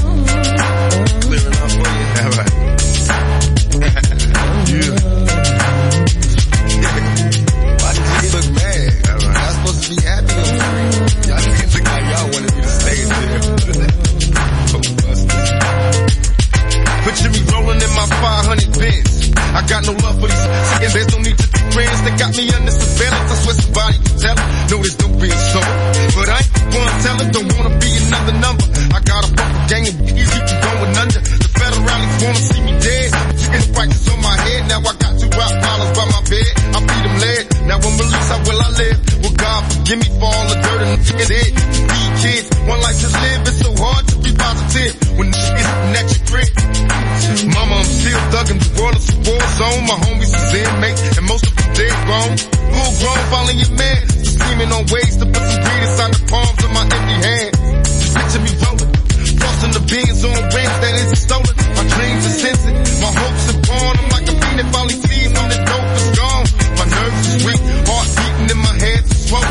Why 7.82 7.90
did 7.94 8.06
you 8.06 8.30
look 8.34 8.48
mad? 8.54 8.90
All 9.10 9.18
right. 9.18 9.34
Y'all 9.34 9.54
supposed 9.54 9.82
to 9.82 9.90
be 9.90 9.98
happy 10.06 10.34
on 10.34 10.46
screen. 10.46 10.94
Y'all 11.26 11.42
niggas 11.42 11.74
look 11.74 11.86
like 11.90 12.06
y'all 12.06 12.30
wanted 12.34 12.54
me 12.54 12.62
to 12.62 12.70
stay 12.70 13.00
there. 13.10 13.42
so. 14.70 14.78
Picture 17.04 17.32
me 17.34 17.42
rolling 17.52 17.82
in 17.82 17.92
my 17.96 18.06
500 18.06 18.78
Benz. 18.78 19.13
I 19.54 19.62
got 19.70 19.86
no 19.86 19.94
love 19.94 20.18
for 20.18 20.28
these 20.28 20.46
and 20.82 20.92
there's 20.92 21.10
no 21.14 21.20
need 21.22 21.38
to 21.38 21.48
be 21.48 21.60
friends. 21.78 22.00
They 22.02 22.14
got 22.18 22.32
me 22.34 22.50
under 22.58 22.74
surveillance. 22.74 23.30
I 23.30 23.36
swear 23.38 23.56
somebody 23.62 23.98
can 24.02 24.16
tell 24.18 24.38
it. 24.38 24.48
No, 24.74 24.78
there's 24.82 24.98
no 24.98 25.08
being 25.14 25.44
so. 25.54 25.62
But 26.18 26.28
I 26.34 26.38
ain't 26.42 26.54
the 26.58 26.64
one 26.74 26.96
telling. 27.06 27.30
Don't 27.32 27.50
wanna 27.54 27.74
be 27.78 27.92
another 28.02 28.36
number. 28.42 28.66
I 28.94 29.00
got 29.06 29.22
a 29.24 29.30
fucking 29.30 29.66
gang 29.70 29.86
of 29.94 29.96
you 30.10 30.26
keep 30.26 30.58
going 30.58 30.94
under. 30.98 31.22
The 31.22 31.50
federalists 31.54 32.18
wanna 32.26 32.42
see 32.42 32.62
me 32.66 32.74
dead. 32.82 33.10
Chicken 33.38 33.64
practice 33.78 34.10
on 34.10 34.20
my 34.26 34.36
head. 34.42 34.62
Now 34.74 34.80
I 34.82 34.94
got 34.98 35.14
two 35.22 35.30
rock 35.38 35.54
by 35.54 36.06
my 36.10 36.22
bed. 36.26 36.52
I 36.74 36.80
feed 36.82 37.04
them 37.06 37.16
lead. 37.22 37.53
Now 37.68 37.80
when 37.80 37.94
release, 37.96 38.30
how 38.30 38.40
will 38.44 38.60
I 38.60 38.70
live? 38.76 38.98
Will 39.24 39.36
God 39.40 39.62
forgive 39.72 40.00
me 40.00 40.10
for 40.20 40.28
all 40.28 40.46
the 40.52 40.58
dirt 40.60 40.82
and 40.84 41.00
the 41.00 41.26
dead? 41.32 41.52
These 41.56 42.12
kids, 42.24 42.48
one 42.68 42.82
life 42.84 43.00
to 43.00 43.10
live. 43.10 43.40
It's 43.48 43.60
so 43.64 43.72
hard 43.80 44.04
to 44.08 44.16
be 44.20 44.32
positive 44.36 44.94
when 45.18 45.30
is 45.32 45.54
at 45.96 46.08
your 46.12 46.24
crib. 46.28 46.52
Mama, 47.56 47.76
I'm 47.80 47.88
still 47.88 48.22
thugging. 48.36 48.60
The 48.60 48.72
world 48.82 48.98
is 49.00 49.08
a 49.10 49.18
war 49.24 49.44
zone. 49.56 49.82
My 49.88 49.98
homies 50.04 50.34
is 50.36 50.54
inmates, 50.54 51.18
and 51.18 51.26
most 51.28 51.46
of 51.48 51.54
them 51.56 51.70
dead 51.72 51.96
grown. 52.04 52.32
Full 52.36 52.94
grown, 53.00 53.22
following 53.32 53.60
your 53.64 53.74
man. 53.80 54.02
Just 54.12 54.40
scheming 54.40 54.72
on 54.72 54.84
ways 54.92 55.16
to 55.18 55.26
put 55.26 55.44
some 55.44 55.62
greed 55.64 55.84
inside 55.88 56.12
the 56.14 56.22
palms 56.28 56.62
of 56.64 56.72
my 56.76 56.84
empty 56.84 57.18
hands. 57.24 57.56
Just 58.02 58.14
picture 58.16 58.44
me 58.44 58.52
rolling. 58.60 58.92
Flossing 59.40 59.74
the 59.74 59.84
beans 59.88 60.20
on 60.24 60.36
rings 60.52 60.78
that 60.84 60.94
isn't 61.00 61.22
stolen. 61.24 61.56
My 61.80 61.86
dreams 61.88 62.24
are 62.28 62.38
sensing. 62.44 62.76
My 63.00 63.12
hopes 63.12 63.46
are 63.56 63.62
born. 63.72 63.94
I'm 64.04 64.10
like 64.12 64.28
a 64.28 64.36
that 64.60 64.68
finally 64.74 65.13
quote. 69.34 69.50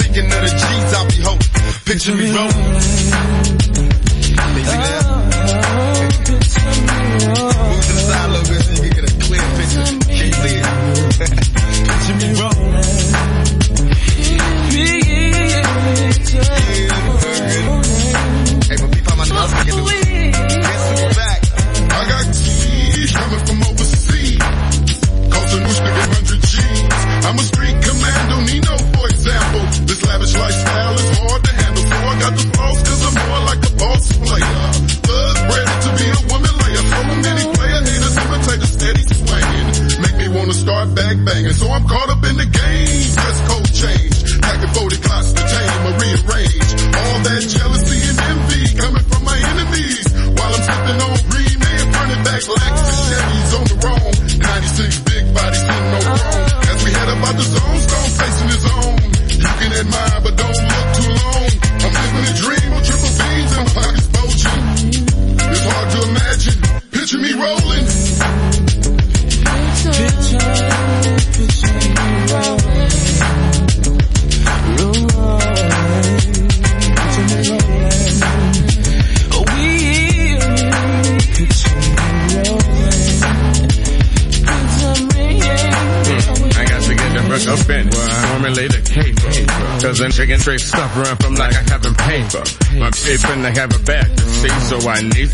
Thinking 0.00 0.24
of 0.24 0.40
the 0.40 0.52
I 0.94 1.06
be 1.08 1.18
hope. 1.20 1.42
Picture 1.84 2.14
me 2.14 2.32
rolling. 2.34 3.18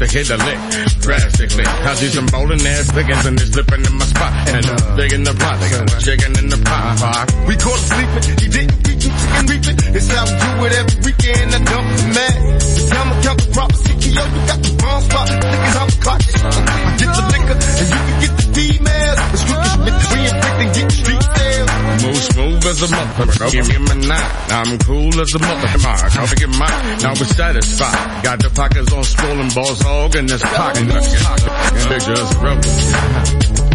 To 0.06 0.18
hit 0.18 0.30
a 0.30 0.36
lick 0.36 0.58
drastically. 1.00 1.64
I 1.64 1.94
see 1.94 2.08
some 2.08 2.26
bowling 2.26 2.60
ass 2.66 2.92
pickings 2.92 3.26
and 3.26 3.38
they 3.38 3.44
slipping 3.44 3.84
in 3.84 3.94
my 3.96 4.04
spot. 4.04 4.32
And 4.48 4.64
it's 4.64 4.82
big 4.96 5.12
the 5.24 5.34
pot, 5.34 5.58
chicken 6.00 6.32
in 6.38 6.48
the 6.48 6.60
pot. 6.64 7.32
We 7.48 7.56
caught 7.56 7.78
sleeping, 7.78 8.24
he 8.40 8.48
didn't 8.48 8.76
beat 8.84 9.00
you 9.04 9.12
chicken 9.12 9.44
reaping. 9.48 9.78
It's 9.94 10.08
how 10.08 10.24
we 10.24 10.34
do 10.34 10.50
it 10.66 10.72
every 10.80 10.98
weekend, 11.04 11.54
I 11.54 11.58
the 11.64 12.08
man. 12.16 12.38
Time 12.90 13.08
to 13.08 13.16
count 13.24 13.38
the 13.40 13.48
proper 13.52 13.76
CTO, 13.84 14.24
you 14.24 14.42
got 14.44 14.60
the 14.60 14.70
wrong 14.82 15.00
spot. 15.02 15.28
Niggas, 15.28 15.73
as 22.82 22.92
a. 22.92 23.50
Give 23.50 23.68
me 23.68 23.76
a 23.76 23.94
nine. 23.94 24.30
I'm 24.50 24.78
cool 24.78 25.20
as 25.20 25.34
a 25.34 25.38
motherfucker. 25.38 26.16
I'll 26.16 26.34
get 26.34 26.48
mine. 26.48 26.98
Now 27.02 27.10
we're 27.10 27.26
satisfied. 27.26 28.24
Got 28.24 28.42
the 28.42 28.50
pockets 28.50 28.92
on 28.92 29.04
swollen 29.04 29.48
balls 29.50 29.80
hog 29.80 30.16
in 30.16 30.26
this 30.26 30.42
pocket. 30.42 30.82
And 30.82 30.90
they 31.90 31.98
just. 31.98 33.73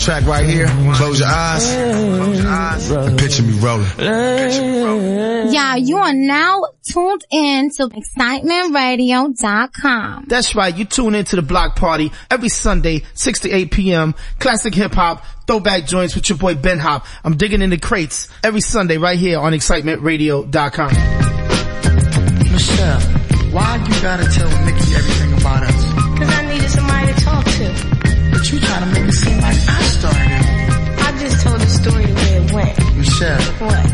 This 0.00 0.06
track 0.06 0.24
right 0.24 0.46
here, 0.46 0.66
close 0.94 1.20
your 1.20 1.28
eyes, 1.28 1.70
and 2.90 3.18
picture 3.18 3.42
me 3.42 3.52
rolling. 3.58 3.86
Yeah, 5.52 5.76
you 5.76 5.98
are 5.98 6.14
now 6.14 6.64
tuned 6.82 7.22
in 7.30 7.68
to 7.72 7.86
excitementradio.com. 7.88 10.24
That's 10.26 10.54
right. 10.54 10.74
You 10.74 10.86
tune 10.86 11.14
into 11.14 11.36
the 11.36 11.42
Block 11.42 11.76
Party 11.76 12.12
every 12.30 12.48
Sunday, 12.48 13.02
6 13.12 13.40
to 13.40 13.50
8 13.50 13.70
p.m. 13.70 14.14
Classic 14.38 14.74
hip 14.74 14.94
hop, 14.94 15.22
throwback 15.46 15.84
joints 15.84 16.14
with 16.14 16.30
your 16.30 16.38
boy 16.38 16.54
Ben 16.54 16.78
Hop. 16.78 17.04
I'm 17.22 17.36
digging 17.36 17.60
in 17.60 17.68
the 17.68 17.76
crates 17.76 18.28
every 18.42 18.62
Sunday 18.62 18.96
right 18.96 19.18
here 19.18 19.38
on 19.38 19.52
excitementradio.com. 19.52 20.92
Michelle, 22.50 23.00
why 23.52 23.76
you 23.76 24.00
gotta 24.00 24.24
tell 24.30 24.48
Mickey 24.64 24.94
everything 24.94 25.34
about 25.34 25.64
us? 25.64 25.79
But 28.50 28.58
you 28.58 28.66
trying 28.66 28.82
to 28.82 28.90
make 28.98 29.06
it 29.06 29.14
seem 29.14 29.38
like 29.38 29.62
I 29.62 29.78
started 29.94 30.26
it. 30.26 30.44
I 31.06 31.08
just 31.22 31.38
told 31.46 31.60
the 31.62 31.70
story 31.70 32.02
the 32.02 32.14
way 32.18 32.30
it 32.34 32.46
went. 32.50 32.74
Michelle, 32.98 33.38
What? 33.62 33.86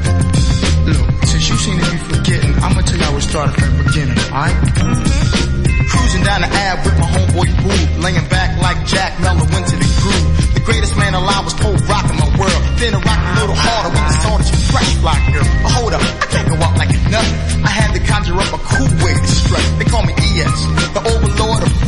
look, 0.89 1.07
since 1.28 1.45
you 1.53 1.57
seem 1.61 1.77
to 1.77 1.85
be 1.93 1.99
forgetting, 2.09 2.53
I'm 2.65 2.73
gonna 2.73 2.89
tell 2.89 2.97
you 2.97 3.05
how 3.05 3.20
it 3.20 3.20
started 3.20 3.53
from 3.53 3.69
the 3.77 3.85
beginning, 3.85 4.16
alright? 4.33 4.57
Mm-hmm. 4.57 5.93
Cruising 5.93 6.24
down 6.24 6.41
the 6.41 6.49
Ave 6.49 6.89
with 6.89 6.97
my 6.97 7.05
homeboy 7.05 7.49
Boo, 7.61 8.01
laying 8.01 8.24
back 8.33 8.57
like 8.65 8.81
Jack 8.89 9.20
Mello 9.20 9.45
went 9.53 9.69
to 9.69 9.77
the 9.77 9.89
groove. 10.01 10.24
The 10.57 10.62
greatest 10.65 10.97
man 10.97 11.12
alive 11.12 11.45
was 11.45 11.53
Cole 11.61 11.77
rocking 11.85 12.16
my 12.16 12.31
world. 12.41 12.62
Then 12.81 12.97
I 12.97 13.01
rock 13.05 13.20
a 13.20 13.33
little 13.45 13.61
harder 13.61 13.93
when 13.93 14.05
the 14.09 14.16
song 14.24 14.41
is 14.41 14.49
fresh 14.73 14.89
like 15.05 15.20
girl. 15.37 15.45
But 15.69 15.73
hold 15.77 15.93
up, 15.93 16.01
I 16.01 16.27
can't 16.33 16.49
go 16.49 16.57
out 16.65 16.81
like 16.81 16.97
a 16.97 17.01
nut. 17.12 17.28
I 17.61 17.70
had 17.77 17.93
to 17.93 18.01
conjure 18.09 18.41
up 18.41 18.57
a 18.57 18.61
cool 18.73 18.89
way 19.05 19.12
to 19.20 19.28
strut. 19.37 19.61
They 19.77 19.85
call 19.85 20.01
me 20.09 20.16
ES, 20.16 20.59
the 20.97 21.03
overlord 21.12 21.28
of 21.28 21.36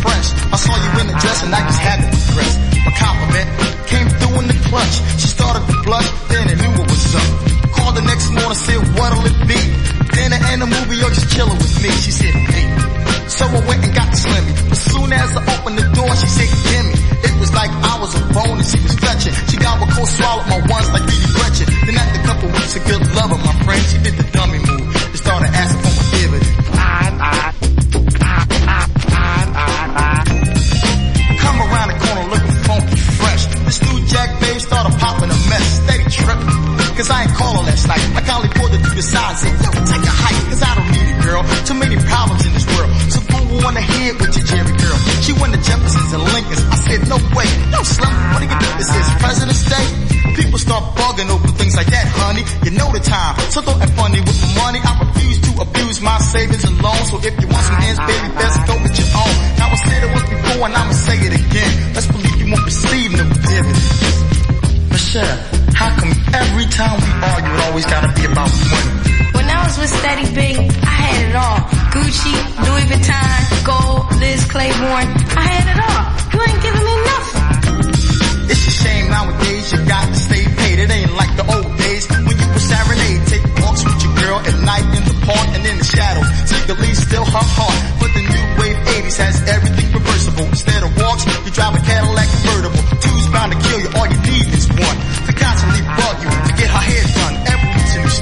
fresh. 0.08 0.28
I 0.48 0.56
saw 0.56 0.74
you 0.74 0.90
in 1.04 1.06
the 1.12 1.16
dress 1.20 1.38
and 1.44 1.52
I 1.52 1.60
just 1.68 1.80
had 1.84 1.98
to 2.00 2.08
progress. 2.08 2.54
My 2.88 2.92
compliment 2.96 3.48
came 3.92 4.08
through 4.08 4.36
in 4.40 4.46
the 4.48 4.58
clutch. 4.72 4.94
She 5.20 5.28
started 5.28 5.62
to 5.68 5.76
blush, 5.84 6.08
then 6.32 6.48
I 6.48 6.54
knew 6.56 6.72
what 6.80 6.88
was 6.88 7.14
up. 7.14 7.28
Called 7.76 7.94
the 8.00 8.04
next 8.08 8.32
morning, 8.32 8.56
said 8.56 8.80
what'll 8.96 9.28
it 9.28 9.38
be? 9.44 9.60
I 10.28 10.52
end 10.52 10.60
the 10.60 10.68
movie, 10.68 11.00
or 11.00 11.08
just 11.08 11.32
chilling 11.32 11.56
with 11.56 11.82
me. 11.82 11.88
She 12.04 12.12
said, 12.12 12.34
hey. 12.52 12.68
So 13.32 13.48
I 13.48 13.64
went 13.64 13.80
and 13.80 13.94
got 13.96 14.12
the 14.12 14.18
Slimmy. 14.20 14.52
As 14.70 14.82
soon 14.92 15.08
as 15.12 15.30
I 15.36 15.40
opened 15.56 15.78
the 15.78 15.88
door, 15.96 16.10
she 16.20 16.28
said, 16.28 16.50
gimme. 16.68 16.92
It 17.24 17.34
was 17.40 17.50
like 17.54 17.70
I 17.72 17.96
was 17.96 18.12
a 18.12 18.22
bone 18.36 18.60
and 18.60 18.68
she 18.68 18.76
was 18.84 18.92
fetching. 19.00 19.32
She 19.48 19.56
got 19.56 19.80
what 19.80 19.88
cold 19.96 20.08
swallowed 20.08 20.46
my 20.52 20.60
ones 20.68 20.88
like 20.92 21.04
Didi 21.08 21.28
Gretchen. 21.32 21.66
Then 21.86 21.96
after 21.96 22.20
a 22.20 22.24
couple 22.28 22.48
weeks 22.52 22.76
of 22.76 22.84
good 22.84 23.02
loving, 23.16 23.40
my 23.40 23.54
friend, 23.64 23.82
she 23.88 23.98
did 24.04 24.14
the 24.20 24.26
dummy 24.36 24.60
move. 24.60 24.84
And 24.84 25.16
started 25.16 25.48
asking 25.48 25.80
for 25.80 25.92
my 25.96 26.04
dividend. 26.12 26.56
Come 26.76 27.77
Cause 36.98 37.14
I 37.14 37.30
ain't 37.30 37.34
calling 37.38 37.62
last 37.62 37.86
night. 37.86 38.02
I 38.18 38.20
calmly 38.26 38.50
pulled 38.58 38.74
it 38.74 38.82
through 38.82 38.98
the 38.98 39.06
sides 39.06 39.46
and 39.46 39.54
yo, 39.62 39.70
take 39.86 40.02
a 40.02 40.10
hike. 40.10 40.42
Cause 40.50 40.62
I 40.66 40.74
don't 40.74 40.90
need 40.90 41.06
it, 41.14 41.18
girl. 41.22 41.46
Too 41.62 41.78
many 41.78 41.94
problems 41.94 42.42
in 42.42 42.50
this 42.58 42.66
world. 42.74 42.90
So 43.06 43.22
go 43.22 43.38
on 43.70 43.78
ahead 43.78 44.18
with 44.18 44.34
your 44.34 44.42
Jheri 44.42 44.74
curl. 44.74 44.98
She 45.22 45.30
won 45.38 45.54
the 45.54 45.62
Jeffersons 45.62 46.10
and 46.10 46.26
Lincolns. 46.26 46.58
I 46.58 46.74
said, 46.74 47.06
no 47.06 47.22
way. 47.38 47.46
No 47.70 47.86
slump. 47.86 48.18
What 48.34 48.42
do 48.42 48.50
you 48.50 48.58
think 48.58 48.74
this 48.82 48.90
is? 48.90 49.06
President's 49.22 49.62
Day? 49.70 49.86
People 50.42 50.58
start 50.58 50.82
bugging 50.98 51.30
over 51.30 51.46
things 51.54 51.78
like 51.78 51.86
that, 51.86 52.06
honey. 52.18 52.42
You 52.66 52.74
know 52.74 52.90
the 52.90 52.98
time. 52.98 53.38
So 53.54 53.62
don't 53.62 53.78
act 53.78 53.94
funny 53.94 54.18
with 54.18 54.34
the 54.34 54.50
money. 54.58 54.82
I 54.82 54.90
refuse 54.98 55.38
to 55.46 55.50
abuse 55.54 56.02
my 56.02 56.18
savings 56.18 56.66
and 56.66 56.82
loans. 56.82 57.14
So 57.14 57.22
if 57.22 57.30
you 57.38 57.46
want 57.46 57.62
some 57.62 57.78
ends, 57.78 58.02
baby, 58.10 58.26
best 58.34 58.58
go 58.66 58.74
with 58.74 58.98
your 58.98 59.10
own. 59.14 59.34
Now 59.54 59.70
I 59.70 59.78
said 59.86 60.02
it 60.02 60.10
once 60.10 60.26
before 60.34 60.66
and 60.66 60.74
I'ma 60.74 60.94
say 60.98 61.14
it 61.14 61.30
again. 61.46 61.94
Let's 61.94 62.10
believe 62.10 62.36
you 62.42 62.50
won't 62.50 62.66
receive 62.66 63.14
no 63.14 63.22
dividends. 63.22 64.57
Michelle, 65.08 65.40
how 65.72 65.88
come 65.96 66.12
every 66.36 66.66
time 66.68 67.00
we 67.00 67.10
argue 67.24 67.48
it 67.48 67.60
always 67.64 67.86
gotta 67.86 68.12
be 68.12 68.28
about 68.28 68.52
money? 68.68 68.92
When 69.32 69.48
I 69.48 69.64
was 69.64 69.78
with 69.80 69.88
Steady 69.88 70.28
B, 70.36 70.40
I 70.84 70.94
had 71.00 71.18
it 71.24 71.34
all. 71.34 71.60
Gucci, 71.96 72.36
Louis 72.68 72.84
Vuitton, 72.92 73.40
gold, 73.64 74.04
Liz 74.20 74.44
Claiborne. 74.52 75.08
I 75.32 75.44
had 75.48 75.64
it 75.72 75.80
all. 75.80 76.04
You 76.28 76.38
ain't 76.44 76.60
giving 76.60 76.84
me 76.84 76.96
nothing. 77.08 78.52
It's 78.52 78.64
a 78.68 78.74
shame 78.84 79.08
nowadays 79.08 79.72
you 79.72 79.80
got 79.88 80.12
to 80.12 80.18
stay 80.28 80.44
paid. 80.44 80.76
It 80.76 80.90
ain't 80.92 81.14
like 81.16 81.32
the 81.40 81.46
old 81.56 81.72
days 81.80 82.04
when 82.12 82.36
you 82.36 82.48
were 82.52 82.64
serenade. 82.68 83.22
Take 83.32 83.48
walks 83.64 83.88
with 83.88 84.04
your 84.04 84.12
girl 84.12 84.38
at 84.44 84.56
night 84.60 84.86
in 84.92 85.08
the 85.08 85.16
park 85.24 85.48
and 85.56 85.64
in 85.64 85.78
the 85.80 85.88
shadow. 85.88 86.20
Secretly 86.44 86.92
still 86.92 87.24
her 87.24 87.46
heart. 87.56 87.80
But 87.96 88.12
the 88.12 88.24
new 88.28 88.44
wave 88.60 88.76
80s 89.00 89.16
has 89.24 89.40
everything 89.48 89.77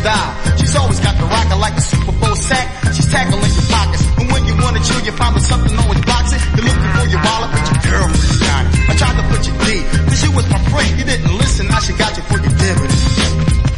style. 0.07 0.57
She's 0.57 0.75
always 0.77 1.01
got 1.01 1.15
the 1.19 1.27
rocker 1.27 1.59
like 1.59 1.75
a 1.75 1.81
Super 1.83 2.15
Bowl 2.15 2.37
sack. 2.37 2.67
She's 2.95 3.11
tackling 3.11 3.43
your 3.43 3.69
pockets. 3.75 4.05
And 4.19 4.27
when 4.31 4.43
you 4.47 4.55
wanna 4.63 4.83
chill, 4.87 5.03
you 5.03 5.13
find 5.13 5.35
something 5.43 5.75
always 5.83 6.03
it. 6.37 6.43
You're 6.55 6.67
looking 6.71 6.93
for 6.95 7.07
your 7.11 7.23
wallet, 7.27 7.51
but 7.51 7.65
your 7.67 7.81
girlfriend's 7.91 8.39
got 8.47 8.63
it. 8.67 8.73
I 8.91 8.93
tried 9.01 9.17
to 9.19 9.25
put 9.33 9.43
you 9.49 9.55
deep. 9.67 9.85
Cause 10.07 10.23
you 10.23 10.31
was 10.39 10.47
my 10.55 10.61
friend. 10.71 10.91
You 10.99 11.05
didn't 11.05 11.35
listen. 11.43 11.67
Now 11.67 11.81
she 11.81 11.93
got 11.99 12.17
you 12.17 12.23
for 12.31 12.39
your 12.39 12.55
dividends. 12.55 13.05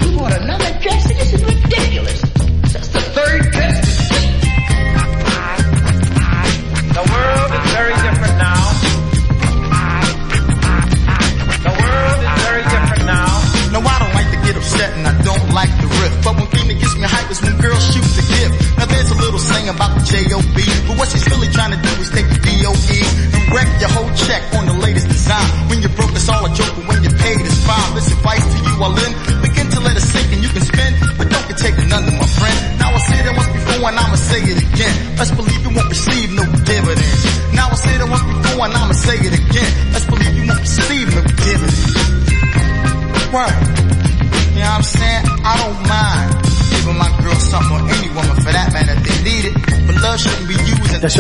You 0.05 0.09
want 0.21 0.35
another 0.37 0.71
dress? 0.85 1.09
This 1.09 1.33
is 1.33 1.43
ridiculous. 1.45 1.98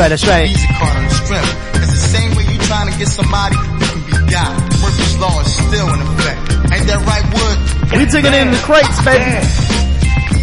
Right, 0.08 0.16
that's 0.16 0.26
right. 0.26 0.48
a 0.48 0.52
Visa 0.52 0.68
card 0.80 0.96
on 0.96 1.04
the 1.04 1.14
strength. 1.14 1.52
It's 1.84 1.92
the 1.92 2.04
same 2.16 2.30
way 2.36 2.44
you 2.48 2.58
trying 2.64 2.88
to 2.92 2.96
get 2.98 3.08
somebody 3.08 3.56
who 3.56 3.76
can 3.76 4.02
be 4.08 4.16
got. 4.32 4.52
Murphy's 4.80 5.16
law 5.20 5.36
is 5.44 5.52
still 5.52 5.88
in 5.92 6.00
effect. 6.00 6.40
Ain't 6.72 6.86
that 6.88 7.00
right, 7.04 7.24
Wood? 7.28 7.58
We 7.92 8.04
took 8.08 8.24
it 8.24 8.32
in 8.32 8.48
the 8.52 8.60
crates, 8.64 8.98
baby. 9.04 9.28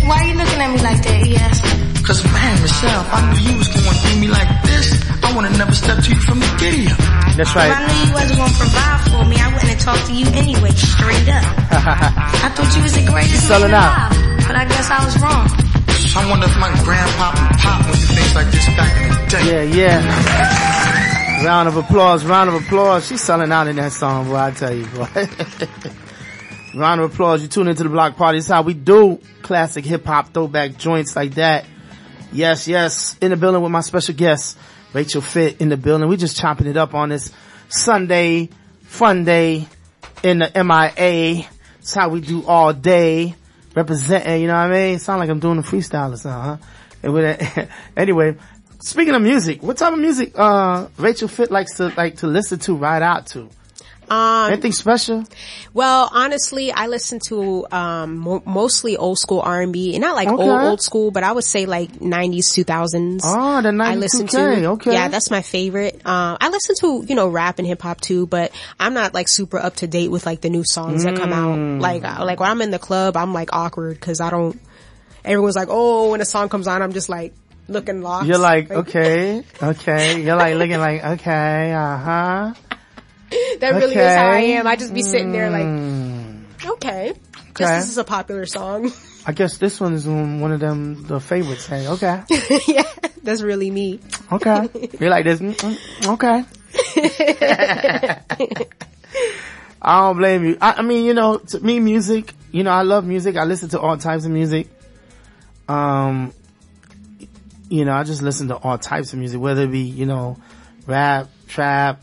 Why 0.06 0.22
are 0.22 0.28
you 0.30 0.36
looking 0.38 0.62
at 0.62 0.70
me 0.70 0.80
like 0.86 1.02
that? 1.02 1.18
He 1.26 1.36
asked. 1.38 1.66
Cause 2.06 2.22
man, 2.30 2.62
Michelle, 2.62 3.02
if 3.02 3.10
I 3.10 3.20
knew 3.34 3.42
you 3.50 3.58
was 3.58 3.70
going 3.74 3.98
through 3.98 4.20
me 4.22 4.30
like 4.30 4.46
this, 4.70 4.94
I 5.26 5.34
would've 5.34 5.58
never 5.58 5.74
stepped 5.74 6.06
to 6.06 6.14
you 6.14 6.22
from 6.22 6.38
the 6.38 6.50
giddy 6.62 6.86
up. 6.86 7.02
That's 7.34 7.50
right. 7.58 7.74
If 7.74 7.82
I 7.82 7.82
knew 7.90 7.98
you 8.06 8.14
wasn't 8.14 8.38
gonna 8.46 8.54
provide 8.62 9.02
for 9.10 9.24
me, 9.26 9.36
I 9.42 9.50
wouldn't 9.50 9.74
have 9.74 9.82
talked 9.82 10.06
to 10.06 10.14
you 10.14 10.30
anyway, 10.38 10.70
straight 10.78 11.26
up. 11.34 11.42
I 12.46 12.54
thought 12.54 12.70
you 12.78 12.82
was 12.86 12.94
the 12.94 13.10
greatest 13.10 13.42
She's 13.42 13.48
selling 13.50 13.74
man 13.74 13.82
out. 13.82 14.14
alive, 14.14 14.46
but 14.46 14.56
I 14.56 14.66
guess 14.70 14.86
I 14.94 15.02
was 15.02 15.18
wrong. 15.18 15.65
I 16.18 16.30
wonder 16.30 16.48
if 16.48 16.58
my 16.58 16.70
grandpop 16.70 17.36
and 17.36 17.58
pop 17.60 17.86
went 17.86 17.98
through 17.98 18.16
things 18.16 18.36
like 18.36 18.48
this 18.48 18.66
back 18.68 19.02
in 19.02 19.10
the 19.10 19.30
day. 19.30 19.74
Yeah, 19.76 20.00
yeah. 20.00 21.46
Round 21.46 21.68
of 21.68 21.76
applause, 21.76 22.24
round 22.24 22.50
of 22.50 22.56
applause. 22.56 23.06
She's 23.06 23.22
selling 23.22 23.52
out 23.52 23.68
in 23.68 23.76
that 23.76 23.92
song, 23.92 24.30
boy, 24.30 24.36
I 24.38 24.52
tell 24.52 24.74
you, 24.74 24.86
boy. 24.86 25.08
round 26.76 27.02
of 27.02 27.14
applause. 27.14 27.42
You 27.42 27.50
tune 27.50 27.68
into 27.68 27.84
the 27.84 27.90
Block 27.90 28.16
Party. 28.16 28.38
It's 28.38 28.48
how 28.48 28.62
we 28.62 28.74
do 28.74 29.20
classic 29.42 29.84
hip 29.84 30.06
hop 30.06 30.34
throwback 30.34 30.78
joints 30.78 31.16
like 31.16 31.36
that. 31.36 31.66
Yes, 32.32 32.68
yes. 32.68 33.18
In 33.20 33.32
the 33.32 33.38
building 33.38 33.62
with 33.62 33.72
my 33.72 33.82
special 33.82 34.16
guest, 34.16 34.58
Rachel 34.94 35.22
Fit 35.22 35.60
in 35.60 35.70
the 35.70 35.78
building. 35.78 36.08
We 36.08 36.16
just 36.16 36.38
chopping 36.38 36.68
it 36.68 36.78
up 36.78 36.94
on 36.94 37.10
this 37.10 37.30
Sunday 37.68 38.50
fun 38.84 39.26
day 39.26 39.68
in 40.24 40.40
the 40.40 40.50
MIA. 40.56 41.46
It's 41.80 41.94
how 41.94 42.08
we 42.08 42.22
do 42.22 42.46
all 42.46 42.72
day. 42.72 43.36
Representing, 43.76 44.41
you 44.41 44.47
know 44.47 44.53
what 44.53 44.72
I 44.72 44.88
mean? 44.88 44.99
Sound 44.99 45.19
like 45.19 45.30
I'm 45.30 45.39
doing 45.39 45.60
a 45.60 45.61
freestyle 45.61 46.14
or 46.14 46.18
something, 46.18 46.65
huh? 47.03 47.65
Anyway, 47.97 48.35
speaking 48.80 49.14
of 49.14 49.22
music, 49.22 49.61
what 49.61 49.77
type 49.77 49.93
of 49.93 49.99
music, 49.99 50.31
uh, 50.35 50.88
Rachel 50.97 51.27
Fit 51.27 51.52
likes 51.52 51.76
to, 51.77 51.89
like 51.97 52.18
to 52.18 52.27
listen 52.27 52.57
to, 52.60 52.76
ride 52.76 53.03
out 53.03 53.27
to? 53.27 53.49
Um, 54.10 54.52
Anything 54.52 54.72
special? 54.72 55.23
Well, 55.73 56.10
honestly, 56.11 56.72
I 56.72 56.88
listen 56.88 57.19
to 57.27 57.65
um 57.72 58.18
mo- 58.18 58.44
mostly 58.45 58.98
old 58.98 59.18
school 59.19 59.41
R 59.41 59.61
and 59.61 59.73
B, 59.73 59.94
and 59.95 60.02
not 60.02 60.15
like 60.15 60.27
Okay. 60.27 60.41
old 60.44 60.61
old 60.61 60.82
school, 60.82 61.11
but 61.11 61.23
I 61.23 61.32
would 61.32 61.44
say 61.44 61.65
like 61.65 62.02
nineties, 62.02 62.52
two 62.53 62.64
thousands. 62.64 63.23
Oh, 63.26 63.61
the 63.61 63.69
I 63.69 63.95
90s 63.95 63.99
listen 63.99 64.27
to. 64.27 64.65
okay. 64.72 64.94
Yeah, 64.94 65.07
that's 65.07 65.30
my 65.32 65.41
favorite. 65.41 65.95
Um, 66.06 66.38
I 66.40 66.49
listen 66.49 66.76
to 66.82 67.03
you 67.07 67.15
know 67.15 67.27
rap 67.27 67.60
and 67.60 67.68
hip 67.68 67.82
hop 67.82 68.02
too, 68.02 68.27
but 68.27 68.52
I'm 68.80 68.94
not 68.94 69.14
like 69.14 69.27
super 69.27 69.57
up 69.57 69.76
to 69.77 69.88
date 69.88 70.10
with 70.10 70.26
like 70.26 70.41
the 70.41 70.49
new 70.49 70.64
songs 70.65 71.03
that 71.03 71.15
come 71.15 71.34
out. 71.34 71.57
Mm. 71.57 71.82
Like 71.82 72.03
uh, 72.03 72.23
like 72.26 72.40
when 72.40 72.49
I'm 72.49 72.61
in 72.61 72.72
the 72.72 72.80
club, 72.80 73.18
I'm 73.18 73.34
like 73.34 73.49
awkward 73.53 73.99
because 73.99 74.22
I 74.22 74.30
don't. 74.30 74.60
Everyone's 75.23 75.56
like, 75.56 75.69
oh, 75.72 76.11
when 76.11 76.22
a 76.22 76.26
song 76.26 76.49
comes 76.49 76.68
on, 76.68 76.82
I'm 76.84 76.94
just 76.94 77.10
like 77.10 77.34
looking 77.68 78.03
lost. 78.03 78.27
You're 78.27 78.38
like, 78.38 78.69
okay, 78.69 79.44
okay. 79.61 80.22
You're 80.22 80.36
like 80.36 80.56
looking 80.56 80.77
like, 80.77 81.03
okay, 81.03 81.73
uh 81.73 81.98
huh. 81.98 82.53
that 83.60 83.73
really 83.76 83.95
is 83.95 84.15
how 84.15 84.27
I 84.30 84.39
am. 84.39 84.68
I 84.68 84.76
just 84.76 84.93
be 84.93 85.02
sitting 85.02 85.31
there 85.31 85.49
like, 85.49 85.65
Mm. 85.65 86.41
okay, 86.65 87.14
because 87.47 87.68
Okay. 87.69 87.77
this 87.77 87.89
is 87.89 87.97
a 87.97 88.03
popular 88.03 88.45
song. 88.45 88.91
I 89.27 89.31
guess 89.31 89.57
this 89.57 89.80
one 89.80 89.93
is 89.93 90.06
one 90.07 90.39
one 90.39 90.52
of 90.52 90.60
them, 90.60 91.03
the 91.07 91.19
favorites. 91.19 91.65
Hey, 91.65 91.88
okay, 91.88 92.22
yeah, 92.68 92.84
that's 93.23 93.41
really 93.41 93.72
me. 93.72 93.99
okay. 94.31 94.69
You're 94.99 95.10
like 95.10 95.26
this, 95.26 95.39
mm, 95.39 95.56
mm, 95.56 96.14
okay. 96.14 96.45
I 99.81 99.99
don't 100.02 100.18
blame 100.18 100.43
you. 100.45 100.57
I, 100.61 100.73
I 100.73 100.81
mean, 100.81 101.06
you 101.06 101.14
know, 101.14 101.38
to 101.38 101.60
me, 101.60 101.80
music, 101.80 102.34
you 102.52 102.64
know, 102.64 102.72
I 102.72 102.81
love 102.84 103.06
music. 103.06 103.35
I 103.38 103.43
listen 103.43 103.69
to 103.69 103.80
all 103.80 103.97
types 103.97 104.26
of 104.26 104.31
music. 104.31 104.68
Um, 105.68 106.34
you 107.69 107.85
know, 107.85 107.93
I 107.93 108.03
just 108.03 108.22
listen 108.22 108.47
to 108.49 108.56
all 108.57 108.77
types 108.77 109.14
of 109.14 109.19
music, 109.19 109.39
whether 109.39 109.64
it 109.64 109.72
be, 109.72 109.80
you 109.81 110.06
know, 110.06 110.38
rap, 110.88 111.30
trap, 111.47 112.02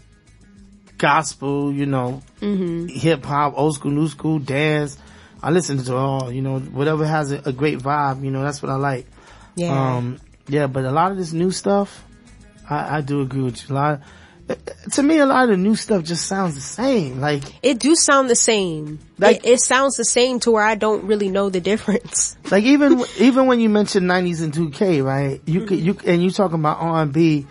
gospel, 1.03 1.73
you 1.73 1.85
know, 1.87 2.23
Mm-hmm. 2.41 2.87
hip 2.89 3.25
hop, 3.25 3.55
old 3.57 3.75
school, 3.75 3.91
new 3.91 4.09
school, 4.09 4.39
dance. 4.39 4.97
I 5.43 5.51
listen 5.51 5.83
to 5.85 5.97
all, 5.97 6.33
you 6.33 6.41
know, 6.43 6.59
whatever 6.61 7.05
has 7.05 7.33
a, 7.33 7.43
a 7.45 7.53
great 7.53 7.79
vibe, 7.81 8.25
you 8.25 8.31
know, 8.31 8.43
that's 8.43 8.63
what 8.63 8.71
I 8.71 8.77
like. 8.77 9.07
Yeah. 9.57 9.97
Um, 9.97 10.19
yeah, 10.49 10.67
but 10.69 10.85
a 10.85 10.91
lot 10.93 11.11
of 11.13 11.19
this 11.19 11.33
new 11.33 11.51
stuff, 11.51 12.05
I, 12.71 12.99
I 12.99 13.01
do 13.01 13.21
agree 13.21 13.43
with 13.43 13.69
you. 13.69 13.75
A 13.75 13.77
lot, 13.77 14.01
to 14.93 15.03
me, 15.03 15.19
a 15.19 15.27
lot 15.27 15.45
of 15.45 15.51
the 15.51 15.57
new 15.57 15.75
stuff 15.77 16.05
just 16.05 16.27
sounds 16.27 16.55
the 16.55 16.61
same. 16.61 17.21
Like, 17.21 17.43
It 17.63 17.79
do 17.81 17.95
sound 17.97 18.29
the 18.31 18.37
same. 18.37 18.99
Like- 19.19 19.45
it, 19.45 19.55
it 19.55 19.61
sounds 19.61 19.97
the 19.97 20.05
same 20.05 20.39
to 20.41 20.51
where 20.53 20.65
I 20.65 20.75
don't 20.77 21.05
really 21.05 21.29
know 21.29 21.49
the 21.51 21.61
difference. 21.61 22.37
like 22.51 22.65
even, 22.65 23.05
even 23.19 23.47
when 23.47 23.59
you 23.61 23.69
mention 23.69 24.05
90s 24.05 24.43
and 24.43 24.53
2K, 24.53 25.05
right? 25.05 25.41
You 25.47 25.65
could, 25.67 25.79
you, 25.81 25.97
and 26.07 26.23
you 26.23 26.31
talking 26.31 26.59
about 26.61 26.79
R&B, 26.81 27.47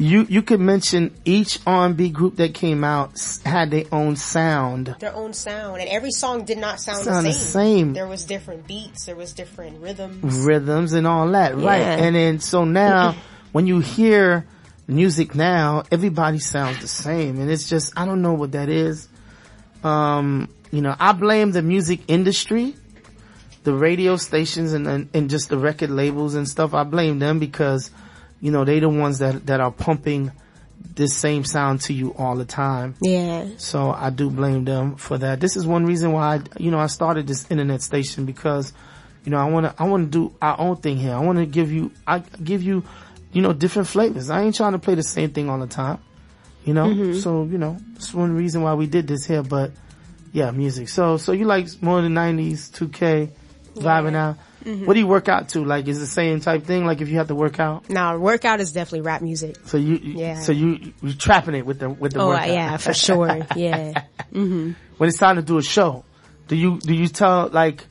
you, 0.00 0.24
you 0.30 0.40
could 0.40 0.60
mention 0.60 1.14
each 1.26 1.58
R&B 1.66 2.08
group 2.08 2.36
that 2.36 2.54
came 2.54 2.84
out 2.84 3.12
had 3.44 3.70
their 3.70 3.84
own 3.92 4.16
sound. 4.16 4.96
Their 4.98 5.14
own 5.14 5.34
sound, 5.34 5.82
and 5.82 5.90
every 5.90 6.10
song 6.10 6.44
did 6.46 6.56
not 6.56 6.80
sound, 6.80 7.04
Sound 7.04 7.26
the 7.26 7.30
the 7.30 7.34
same. 7.34 7.78
same. 7.78 7.92
There 7.92 8.08
was 8.08 8.24
different 8.24 8.66
beats. 8.66 9.04
There 9.04 9.14
was 9.14 9.34
different 9.34 9.82
rhythms. 9.82 10.38
rhythms 10.46 10.94
and 10.94 11.06
all 11.06 11.28
that, 11.32 11.54
right? 11.54 11.82
And 11.82 12.16
then 12.16 12.40
so 12.40 12.64
now 12.64 13.14
when 13.52 13.66
you 13.66 13.80
hear 13.80 14.46
music 14.88 15.34
now, 15.34 15.82
everybody 15.92 16.38
sounds 16.38 16.80
the 16.80 16.88
same, 16.88 17.38
and 17.38 17.50
it's 17.50 17.68
just 17.68 17.92
I 17.94 18.06
don't 18.06 18.22
know 18.22 18.32
what 18.32 18.52
that 18.52 18.70
is. 18.70 19.06
Um, 19.84 20.48
you 20.72 20.80
know, 20.80 20.96
I 20.98 21.12
blame 21.12 21.52
the 21.52 21.62
music 21.62 22.00
industry, 22.08 22.74
the 23.64 23.74
radio 23.74 24.16
stations, 24.16 24.72
and 24.72 24.86
and, 24.86 25.10
and 25.12 25.28
just 25.28 25.50
the 25.50 25.58
record 25.58 25.90
labels 25.90 26.34
and 26.36 26.48
stuff. 26.48 26.72
I 26.72 26.84
blame 26.84 27.18
them 27.18 27.38
because 27.38 27.90
you 28.40 28.50
know 28.50 28.64
they 28.64 28.80
the 28.80 28.88
ones 28.88 29.18
that 29.18 29.46
that 29.46 29.60
are 29.60 29.70
pumping 29.70 30.32
this 30.94 31.14
same 31.14 31.44
sound 31.44 31.82
to 31.82 31.92
you 31.92 32.14
all 32.16 32.36
the 32.36 32.44
time. 32.44 32.94
Yeah. 33.02 33.46
So 33.58 33.90
I 33.90 34.10
do 34.10 34.30
blame 34.30 34.64
them 34.64 34.96
for 34.96 35.18
that. 35.18 35.38
This 35.40 35.56
is 35.56 35.66
one 35.66 35.84
reason 35.84 36.12
why, 36.12 36.36
I, 36.36 36.40
you 36.58 36.70
know, 36.70 36.78
I 36.78 36.86
started 36.86 37.26
this 37.26 37.48
internet 37.50 37.82
station 37.82 38.24
because, 38.24 38.72
you 39.24 39.30
know, 39.30 39.36
I 39.38 39.44
want 39.44 39.66
to, 39.66 39.74
I 39.82 39.86
want 39.86 40.06
to 40.06 40.10
do 40.10 40.34
our 40.40 40.58
own 40.58 40.76
thing 40.76 40.96
here. 40.96 41.14
I 41.14 41.20
want 41.20 41.38
to 41.38 41.44
give 41.44 41.70
you, 41.70 41.92
I 42.06 42.20
give 42.20 42.62
you, 42.62 42.82
you 43.30 43.42
know, 43.42 43.52
different 43.52 43.88
flavors. 43.88 44.30
I 44.30 44.40
ain't 44.42 44.54
trying 44.54 44.72
to 44.72 44.78
play 44.78 44.94
the 44.94 45.02
same 45.02 45.30
thing 45.30 45.50
all 45.50 45.58
the 45.58 45.66
time. 45.66 45.98
You 46.64 46.72
know, 46.72 46.86
Mhm. 46.86 47.22
so 47.22 47.44
you 47.44 47.58
know, 47.58 47.76
it's 47.96 48.12
one 48.14 48.34
reason 48.34 48.62
why 48.62 48.72
we 48.74 48.86
did 48.86 49.06
this 49.06 49.26
here. 49.26 49.42
But 49.42 49.72
yeah, 50.32 50.50
music. 50.50 50.88
So 50.88 51.18
so 51.18 51.32
you 51.32 51.44
like 51.44 51.68
more 51.82 52.00
than 52.00 52.14
nineties, 52.14 52.70
two 52.70 52.88
K, 52.88 53.30
vibing 53.76 54.14
out. 54.14 54.36
Mhm. 54.64 54.86
What 54.86 54.94
do 54.94 55.00
you 55.00 55.06
work 55.06 55.28
out 55.28 55.48
to? 55.50 55.64
Like, 55.64 55.88
is 55.88 55.98
the 56.00 56.06
same 56.06 56.40
type 56.40 56.64
thing? 56.64 56.84
Like, 56.84 57.00
if 57.00 57.08
you 57.08 57.16
have 57.18 57.28
to 57.28 57.34
work 57.34 57.58
out, 57.60 57.88
Now, 57.88 58.16
workout 58.18 58.60
is 58.60 58.72
definitely 58.72 59.00
rap 59.02 59.22
music. 59.22 59.56
so 59.64 59.76
you, 59.78 59.96
Yeah. 60.02 60.40
so 60.40 60.52
you 60.52 60.92
you 61.02 61.12
trapping 61.14 61.54
it 61.54 61.64
with 61.64 61.78
the 61.78 61.88
with 61.88 62.12
the 62.12 62.20
Oh, 62.20 62.28
workout. 62.28 62.48
yeah, 62.48 62.76
for 62.76 62.92
sure. 62.94 63.46
Yeah. 63.56 64.02
hmm 64.32 64.72
when 64.98 65.08
it's 65.08 65.18
time 65.18 65.36
to 65.36 65.42
do 65.42 65.56
a 65.58 65.62
show, 65.62 66.04
do 66.48 66.56
you 66.56 66.78
do 66.78 66.92
you 66.94 67.08
tell 67.08 67.48
like? 67.52 67.86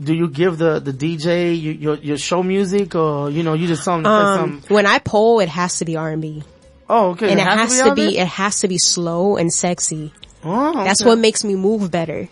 Do 0.00 0.14
you 0.14 0.28
give 0.28 0.58
the 0.58 0.78
the 0.78 0.92
DJ 0.92 1.60
your 1.60 1.74
your, 1.74 1.94
your 1.96 2.16
show 2.18 2.44
music, 2.44 2.94
or 2.94 3.30
you 3.30 3.42
know 3.42 3.54
you 3.54 3.66
just 3.66 3.84
tell 3.84 3.96
them 4.00 4.06
Um, 4.06 4.62
when 4.68 4.86
I 4.86 5.00
poll, 5.00 5.40
it 5.40 5.48
has 5.48 5.78
to 5.78 5.84
be 5.84 5.96
R&B. 5.96 6.44
Oh, 6.88 7.10
okay. 7.10 7.30
And 7.32 7.40
It 7.40 7.42
it, 7.42 7.46
has 7.48 7.58
has, 7.72 7.82
to 7.82 7.88
to 7.90 7.94
be 7.96 8.06
be, 8.10 8.18
it 8.18 8.28
has 8.28 8.60
to 8.60 8.68
be 8.68 8.78
slow 8.78 9.36
and 9.36 9.52
sexy. 9.52 10.12
Oh, 10.44 10.84
That's 10.84 11.04
what 11.04 11.18
makes 11.18 11.42
me 11.42 11.56
move 11.56 11.90
better. 11.90 12.28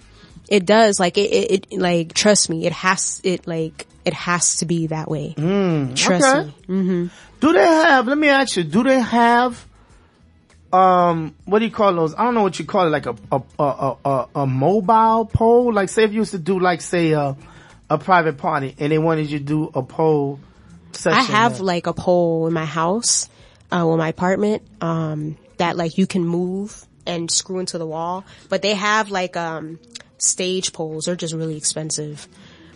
It 0.49 0.65
does, 0.67 1.01
like, 1.01 1.19
it, 1.19 1.33
it, 1.33 1.67
it, 1.71 1.79
like, 1.79 2.15
trust 2.15 2.49
me, 2.49 2.67
it 2.67 2.73
has, 2.73 3.21
it, 3.25 3.47
like, 3.47 3.87
it 4.05 4.15
has 4.15 4.59
to 4.59 4.67
be 4.67 4.87
that 4.87 5.11
way. 5.11 5.35
Mm, 5.37 5.97
Trust 5.97 6.25
okay. 6.25 6.47
me. 6.47 6.53
hmm 6.67 7.07
Do 7.41 7.53
they 7.53 7.67
have? 7.67 8.07
Let 8.07 8.17
me 8.17 8.29
ask 8.29 8.57
you. 8.57 8.63
Do 8.63 8.85
they 8.85 9.01
have? 9.01 9.67
Um, 10.73 11.35
what 11.45 11.59
do 11.59 11.65
you 11.65 11.71
call 11.73 11.93
those? 11.93 12.15
I 12.15 12.25
don't 12.25 12.35
know 12.35 12.43
what 12.43 12.59
you 12.59 12.65
call 12.65 12.87
it. 12.87 12.91
Like 12.91 13.07
a 13.07 13.17
a 13.33 13.43
a 13.59 13.97
a, 14.05 14.29
a, 14.37 14.47
mobile 14.47 15.25
poll. 15.27 15.73
Like 15.73 15.89
say 15.89 16.05
if 16.05 16.13
you 16.13 16.19
used 16.19 16.33
to 16.33 16.39
do 16.39 16.61
like 16.61 16.81
say 16.81 17.13
a 17.13 17.37
a 17.89 17.99
private 17.99 18.37
party 18.39 18.75
and 18.79 18.93
they 18.93 18.99
wanted 18.99 19.31
you 19.31 19.39
to 19.39 19.45
do 19.45 19.71
a 19.75 19.83
poll 19.83 20.39
session. 20.93 21.19
I 21.19 21.23
have 21.23 21.55
there. 21.55 21.65
like 21.65 21.87
a 21.87 21.93
pole 21.93 22.47
in 22.47 22.53
my 22.53 22.65
house, 22.65 23.29
uh, 23.73 23.85
or 23.85 23.97
my 23.97 24.09
apartment, 24.09 24.63
um, 24.81 25.37
that 25.59 25.77
like 25.77 25.99
you 25.99 26.07
can 26.07 26.25
move 26.25 26.87
and 27.07 27.31
screw 27.31 27.59
into 27.59 27.79
the 27.79 27.87
wall. 27.87 28.25
But 28.49 28.63
they 28.63 28.75
have 28.75 29.11
like, 29.11 29.37
um, 29.37 29.79
stage 30.19 30.73
poles. 30.73 31.05
They're 31.07 31.17
just 31.17 31.35
really 31.35 31.57
expensive. 31.57 32.27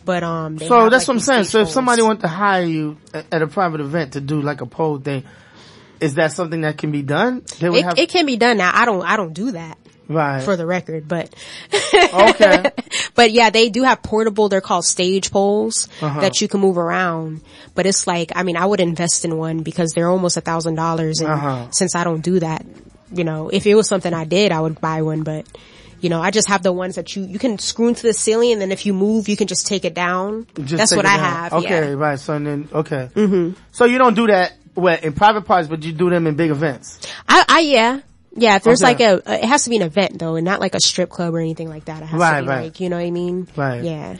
But, 0.04 0.22
um, 0.22 0.56
they 0.56 0.66
So 0.68 0.80
have, 0.80 0.90
that's 0.90 1.04
like, 1.06 1.08
what 1.08 1.14
I'm 1.14 1.20
saying. 1.20 1.44
So 1.44 1.58
if 1.60 1.64
poles. 1.66 1.74
somebody 1.74 2.02
wanted 2.02 2.22
to 2.22 2.28
hire 2.28 2.64
you 2.64 2.96
at, 3.12 3.26
at 3.32 3.42
a 3.42 3.46
private 3.46 3.80
event 3.80 4.14
to 4.14 4.20
do 4.20 4.40
like 4.40 4.60
a 4.60 4.66
pole 4.66 4.98
thing, 4.98 5.24
is 6.00 6.14
that 6.14 6.32
something 6.32 6.62
that 6.62 6.78
can 6.78 6.90
be 6.90 7.02
done? 7.02 7.42
They 7.58 7.68
would 7.68 7.78
it, 7.78 7.84
have 7.84 7.98
it 7.98 8.08
can 8.08 8.24
be 8.26 8.36
done 8.36 8.56
now. 8.56 8.70
I 8.74 8.84
don't, 8.86 9.02
I 9.02 9.16
don't 9.16 9.34
do 9.34 9.50
that. 9.52 9.76
right. 10.08 10.42
For 10.42 10.56
the 10.56 10.64
record, 10.66 11.06
but 11.06 11.32
okay. 11.94 12.70
but 13.14 13.30
yeah, 13.30 13.50
they 13.50 13.68
do 13.68 13.82
have 13.82 14.02
portable. 14.02 14.48
They're 14.48 14.60
called 14.62 14.84
stage 14.86 15.30
poles 15.30 15.88
Uh-huh. 16.00 16.20
that 16.22 16.40
you 16.40 16.48
can 16.48 16.60
move 16.60 16.78
around. 16.78 17.42
But 17.74 17.84
it's 17.86 18.06
like, 18.06 18.32
I 18.34 18.42
mean, 18.42 18.56
I 18.56 18.64
would 18.66 18.80
invest 18.80 19.24
in 19.26 19.36
one 19.36 19.62
because 19.62 19.92
they're 19.92 20.08
almost 20.08 20.36
a 20.38 20.40
thousand 20.40 20.74
dollars. 20.76 21.20
And 21.20 21.30
Uh-huh. 21.30 21.70
since 21.70 21.94
I 21.94 22.04
don't 22.04 22.22
do 22.22 22.40
that, 22.40 22.64
you 23.12 23.24
know, 23.24 23.50
if 23.50 23.66
it 23.66 23.74
was 23.74 23.86
something 23.88 24.12
I 24.14 24.24
did, 24.24 24.50
I 24.52 24.60
would 24.60 24.80
buy 24.80 25.02
one. 25.02 25.22
But 25.22 25.46
you 26.00 26.08
know, 26.08 26.20
I 26.20 26.30
just 26.30 26.48
have 26.48 26.62
the 26.62 26.72
ones 26.72 26.94
that 26.96 27.14
you 27.16 27.24
you 27.24 27.38
can 27.38 27.58
screw 27.58 27.88
into 27.88 28.02
the 28.06 28.12
ceiling, 28.14 28.52
and 28.52 28.60
then 28.60 28.72
if 28.72 28.86
you 28.86 28.94
move, 28.94 29.28
you 29.28 29.36
can 29.36 29.46
just 29.46 29.66
take 29.66 29.84
it 29.84 29.94
down. 29.94 30.46
Just 30.56 30.76
That's 30.76 30.96
what 30.96 31.06
I 31.06 31.16
down. 31.16 31.24
have. 31.24 31.52
Okay, 31.54 31.88
yeah. 31.90 31.94
right. 31.94 32.18
So 32.18 32.38
then, 32.38 32.68
okay. 32.72 33.10
Mhm. 33.14 33.54
So 33.72 33.84
you 33.84 33.98
don't 33.98 34.14
do 34.14 34.26
that 34.28 34.52
well, 34.74 34.98
in 35.02 35.12
private 35.12 35.42
parties, 35.42 35.68
but 35.68 35.82
you 35.82 35.92
do 35.92 36.08
them 36.10 36.26
in 36.26 36.36
big 36.36 36.50
events. 36.50 37.00
I, 37.28 37.44
I 37.48 37.60
yeah. 37.60 38.00
Yeah, 38.36 38.56
if 38.56 38.62
there's 38.62 38.80
Okay. 38.82 38.92
like 39.12 39.26
a, 39.26 39.42
it 39.42 39.44
has 39.44 39.64
to 39.64 39.70
be 39.70 39.76
an 39.76 39.82
event 39.82 40.18
though, 40.18 40.36
and 40.36 40.44
not 40.44 40.60
like 40.60 40.74
a 40.76 40.80
strip 40.80 41.10
club 41.10 41.34
or 41.34 41.40
anything 41.40 41.68
like 41.68 41.86
that. 41.86 42.02
It 42.02 42.06
has 42.06 42.20
Right, 42.20 42.36
to 42.38 42.42
be 42.44 42.48
right. 42.48 42.64
like, 42.64 42.78
you 42.80 42.88
know 42.88 42.96
what 42.96 43.04
I 43.04 43.10
mean? 43.10 43.48
Right. 43.56 43.82
Yeah. 43.82 44.16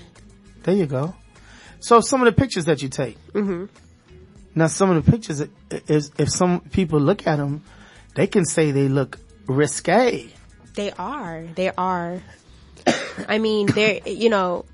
There 0.65 0.74
you 0.74 0.86
go. 0.86 1.15
So 1.78 2.01
some 2.01 2.20
of 2.20 2.27
the 2.27 2.32
pictures 2.39 2.65
that 2.66 2.82
you 2.82 2.89
take. 2.89 3.16
hmm 3.32 3.66
Now 4.55 4.66
some 4.66 4.90
of 4.90 5.02
the 5.05 5.11
pictures, 5.11 5.40
is 5.86 6.11
if 6.19 6.28
some 6.28 6.61
people 6.61 6.98
look 7.01 7.27
at 7.27 7.36
them, 7.36 7.62
they 8.16 8.27
can 8.27 8.44
say 8.44 8.73
they 8.73 8.89
look 8.89 9.19
risque. 9.47 10.28
They 10.75 10.91
are. 10.93 11.45
They 11.55 11.71
are. 11.77 12.21
I 13.29 13.39
mean, 13.39 13.67
they're, 13.67 14.01
you 14.07 14.31
know, 14.31 14.65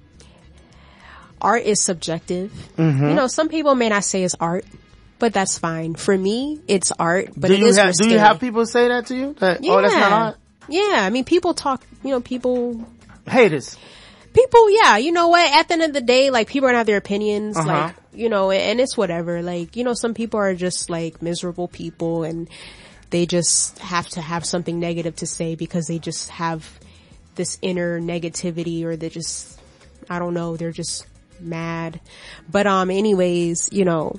art 1.40 1.62
is 1.62 1.82
subjective. 1.82 2.52
Mhm. 2.76 3.08
You 3.10 3.14
know, 3.14 3.26
some 3.26 3.48
people 3.48 3.74
may 3.74 3.88
not 3.88 4.04
say 4.04 4.22
it's 4.22 4.34
art, 4.40 4.64
but 5.18 5.32
that's 5.32 5.58
fine. 5.58 5.94
For 5.94 6.16
me, 6.16 6.60
it's 6.68 6.92
art, 6.98 7.30
but 7.36 7.48
do 7.48 7.54
it 7.54 7.60
you 7.60 7.66
is 7.66 7.76
have 7.78 7.94
do 7.94 8.08
you 8.08 8.18
have 8.18 8.40
people 8.40 8.66
say 8.66 8.88
that 8.88 9.06
to 9.06 9.14
you? 9.16 9.34
That 9.40 9.62
yeah. 9.64 9.72
oh, 9.72 9.82
that's 9.82 9.94
not 9.94 10.12
art. 10.12 10.36
Yeah, 10.68 11.00
I 11.02 11.10
mean, 11.10 11.24
people 11.24 11.54
talk, 11.54 11.84
you 12.02 12.10
know, 12.10 12.20
people, 12.20 12.84
Haters. 13.28 13.76
people, 14.32 14.68
yeah, 14.70 14.96
you 14.96 15.12
know 15.12 15.28
what? 15.28 15.48
At 15.52 15.68
the 15.68 15.74
end 15.74 15.82
of 15.84 15.92
the 15.92 16.00
day, 16.00 16.30
like, 16.30 16.48
people 16.48 16.66
are 16.66 16.70
gonna 16.70 16.78
have 16.78 16.86
their 16.88 16.96
opinions, 16.96 17.56
Uh-huh. 17.56 17.68
like, 17.68 17.94
you 18.12 18.28
know, 18.28 18.50
and 18.50 18.80
it's 18.80 18.96
whatever. 18.96 19.42
Like, 19.42 19.76
you 19.76 19.84
know, 19.84 19.94
some 19.94 20.12
people 20.14 20.40
are 20.40 20.54
just 20.54 20.90
like 20.90 21.22
miserable 21.22 21.68
people 21.68 22.24
and 22.24 22.48
they 23.10 23.26
just 23.26 23.78
have 23.78 24.08
to 24.10 24.20
have 24.20 24.44
something 24.44 24.78
negative 24.80 25.16
to 25.16 25.26
say 25.26 25.54
because 25.54 25.86
they 25.86 25.98
just 25.98 26.28
have 26.30 26.68
this 27.36 27.58
inner 27.62 28.00
negativity 28.00 28.84
or 28.84 28.96
they 28.96 29.08
just, 29.08 29.60
I 30.10 30.18
don't 30.18 30.34
know, 30.34 30.56
they're 30.56 30.72
just 30.72 31.06
mad. 31.40 32.00
But, 32.50 32.66
um, 32.66 32.90
anyways, 32.90 33.68
you 33.72 33.84
know, 33.84 34.16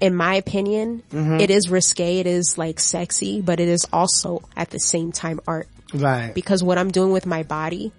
in 0.00 0.14
my 0.14 0.34
opinion, 0.34 1.02
Mhm. 1.12 1.40
it 1.40 1.50
is 1.50 1.70
risque, 1.70 2.18
it 2.18 2.26
is 2.26 2.58
like 2.58 2.78
sexy, 2.80 3.40
but 3.40 3.60
it 3.60 3.68
is 3.68 3.86
also 3.92 4.42
at 4.56 4.70
the 4.70 4.80
same 4.80 5.12
time 5.12 5.40
art 5.46 5.68
Right. 5.94 6.34
because 6.34 6.62
what 6.62 6.76
I'm 6.76 6.90
doing 6.90 7.12
with 7.12 7.24
my 7.24 7.42
body, 7.44 7.92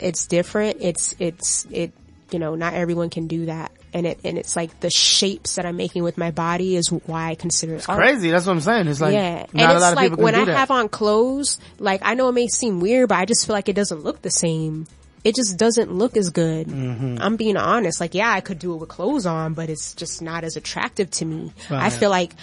it's 0.00 0.26
different. 0.26 0.78
It's, 0.80 1.14
it's, 1.20 1.66
it, 1.70 1.92
you 2.32 2.38
know, 2.38 2.54
not 2.56 2.74
everyone 2.74 3.10
can 3.10 3.28
do 3.28 3.46
that. 3.46 3.70
And 3.94 4.08
it, 4.08 4.18
and 4.24 4.36
it's 4.36 4.56
like 4.56 4.80
the 4.80 4.90
shapes 4.90 5.54
that 5.54 5.64
I'm 5.64 5.76
making 5.76 6.02
with 6.02 6.18
my 6.18 6.32
body 6.32 6.74
is 6.74 6.88
why 6.90 7.30
I 7.30 7.34
consider 7.36 7.76
it 7.76 7.88
art. 7.88 8.00
Crazy. 8.00 8.28
That's 8.28 8.44
what 8.44 8.54
I'm 8.54 8.60
saying. 8.60 8.88
It's 8.88 9.00
like 9.00 9.14
yeah. 9.14 9.46
And 9.54 9.70
it's 9.70 9.94
like 9.94 10.16
when 10.18 10.34
I 10.34 10.44
that. 10.44 10.56
have 10.56 10.72
on 10.72 10.88
clothes, 10.88 11.60
like 11.78 12.00
I 12.04 12.14
know 12.14 12.28
it 12.28 12.32
may 12.32 12.48
seem 12.48 12.80
weird, 12.80 13.08
but 13.08 13.18
I 13.18 13.24
just 13.24 13.46
feel 13.46 13.54
like 13.54 13.68
it 13.68 13.76
doesn't 13.76 14.02
look 14.02 14.20
the 14.20 14.32
same. 14.32 14.88
It 15.22 15.36
just 15.36 15.56
doesn't 15.56 15.92
look 15.92 16.16
as 16.16 16.30
good. 16.30 16.66
Mm-hmm. 16.66 17.18
I'm 17.20 17.36
being 17.36 17.56
honest. 17.56 18.00
Like, 18.00 18.14
yeah, 18.14 18.30
I 18.30 18.40
could 18.40 18.58
do 18.58 18.74
it 18.74 18.76
with 18.76 18.88
clothes 18.90 19.26
on, 19.26 19.54
but 19.54 19.70
it's 19.70 19.94
just 19.94 20.20
not 20.20 20.42
as 20.44 20.56
attractive 20.56 21.10
to 21.12 21.24
me. 21.24 21.52
I 21.70 21.88
feel 21.88 22.10
like, 22.10 22.34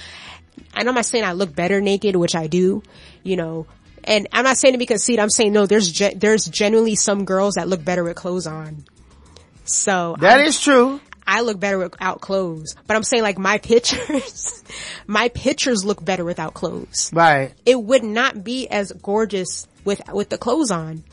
and 0.73 0.89
I'm 0.89 0.95
not 0.95 1.05
saying 1.05 1.23
I 1.23 1.33
look 1.33 1.53
better 1.53 1.79
naked, 1.79 2.15
which 2.15 2.33
I 2.33 2.47
do, 2.47 2.81
you 3.21 3.35
know, 3.35 3.67
and 4.03 4.27
I'm 4.31 4.45
not 4.45 4.57
saying 4.57 4.73
to 4.73 4.83
be 4.83 4.87
see, 4.97 5.19
I'm 5.19 5.29
saying 5.29 5.53
no, 5.53 5.67
there's, 5.67 5.91
ge- 5.91 6.15
there's 6.15 6.45
genuinely 6.45 6.95
some 6.95 7.23
girls 7.25 7.53
that 7.53 7.67
look 7.67 7.85
better 7.85 8.03
with 8.03 8.15
clothes 8.15 8.47
on. 8.47 8.85
So. 9.65 10.15
That 10.19 10.39
I'm- 10.39 10.47
is 10.47 10.59
true. 10.59 10.99
I 11.25 11.41
look 11.41 11.59
better 11.59 11.77
without 11.77 12.19
clothes, 12.21 12.75
but 12.87 12.95
I'm 12.97 13.03
saying 13.03 13.23
like 13.23 13.37
my 13.37 13.57
pictures, 13.59 14.63
my 15.07 15.29
pictures 15.29 15.85
look 15.85 16.03
better 16.03 16.25
without 16.25 16.53
clothes. 16.53 17.09
Right. 17.13 17.53
It 17.65 17.81
would 17.81 18.03
not 18.03 18.43
be 18.43 18.67
as 18.67 18.91
gorgeous 18.91 19.67
with, 19.85 20.01
with 20.11 20.29
the 20.29 20.37
clothes 20.37 20.71
on. 20.71 21.03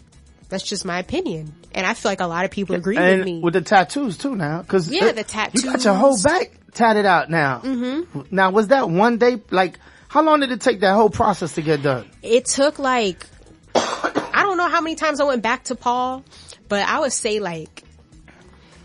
That's 0.49 0.65
just 0.65 0.85
my 0.85 0.99
opinion. 0.99 1.55
And 1.73 1.87
I 1.87 1.95
feel 1.95 2.11
like 2.11 2.21
a 2.21 2.27
lot 2.27 2.45
of 2.47 2.51
people 2.51 2.75
agree 2.75 2.97
and 2.97 3.19
with 3.19 3.25
me. 3.27 3.41
with 3.41 3.53
the 3.55 3.61
tattoos 3.61 4.17
too 4.17 4.35
now. 4.35 4.63
Cause 4.63 4.91
Yeah, 4.91 5.07
it- 5.09 5.17
the 5.17 5.51
You 5.55 5.63
got 5.65 5.85
your 5.85 5.95
whole 5.95 6.21
back 6.23 6.53
tatted 6.73 7.05
out 7.07 7.31
now. 7.31 7.59
hmm 7.61 8.03
Now 8.31 8.51
was 8.51 8.69
that 8.69 8.89
one 8.89 9.19
day, 9.19 9.41
like, 9.51 9.79
how 10.09 10.23
long 10.23 10.41
did 10.41 10.51
it 10.51 10.61
take 10.63 10.81
that 10.81 10.95
whole 10.95 11.11
process 11.11 11.53
to 11.57 11.63
get 11.63 11.83
done? 11.83 12.09
It 12.23 12.47
took 12.47 12.79
like, 12.79 13.27
I 13.75 14.43
don't 14.43 14.57
know 14.57 14.69
how 14.69 14.81
many 14.81 14.97
times 14.97 15.21
I 15.21 15.25
went 15.25 15.43
back 15.43 15.65
to 15.65 15.75
Paul, 15.75 16.25
but 16.69 16.87
I 16.89 17.01
would 17.01 17.13
say 17.13 17.41
like, 17.41 17.85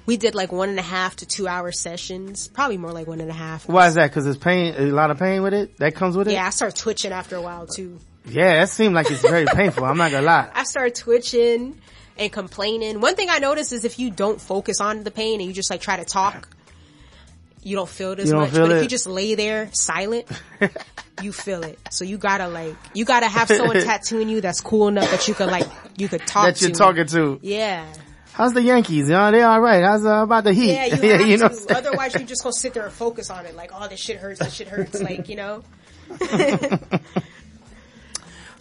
we 0.05 0.17
did 0.17 0.35
like 0.35 0.51
one 0.51 0.69
and 0.69 0.79
a 0.79 0.83
half 0.83 1.15
to 1.17 1.25
two 1.25 1.47
hour 1.47 1.71
sessions, 1.71 2.47
probably 2.49 2.77
more 2.77 2.91
like 2.91 3.07
one 3.07 3.21
and 3.21 3.29
a 3.29 3.33
half. 3.33 3.67
Why 3.67 3.87
is 3.87 3.93
that? 3.95 4.11
Cause 4.11 4.23
there's 4.25 4.37
pain, 4.37 4.75
a 4.77 4.85
lot 4.87 5.11
of 5.11 5.19
pain 5.19 5.41
with 5.43 5.53
it? 5.53 5.77
That 5.77 5.95
comes 5.95 6.15
with 6.17 6.27
it? 6.27 6.33
Yeah, 6.33 6.45
I 6.45 6.49
start 6.49 6.75
twitching 6.75 7.11
after 7.11 7.35
a 7.35 7.41
while 7.41 7.67
too. 7.67 7.99
Yeah, 8.25 8.63
it 8.63 8.67
seemed 8.67 8.95
like 8.95 9.09
it's 9.11 9.21
very 9.21 9.45
painful. 9.45 9.83
I'm 9.85 9.97
not 9.97 10.11
gonna 10.11 10.25
lie. 10.25 10.49
I 10.53 10.63
start 10.63 10.95
twitching 10.95 11.79
and 12.17 12.31
complaining. 12.31 13.01
One 13.01 13.15
thing 13.15 13.29
I 13.29 13.39
noticed 13.39 13.73
is 13.73 13.85
if 13.85 13.99
you 13.99 14.11
don't 14.11 14.39
focus 14.39 14.79
on 14.79 15.03
the 15.03 15.11
pain 15.11 15.39
and 15.39 15.47
you 15.47 15.53
just 15.53 15.69
like 15.69 15.81
try 15.81 15.97
to 15.97 16.05
talk, 16.05 16.47
you 17.61 17.75
don't 17.75 17.89
feel 17.89 18.11
it 18.11 18.19
as 18.19 18.29
don't 18.31 18.41
much. 18.41 18.51
but 18.53 18.71
if 18.71 18.83
you 18.83 18.89
just 18.89 19.07
lay 19.07 19.35
there 19.35 19.69
silent, 19.73 20.27
you 21.21 21.31
feel 21.31 21.63
it. 21.63 21.79
So 21.91 22.03
you 22.05 22.17
gotta 22.17 22.47
like, 22.47 22.75
you 22.93 23.03
gotta 23.05 23.27
have 23.27 23.47
someone 23.47 23.81
tattooing 23.83 24.29
you 24.29 24.41
that's 24.41 24.61
cool 24.61 24.87
enough 24.89 25.09
that 25.11 25.27
you 25.27 25.33
could 25.33 25.47
like, 25.49 25.67
you 25.97 26.07
could 26.07 26.25
talk 26.27 26.45
That 26.45 26.55
to. 26.57 26.67
you're 26.67 26.75
talking 26.75 27.05
to. 27.07 27.39
Yeah. 27.41 27.85
How's 28.33 28.53
the 28.53 28.63
Yankees? 28.63 29.07
You 29.09 29.13
know, 29.13 29.31
they 29.31 29.45
alright. 29.45 29.83
How's 29.83 30.05
uh, 30.05 30.23
about 30.23 30.43
the 30.43 30.53
Heat? 30.53 30.73
Yeah, 30.73 30.85
you 30.85 31.09
have 31.17 31.27
you 31.27 31.37
know. 31.37 31.49
Otherwise 31.69 32.15
you 32.15 32.25
just 32.25 32.41
gonna 32.41 32.53
sit 32.53 32.73
there 32.73 32.85
and 32.85 32.91
focus 32.93 33.29
on 33.29 33.45
it. 33.45 33.55
Like, 33.55 33.71
oh, 33.73 33.87
this 33.87 33.99
shit 33.99 34.17
hurts, 34.17 34.39
this 34.39 34.53
shit 34.53 34.67
hurts. 34.67 34.99
Like, 34.99 35.29
you 35.29 35.35
know? 35.35 35.63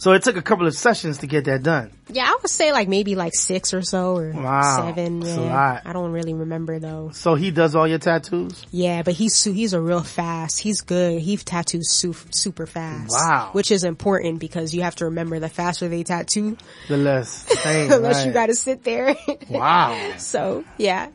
So 0.03 0.11
it 0.11 0.21
took 0.21 0.35
a 0.35 0.41
couple 0.41 0.67
of 0.67 0.73
sessions 0.75 1.19
to 1.19 1.27
get 1.27 1.45
that 1.45 1.63
done. 1.63 1.89
Yeah, 2.09 2.25
I 2.25 2.37
would 2.41 2.49
say 2.49 2.73
like 2.73 2.89
maybe 2.89 3.15
like 3.15 3.31
six 3.33 3.73
or 3.73 3.81
so 3.81 4.17
or 4.17 4.31
Wow. 4.33 4.85
seven. 4.85 5.21
Yeah. 5.21 5.79
I 5.85 5.93
don't 5.93 6.11
really 6.11 6.33
remember 6.33 6.77
though. 6.77 7.11
So 7.13 7.35
he 7.35 7.51
does 7.51 7.73
all 7.73 7.87
your 7.87 7.99
tattoos? 7.99 8.65
Yeah, 8.69 9.03
but 9.03 9.13
he's 9.13 9.41
he's 9.41 9.71
a 9.71 9.79
real 9.79 10.03
fast. 10.03 10.59
He's 10.59 10.81
good. 10.81 11.21
He 11.21 11.37
tattoos 11.37 11.89
su- 11.89 12.13
super 12.31 12.65
fast. 12.67 13.11
Wow. 13.11 13.51
Which 13.53 13.71
is 13.71 13.85
important 13.85 14.39
because 14.41 14.73
you 14.75 14.81
have 14.81 14.95
to 14.97 15.05
remember 15.05 15.39
the 15.39 15.47
faster 15.47 15.87
they 15.87 16.03
tattoo, 16.03 16.57
The 16.89 16.97
less 16.97 17.45
pain, 17.63 17.87
the 17.87 17.99
less 17.99 18.25
you 18.25 18.33
got 18.33 18.47
to 18.47 18.55
sit 18.55 18.83
there. 18.83 19.15
Wow. 19.49 20.15
so 20.17 20.65
yeah, 20.77 21.07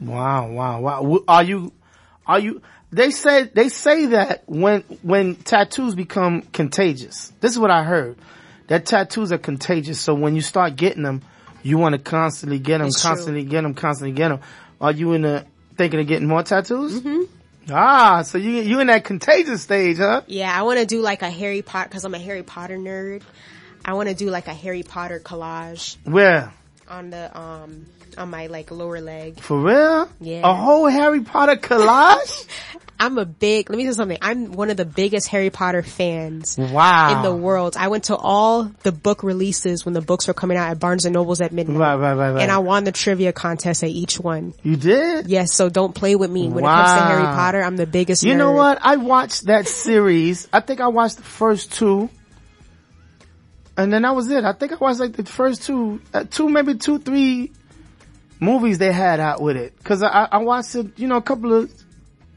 Wow, 0.00 0.48
wow, 0.50 0.80
wow. 0.80 1.20
Are 1.28 1.44
you, 1.44 1.72
are 2.26 2.40
you, 2.40 2.62
they 2.90 3.10
say 3.10 3.44
they 3.44 3.68
say 3.68 4.06
that 4.06 4.44
when 4.46 4.82
when 5.02 5.34
tattoos 5.36 5.94
become 5.94 6.42
contagious. 6.52 7.32
This 7.40 7.52
is 7.52 7.58
what 7.58 7.70
I 7.70 7.84
heard. 7.84 8.16
That 8.68 8.86
tattoos 8.86 9.32
are 9.32 9.38
contagious. 9.38 10.00
So 10.00 10.14
when 10.14 10.34
you 10.34 10.42
start 10.42 10.76
getting 10.76 11.02
them, 11.02 11.22
you 11.62 11.78
want 11.78 11.94
to 11.94 11.98
constantly 11.98 12.58
get 12.58 12.78
them, 12.78 12.88
It's 12.88 13.00
true. 13.00 13.10
constantly 13.10 13.44
get 13.44 13.62
them, 13.62 13.74
constantly 13.74 14.12
get 14.14 14.28
them. 14.28 14.40
Are 14.80 14.92
you 14.92 15.12
in 15.12 15.22
the 15.22 15.46
thinking 15.76 16.00
of 16.00 16.06
getting 16.06 16.28
more 16.28 16.42
tattoos? 16.42 17.00
Mm-hmm. 17.00 17.22
Ah, 17.70 18.22
so 18.22 18.38
you 18.38 18.50
you 18.52 18.80
in 18.80 18.86
that 18.86 19.04
contagious 19.04 19.62
stage, 19.62 19.98
huh? 19.98 20.22
Yeah, 20.26 20.50
I 20.58 20.62
want 20.62 20.78
to 20.78 20.86
do 20.86 21.00
like 21.02 21.22
a 21.22 21.30
Harry 21.30 21.62
Potter 21.62 21.88
because 21.88 22.04
I'm 22.04 22.14
a 22.14 22.18
Harry 22.18 22.42
Potter 22.42 22.76
nerd. 22.78 23.22
I 23.84 23.92
want 23.94 24.08
to 24.08 24.14
do 24.14 24.30
like 24.30 24.48
a 24.48 24.54
Harry 24.54 24.82
Potter 24.82 25.20
collage 25.20 25.96
Where 26.04 26.52
on 26.88 27.10
the 27.10 27.38
um 27.38 27.86
on 28.18 28.30
my 28.30 28.46
like 28.48 28.70
lower 28.70 29.00
leg. 29.00 29.40
for 29.40 29.60
real? 29.60 30.08
Yeah. 30.20 30.48
A 30.48 30.54
whole 30.54 30.86
Harry 30.86 31.20
Potter 31.20 31.56
collage? 31.56 32.46
I'm 33.00 33.16
a 33.16 33.24
big. 33.24 33.70
Let 33.70 33.76
me 33.76 33.84
tell 33.84 33.90
you 33.90 33.94
something. 33.94 34.18
I'm 34.20 34.52
one 34.52 34.70
of 34.70 34.76
the 34.76 34.84
biggest 34.84 35.28
Harry 35.28 35.50
Potter 35.50 35.82
fans. 35.82 36.58
Wow. 36.58 37.16
In 37.16 37.22
the 37.22 37.34
world, 37.34 37.76
I 37.78 37.88
went 37.88 38.04
to 38.04 38.16
all 38.16 38.64
the 38.82 38.90
book 38.90 39.22
releases 39.22 39.84
when 39.84 39.94
the 39.94 40.00
books 40.00 40.26
were 40.26 40.34
coming 40.34 40.56
out 40.56 40.70
at 40.70 40.80
Barnes 40.80 41.04
and 41.04 41.14
Nobles 41.14 41.40
at 41.40 41.52
midnight. 41.52 41.78
Right, 41.78 41.94
right, 41.94 42.14
right, 42.14 42.32
right. 42.32 42.42
And 42.42 42.50
I 42.50 42.58
won 42.58 42.82
the 42.82 42.90
trivia 42.90 43.32
contest 43.32 43.84
at 43.84 43.90
each 43.90 44.18
one. 44.18 44.52
You 44.64 44.76
did? 44.76 45.28
Yes. 45.28 45.52
So 45.52 45.68
don't 45.68 45.94
play 45.94 46.16
with 46.16 46.30
me 46.30 46.48
when 46.48 46.64
it 46.64 46.66
comes 46.66 46.92
to 46.92 47.06
Harry 47.06 47.22
Potter. 47.22 47.62
I'm 47.62 47.76
the 47.76 47.86
biggest. 47.86 48.24
You 48.24 48.34
know 48.34 48.52
what? 48.52 48.78
I 48.82 48.96
watched 48.96 49.46
that 49.46 49.68
series. 49.68 50.48
I 50.52 50.58
think 50.60 50.80
I 50.80 50.88
watched 50.88 51.18
the 51.18 51.22
first 51.22 51.72
two. 51.72 52.10
And 53.76 53.92
then 53.92 54.02
that 54.02 54.16
was 54.16 54.28
it. 54.28 54.42
I 54.42 54.54
think 54.54 54.72
I 54.72 54.74
watched 54.74 54.98
like 54.98 55.12
the 55.12 55.24
first 55.24 55.62
two, 55.62 56.00
uh, 56.12 56.24
two, 56.28 56.48
maybe 56.48 56.74
two, 56.74 56.98
three 56.98 57.52
movies 58.40 58.78
they 58.78 58.92
had 58.92 59.20
out 59.20 59.40
with 59.40 59.56
it. 59.56 59.72
Cause 59.84 60.02
I, 60.02 60.28
I 60.30 60.38
watched 60.38 60.74
it, 60.74 60.98
you 60.98 61.06
know, 61.08 61.16
a 61.16 61.22
couple 61.22 61.52
of 61.52 61.72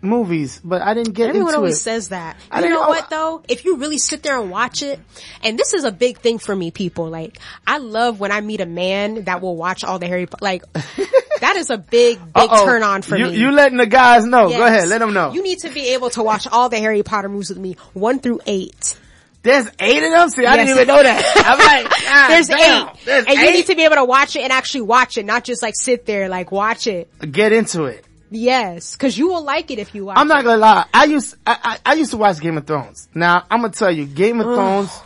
movies, 0.04 0.60
but 0.64 0.82
I 0.82 0.96
didn't 0.96 1.14
get 1.14 1.30
Everyone 1.30 1.50
into 1.50 1.58
always 1.58 1.76
it. 1.78 1.82
says 1.82 2.10
that. 2.10 2.36
I 2.50 2.62
You 2.64 2.70
know 2.70 2.82
know- 2.82 2.88
what 2.90 3.10
though? 3.12 3.44
If 3.48 3.66
you 3.66 3.78
really 3.78 4.00
sit 4.00 4.24
there 4.24 4.40
and 4.40 4.50
watch 4.50 4.82
it, 4.82 5.00
and 5.44 5.60
this 5.60 5.74
is 5.76 5.84
a 5.84 5.92
big 5.92 6.18
thing 6.18 6.40
for 6.40 6.56
me, 6.56 6.72
people, 6.72 7.08
like, 7.10 7.38
I 7.68 7.78
love 7.78 8.20
when 8.20 8.32
I 8.32 8.42
meet 8.42 8.62
a 8.62 8.66
man 8.66 9.26
that 9.26 9.42
will 9.42 9.56
watch 9.56 9.84
all 9.84 10.00
the 10.00 10.08
Harry 10.08 10.26
Potter, 10.26 10.44
like, 10.44 10.74
that 11.42 11.56
is 11.56 11.70
a 11.70 11.78
big, 11.78 12.18
big 12.18 12.34
Uh-oh. 12.36 12.66
turn 12.66 12.82
on 12.82 13.04
for 13.04 13.16
you, 13.16 13.28
me. 13.28 13.38
You 13.38 13.52
letting 13.52 13.78
the 13.78 13.86
guys 13.86 14.26
know. 14.26 14.50
Go 14.50 14.66
ahead, 14.66 14.88
let 14.88 15.00
them 15.00 15.14
know. 15.14 15.34
You 15.34 15.44
need 15.44 15.60
to 15.60 15.70
be 15.70 15.90
able 15.94 16.10
to 16.12 16.24
watch 16.24 16.48
all 16.48 16.70
the 16.70 16.80
Harry 16.80 17.04
Potter 17.04 17.30
movies 17.30 17.50
with 17.50 17.60
me, 17.60 17.78
one 17.94 18.20
through 18.20 18.40
eight. 18.48 18.98
There's 19.44 19.68
eight 19.80 20.04
of 20.04 20.12
them? 20.12 20.30
See, 20.30 20.46
I 20.46 20.56
didn't 20.58 20.70
even 20.76 20.88
know 20.88 21.02
that. 21.02 21.34
I'm 21.46 21.58
like, 21.58 22.30
There's 22.30 22.48
damn, 22.48 22.90
eight. 22.90 22.94
There's 23.06 23.26
and 23.26 23.38
you 23.40 23.52
need 23.52 23.66
to 23.68 23.76
be 23.76 23.84
able 23.84 23.96
to 23.96 24.06
watch 24.06 24.36
it 24.36 24.42
and 24.44 24.52
actually 24.52 24.82
watch 24.82 25.18
it, 25.18 25.26
not 25.26 25.44
just 25.44 25.64
like 25.64 25.74
sit 25.76 26.06
there, 26.06 26.30
like 26.30 26.52
watch 26.52 26.86
it. 26.88 27.10
Get 27.32 27.52
into 27.52 27.86
it. 27.86 28.06
Yes, 28.34 28.96
cause 28.96 29.18
you 29.18 29.28
will 29.28 29.44
like 29.44 29.72
it 29.72 29.80
if 29.80 29.94
you 29.94 30.06
watch 30.06 30.18
I'm 30.18 30.28
not 30.30 30.42
it. 30.42 30.44
gonna 30.46 30.58
lie. 30.58 30.86
I 30.94 31.04
used 31.06 31.36
I, 31.46 31.58
I, 31.86 31.92
I 31.92 31.94
used 31.96 32.12
to 32.12 32.18
watch 32.18 32.40
Game 32.40 32.58
of 32.58 32.66
Thrones. 32.66 33.10
Now 33.14 33.44
I'm 33.52 33.62
gonna 33.62 33.74
tell 33.74 33.92
you, 33.92 34.06
Game 34.06 34.40
of 34.40 34.48
Ugh. 34.48 34.56
Thrones. 34.56 35.02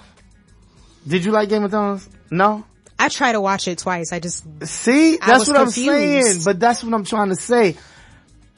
Did 1.07 1.25
you 1.25 1.31
like 1.31 1.49
Game 1.49 1.63
of 1.63 1.71
Thrones? 1.71 2.07
No. 2.29 2.65
I 2.99 3.09
try 3.09 3.31
to 3.31 3.41
watch 3.41 3.67
it 3.67 3.77
twice. 3.79 4.13
I 4.13 4.19
just 4.19 4.43
See, 4.67 5.17
that's 5.17 5.47
what 5.47 5.57
I'm 5.57 5.69
saying. 5.69 6.41
But 6.45 6.59
that's 6.59 6.83
what 6.83 6.93
I'm 6.93 7.03
trying 7.03 7.29
to 7.29 7.35
say. 7.35 7.77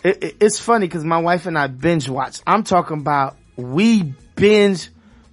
It, 0.04 0.24
it- 0.24 0.36
it's 0.42 0.60
funny 0.60 0.86
because 0.88 1.04
my 1.06 1.20
wife 1.20 1.46
and 1.46 1.58
I 1.58 1.68
binge 1.68 2.10
watch. 2.10 2.40
I'm 2.46 2.64
talking 2.64 3.00
about 3.00 3.36
we 3.56 4.04
binge 4.36 4.90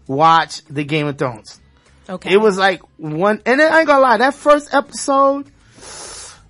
watch 0.06 0.64
the 0.66 0.84
Game 0.84 1.06
of 1.06 1.18
Thrones. 1.18 1.60
Okay. 2.08 2.32
It 2.34 2.36
was 2.36 2.58
like 2.58 2.80
one, 2.98 3.40
and 3.46 3.60
then 3.60 3.72
I 3.72 3.78
ain't 3.78 3.86
gonna 3.86 4.00
lie, 4.00 4.16
that 4.18 4.34
first 4.34 4.74
episode, 4.74 5.46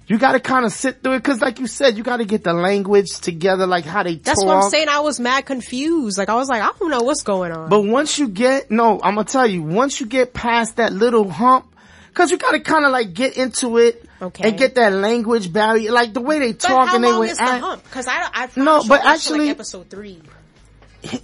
you 0.06 0.18
gotta 0.18 0.40
kinda 0.40 0.68
sit 0.68 1.02
through 1.02 1.14
it, 1.14 1.24
cause 1.24 1.40
like 1.40 1.60
you 1.60 1.66
said, 1.66 1.96
you 1.96 2.02
gotta 2.02 2.24
get 2.24 2.42
the 2.44 2.52
language 2.52 3.20
together, 3.20 3.66
like 3.66 3.84
how 3.84 4.02
they 4.02 4.16
talk. 4.16 4.24
That's 4.24 4.40
talk. 4.40 4.48
what 4.48 4.64
I'm 4.64 4.70
saying. 4.70 4.88
I 4.88 5.00
was 5.00 5.20
mad 5.20 5.46
confused. 5.46 6.18
Like 6.18 6.28
I 6.28 6.34
was 6.34 6.48
like, 6.48 6.60
I 6.62 6.70
don't 6.78 6.90
know 6.90 7.02
what's 7.02 7.22
going 7.22 7.52
on. 7.52 7.70
But 7.70 7.82
once 7.82 8.18
you 8.18 8.28
get, 8.28 8.70
no, 8.70 9.00
I'm 9.02 9.14
gonna 9.14 9.24
tell 9.24 9.46
you, 9.46 9.62
once 9.62 10.00
you 10.00 10.06
get 10.06 10.34
past 10.34 10.76
that 10.76 10.92
little 10.92 11.30
hump, 11.30 11.66
cause 12.14 12.30
you 12.32 12.36
gotta 12.36 12.60
kinda 12.60 12.88
like 12.90 13.14
get 13.14 13.36
into 13.38 13.78
it, 13.78 14.04
Okay. 14.20 14.48
and 14.48 14.58
get 14.58 14.74
that 14.74 14.92
language 14.92 15.52
barrier, 15.52 15.92
like 15.92 16.12
the 16.14 16.20
way 16.20 16.38
they 16.40 16.52
talk 16.52 16.92
and 16.94 17.04
they 17.04 17.10
long 17.10 17.20
would 17.20 17.30
is 17.30 17.38
the 17.38 17.44
act. 17.44 17.62
hump? 17.62 17.84
Because 17.84 18.06
I, 18.08 18.28
I 18.32 18.48
No, 18.56 18.80
but 18.80 18.88
watched, 18.88 18.90
like, 18.90 19.04
actually- 19.04 19.48
episode 19.50 19.88
three. 19.88 20.20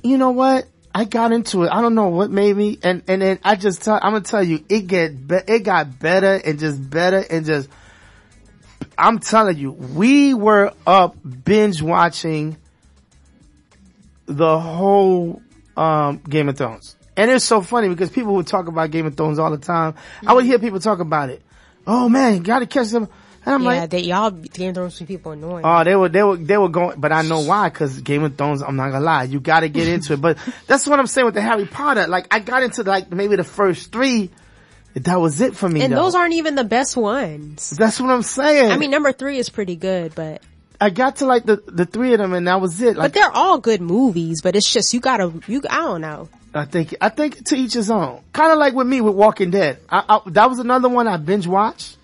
you 0.02 0.16
know 0.18 0.30
what? 0.30 0.66
I 0.94 1.04
got 1.04 1.32
into 1.32 1.62
it. 1.62 1.70
I 1.70 1.80
don't 1.80 1.94
know 1.94 2.08
what 2.08 2.30
made 2.30 2.56
me, 2.56 2.78
and 2.82 3.02
and 3.06 3.22
then 3.22 3.38
I 3.44 3.56
just 3.56 3.82
tell. 3.82 3.94
I'm 3.94 4.12
gonna 4.12 4.22
tell 4.22 4.42
you, 4.42 4.64
it 4.68 4.86
get 4.86 5.26
be, 5.26 5.36
it 5.46 5.60
got 5.60 5.98
better 5.98 6.34
and 6.44 6.58
just 6.58 6.90
better 6.90 7.24
and 7.30 7.46
just. 7.46 7.68
I'm 8.98 9.18
telling 9.18 9.56
you, 9.56 9.70
we 9.70 10.34
were 10.34 10.72
up 10.86 11.16
binge 11.44 11.80
watching 11.80 12.56
the 14.26 14.58
whole 14.58 15.42
um 15.76 16.18
Game 16.28 16.48
of 16.48 16.58
Thrones, 16.58 16.96
and 17.16 17.30
it's 17.30 17.44
so 17.44 17.60
funny 17.60 17.88
because 17.88 18.10
people 18.10 18.34
would 18.34 18.48
talk 18.48 18.66
about 18.66 18.90
Game 18.90 19.06
of 19.06 19.16
Thrones 19.16 19.38
all 19.38 19.50
the 19.50 19.58
time. 19.58 19.94
I 20.26 20.32
would 20.32 20.44
hear 20.44 20.58
people 20.58 20.80
talk 20.80 20.98
about 20.98 21.30
it. 21.30 21.40
Oh 21.86 22.08
man, 22.08 22.34
you 22.34 22.40
gotta 22.40 22.66
catch 22.66 22.88
them. 22.88 23.08
And 23.44 23.54
I'm 23.54 23.62
yeah, 23.62 23.68
like, 23.68 23.90
they 23.90 24.00
y'all 24.00 24.30
Game 24.30 24.70
of 24.70 24.74
Thrones 24.74 25.00
people 25.00 25.32
annoying. 25.32 25.64
Oh, 25.64 25.82
they 25.82 25.96
were, 25.96 26.08
they 26.08 26.22
were, 26.22 26.36
they 26.36 26.58
were 26.58 26.68
going, 26.68 27.00
but 27.00 27.10
I 27.10 27.22
know 27.22 27.40
why, 27.40 27.70
cause 27.70 28.00
Game 28.00 28.22
of 28.22 28.36
Thrones, 28.36 28.62
I'm 28.62 28.76
not 28.76 28.90
gonna 28.90 29.04
lie, 29.04 29.24
you 29.24 29.40
gotta 29.40 29.68
get 29.68 29.88
into 29.94 30.12
it, 30.12 30.20
but 30.20 30.36
that's 30.66 30.86
what 30.86 30.98
I'm 30.98 31.06
saying 31.06 31.24
with 31.24 31.34
the 31.34 31.40
Harry 31.40 31.66
Potter, 31.66 32.06
like, 32.06 32.26
I 32.30 32.40
got 32.40 32.62
into 32.62 32.82
like, 32.82 33.10
maybe 33.10 33.36
the 33.36 33.44
first 33.44 33.92
three, 33.92 34.30
that 34.94 35.20
was 35.20 35.40
it 35.40 35.56
for 35.56 35.68
me 35.68 35.82
and 35.82 35.92
though. 35.92 36.02
those 36.02 36.14
aren't 36.14 36.34
even 36.34 36.54
the 36.56 36.64
best 36.64 36.96
ones. 36.96 37.70
That's 37.70 38.00
what 38.00 38.10
I'm 38.10 38.22
saying. 38.22 38.72
I 38.72 38.76
mean, 38.76 38.90
number 38.90 39.12
three 39.12 39.38
is 39.38 39.48
pretty 39.48 39.76
good, 39.76 40.14
but 40.14 40.42
I 40.80 40.90
got 40.90 41.16
to 41.16 41.26
like 41.26 41.44
the, 41.44 41.62
the 41.66 41.86
three 41.86 42.12
of 42.12 42.18
them 42.18 42.32
and 42.32 42.48
that 42.48 42.60
was 42.60 42.80
it, 42.82 42.96
but 42.96 43.12
they're 43.12 43.30
all 43.30 43.58
good 43.58 43.80
movies. 43.80 44.42
But 44.42 44.56
it's 44.56 44.70
just 44.70 44.92
you 44.92 45.00
gotta 45.00 45.32
you. 45.46 45.62
I 45.70 45.76
don't 45.76 46.00
know. 46.00 46.28
I 46.52 46.64
think, 46.64 46.96
I 47.00 47.10
think 47.10 47.44
to 47.46 47.54
each 47.54 47.74
his 47.74 47.90
own. 47.90 48.22
Kinda 48.34 48.56
like 48.56 48.74
with 48.74 48.86
me 48.86 49.00
with 49.00 49.14
Walking 49.14 49.52
Dead. 49.52 49.78
I, 49.88 50.02
I, 50.08 50.30
that 50.30 50.50
was 50.50 50.58
another 50.58 50.88
one 50.88 51.06
I 51.06 51.16
binge 51.16 51.46
watched. 51.46 51.96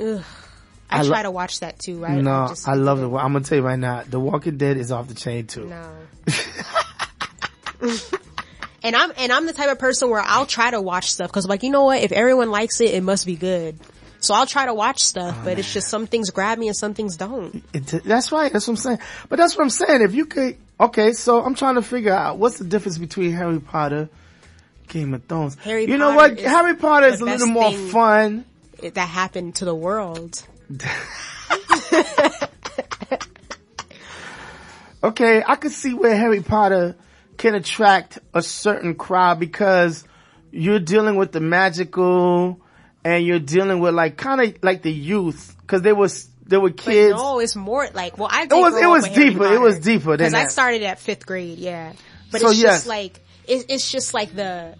Ugh. 0.00 0.24
I, 0.92 0.98
I 0.98 1.02
lo- 1.02 1.08
try 1.08 1.22
to 1.22 1.30
watch 1.30 1.60
that 1.60 1.78
too. 1.78 1.98
Right? 1.98 2.22
no, 2.22 2.46
just, 2.48 2.68
I 2.68 2.74
love 2.74 3.00
it. 3.00 3.04
I'm 3.06 3.10
gonna 3.10 3.40
tell 3.40 3.58
you 3.58 3.64
right 3.64 3.78
now, 3.78 4.02
The 4.08 4.20
Walking 4.20 4.56
Dead 4.56 4.76
is 4.76 4.92
off 4.92 5.08
the 5.08 5.14
chain 5.14 5.46
too. 5.46 5.66
no. 5.66 5.90
and 8.82 8.96
I'm 8.96 9.12
and 9.16 9.32
I'm 9.32 9.46
the 9.46 9.52
type 9.52 9.70
of 9.70 9.78
person 9.78 10.10
where 10.10 10.22
I'll 10.24 10.46
try 10.46 10.70
to 10.70 10.80
watch 10.80 11.10
stuff 11.10 11.28
because 11.30 11.46
like 11.46 11.62
you 11.62 11.70
know 11.70 11.84
what, 11.84 12.02
if 12.02 12.12
everyone 12.12 12.50
likes 12.50 12.80
it, 12.80 12.94
it 12.94 13.02
must 13.02 13.26
be 13.26 13.36
good. 13.36 13.78
So 14.20 14.34
I'll 14.34 14.46
try 14.46 14.66
to 14.66 14.74
watch 14.74 15.00
stuff, 15.02 15.36
Oh, 15.36 15.44
but 15.44 15.58
it's 15.58 15.72
just 15.74 15.88
some 15.88 16.06
things 16.06 16.30
grab 16.30 16.56
me 16.56 16.68
and 16.68 16.76
some 16.76 16.94
things 16.94 17.16
don't. 17.16 17.64
It, 17.72 17.86
that's 18.04 18.30
right. 18.30 18.52
That's 18.52 18.68
what 18.68 18.74
I'm 18.74 18.76
saying. 18.76 18.98
But 19.28 19.36
that's 19.36 19.56
what 19.56 19.64
I'm 19.64 19.70
saying. 19.70 20.02
If 20.02 20.14
you 20.14 20.26
could, 20.26 20.58
okay, 20.78 21.12
so 21.12 21.42
I'm 21.42 21.56
trying 21.56 21.74
to 21.74 21.82
figure 21.82 22.12
out 22.12 22.38
what's 22.38 22.58
the 22.58 22.64
difference 22.64 22.98
between 22.98 23.32
Harry 23.32 23.58
Potter, 23.58 24.08
Game 24.86 25.12
of 25.12 25.24
Thrones. 25.24 25.56
Harry 25.56 25.86
you 25.86 25.98
know 25.98 26.14
what? 26.14 26.38
Harry 26.38 26.76
Potter 26.76 27.08
is 27.08 27.20
a 27.20 27.24
little 27.24 27.48
more 27.48 27.72
fun. 27.72 28.44
That 28.80 28.96
happened 29.08 29.56
to 29.56 29.64
the 29.64 29.74
world. 29.74 30.46
Okay, 35.04 35.42
I 35.44 35.56
could 35.56 35.72
see 35.72 35.94
where 35.94 36.16
Harry 36.16 36.42
Potter 36.42 36.94
can 37.36 37.56
attract 37.56 38.20
a 38.34 38.40
certain 38.40 38.94
crowd 38.94 39.40
because 39.40 40.04
you're 40.52 40.78
dealing 40.78 41.16
with 41.16 41.32
the 41.32 41.40
magical 41.40 42.60
and 43.04 43.26
you're 43.26 43.40
dealing 43.40 43.80
with 43.80 43.94
like 43.94 44.16
kind 44.16 44.40
of 44.40 44.62
like 44.62 44.82
the 44.82 44.92
youth 44.92 45.56
because 45.62 45.82
they 45.82 45.92
was 45.92 46.28
they 46.46 46.56
were 46.56 46.68
But 46.70 46.76
kids. 46.78 47.16
no, 47.16 47.40
it's 47.40 47.56
more 47.56 47.88
like 47.92 48.16
well, 48.16 48.28
I 48.30 48.42
It 48.44 48.50
was- 48.52 48.76
it 48.80 48.86
was 48.86 49.08
deeper. 49.08 49.52
It 49.52 49.60
was 49.60 49.80
deeper 49.80 50.16
than 50.16 50.30
because 50.30 50.34
I 50.34 50.46
started 50.46 50.84
at 50.84 51.00
fifth 51.00 51.26
grade. 51.26 51.58
Yeah, 51.58 51.94
but 52.30 52.40
So, 52.40 52.50
it's 52.50 52.60
yes. 52.60 52.74
just 52.76 52.86
like 52.86 53.18
it, 53.48 53.66
it's 53.70 53.90
just 53.90 54.14
like 54.14 54.36
the 54.36 54.76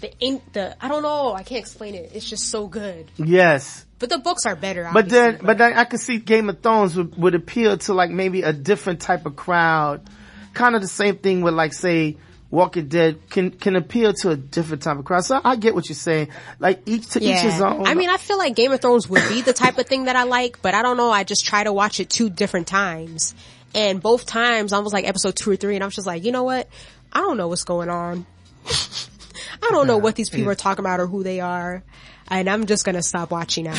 the 0.00 0.10
ink 0.18 0.42
the 0.52 0.74
I 0.84 0.88
don't 0.88 1.02
know. 1.02 1.32
I 1.32 1.44
can't 1.44 1.60
explain 1.60 1.94
it. 1.94 2.10
It's 2.12 2.28
just 2.28 2.48
so 2.48 2.66
good. 2.66 3.08
Yes. 3.18 3.86
But 4.00 4.08
the 4.08 4.18
books 4.18 4.46
are 4.46 4.56
better. 4.56 4.90
But 4.92 5.10
then, 5.10 5.38
but 5.42 5.58
then 5.58 5.74
I 5.74 5.84
could 5.84 6.00
see 6.00 6.18
Game 6.18 6.48
of 6.48 6.60
Thrones 6.60 6.96
would, 6.96 7.16
would 7.16 7.34
appeal 7.34 7.76
to 7.78 7.94
like 7.94 8.10
maybe 8.10 8.42
a 8.42 8.52
different 8.52 9.00
type 9.00 9.26
of 9.26 9.36
crowd. 9.36 10.08
Kind 10.54 10.74
of 10.74 10.80
the 10.80 10.88
same 10.88 11.18
thing 11.18 11.42
with 11.42 11.52
like 11.52 11.74
say 11.74 12.16
Walking 12.50 12.88
Dead 12.88 13.28
can, 13.28 13.50
can 13.50 13.76
appeal 13.76 14.14
to 14.14 14.30
a 14.30 14.36
different 14.36 14.82
type 14.82 14.98
of 14.98 15.04
crowd. 15.04 15.26
So 15.26 15.38
I 15.44 15.56
get 15.56 15.74
what 15.74 15.88
you're 15.90 15.96
saying. 15.96 16.30
Like 16.58 16.80
each 16.86 17.10
to 17.10 17.22
each 17.22 17.40
his 17.40 17.60
own. 17.60 17.86
I 17.86 17.94
mean, 17.94 18.08
I 18.08 18.16
feel 18.16 18.38
like 18.38 18.56
Game 18.56 18.72
of 18.72 18.80
Thrones 18.80 19.06
would 19.06 19.28
be 19.28 19.42
the 19.42 19.52
type 19.52 19.76
of 19.76 19.86
thing 19.86 20.04
that 20.04 20.16
I 20.16 20.22
like, 20.22 20.62
but 20.62 20.74
I 20.74 20.80
don't 20.80 20.96
know. 20.96 21.10
I 21.10 21.22
just 21.22 21.44
try 21.44 21.62
to 21.62 21.72
watch 21.72 22.00
it 22.00 22.08
two 22.08 22.30
different 22.30 22.66
times. 22.66 23.34
And 23.74 24.02
both 24.02 24.24
times 24.24 24.72
I 24.72 24.78
was 24.78 24.94
like 24.94 25.06
episode 25.06 25.36
two 25.36 25.50
or 25.50 25.56
three 25.56 25.74
and 25.74 25.84
I 25.84 25.86
was 25.86 25.94
just 25.94 26.06
like, 26.06 26.24
you 26.24 26.32
know 26.32 26.42
what? 26.44 26.68
I 27.12 27.20
don't 27.20 27.36
know 27.36 27.48
what's 27.48 27.64
going 27.64 27.90
on. 27.90 28.24
I 28.66 29.68
don't 29.72 29.86
know 29.86 29.98
what 29.98 30.16
these 30.16 30.30
people 30.30 30.50
are 30.50 30.54
talking 30.54 30.84
about 30.84 31.00
or 31.00 31.06
who 31.06 31.22
they 31.22 31.40
are. 31.40 31.82
And 32.30 32.48
I'm 32.48 32.66
just 32.66 32.84
gonna 32.84 33.02
stop 33.02 33.30
watching 33.32 33.64
now. 33.64 33.74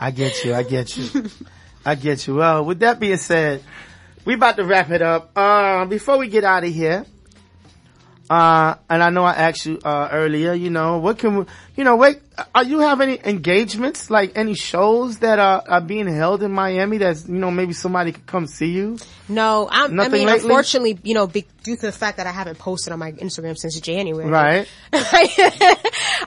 I 0.00 0.10
get 0.10 0.44
you. 0.44 0.52
I 0.54 0.64
get 0.64 0.96
you. 0.96 1.30
I 1.86 1.94
get 1.94 2.26
you. 2.26 2.34
Well, 2.34 2.64
with 2.64 2.80
that 2.80 2.98
being 2.98 3.16
said, 3.16 3.62
we 4.24 4.34
about 4.34 4.56
to 4.56 4.64
wrap 4.64 4.90
it 4.90 5.02
up. 5.02 5.30
Uh, 5.36 5.84
before 5.86 6.18
we 6.18 6.28
get 6.28 6.44
out 6.44 6.64
of 6.64 6.72
here, 6.72 7.06
Uh, 8.28 8.76
and 8.88 9.02
I 9.02 9.10
know 9.10 9.24
I 9.24 9.32
asked 9.32 9.66
you, 9.66 9.78
uh, 9.84 10.08
earlier, 10.10 10.54
you 10.54 10.70
know, 10.70 10.98
what 10.98 11.18
can 11.18 11.36
we, 11.36 11.44
you 11.76 11.84
know, 11.84 11.96
wait, 11.96 12.20
are 12.54 12.64
you 12.64 12.80
have 12.80 13.02
any 13.02 13.20
engagements, 13.22 14.08
like 14.08 14.32
any 14.36 14.54
shows 14.54 15.18
that 15.18 15.38
are, 15.38 15.62
are 15.68 15.80
being 15.82 16.06
held 16.06 16.42
in 16.42 16.50
Miami 16.50 16.96
that's, 16.98 17.28
you 17.28 17.34
know, 17.34 17.50
maybe 17.50 17.74
somebody 17.74 18.12
could 18.12 18.26
come 18.26 18.46
see 18.46 18.72
you? 18.72 18.98
No, 19.28 19.68
I'm, 19.70 20.00
I 20.00 20.08
mean, 20.08 20.26
lately? 20.26 20.48
unfortunately, 20.48 20.98
you 21.02 21.12
know, 21.12 21.26
be, 21.26 21.44
due 21.62 21.76
to 21.76 21.82
the 21.82 21.92
fact 21.92 22.16
that 22.16 22.26
I 22.26 22.30
haven't 22.30 22.58
posted 22.58 22.94
on 22.94 22.98
my 22.98 23.12
Instagram 23.12 23.58
since 23.58 23.78
January. 23.78 24.30
Right. 24.30 24.66
I 24.92 25.76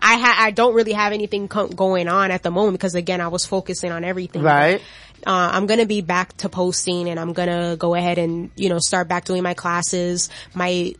ha- 0.01 0.37
I 0.39 0.51
don't 0.51 0.75
really 0.75 0.93
have 0.93 1.13
anything 1.13 1.47
co- 1.47 1.67
going 1.67 2.07
on 2.07 2.29
at 2.29 2.43
the 2.43 2.51
moment 2.51 2.73
because 2.73 2.93
again, 2.93 3.21
I 3.21 3.29
was 3.29 3.45
focusing 3.45 3.91
on 3.91 4.03
everything. 4.03 4.43
Right. 4.43 4.81
Uh, 5.25 5.49
I'm 5.51 5.65
gonna 5.65 5.87
be 5.87 6.01
back 6.01 6.37
to 6.37 6.49
posting 6.49 7.09
and 7.09 7.19
I'm 7.19 7.33
gonna 7.33 7.75
go 7.75 7.95
ahead 7.95 8.19
and, 8.19 8.51
you 8.55 8.69
know, 8.69 8.77
start 8.79 9.07
back 9.07 9.25
doing 9.25 9.41
my 9.41 9.55
classes. 9.55 10.29
My 10.53 10.93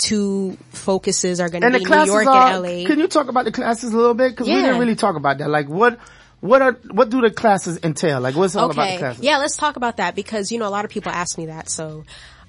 two 0.00 0.56
focuses 0.70 1.40
are 1.40 1.48
gonna 1.48 1.70
be 1.70 1.84
the 1.84 1.88
New 1.88 2.04
York 2.06 2.26
are, 2.26 2.54
and 2.54 2.62
LA. 2.62 2.86
can 2.86 2.98
you 2.98 3.06
talk 3.06 3.28
about 3.28 3.44
the 3.44 3.52
classes 3.52 3.92
a 3.92 3.96
little 3.96 4.14
bit? 4.14 4.36
Cause 4.36 4.46
we 4.46 4.54
didn't 4.54 4.78
really 4.78 4.96
talk 4.96 5.16
about 5.16 5.38
that. 5.38 5.48
Like 5.48 5.68
what, 5.68 5.98
what 6.40 6.62
are, 6.62 6.72
what 6.90 7.10
do 7.10 7.20
the 7.20 7.30
classes 7.30 7.78
entail? 7.82 8.20
Like 8.20 8.34
what's 8.34 8.56
all 8.56 8.70
about 8.70 8.76
the 8.76 8.88
okay. 8.88 8.98
classes? 8.98 9.22
Yeah, 9.22 9.38
let's 9.38 9.56
talk 9.56 9.76
about 9.76 9.98
that 9.98 10.14
because, 10.14 10.50
you 10.50 10.58
know, 10.58 10.66
a 10.66 10.70
lot 10.70 10.84
of 10.84 10.90
people 10.90 11.12
ask 11.12 11.36
me 11.38 11.46
that. 11.46 11.68
So, 11.68 12.04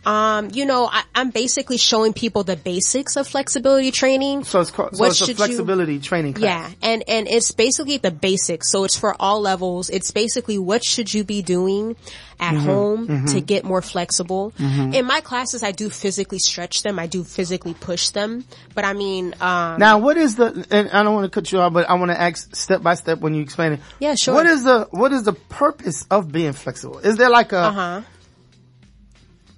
um, 0.06 0.50
you 0.54 0.66
know, 0.66 0.88
I, 0.92 1.04
I'm 1.14 1.30
basically 1.30 1.78
showing 1.78 2.14
people 2.14 2.44
the 2.44 2.56
basics 2.56 3.16
of 3.18 3.28
flexibility 3.28 3.92
training. 3.92 4.44
So 4.46 4.60
it's 4.62 4.72
called, 4.72 4.96
so 4.98 5.06
it's 5.06 5.16
a 5.22 5.26
should 5.26 5.30
you- 5.30 5.36
flexibility 5.36 6.00
training 6.00 6.34
class. 6.34 6.44
Yeah, 6.82 6.90
and 6.90 7.04
and 7.08 7.28
it's 7.28 7.52
basically 7.52 7.98
the 7.98 8.12
basics. 8.12 8.70
So 8.70 8.84
it's 8.84 8.98
for 8.98 9.16
all 9.20 9.42
levels. 9.42 9.90
It's 9.90 10.12
basically 10.12 10.58
what 10.58 10.84
should 10.84 11.14
you 11.14 11.24
be 11.24 11.42
doing 11.44 11.96
at 12.40 12.56
Mhm, 12.56 12.60
home 12.66 13.08
mhm. 13.08 13.32
to 13.34 13.42
get 13.42 13.64
more 13.64 13.84
flexible. 13.84 14.52
Mhm. 14.58 14.96
In 14.96 15.06
my 15.06 15.22
classes, 15.22 15.62
I 15.62 15.72
do 15.72 15.92
physically 15.92 16.40
stretch 16.40 16.82
them. 16.82 16.98
I 16.98 17.06
do 17.06 17.24
physically 17.24 17.76
push 17.76 18.10
them. 18.10 18.44
But 18.74 18.84
I 18.86 18.94
mean, 18.94 19.36
um, 19.40 19.78
Now, 19.80 20.00
what 20.00 20.18
is 20.18 20.36
the? 20.38 20.66
And 20.72 20.90
I 20.90 21.04
don't 21.04 21.14
want 21.14 21.26
to 21.26 21.30
cut 21.30 21.52
you 21.52 21.60
off, 21.60 21.74
but 21.74 21.88
I 21.88 21.94
want 21.94 22.10
to 22.10 22.20
ask 22.20 22.56
step 22.56 22.82
by 22.82 22.96
step 22.96 23.20
when 23.20 23.36
you 23.36 23.44
explain 23.44 23.74
it. 23.74 23.80
Yeah, 24.00 24.16
sure. 24.16 24.34
What 24.34 24.48
is 24.48 24.64
the 24.64 24.88
What 24.90 25.12
is 25.12 25.22
the 25.24 25.34
purpose 25.34 26.06
of 26.10 26.32
being 26.32 26.54
flexible? 26.54 26.98
Is 26.98 27.18
there 27.18 27.30
like 27.30 27.52
a? 27.54 27.60
Uh-huh. 27.60 28.02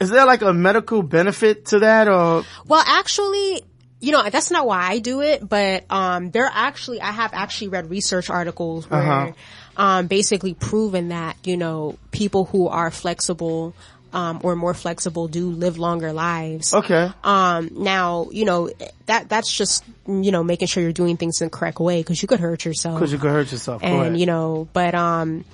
Is 0.04 0.10
there 0.10 0.26
like 0.26 0.42
a 0.42 0.54
medical 0.54 1.02
benefit 1.02 1.66
to 1.68 1.80
that, 1.80 2.08
or 2.08 2.44
Well, 2.68 2.84
actually, 2.86 3.64
you 4.00 4.12
know, 4.12 4.30
that's 4.30 4.52
not 4.52 4.68
why 4.68 4.82
I 4.90 5.00
do 5.00 5.22
it, 5.22 5.48
but, 5.48 5.86
um, 5.90 6.30
there 6.32 6.50
actually, 6.54 7.00
I 7.02 7.12
have 7.12 7.32
actually 7.34 7.70
read 7.70 7.90
research 7.90 8.30
articles 8.30 8.90
where, 8.90 9.02
Uh-huh. 9.02 9.32
um, 9.78 10.08
basically 10.08 10.54
proven 10.54 11.10
that, 11.10 11.38
you 11.46 11.58
know, 11.58 11.98
people 12.12 12.46
who 12.46 12.68
are 12.68 12.92
flexible, 12.92 13.74
um, 14.12 14.42
or 14.44 14.56
more 14.56 14.74
flexible 14.76 15.28
do 15.28 15.50
live 15.50 15.80
longer 15.80 16.14
lives. 16.14 16.74
okay? 16.74 17.12
Um, 17.24 17.72
now, 17.74 18.28
you 18.32 18.46
know, 18.46 18.70
that, 19.08 19.28
that's 19.30 19.52
just, 19.52 19.84
you 20.06 20.32
know, 20.32 20.44
making 20.44 20.68
sure 20.68 20.84
you're 20.84 20.92
doing 20.92 21.18
things 21.18 21.42
in 21.42 21.48
the 21.48 21.50
correct 21.50 21.80
way 21.80 22.02
because 22.02 22.22
you 22.22 22.28
could 22.28 22.40
hurt 22.40 22.64
yourself. 22.66 22.96
Because 23.00 23.12
you 23.12 23.18
could 23.18 23.32
hurt 23.32 23.52
yourself. 23.52 23.82
And, 23.84 24.20
you 24.20 24.28
know, 24.28 24.68
but, 24.74 24.94
um, 24.94 25.46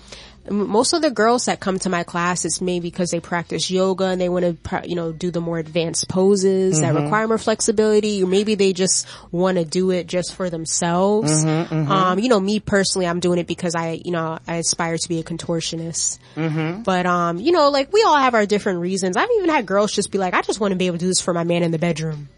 most 0.49 0.93
of 0.93 1.01
the 1.01 1.11
girls 1.11 1.45
that 1.45 1.59
come 1.59 1.77
to 1.79 1.89
my 1.89 2.03
class, 2.03 2.45
it's 2.45 2.61
maybe 2.61 2.89
because 2.89 3.11
they 3.11 3.19
practice 3.19 3.69
yoga 3.69 4.05
and 4.05 4.19
they 4.21 4.29
want 4.29 4.63
to, 4.63 4.81
you 4.87 4.95
know, 4.95 5.11
do 5.11 5.31
the 5.31 5.41
more 5.41 5.57
advanced 5.59 6.07
poses 6.07 6.79
that 6.81 6.93
Mhm. 6.93 7.03
require 7.03 7.27
more 7.27 7.37
flexibility, 7.37 8.23
or 8.23 8.27
maybe 8.27 8.55
they 8.55 8.73
just 8.73 9.05
want 9.31 9.57
to 9.57 9.65
do 9.65 9.91
it 9.91 10.07
just 10.07 10.33
for 10.33 10.49
themselves. 10.49 11.43
Mhm, 11.45 11.67
mhm. 11.67 11.87
Um, 11.89 12.19
you 12.19 12.29
know, 12.29 12.39
me 12.39 12.59
personally, 12.59 13.05
I'm 13.07 13.19
doing 13.19 13.39
it 13.39 13.47
because 13.47 13.75
I, 13.75 13.99
you 14.03 14.11
know, 14.11 14.39
I 14.47 14.55
aspire 14.55 14.97
to 14.97 15.09
be 15.09 15.19
a 15.19 15.23
contortionist. 15.23 16.17
Mm-hmm. 16.35 16.83
But, 16.83 17.05
um, 17.05 17.39
you 17.39 17.51
know, 17.51 17.69
like 17.69 17.91
we 17.93 18.03
all 18.03 18.17
have 18.17 18.33
our 18.33 18.45
different 18.45 18.79
reasons. 18.79 19.17
I've 19.17 19.29
even 19.37 19.49
had 19.49 19.65
girls 19.65 19.91
just 19.91 20.11
be 20.11 20.17
like, 20.17 20.33
I 20.33 20.41
just 20.41 20.59
want 20.59 20.71
to 20.71 20.77
be 20.77 20.87
able 20.87 20.97
to 20.97 21.05
do 21.05 21.07
this 21.07 21.19
for 21.21 21.33
my 21.33 21.43
man 21.43 21.63
in 21.63 21.71
the 21.71 21.79
bedroom. 21.79 22.29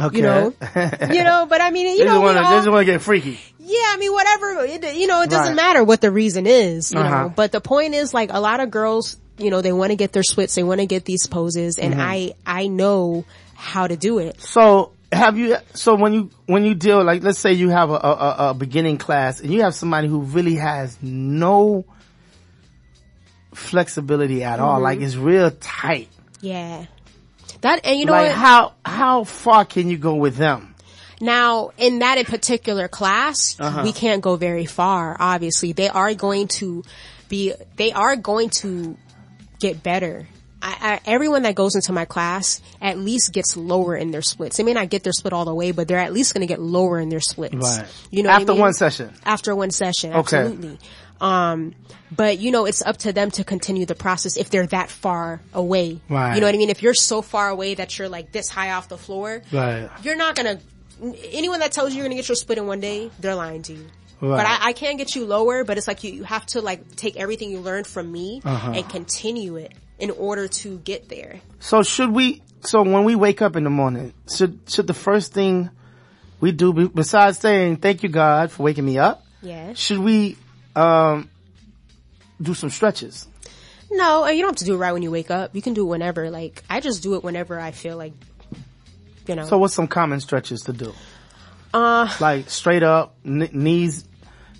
Okay. 0.00 0.16
You 0.16 0.22
know, 0.22 0.54
you 1.12 1.22
know, 1.24 1.46
but 1.48 1.60
I 1.60 1.70
mean, 1.70 1.96
you 1.98 2.04
know, 2.04 2.12
just 2.12 2.18
we 2.20 2.24
want 2.24 2.36
to. 2.38 2.44
all- 2.44 2.50
They 2.50 2.56
just 2.58 2.70
want 2.70 2.86
to 2.86 2.92
get 2.92 3.02
freaky. 3.02 3.38
yeah, 3.58 3.78
I 3.88 3.96
mean, 3.98 4.12
whatever, 4.12 4.64
it, 4.64 4.96
you 4.96 5.06
know, 5.06 5.22
it 5.22 5.30
doesn't 5.30 5.54
Right. 5.54 5.56
matter 5.56 5.84
what 5.84 6.00
the 6.00 6.10
reason 6.10 6.46
is, 6.46 6.92
you 6.92 6.98
Uh-huh. 6.98 7.24
know, 7.24 7.28
but 7.28 7.52
the 7.52 7.60
point 7.60 7.94
is 7.94 8.12
like 8.14 8.32
a 8.32 8.40
lot 8.40 8.60
of 8.60 8.70
girls, 8.70 9.16
you 9.38 9.50
know, 9.50 9.60
they 9.60 9.72
want 9.72 9.90
to 9.90 9.96
get 9.96 10.12
their 10.12 10.22
splits, 10.22 10.54
they 10.54 10.62
want 10.62 10.80
to 10.80 10.86
get 10.86 11.04
these 11.04 11.26
poses 11.26 11.78
and 11.78 11.94
Mhm. 11.94 12.00
I, 12.00 12.34
I 12.46 12.66
know 12.68 13.24
how 13.54 13.86
to 13.86 13.96
do 13.96 14.18
it. 14.18 14.40
So 14.40 14.92
have 15.12 15.36
you? 15.36 15.56
So 15.74 15.94
when 15.94 16.14
you 16.14 16.30
when 16.46 16.64
you 16.64 16.74
deal 16.74 17.04
like, 17.04 17.22
let's 17.22 17.38
say 17.38 17.52
you 17.52 17.68
have 17.68 17.90
a, 17.90 17.94
a, 17.94 18.36
a- 18.50 18.54
beginning 18.54 18.96
class 18.96 19.40
and 19.40 19.52
you 19.52 19.60
have 19.62 19.74
somebody 19.74 20.08
who 20.08 20.20
really 20.20 20.54
has 20.56 20.96
no 21.02 21.84
flexibility 23.54 24.42
at 24.42 24.58
all, 24.58 24.78
Mhm. 24.78 24.82
like 24.82 25.00
it's 25.00 25.16
real 25.16 25.50
tight. 25.50 26.08
Yeah. 26.40 26.86
That, 27.62 27.84
and 27.84 27.98
you 27.98 28.04
know 28.06 28.12
like 28.12 28.28
what? 28.28 28.36
how 28.36 28.72
how 28.84 29.24
far 29.24 29.64
can 29.64 29.88
you 29.88 29.96
go 29.98 30.14
with 30.14 30.36
them? 30.36 30.74
Now, 31.20 31.70
in 31.78 32.00
that 32.00 32.18
in 32.18 32.24
particular 32.24 32.88
class, 32.88 33.56
Uh-huh. 33.58 33.82
we 33.84 33.92
can't 33.92 34.20
go 34.20 34.34
very 34.36 34.66
far, 34.66 35.16
obviously. 35.18 35.72
They 35.72 35.88
are 35.88 36.14
going 36.14 36.48
to 36.58 36.82
be, 37.28 37.52
they 37.76 37.92
are 37.92 38.16
going 38.16 38.50
to 38.62 38.96
get 39.60 39.82
better. 39.84 40.26
I, 40.60 41.00
I, 41.06 41.10
everyone 41.10 41.42
that 41.42 41.54
goes 41.54 41.76
into 41.76 41.92
my 41.92 42.04
class 42.06 42.60
at 42.80 42.98
least 42.98 43.32
gets 43.32 43.56
lower 43.56 43.94
in 43.96 44.10
their 44.10 44.22
splits. 44.22 44.56
They 44.56 44.64
may 44.64 44.72
not 44.74 44.90
get 44.90 45.04
their 45.04 45.12
split 45.12 45.32
all 45.32 45.44
the 45.44 45.54
way, 45.54 45.70
but 45.70 45.86
they're 45.86 45.98
at 45.98 46.12
least 46.12 46.34
going 46.34 46.40
to 46.46 46.52
get 46.52 46.60
lower 46.60 46.98
in 46.98 47.08
their 47.08 47.20
splits. 47.20 47.54
Right. 47.54 47.86
You 48.10 48.24
know, 48.24 48.28
what 48.30 48.38
I 48.38 48.40
after 48.40 48.52
mean? 48.52 48.60
one 48.60 48.72
session. 48.72 49.12
after 49.24 49.54
one 49.54 49.70
session. 49.70 50.12
Okay. 50.14 50.38
Absolutely. 50.38 50.78
Um, 51.22 51.74
but 52.14 52.38
you 52.40 52.50
know, 52.50 52.66
it's 52.66 52.82
up 52.82 52.96
to 52.98 53.12
them 53.12 53.30
to 53.32 53.44
continue 53.44 53.86
the 53.86 53.94
process 53.94 54.36
if 54.36 54.50
they're 54.50 54.66
that 54.66 54.90
far 54.90 55.40
away. 55.54 56.00
Right. 56.08 56.34
You 56.34 56.40
know 56.40 56.46
what 56.48 56.54
I 56.54 56.58
mean? 56.58 56.68
If 56.70 56.82
you're 56.82 56.94
so 56.94 57.22
far 57.22 57.48
away 57.48 57.74
that 57.74 57.98
you're 57.98 58.08
like 58.08 58.32
this 58.32 58.48
high 58.48 58.72
off 58.72 58.88
the 58.88 58.98
floor, 58.98 59.42
Right. 59.52 59.88
you're 60.02 60.16
not 60.16 60.34
gonna, 60.36 60.58
anyone 61.32 61.60
that 61.60 61.72
tells 61.72 61.92
you 61.92 61.98
you're 61.98 62.06
gonna 62.06 62.16
get 62.16 62.28
your 62.28 62.36
split 62.36 62.58
in 62.58 62.66
one 62.66 62.80
day, 62.80 63.10
they're 63.20 63.34
lying 63.36 63.62
to 63.62 63.72
you. 63.72 63.86
Right. 64.20 64.36
But 64.36 64.46
I, 64.46 64.68
I 64.68 64.72
can 64.72 64.96
get 64.96 65.14
you 65.16 65.24
lower, 65.24 65.64
but 65.64 65.78
it's 65.78 65.88
like 65.88 66.04
you, 66.04 66.12
you 66.12 66.24
have 66.24 66.44
to 66.46 66.60
like 66.60 66.96
take 66.96 67.16
everything 67.16 67.50
you 67.50 67.60
learned 67.60 67.86
from 67.86 68.10
me 68.10 68.40
Uh-huh. 68.44 68.72
and 68.74 68.88
continue 68.88 69.56
it 69.56 69.72
in 69.98 70.10
order 70.10 70.48
to 70.48 70.78
get 70.78 71.08
there. 71.08 71.40
So 71.60 71.82
should 71.82 72.10
we? 72.10 72.42
So 72.62 72.82
when 72.82 73.04
we 73.04 73.14
wake 73.16 73.42
up 73.42 73.56
in 73.56 73.64
the 73.64 73.70
morning, 73.70 74.12
should 74.32 74.58
should 74.68 74.86
the 74.86 74.94
first 74.94 75.32
thing 75.32 75.70
we 76.40 76.52
do 76.52 76.88
besides 76.88 77.38
saying 77.38 77.76
thank 77.78 78.02
you 78.02 78.08
God 78.08 78.50
for 78.52 78.62
waking 78.64 78.84
me 78.84 78.98
up? 78.98 79.24
Yeah. 79.40 79.72
Should 79.74 79.98
we 79.98 80.36
um 80.76 81.28
do 82.40 82.54
some 82.54 82.70
stretches? 82.70 83.26
No, 83.90 84.24
and 84.24 84.36
you 84.36 84.42
don't 84.42 84.50
have 84.52 84.56
to 84.56 84.64
do 84.64 84.74
it 84.74 84.78
right 84.78 84.92
when 84.92 85.02
you 85.02 85.10
wake 85.10 85.30
up. 85.30 85.54
You 85.54 85.62
can 85.62 85.74
do 85.74 85.82
it 85.82 85.88
whenever. 85.90 86.30
Like, 86.30 86.62
I 86.70 86.80
just 86.80 87.02
do 87.02 87.14
it 87.14 87.22
whenever 87.22 87.60
I 87.60 87.72
feel 87.72 87.96
like, 87.96 88.14
you 89.28 89.34
know. 89.36 89.44
So 89.44 89.58
what's 89.58 89.74
some 89.74 89.86
common 89.86 90.20
stretches 90.20 90.62
to 90.62 90.72
do? 90.72 90.92
Uh, 91.74 92.08
Like 92.20 92.48
straight 92.50 92.82
up, 92.82 93.14
kn- 93.22 93.50
knees 93.52 94.04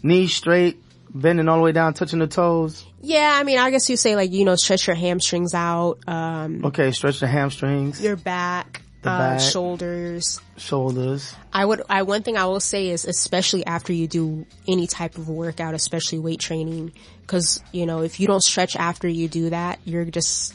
knees 0.03 0.35
straight, 0.35 0.83
bending 1.15 1.49
all 1.49 1.57
the 1.59 1.63
way 1.63 1.73
down, 1.73 1.95
touching 1.95 2.19
the 2.19 2.27
toes. 2.27 2.85
Yeah, 3.01 3.37
I 3.39 3.43
mean, 3.45 3.59
I 3.59 3.71
guess 3.71 3.89
you 3.91 3.97
say 3.97 4.17
like, 4.17 4.33
you 4.33 4.45
know, 4.45 4.55
stretch 4.57 4.87
your 4.87 4.97
hamstrings 4.97 5.55
out, 5.55 5.99
um, 6.07 6.65
Okay, 6.67 6.91
stretch 6.93 7.21
the 7.21 7.27
hamstrings, 7.27 8.01
your 8.01 8.17
back, 8.17 8.83
uh, 9.11 9.19
back. 9.19 9.41
shoulders. 9.41 10.41
shoulders. 10.57 11.35
I 11.53 11.65
would, 11.65 11.83
I, 11.89 12.03
one 12.03 12.23
thing 12.23 12.37
I 12.37 12.47
will 12.47 12.61
say 12.61 12.89
is 12.89 13.05
especially 13.05 13.65
after 13.67 13.93
you 13.93 14.07
do 14.09 14.47
any 14.67 14.87
type 14.87 15.19
of 15.19 15.29
workout, 15.29 15.75
especially 15.75 16.19
weight 16.19 16.41
training, 16.41 16.93
cause, 17.27 17.63
you 17.73 17.87
know, 17.87 18.03
if 18.03 18.21
you 18.21 18.27
don't 18.27 18.43
stretch 18.43 18.77
after 18.77 19.09
you 19.09 19.29
do 19.29 19.51
that, 19.51 19.79
you're 19.85 20.05
just 20.05 20.55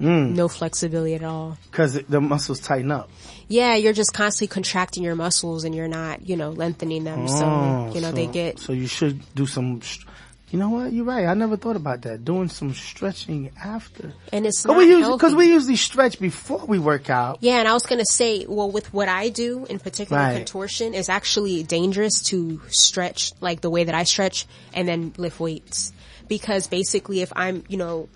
Mm. 0.00 0.36
no 0.36 0.46
flexibility 0.46 1.16
at 1.16 1.24
all. 1.24 1.58
Cause 1.72 1.94
the 2.08 2.20
muscles 2.20 2.60
tighten 2.60 2.92
up. 2.92 3.10
Yeah, 3.48 3.74
you're 3.74 3.92
just 3.92 4.14
constantly 4.14 4.46
contracting 4.46 5.02
your 5.02 5.16
muscles 5.16 5.64
and 5.64 5.74
you're 5.74 5.88
not, 5.88 6.28
you 6.28 6.36
know, 6.36 6.50
lengthening 6.50 7.02
them. 7.02 7.26
so, 7.26 7.44
Oh, 7.44 7.90
you 7.92 8.00
know, 8.00 8.10
so- 8.10 8.14
they 8.14 8.28
get, 8.28 8.60
So 8.60 8.72
you 8.72 8.86
should 8.86 9.20
do 9.34 9.44
some. 9.44 9.82
str- 9.82 10.06
You 10.50 10.58
know 10.58 10.70
what? 10.70 10.92
You're 10.94 11.04
right. 11.04 11.26
I 11.26 11.34
never 11.34 11.58
thought 11.58 11.76
about 11.76 12.02
that. 12.02 12.24
Doing 12.24 12.48
some 12.48 12.72
stretching 12.72 13.50
after. 13.62 14.14
and 14.32 14.46
it's 14.46 14.64
not 14.64 14.78
we 14.78 14.86
usually, 14.88 15.18
cause 15.18 15.34
we 15.34 15.48
usually 15.48 15.76
stretch 15.76 16.18
before 16.18 16.64
we 16.66 16.78
work 16.78 17.10
out. 17.10 17.38
Yeah, 17.40 17.58
and 17.58 17.68
I 17.68 17.74
was 17.74 17.82
gonna 17.84 18.06
say, 18.06 18.46
well, 18.48 18.70
with 18.70 18.92
what 18.94 19.08
I 19.08 19.28
do 19.28 19.66
in 19.66 19.78
particular, 19.78 20.20
Right. 20.22 20.36
contortion 20.36 20.94
is 20.94 21.10
actually 21.10 21.62
dangerous 21.64 22.22
to 22.30 22.62
stretch 22.68 23.32
like 23.42 23.60
the 23.60 23.68
way 23.68 23.84
that 23.84 23.94
I 23.94 24.04
stretch 24.04 24.46
and 24.72 24.88
then 24.88 25.12
lift 25.18 25.38
weights. 25.38 25.92
Because 26.28 26.66
basically 26.66 27.20
if 27.20 27.30
I'm, 27.36 27.64
you 27.68 27.76
know, 27.76 28.08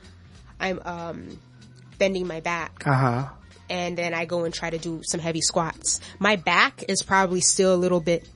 I'm, 0.58 0.80
um, 0.84 1.38
bending 1.98 2.26
my 2.26 2.40
back 2.40 2.82
Uh 2.86 2.94
huh. 2.94 3.28
and 3.68 3.96
then 3.98 4.14
I 4.14 4.24
go 4.24 4.44
and 4.44 4.54
try 4.54 4.70
to 4.70 4.78
do 4.78 5.02
some 5.02 5.20
heavy 5.20 5.42
squats, 5.42 6.00
my 6.18 6.36
back 6.36 6.84
is 6.88 7.02
probably 7.02 7.40
still 7.42 7.74
a 7.74 7.76
little 7.76 8.00
bit, 8.00 8.26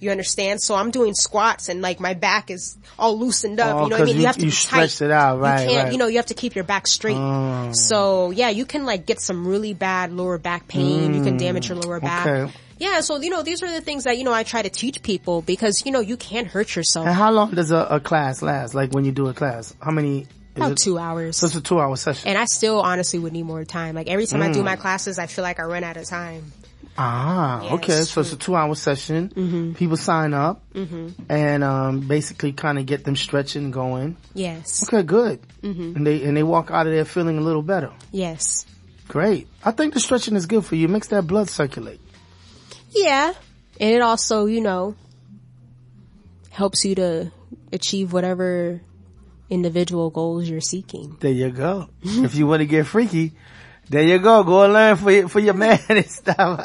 you 0.00 0.10
understand? 0.10 0.60
So 0.62 0.74
I'm 0.74 0.90
doing 0.90 1.14
squats 1.14 1.68
and 1.68 1.80
like 1.82 2.00
my 2.00 2.14
back 2.14 2.50
is 2.50 2.76
all 2.98 3.18
loosened 3.18 3.60
up. 3.60 3.76
Oh, 3.76 3.84
you 3.84 3.90
know 3.90 3.96
what 3.96 4.02
I 4.02 4.04
mean? 4.06 4.20
you- 4.20 4.26
have 4.26 4.36
to 4.36 4.46
you 4.46 4.50
tight. 4.52 5.00
it 5.00 5.10
out, 5.10 5.40
right, 5.40 5.62
You 5.62 5.68
can't, 5.70 5.82
right. 5.84 5.92
you 5.92 5.98
know, 5.98 6.06
you 6.06 6.16
have 6.16 6.26
to 6.26 6.34
keep 6.34 6.54
your 6.54 6.64
back 6.64 6.86
straight. 6.86 7.16
Oh. 7.16 7.72
So 7.72 8.30
yeah, 8.30 8.48
you 8.50 8.64
can 8.64 8.84
like 8.86 9.06
get 9.06 9.20
some 9.20 9.46
really 9.46 9.74
bad 9.74 10.12
lower 10.12 10.38
back 10.38 10.68
pain. 10.68 11.14
you 11.14 11.22
can 11.22 11.36
damage 11.36 11.68
your 11.68 11.78
lower 11.78 12.00
back. 12.00 12.26
Mm, 12.26 12.44
okay. 12.46 12.52
Yeah, 12.78 13.00
so 13.00 13.20
you 13.20 13.30
know, 13.30 13.42
these 13.42 13.62
are 13.64 13.70
the 13.70 13.80
things 13.80 14.04
that, 14.04 14.18
you 14.18 14.24
know, 14.24 14.32
I 14.32 14.44
try 14.44 14.62
to 14.62 14.70
teach 14.70 15.02
people 15.02 15.42
because, 15.42 15.84
you 15.84 15.90
know, 15.90 15.98
you 16.00 16.16
can't 16.16 16.46
hurt 16.46 16.76
yourself. 16.76 17.06
And 17.06 17.14
how 17.16 17.32
long 17.32 17.50
does 17.50 17.70
a, 17.72 17.78
a 17.90 18.00
class 18.00 18.40
last? 18.40 18.72
Like 18.74 18.92
when 18.92 19.04
you 19.04 19.10
do 19.12 19.26
a 19.28 19.34
class, 19.34 19.74
how 19.80 19.90
many 19.90 20.26
About 20.54 20.72
it- 20.72 20.78
two 20.78 20.96
hours. 20.96 21.36
So 21.38 21.46
it's 21.46 21.56
a 21.56 21.60
two 21.60 21.80
hour 21.80 21.96
session. 21.96 22.28
And 22.28 22.38
I 22.38 22.44
still 22.44 22.80
honestly 22.80 23.18
would 23.18 23.32
need 23.32 23.42
more 23.46 23.64
time. 23.64 23.96
Like 23.96 24.06
every 24.08 24.26
time 24.26 24.42
I 24.42 24.52
do 24.52 24.60
Mm. 24.60 24.64
my 24.66 24.76
classes, 24.76 25.18
I 25.18 25.26
feel 25.26 25.42
like 25.42 25.58
I 25.58 25.64
run 25.64 25.82
out 25.82 25.96
of 25.96 26.04
time. 26.06 26.52
Ah, 27.00 27.62
Yeah, 27.62 27.74
okay. 27.74 28.02
So 28.02 28.22
it's 28.22 28.32
a 28.32 28.36
two 28.36 28.56
hour 28.56 28.74
session. 28.74 29.74
People 29.78 29.96
sign 29.96 30.34
up 30.34 30.62
Mhm. 30.74 31.14
and, 31.28 31.62
um, 31.62 32.00
basically 32.00 32.52
kind 32.52 32.76
of 32.78 32.86
get 32.86 33.04
them 33.04 33.14
stretching 33.14 33.70
going. 33.70 34.16
Yes. 34.34 34.82
Okay, 34.82 35.04
good. 35.04 35.38
Mhm. 35.62 35.94
And 35.96 36.04
they, 36.06 36.24
and 36.24 36.36
they 36.36 36.42
walk 36.42 36.70
out 36.72 36.86
of 36.88 36.92
there 36.92 37.04
feeling 37.04 37.38
a 37.38 37.40
little 37.40 37.62
better. 37.62 37.92
Yes. 38.10 38.66
Great. 39.06 39.46
I 39.64 39.70
think 39.70 39.94
the 39.94 40.00
stretching 40.00 40.34
is 40.34 40.46
good 40.46 40.64
for 40.64 40.74
you. 40.74 40.86
It 40.86 40.90
makes 40.90 41.06
that 41.08 41.26
blood 41.26 41.48
circulate. 41.48 42.00
Yeah. 42.90 43.32
And 43.80 43.94
it 43.94 44.02
also, 44.02 44.46
you 44.46 44.60
know, 44.60 44.96
helps 46.50 46.84
you 46.84 46.96
to 46.96 47.30
achieve 47.72 48.12
whatever 48.12 48.80
individual 49.48 50.10
goals 50.10 50.48
you're 50.48 50.60
seeking. 50.60 51.16
There 51.20 51.30
you 51.30 51.50
go. 51.50 51.88
if 52.02 52.34
you 52.34 52.46
want 52.48 52.60
to 52.60 52.66
get 52.66 52.86
freaky, 52.86 53.32
there 53.88 54.02
you 54.02 54.18
go. 54.18 54.44
Go 54.44 54.64
and 54.64 54.72
learn 54.72 54.96
for 54.96 55.10
your, 55.10 55.28
for 55.28 55.40
your 55.40 55.54
man 55.54 55.80
and 55.88 56.06
stuff. 56.06 56.64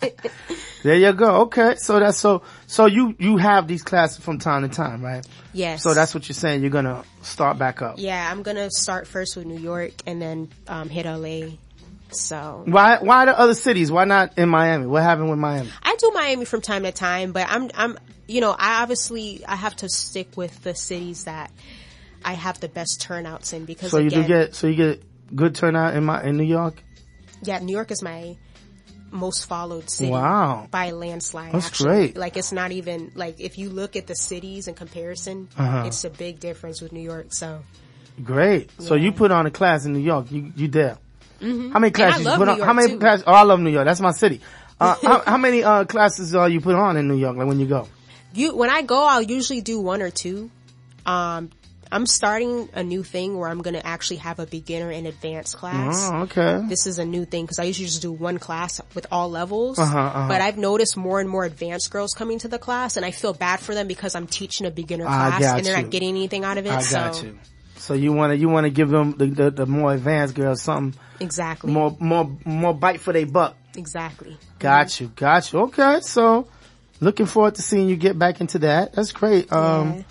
there 0.82 0.96
you 0.96 1.12
go. 1.12 1.42
Okay. 1.42 1.76
So 1.76 2.00
that's 2.00 2.18
so, 2.18 2.42
so 2.66 2.86
you, 2.86 3.14
you 3.18 3.36
have 3.36 3.68
these 3.68 3.82
classes 3.82 4.24
from 4.24 4.38
time 4.38 4.62
to 4.62 4.74
time, 4.74 5.02
right? 5.04 5.26
Yes. 5.52 5.82
So 5.82 5.94
that's 5.94 6.14
what 6.14 6.28
you're 6.28 6.34
saying. 6.34 6.62
You're 6.62 6.70
going 6.70 6.86
to 6.86 7.04
start 7.22 7.58
back 7.58 7.82
up. 7.82 7.96
Yeah, 7.98 8.30
I'm 8.30 8.42
gonna 8.42 8.70
start 8.70 9.06
first 9.06 9.36
with 9.36 9.46
New 9.46 9.58
York 9.58 9.92
and 10.06 10.20
then 10.20 10.48
um, 10.68 10.88
hit 10.88 11.06
LA. 11.06 11.56
So 12.12 12.64
Why, 12.66 12.98
why 12.98 13.24
the 13.26 13.38
other 13.38 13.54
cities? 13.54 13.92
Why 13.92 14.04
not 14.04 14.36
in 14.36 14.48
Miami? 14.48 14.86
What 14.86 15.02
happened 15.02 15.30
with 15.30 15.38
Miami? 15.38 15.70
I 15.82 15.94
do 15.96 16.10
Miami 16.12 16.44
from 16.44 16.60
time 16.60 16.82
to 16.82 16.92
time, 16.92 17.32
but 17.32 17.46
I'm 17.48 17.70
I'm 17.74 17.98
you 18.26 18.40
know 18.40 18.50
I 18.58 18.82
obviously 18.82 19.44
I 19.46 19.54
have 19.54 19.76
to 19.76 19.88
stick 19.88 20.36
with 20.36 20.62
the 20.64 20.74
cities 20.74 21.24
that 21.24 21.52
I 22.24 22.32
have 22.32 22.58
the 22.60 22.68
best 22.68 23.00
turnouts 23.00 23.52
in 23.52 23.64
because 23.64 23.90
So 23.90 23.98
you 23.98 24.08
again, 24.08 24.22
do 24.22 24.28
get, 24.28 24.54
so 24.54 24.66
you 24.66 24.74
get 24.74 25.02
good 25.34 25.54
turnout 25.54 25.94
in 25.96 26.04
my, 26.04 26.22
in 26.24 26.36
New 26.36 26.44
York? 26.44 26.74
yeah 27.42 27.58
New 27.58 27.72
York 27.72 27.90
is 27.90 28.02
my 28.02 28.36
most 29.10 29.46
followed 29.46 29.90
city 29.90 30.10
Wow. 30.10 30.68
by 30.70 30.86
a 30.86 30.94
landslide. 30.94 31.52
That's 31.52 31.66
actually. 31.66 31.86
great. 31.88 32.16
Like 32.16 32.36
it's 32.36 32.52
not 32.52 32.70
even 32.70 33.10
like 33.16 33.40
if 33.40 33.58
you 33.58 33.68
look 33.70 33.96
at 33.96 34.06
the 34.06 34.14
cities 34.14 34.68
in 34.68 34.74
comparison, 34.74 35.48
Uh-huh. 35.56 35.84
it's 35.86 36.04
a 36.04 36.10
big 36.10 36.38
difference 36.38 36.80
with 36.80 36.92
New 36.92 37.00
York. 37.02 37.32
So 37.34 37.62
Great. 38.22 38.70
So 38.80 38.94
you 38.96 39.12
put 39.12 39.30
on 39.32 39.46
a 39.46 39.50
class 39.50 39.84
in 39.86 39.92
New 39.94 39.98
York. 40.00 40.30
You, 40.30 40.52
you 40.54 40.68
there. 40.68 40.98
Mhm. 41.40 41.72
How 41.72 41.78
many 41.78 41.90
classes 41.90 42.24
you 42.24 42.30
put 42.32 42.44
New 42.44 42.50
on? 42.52 42.56
York, 42.58 42.66
how 42.66 42.72
many 42.74 42.88
too. 42.92 42.98
classes? 42.98 43.24
Oh, 43.26 43.32
I 43.32 43.42
love 43.44 43.60
New 43.60 43.70
York. 43.70 43.86
That's 43.86 44.00
my 44.00 44.12
city. 44.12 44.40
Uh, 44.78 44.94
how, 45.02 45.20
how 45.26 45.36
many, 45.38 45.64
uh, 45.64 45.84
classes 45.86 46.34
are 46.34 46.48
you 46.48 46.60
put 46.60 46.74
on 46.74 46.96
in 46.98 47.08
New 47.08 47.16
York? 47.16 47.36
Like 47.36 47.46
when 47.48 47.58
you 47.58 47.66
go? 47.66 47.88
you 48.34 48.54
when 48.54 48.68
I 48.70 48.82
go, 48.82 49.02
I'll 49.06 49.22
usually 49.22 49.60
do 49.62 49.80
one 49.80 50.02
or 50.02 50.10
two. 50.10 50.50
Um, 51.06 51.50
I'm 51.92 52.06
starting 52.06 52.68
a 52.74 52.84
new 52.84 53.02
thing 53.02 53.36
where 53.36 53.48
I'm 53.48 53.62
gonna 53.62 53.82
actually 53.82 54.18
have 54.18 54.38
a 54.38 54.46
beginner 54.46 54.90
and 54.90 55.06
advanced 55.06 55.56
class. 55.56 56.08
Oh, 56.10 56.22
okay. 56.22 56.62
This 56.68 56.86
is 56.86 56.98
a 56.98 57.04
new 57.04 57.24
thing 57.24 57.44
because 57.44 57.58
I 57.58 57.64
usually 57.64 57.86
just 57.86 58.02
do 58.02 58.12
one 58.12 58.38
class 58.38 58.80
with 58.94 59.06
all 59.10 59.28
levels. 59.28 59.78
Uh-huh, 59.78 59.98
uh-huh. 59.98 60.28
But 60.28 60.40
I've 60.40 60.56
noticed 60.56 60.96
more 60.96 61.20
and 61.20 61.28
more 61.28 61.44
advanced 61.44 61.90
girls 61.90 62.14
coming 62.14 62.38
to 62.40 62.48
the 62.48 62.58
class, 62.58 62.96
and 62.96 63.04
I 63.04 63.10
feel 63.10 63.32
bad 63.32 63.60
for 63.60 63.74
them 63.74 63.88
because 63.88 64.14
I'm 64.14 64.26
teaching 64.26 64.66
a 64.66 64.70
beginner 64.70 65.06
class 65.06 65.42
and 65.42 65.66
they're 65.66 65.76
you. 65.76 65.82
not 65.82 65.90
getting 65.90 66.10
anything 66.10 66.44
out 66.44 66.58
of 66.58 66.66
it. 66.66 66.72
I 66.72 66.80
so 66.80 66.96
got 66.96 67.22
you. 67.22 67.38
So 67.76 67.94
you 67.94 68.12
want 68.12 68.32
to, 68.32 68.36
you 68.36 68.48
want 68.48 68.66
to 68.66 68.70
give 68.70 68.90
them 68.90 69.12
the, 69.12 69.26
the, 69.26 69.50
the 69.50 69.66
more 69.66 69.94
advanced 69.94 70.34
girls 70.34 70.62
something 70.62 71.00
exactly, 71.18 71.72
more, 71.72 71.96
more, 71.98 72.30
more 72.44 72.74
bite 72.74 73.00
for 73.00 73.12
their 73.12 73.26
buck. 73.26 73.56
exactly. 73.74 74.36
Got 74.58 75.00
you. 75.00 75.08
Got 75.16 75.52
you. 75.52 75.60
Okay. 75.60 76.00
So 76.02 76.46
looking 77.00 77.26
forward 77.26 77.54
to 77.56 77.62
seeing 77.62 77.88
you 77.88 77.96
get 77.96 78.18
back 78.18 78.40
into 78.40 78.60
that. 78.60 78.92
That's 78.92 79.12
great. 79.12 79.50
Um, 79.52 80.04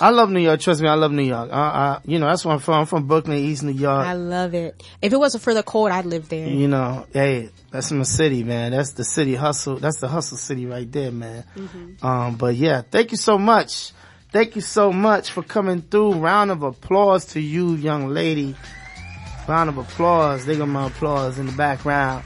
I 0.00 0.10
love 0.10 0.30
New 0.30 0.40
York. 0.40 0.60
Trust 0.60 0.80
me, 0.80 0.88
I 0.88 0.94
love 0.94 1.12
New 1.12 1.22
York. 1.22 1.50
I, 1.52 1.56
I, 1.56 2.00
you 2.04 2.18
know, 2.18 2.26
that's 2.26 2.44
where 2.44 2.54
I'm 2.54 2.60
from. 2.60 2.80
I'm 2.80 2.86
from 2.86 3.06
Brooklyn, 3.06 3.38
East 3.38 3.62
New 3.62 3.72
York. 3.72 4.06
I 4.06 4.14
love 4.14 4.54
it. 4.54 4.82
If 5.00 5.12
it 5.12 5.16
wasn't 5.16 5.44
for 5.44 5.54
the 5.54 5.62
cold, 5.62 5.90
I'd 5.90 6.06
live 6.06 6.28
there. 6.28 6.48
You 6.48 6.68
know, 6.68 7.06
hey, 7.12 7.50
that's 7.70 7.92
my 7.92 8.02
city, 8.02 8.42
man. 8.44 8.72
That's 8.72 8.92
the 8.92 9.04
city 9.04 9.34
hustle. 9.34 9.76
That's 9.76 10.00
the 10.00 10.08
hustle 10.08 10.36
city 10.36 10.66
right 10.66 10.90
there, 10.90 11.12
man. 11.12 11.44
Mm-hmm. 11.56 12.06
Um, 12.06 12.36
but 12.36 12.56
yeah, 12.56 12.82
thank 12.82 13.12
you 13.12 13.16
so 13.16 13.38
much. 13.38 13.92
Thank 14.32 14.56
you 14.56 14.62
so 14.62 14.92
much 14.92 15.30
for 15.30 15.42
coming 15.42 15.82
through. 15.82 16.14
Round 16.14 16.50
of 16.50 16.62
applause 16.62 17.26
to 17.26 17.40
you, 17.40 17.74
young 17.74 18.08
lady. 18.08 18.56
Round 19.46 19.68
of 19.68 19.78
applause. 19.78 20.44
They 20.44 20.56
got 20.56 20.68
my 20.68 20.88
applause 20.88 21.38
in 21.38 21.46
the 21.46 21.52
background. 21.52 22.24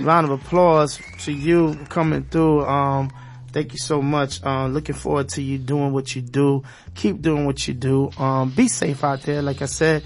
Round 0.00 0.30
of 0.30 0.32
applause 0.32 0.98
to 1.20 1.32
you 1.32 1.78
coming 1.90 2.24
through. 2.24 2.64
Um, 2.64 3.12
thank 3.58 3.72
you 3.72 3.78
so 3.78 4.00
much. 4.00 4.40
Uh, 4.44 4.68
looking 4.68 4.94
forward 4.94 5.28
to 5.30 5.42
you 5.42 5.58
doing 5.58 5.92
what 5.92 6.14
you 6.14 6.22
do. 6.22 6.62
Keep 6.94 7.20
doing 7.20 7.44
what 7.44 7.66
you 7.66 7.74
do. 7.74 8.08
Um, 8.16 8.50
be 8.50 8.68
safe 8.68 9.02
out 9.02 9.22
there. 9.22 9.42
Like 9.42 9.62
I 9.62 9.66
said, 9.66 10.04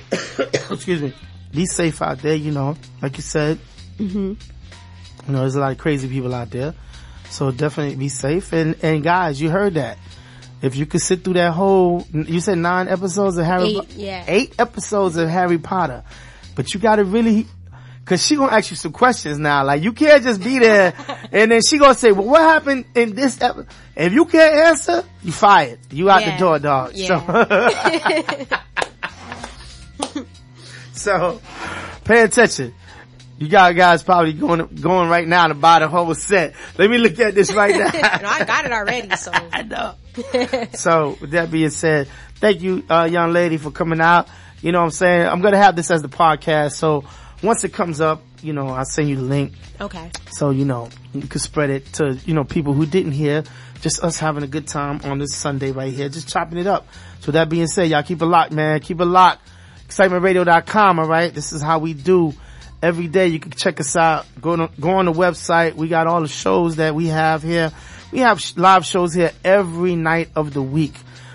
excuse 0.38 1.00
me. 1.00 1.14
Be 1.50 1.64
safe 1.64 2.02
out 2.02 2.18
there, 2.18 2.34
you 2.34 2.50
know, 2.50 2.76
like 3.00 3.16
you 3.16 3.22
said. 3.22 3.58
Mm-hmm. 3.98 4.18
You 4.18 5.32
know, 5.32 5.40
there's 5.40 5.54
a 5.54 5.60
lot 5.60 5.72
of 5.72 5.78
crazy 5.78 6.06
people 6.06 6.34
out 6.34 6.50
there. 6.50 6.74
So 7.30 7.50
definitely 7.50 7.96
be 7.96 8.10
safe. 8.10 8.52
And, 8.52 8.76
and 8.82 9.02
guys, 9.02 9.40
you 9.40 9.48
heard 9.48 9.74
that. 9.74 9.96
If 10.60 10.76
you 10.76 10.84
could 10.84 11.00
sit 11.00 11.24
through 11.24 11.34
that 11.34 11.52
whole, 11.52 12.06
you 12.12 12.40
said 12.40 12.58
nine 12.58 12.88
episodes 12.88 13.38
of 13.38 13.46
Harry, 13.46 13.78
Eight, 13.78 13.90
yeah. 13.94 14.24
eight 14.28 14.54
episodes 14.58 15.16
of 15.16 15.28
Harry 15.28 15.58
Potter, 15.58 16.04
but 16.54 16.72
you 16.72 16.78
gotta 16.78 17.02
really, 17.02 17.46
cause 18.04 18.24
she 18.24 18.36
gonna 18.36 18.52
ask 18.52 18.70
you 18.70 18.76
some 18.76 18.92
questions 18.92 19.38
now. 19.38 19.64
Like 19.64 19.82
you 19.82 19.92
can't 19.92 20.22
just 20.22 20.42
be 20.42 20.58
there 20.58 20.94
and 21.32 21.50
then 21.50 21.60
she 21.62 21.78
gonna 21.78 21.94
say, 21.94 22.12
well, 22.12 22.26
what 22.26 22.40
happened 22.42 22.84
in 22.94 23.14
this 23.14 23.40
episode? 23.40 23.68
If 23.96 24.12
you 24.12 24.24
can't 24.26 24.54
answer, 24.54 25.04
you 25.22 25.32
fired. 25.32 25.78
You 25.90 26.10
out 26.10 26.22
Yeah. 26.22 26.32
the 26.32 26.38
door, 26.40 26.58
dog. 26.58 26.92
Yeah. 26.94 28.46
So, 29.98 30.16
so 30.92 31.40
pay 32.04 32.22
attention. 32.22 32.74
You 33.38 33.48
got 33.48 33.74
guys 33.74 34.02
probably 34.04 34.34
going 34.34 34.66
going 34.80 35.08
right 35.08 35.26
now 35.26 35.48
to 35.48 35.54
buy 35.54 35.80
the 35.80 35.88
whole 35.88 36.14
set. 36.14 36.54
Let 36.78 36.88
me 36.88 36.98
look 36.98 37.18
at 37.18 37.34
this 37.34 37.52
right 37.52 37.70
now. 37.76 37.90
no, 38.22 38.28
I 38.28 38.44
got 38.44 38.64
it 38.66 38.72
already. 38.72 39.16
So 39.16 39.32
I 39.32 39.62
know. 39.62 39.94
so 40.74 41.16
with 41.20 41.32
that 41.32 41.50
being 41.50 41.70
said, 41.70 42.08
thank 42.36 42.60
you, 42.62 42.84
uh, 42.88 43.08
young 43.10 43.32
lady 43.32 43.56
for 43.56 43.70
coming 43.72 44.00
out. 44.00 44.28
You 44.60 44.70
know 44.70 44.78
what 44.78 44.84
I'm 44.84 44.90
saying? 44.92 45.26
I'm 45.26 45.40
going 45.40 45.54
to 45.54 45.58
have 45.58 45.74
this 45.74 45.90
as 45.90 46.02
the 46.02 46.08
podcast. 46.08 46.72
So 46.74 47.02
once 47.42 47.64
it 47.64 47.72
comes 47.72 48.00
up, 48.00 48.22
you 48.42 48.52
know, 48.52 48.68
I'll 48.68 48.84
send 48.84 49.08
you 49.08 49.16
the 49.16 49.22
link. 49.22 49.52
Okay. 49.80 50.10
So, 50.32 50.50
you 50.50 50.64
know, 50.64 50.88
you 51.12 51.22
can 51.22 51.40
spread 51.40 51.70
it 51.70 51.86
to, 51.94 52.14
you 52.24 52.34
know, 52.34 52.44
people 52.44 52.72
who 52.72 52.86
didn't 52.86 53.12
hear, 53.12 53.44
just 53.80 54.02
us 54.02 54.18
having 54.18 54.42
a 54.42 54.46
good 54.46 54.66
time 54.66 55.00
on 55.04 55.18
this 55.18 55.34
Sunday 55.34 55.72
right 55.72 55.92
here, 55.92 56.08
just 56.08 56.28
chopping 56.28 56.58
it 56.58 56.66
up. 56.66 56.86
So 57.20 57.32
that 57.32 57.48
being 57.48 57.66
said, 57.66 57.88
y'all 57.90 58.02
keep 58.02 58.22
it 58.22 58.26
locked, 58.26 58.52
man. 58.52 58.80
Keep 58.80 59.00
it 59.00 59.04
locked. 59.06 59.48
ExcitementRadio.com, 59.88 60.98
alright? 60.98 61.34
This 61.34 61.52
is 61.52 61.60
how 61.62 61.78
we 61.78 61.94
do 61.94 62.32
every 62.82 63.08
day. 63.08 63.28
You 63.28 63.40
can 63.40 63.52
check 63.52 63.80
us 63.80 63.96
out. 63.96 64.26
Go 64.40 64.56
to, 64.56 64.70
go 64.80 64.90
on 64.90 65.06
the 65.06 65.12
website. 65.12 65.74
We 65.74 65.88
got 65.88 66.06
all 66.06 66.20
the 66.20 66.28
shows 66.28 66.76
that 66.76 66.94
we 66.94 67.08
have 67.08 67.42
here. 67.42 67.72
We 68.10 68.20
have 68.20 68.40
sh- 68.40 68.56
live 68.56 68.84
shows 68.84 69.14
here 69.14 69.32
every 69.44 69.96
night 69.96 70.30
of 70.34 70.52
the 70.52 70.62
week. 70.62 70.94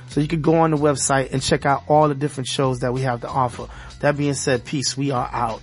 So 0.09 0.21
you 0.21 0.27
can 0.27 0.41
go 0.41 0.55
on 0.55 0.71
the 0.71 0.77
website 0.77 1.33
and 1.33 1.41
check 1.41 1.65
out 1.65 1.83
all 1.87 2.07
the 2.07 2.15
different 2.15 2.47
shows 2.47 2.79
that 2.79 2.93
we 2.93 3.01
have 3.01 3.21
to 3.21 3.27
offer. 3.27 3.67
That 3.99 4.17
being 4.17 4.33
said, 4.33 4.65
peace. 4.65 4.95
We 4.95 5.11
are 5.11 5.29
out. 5.31 5.61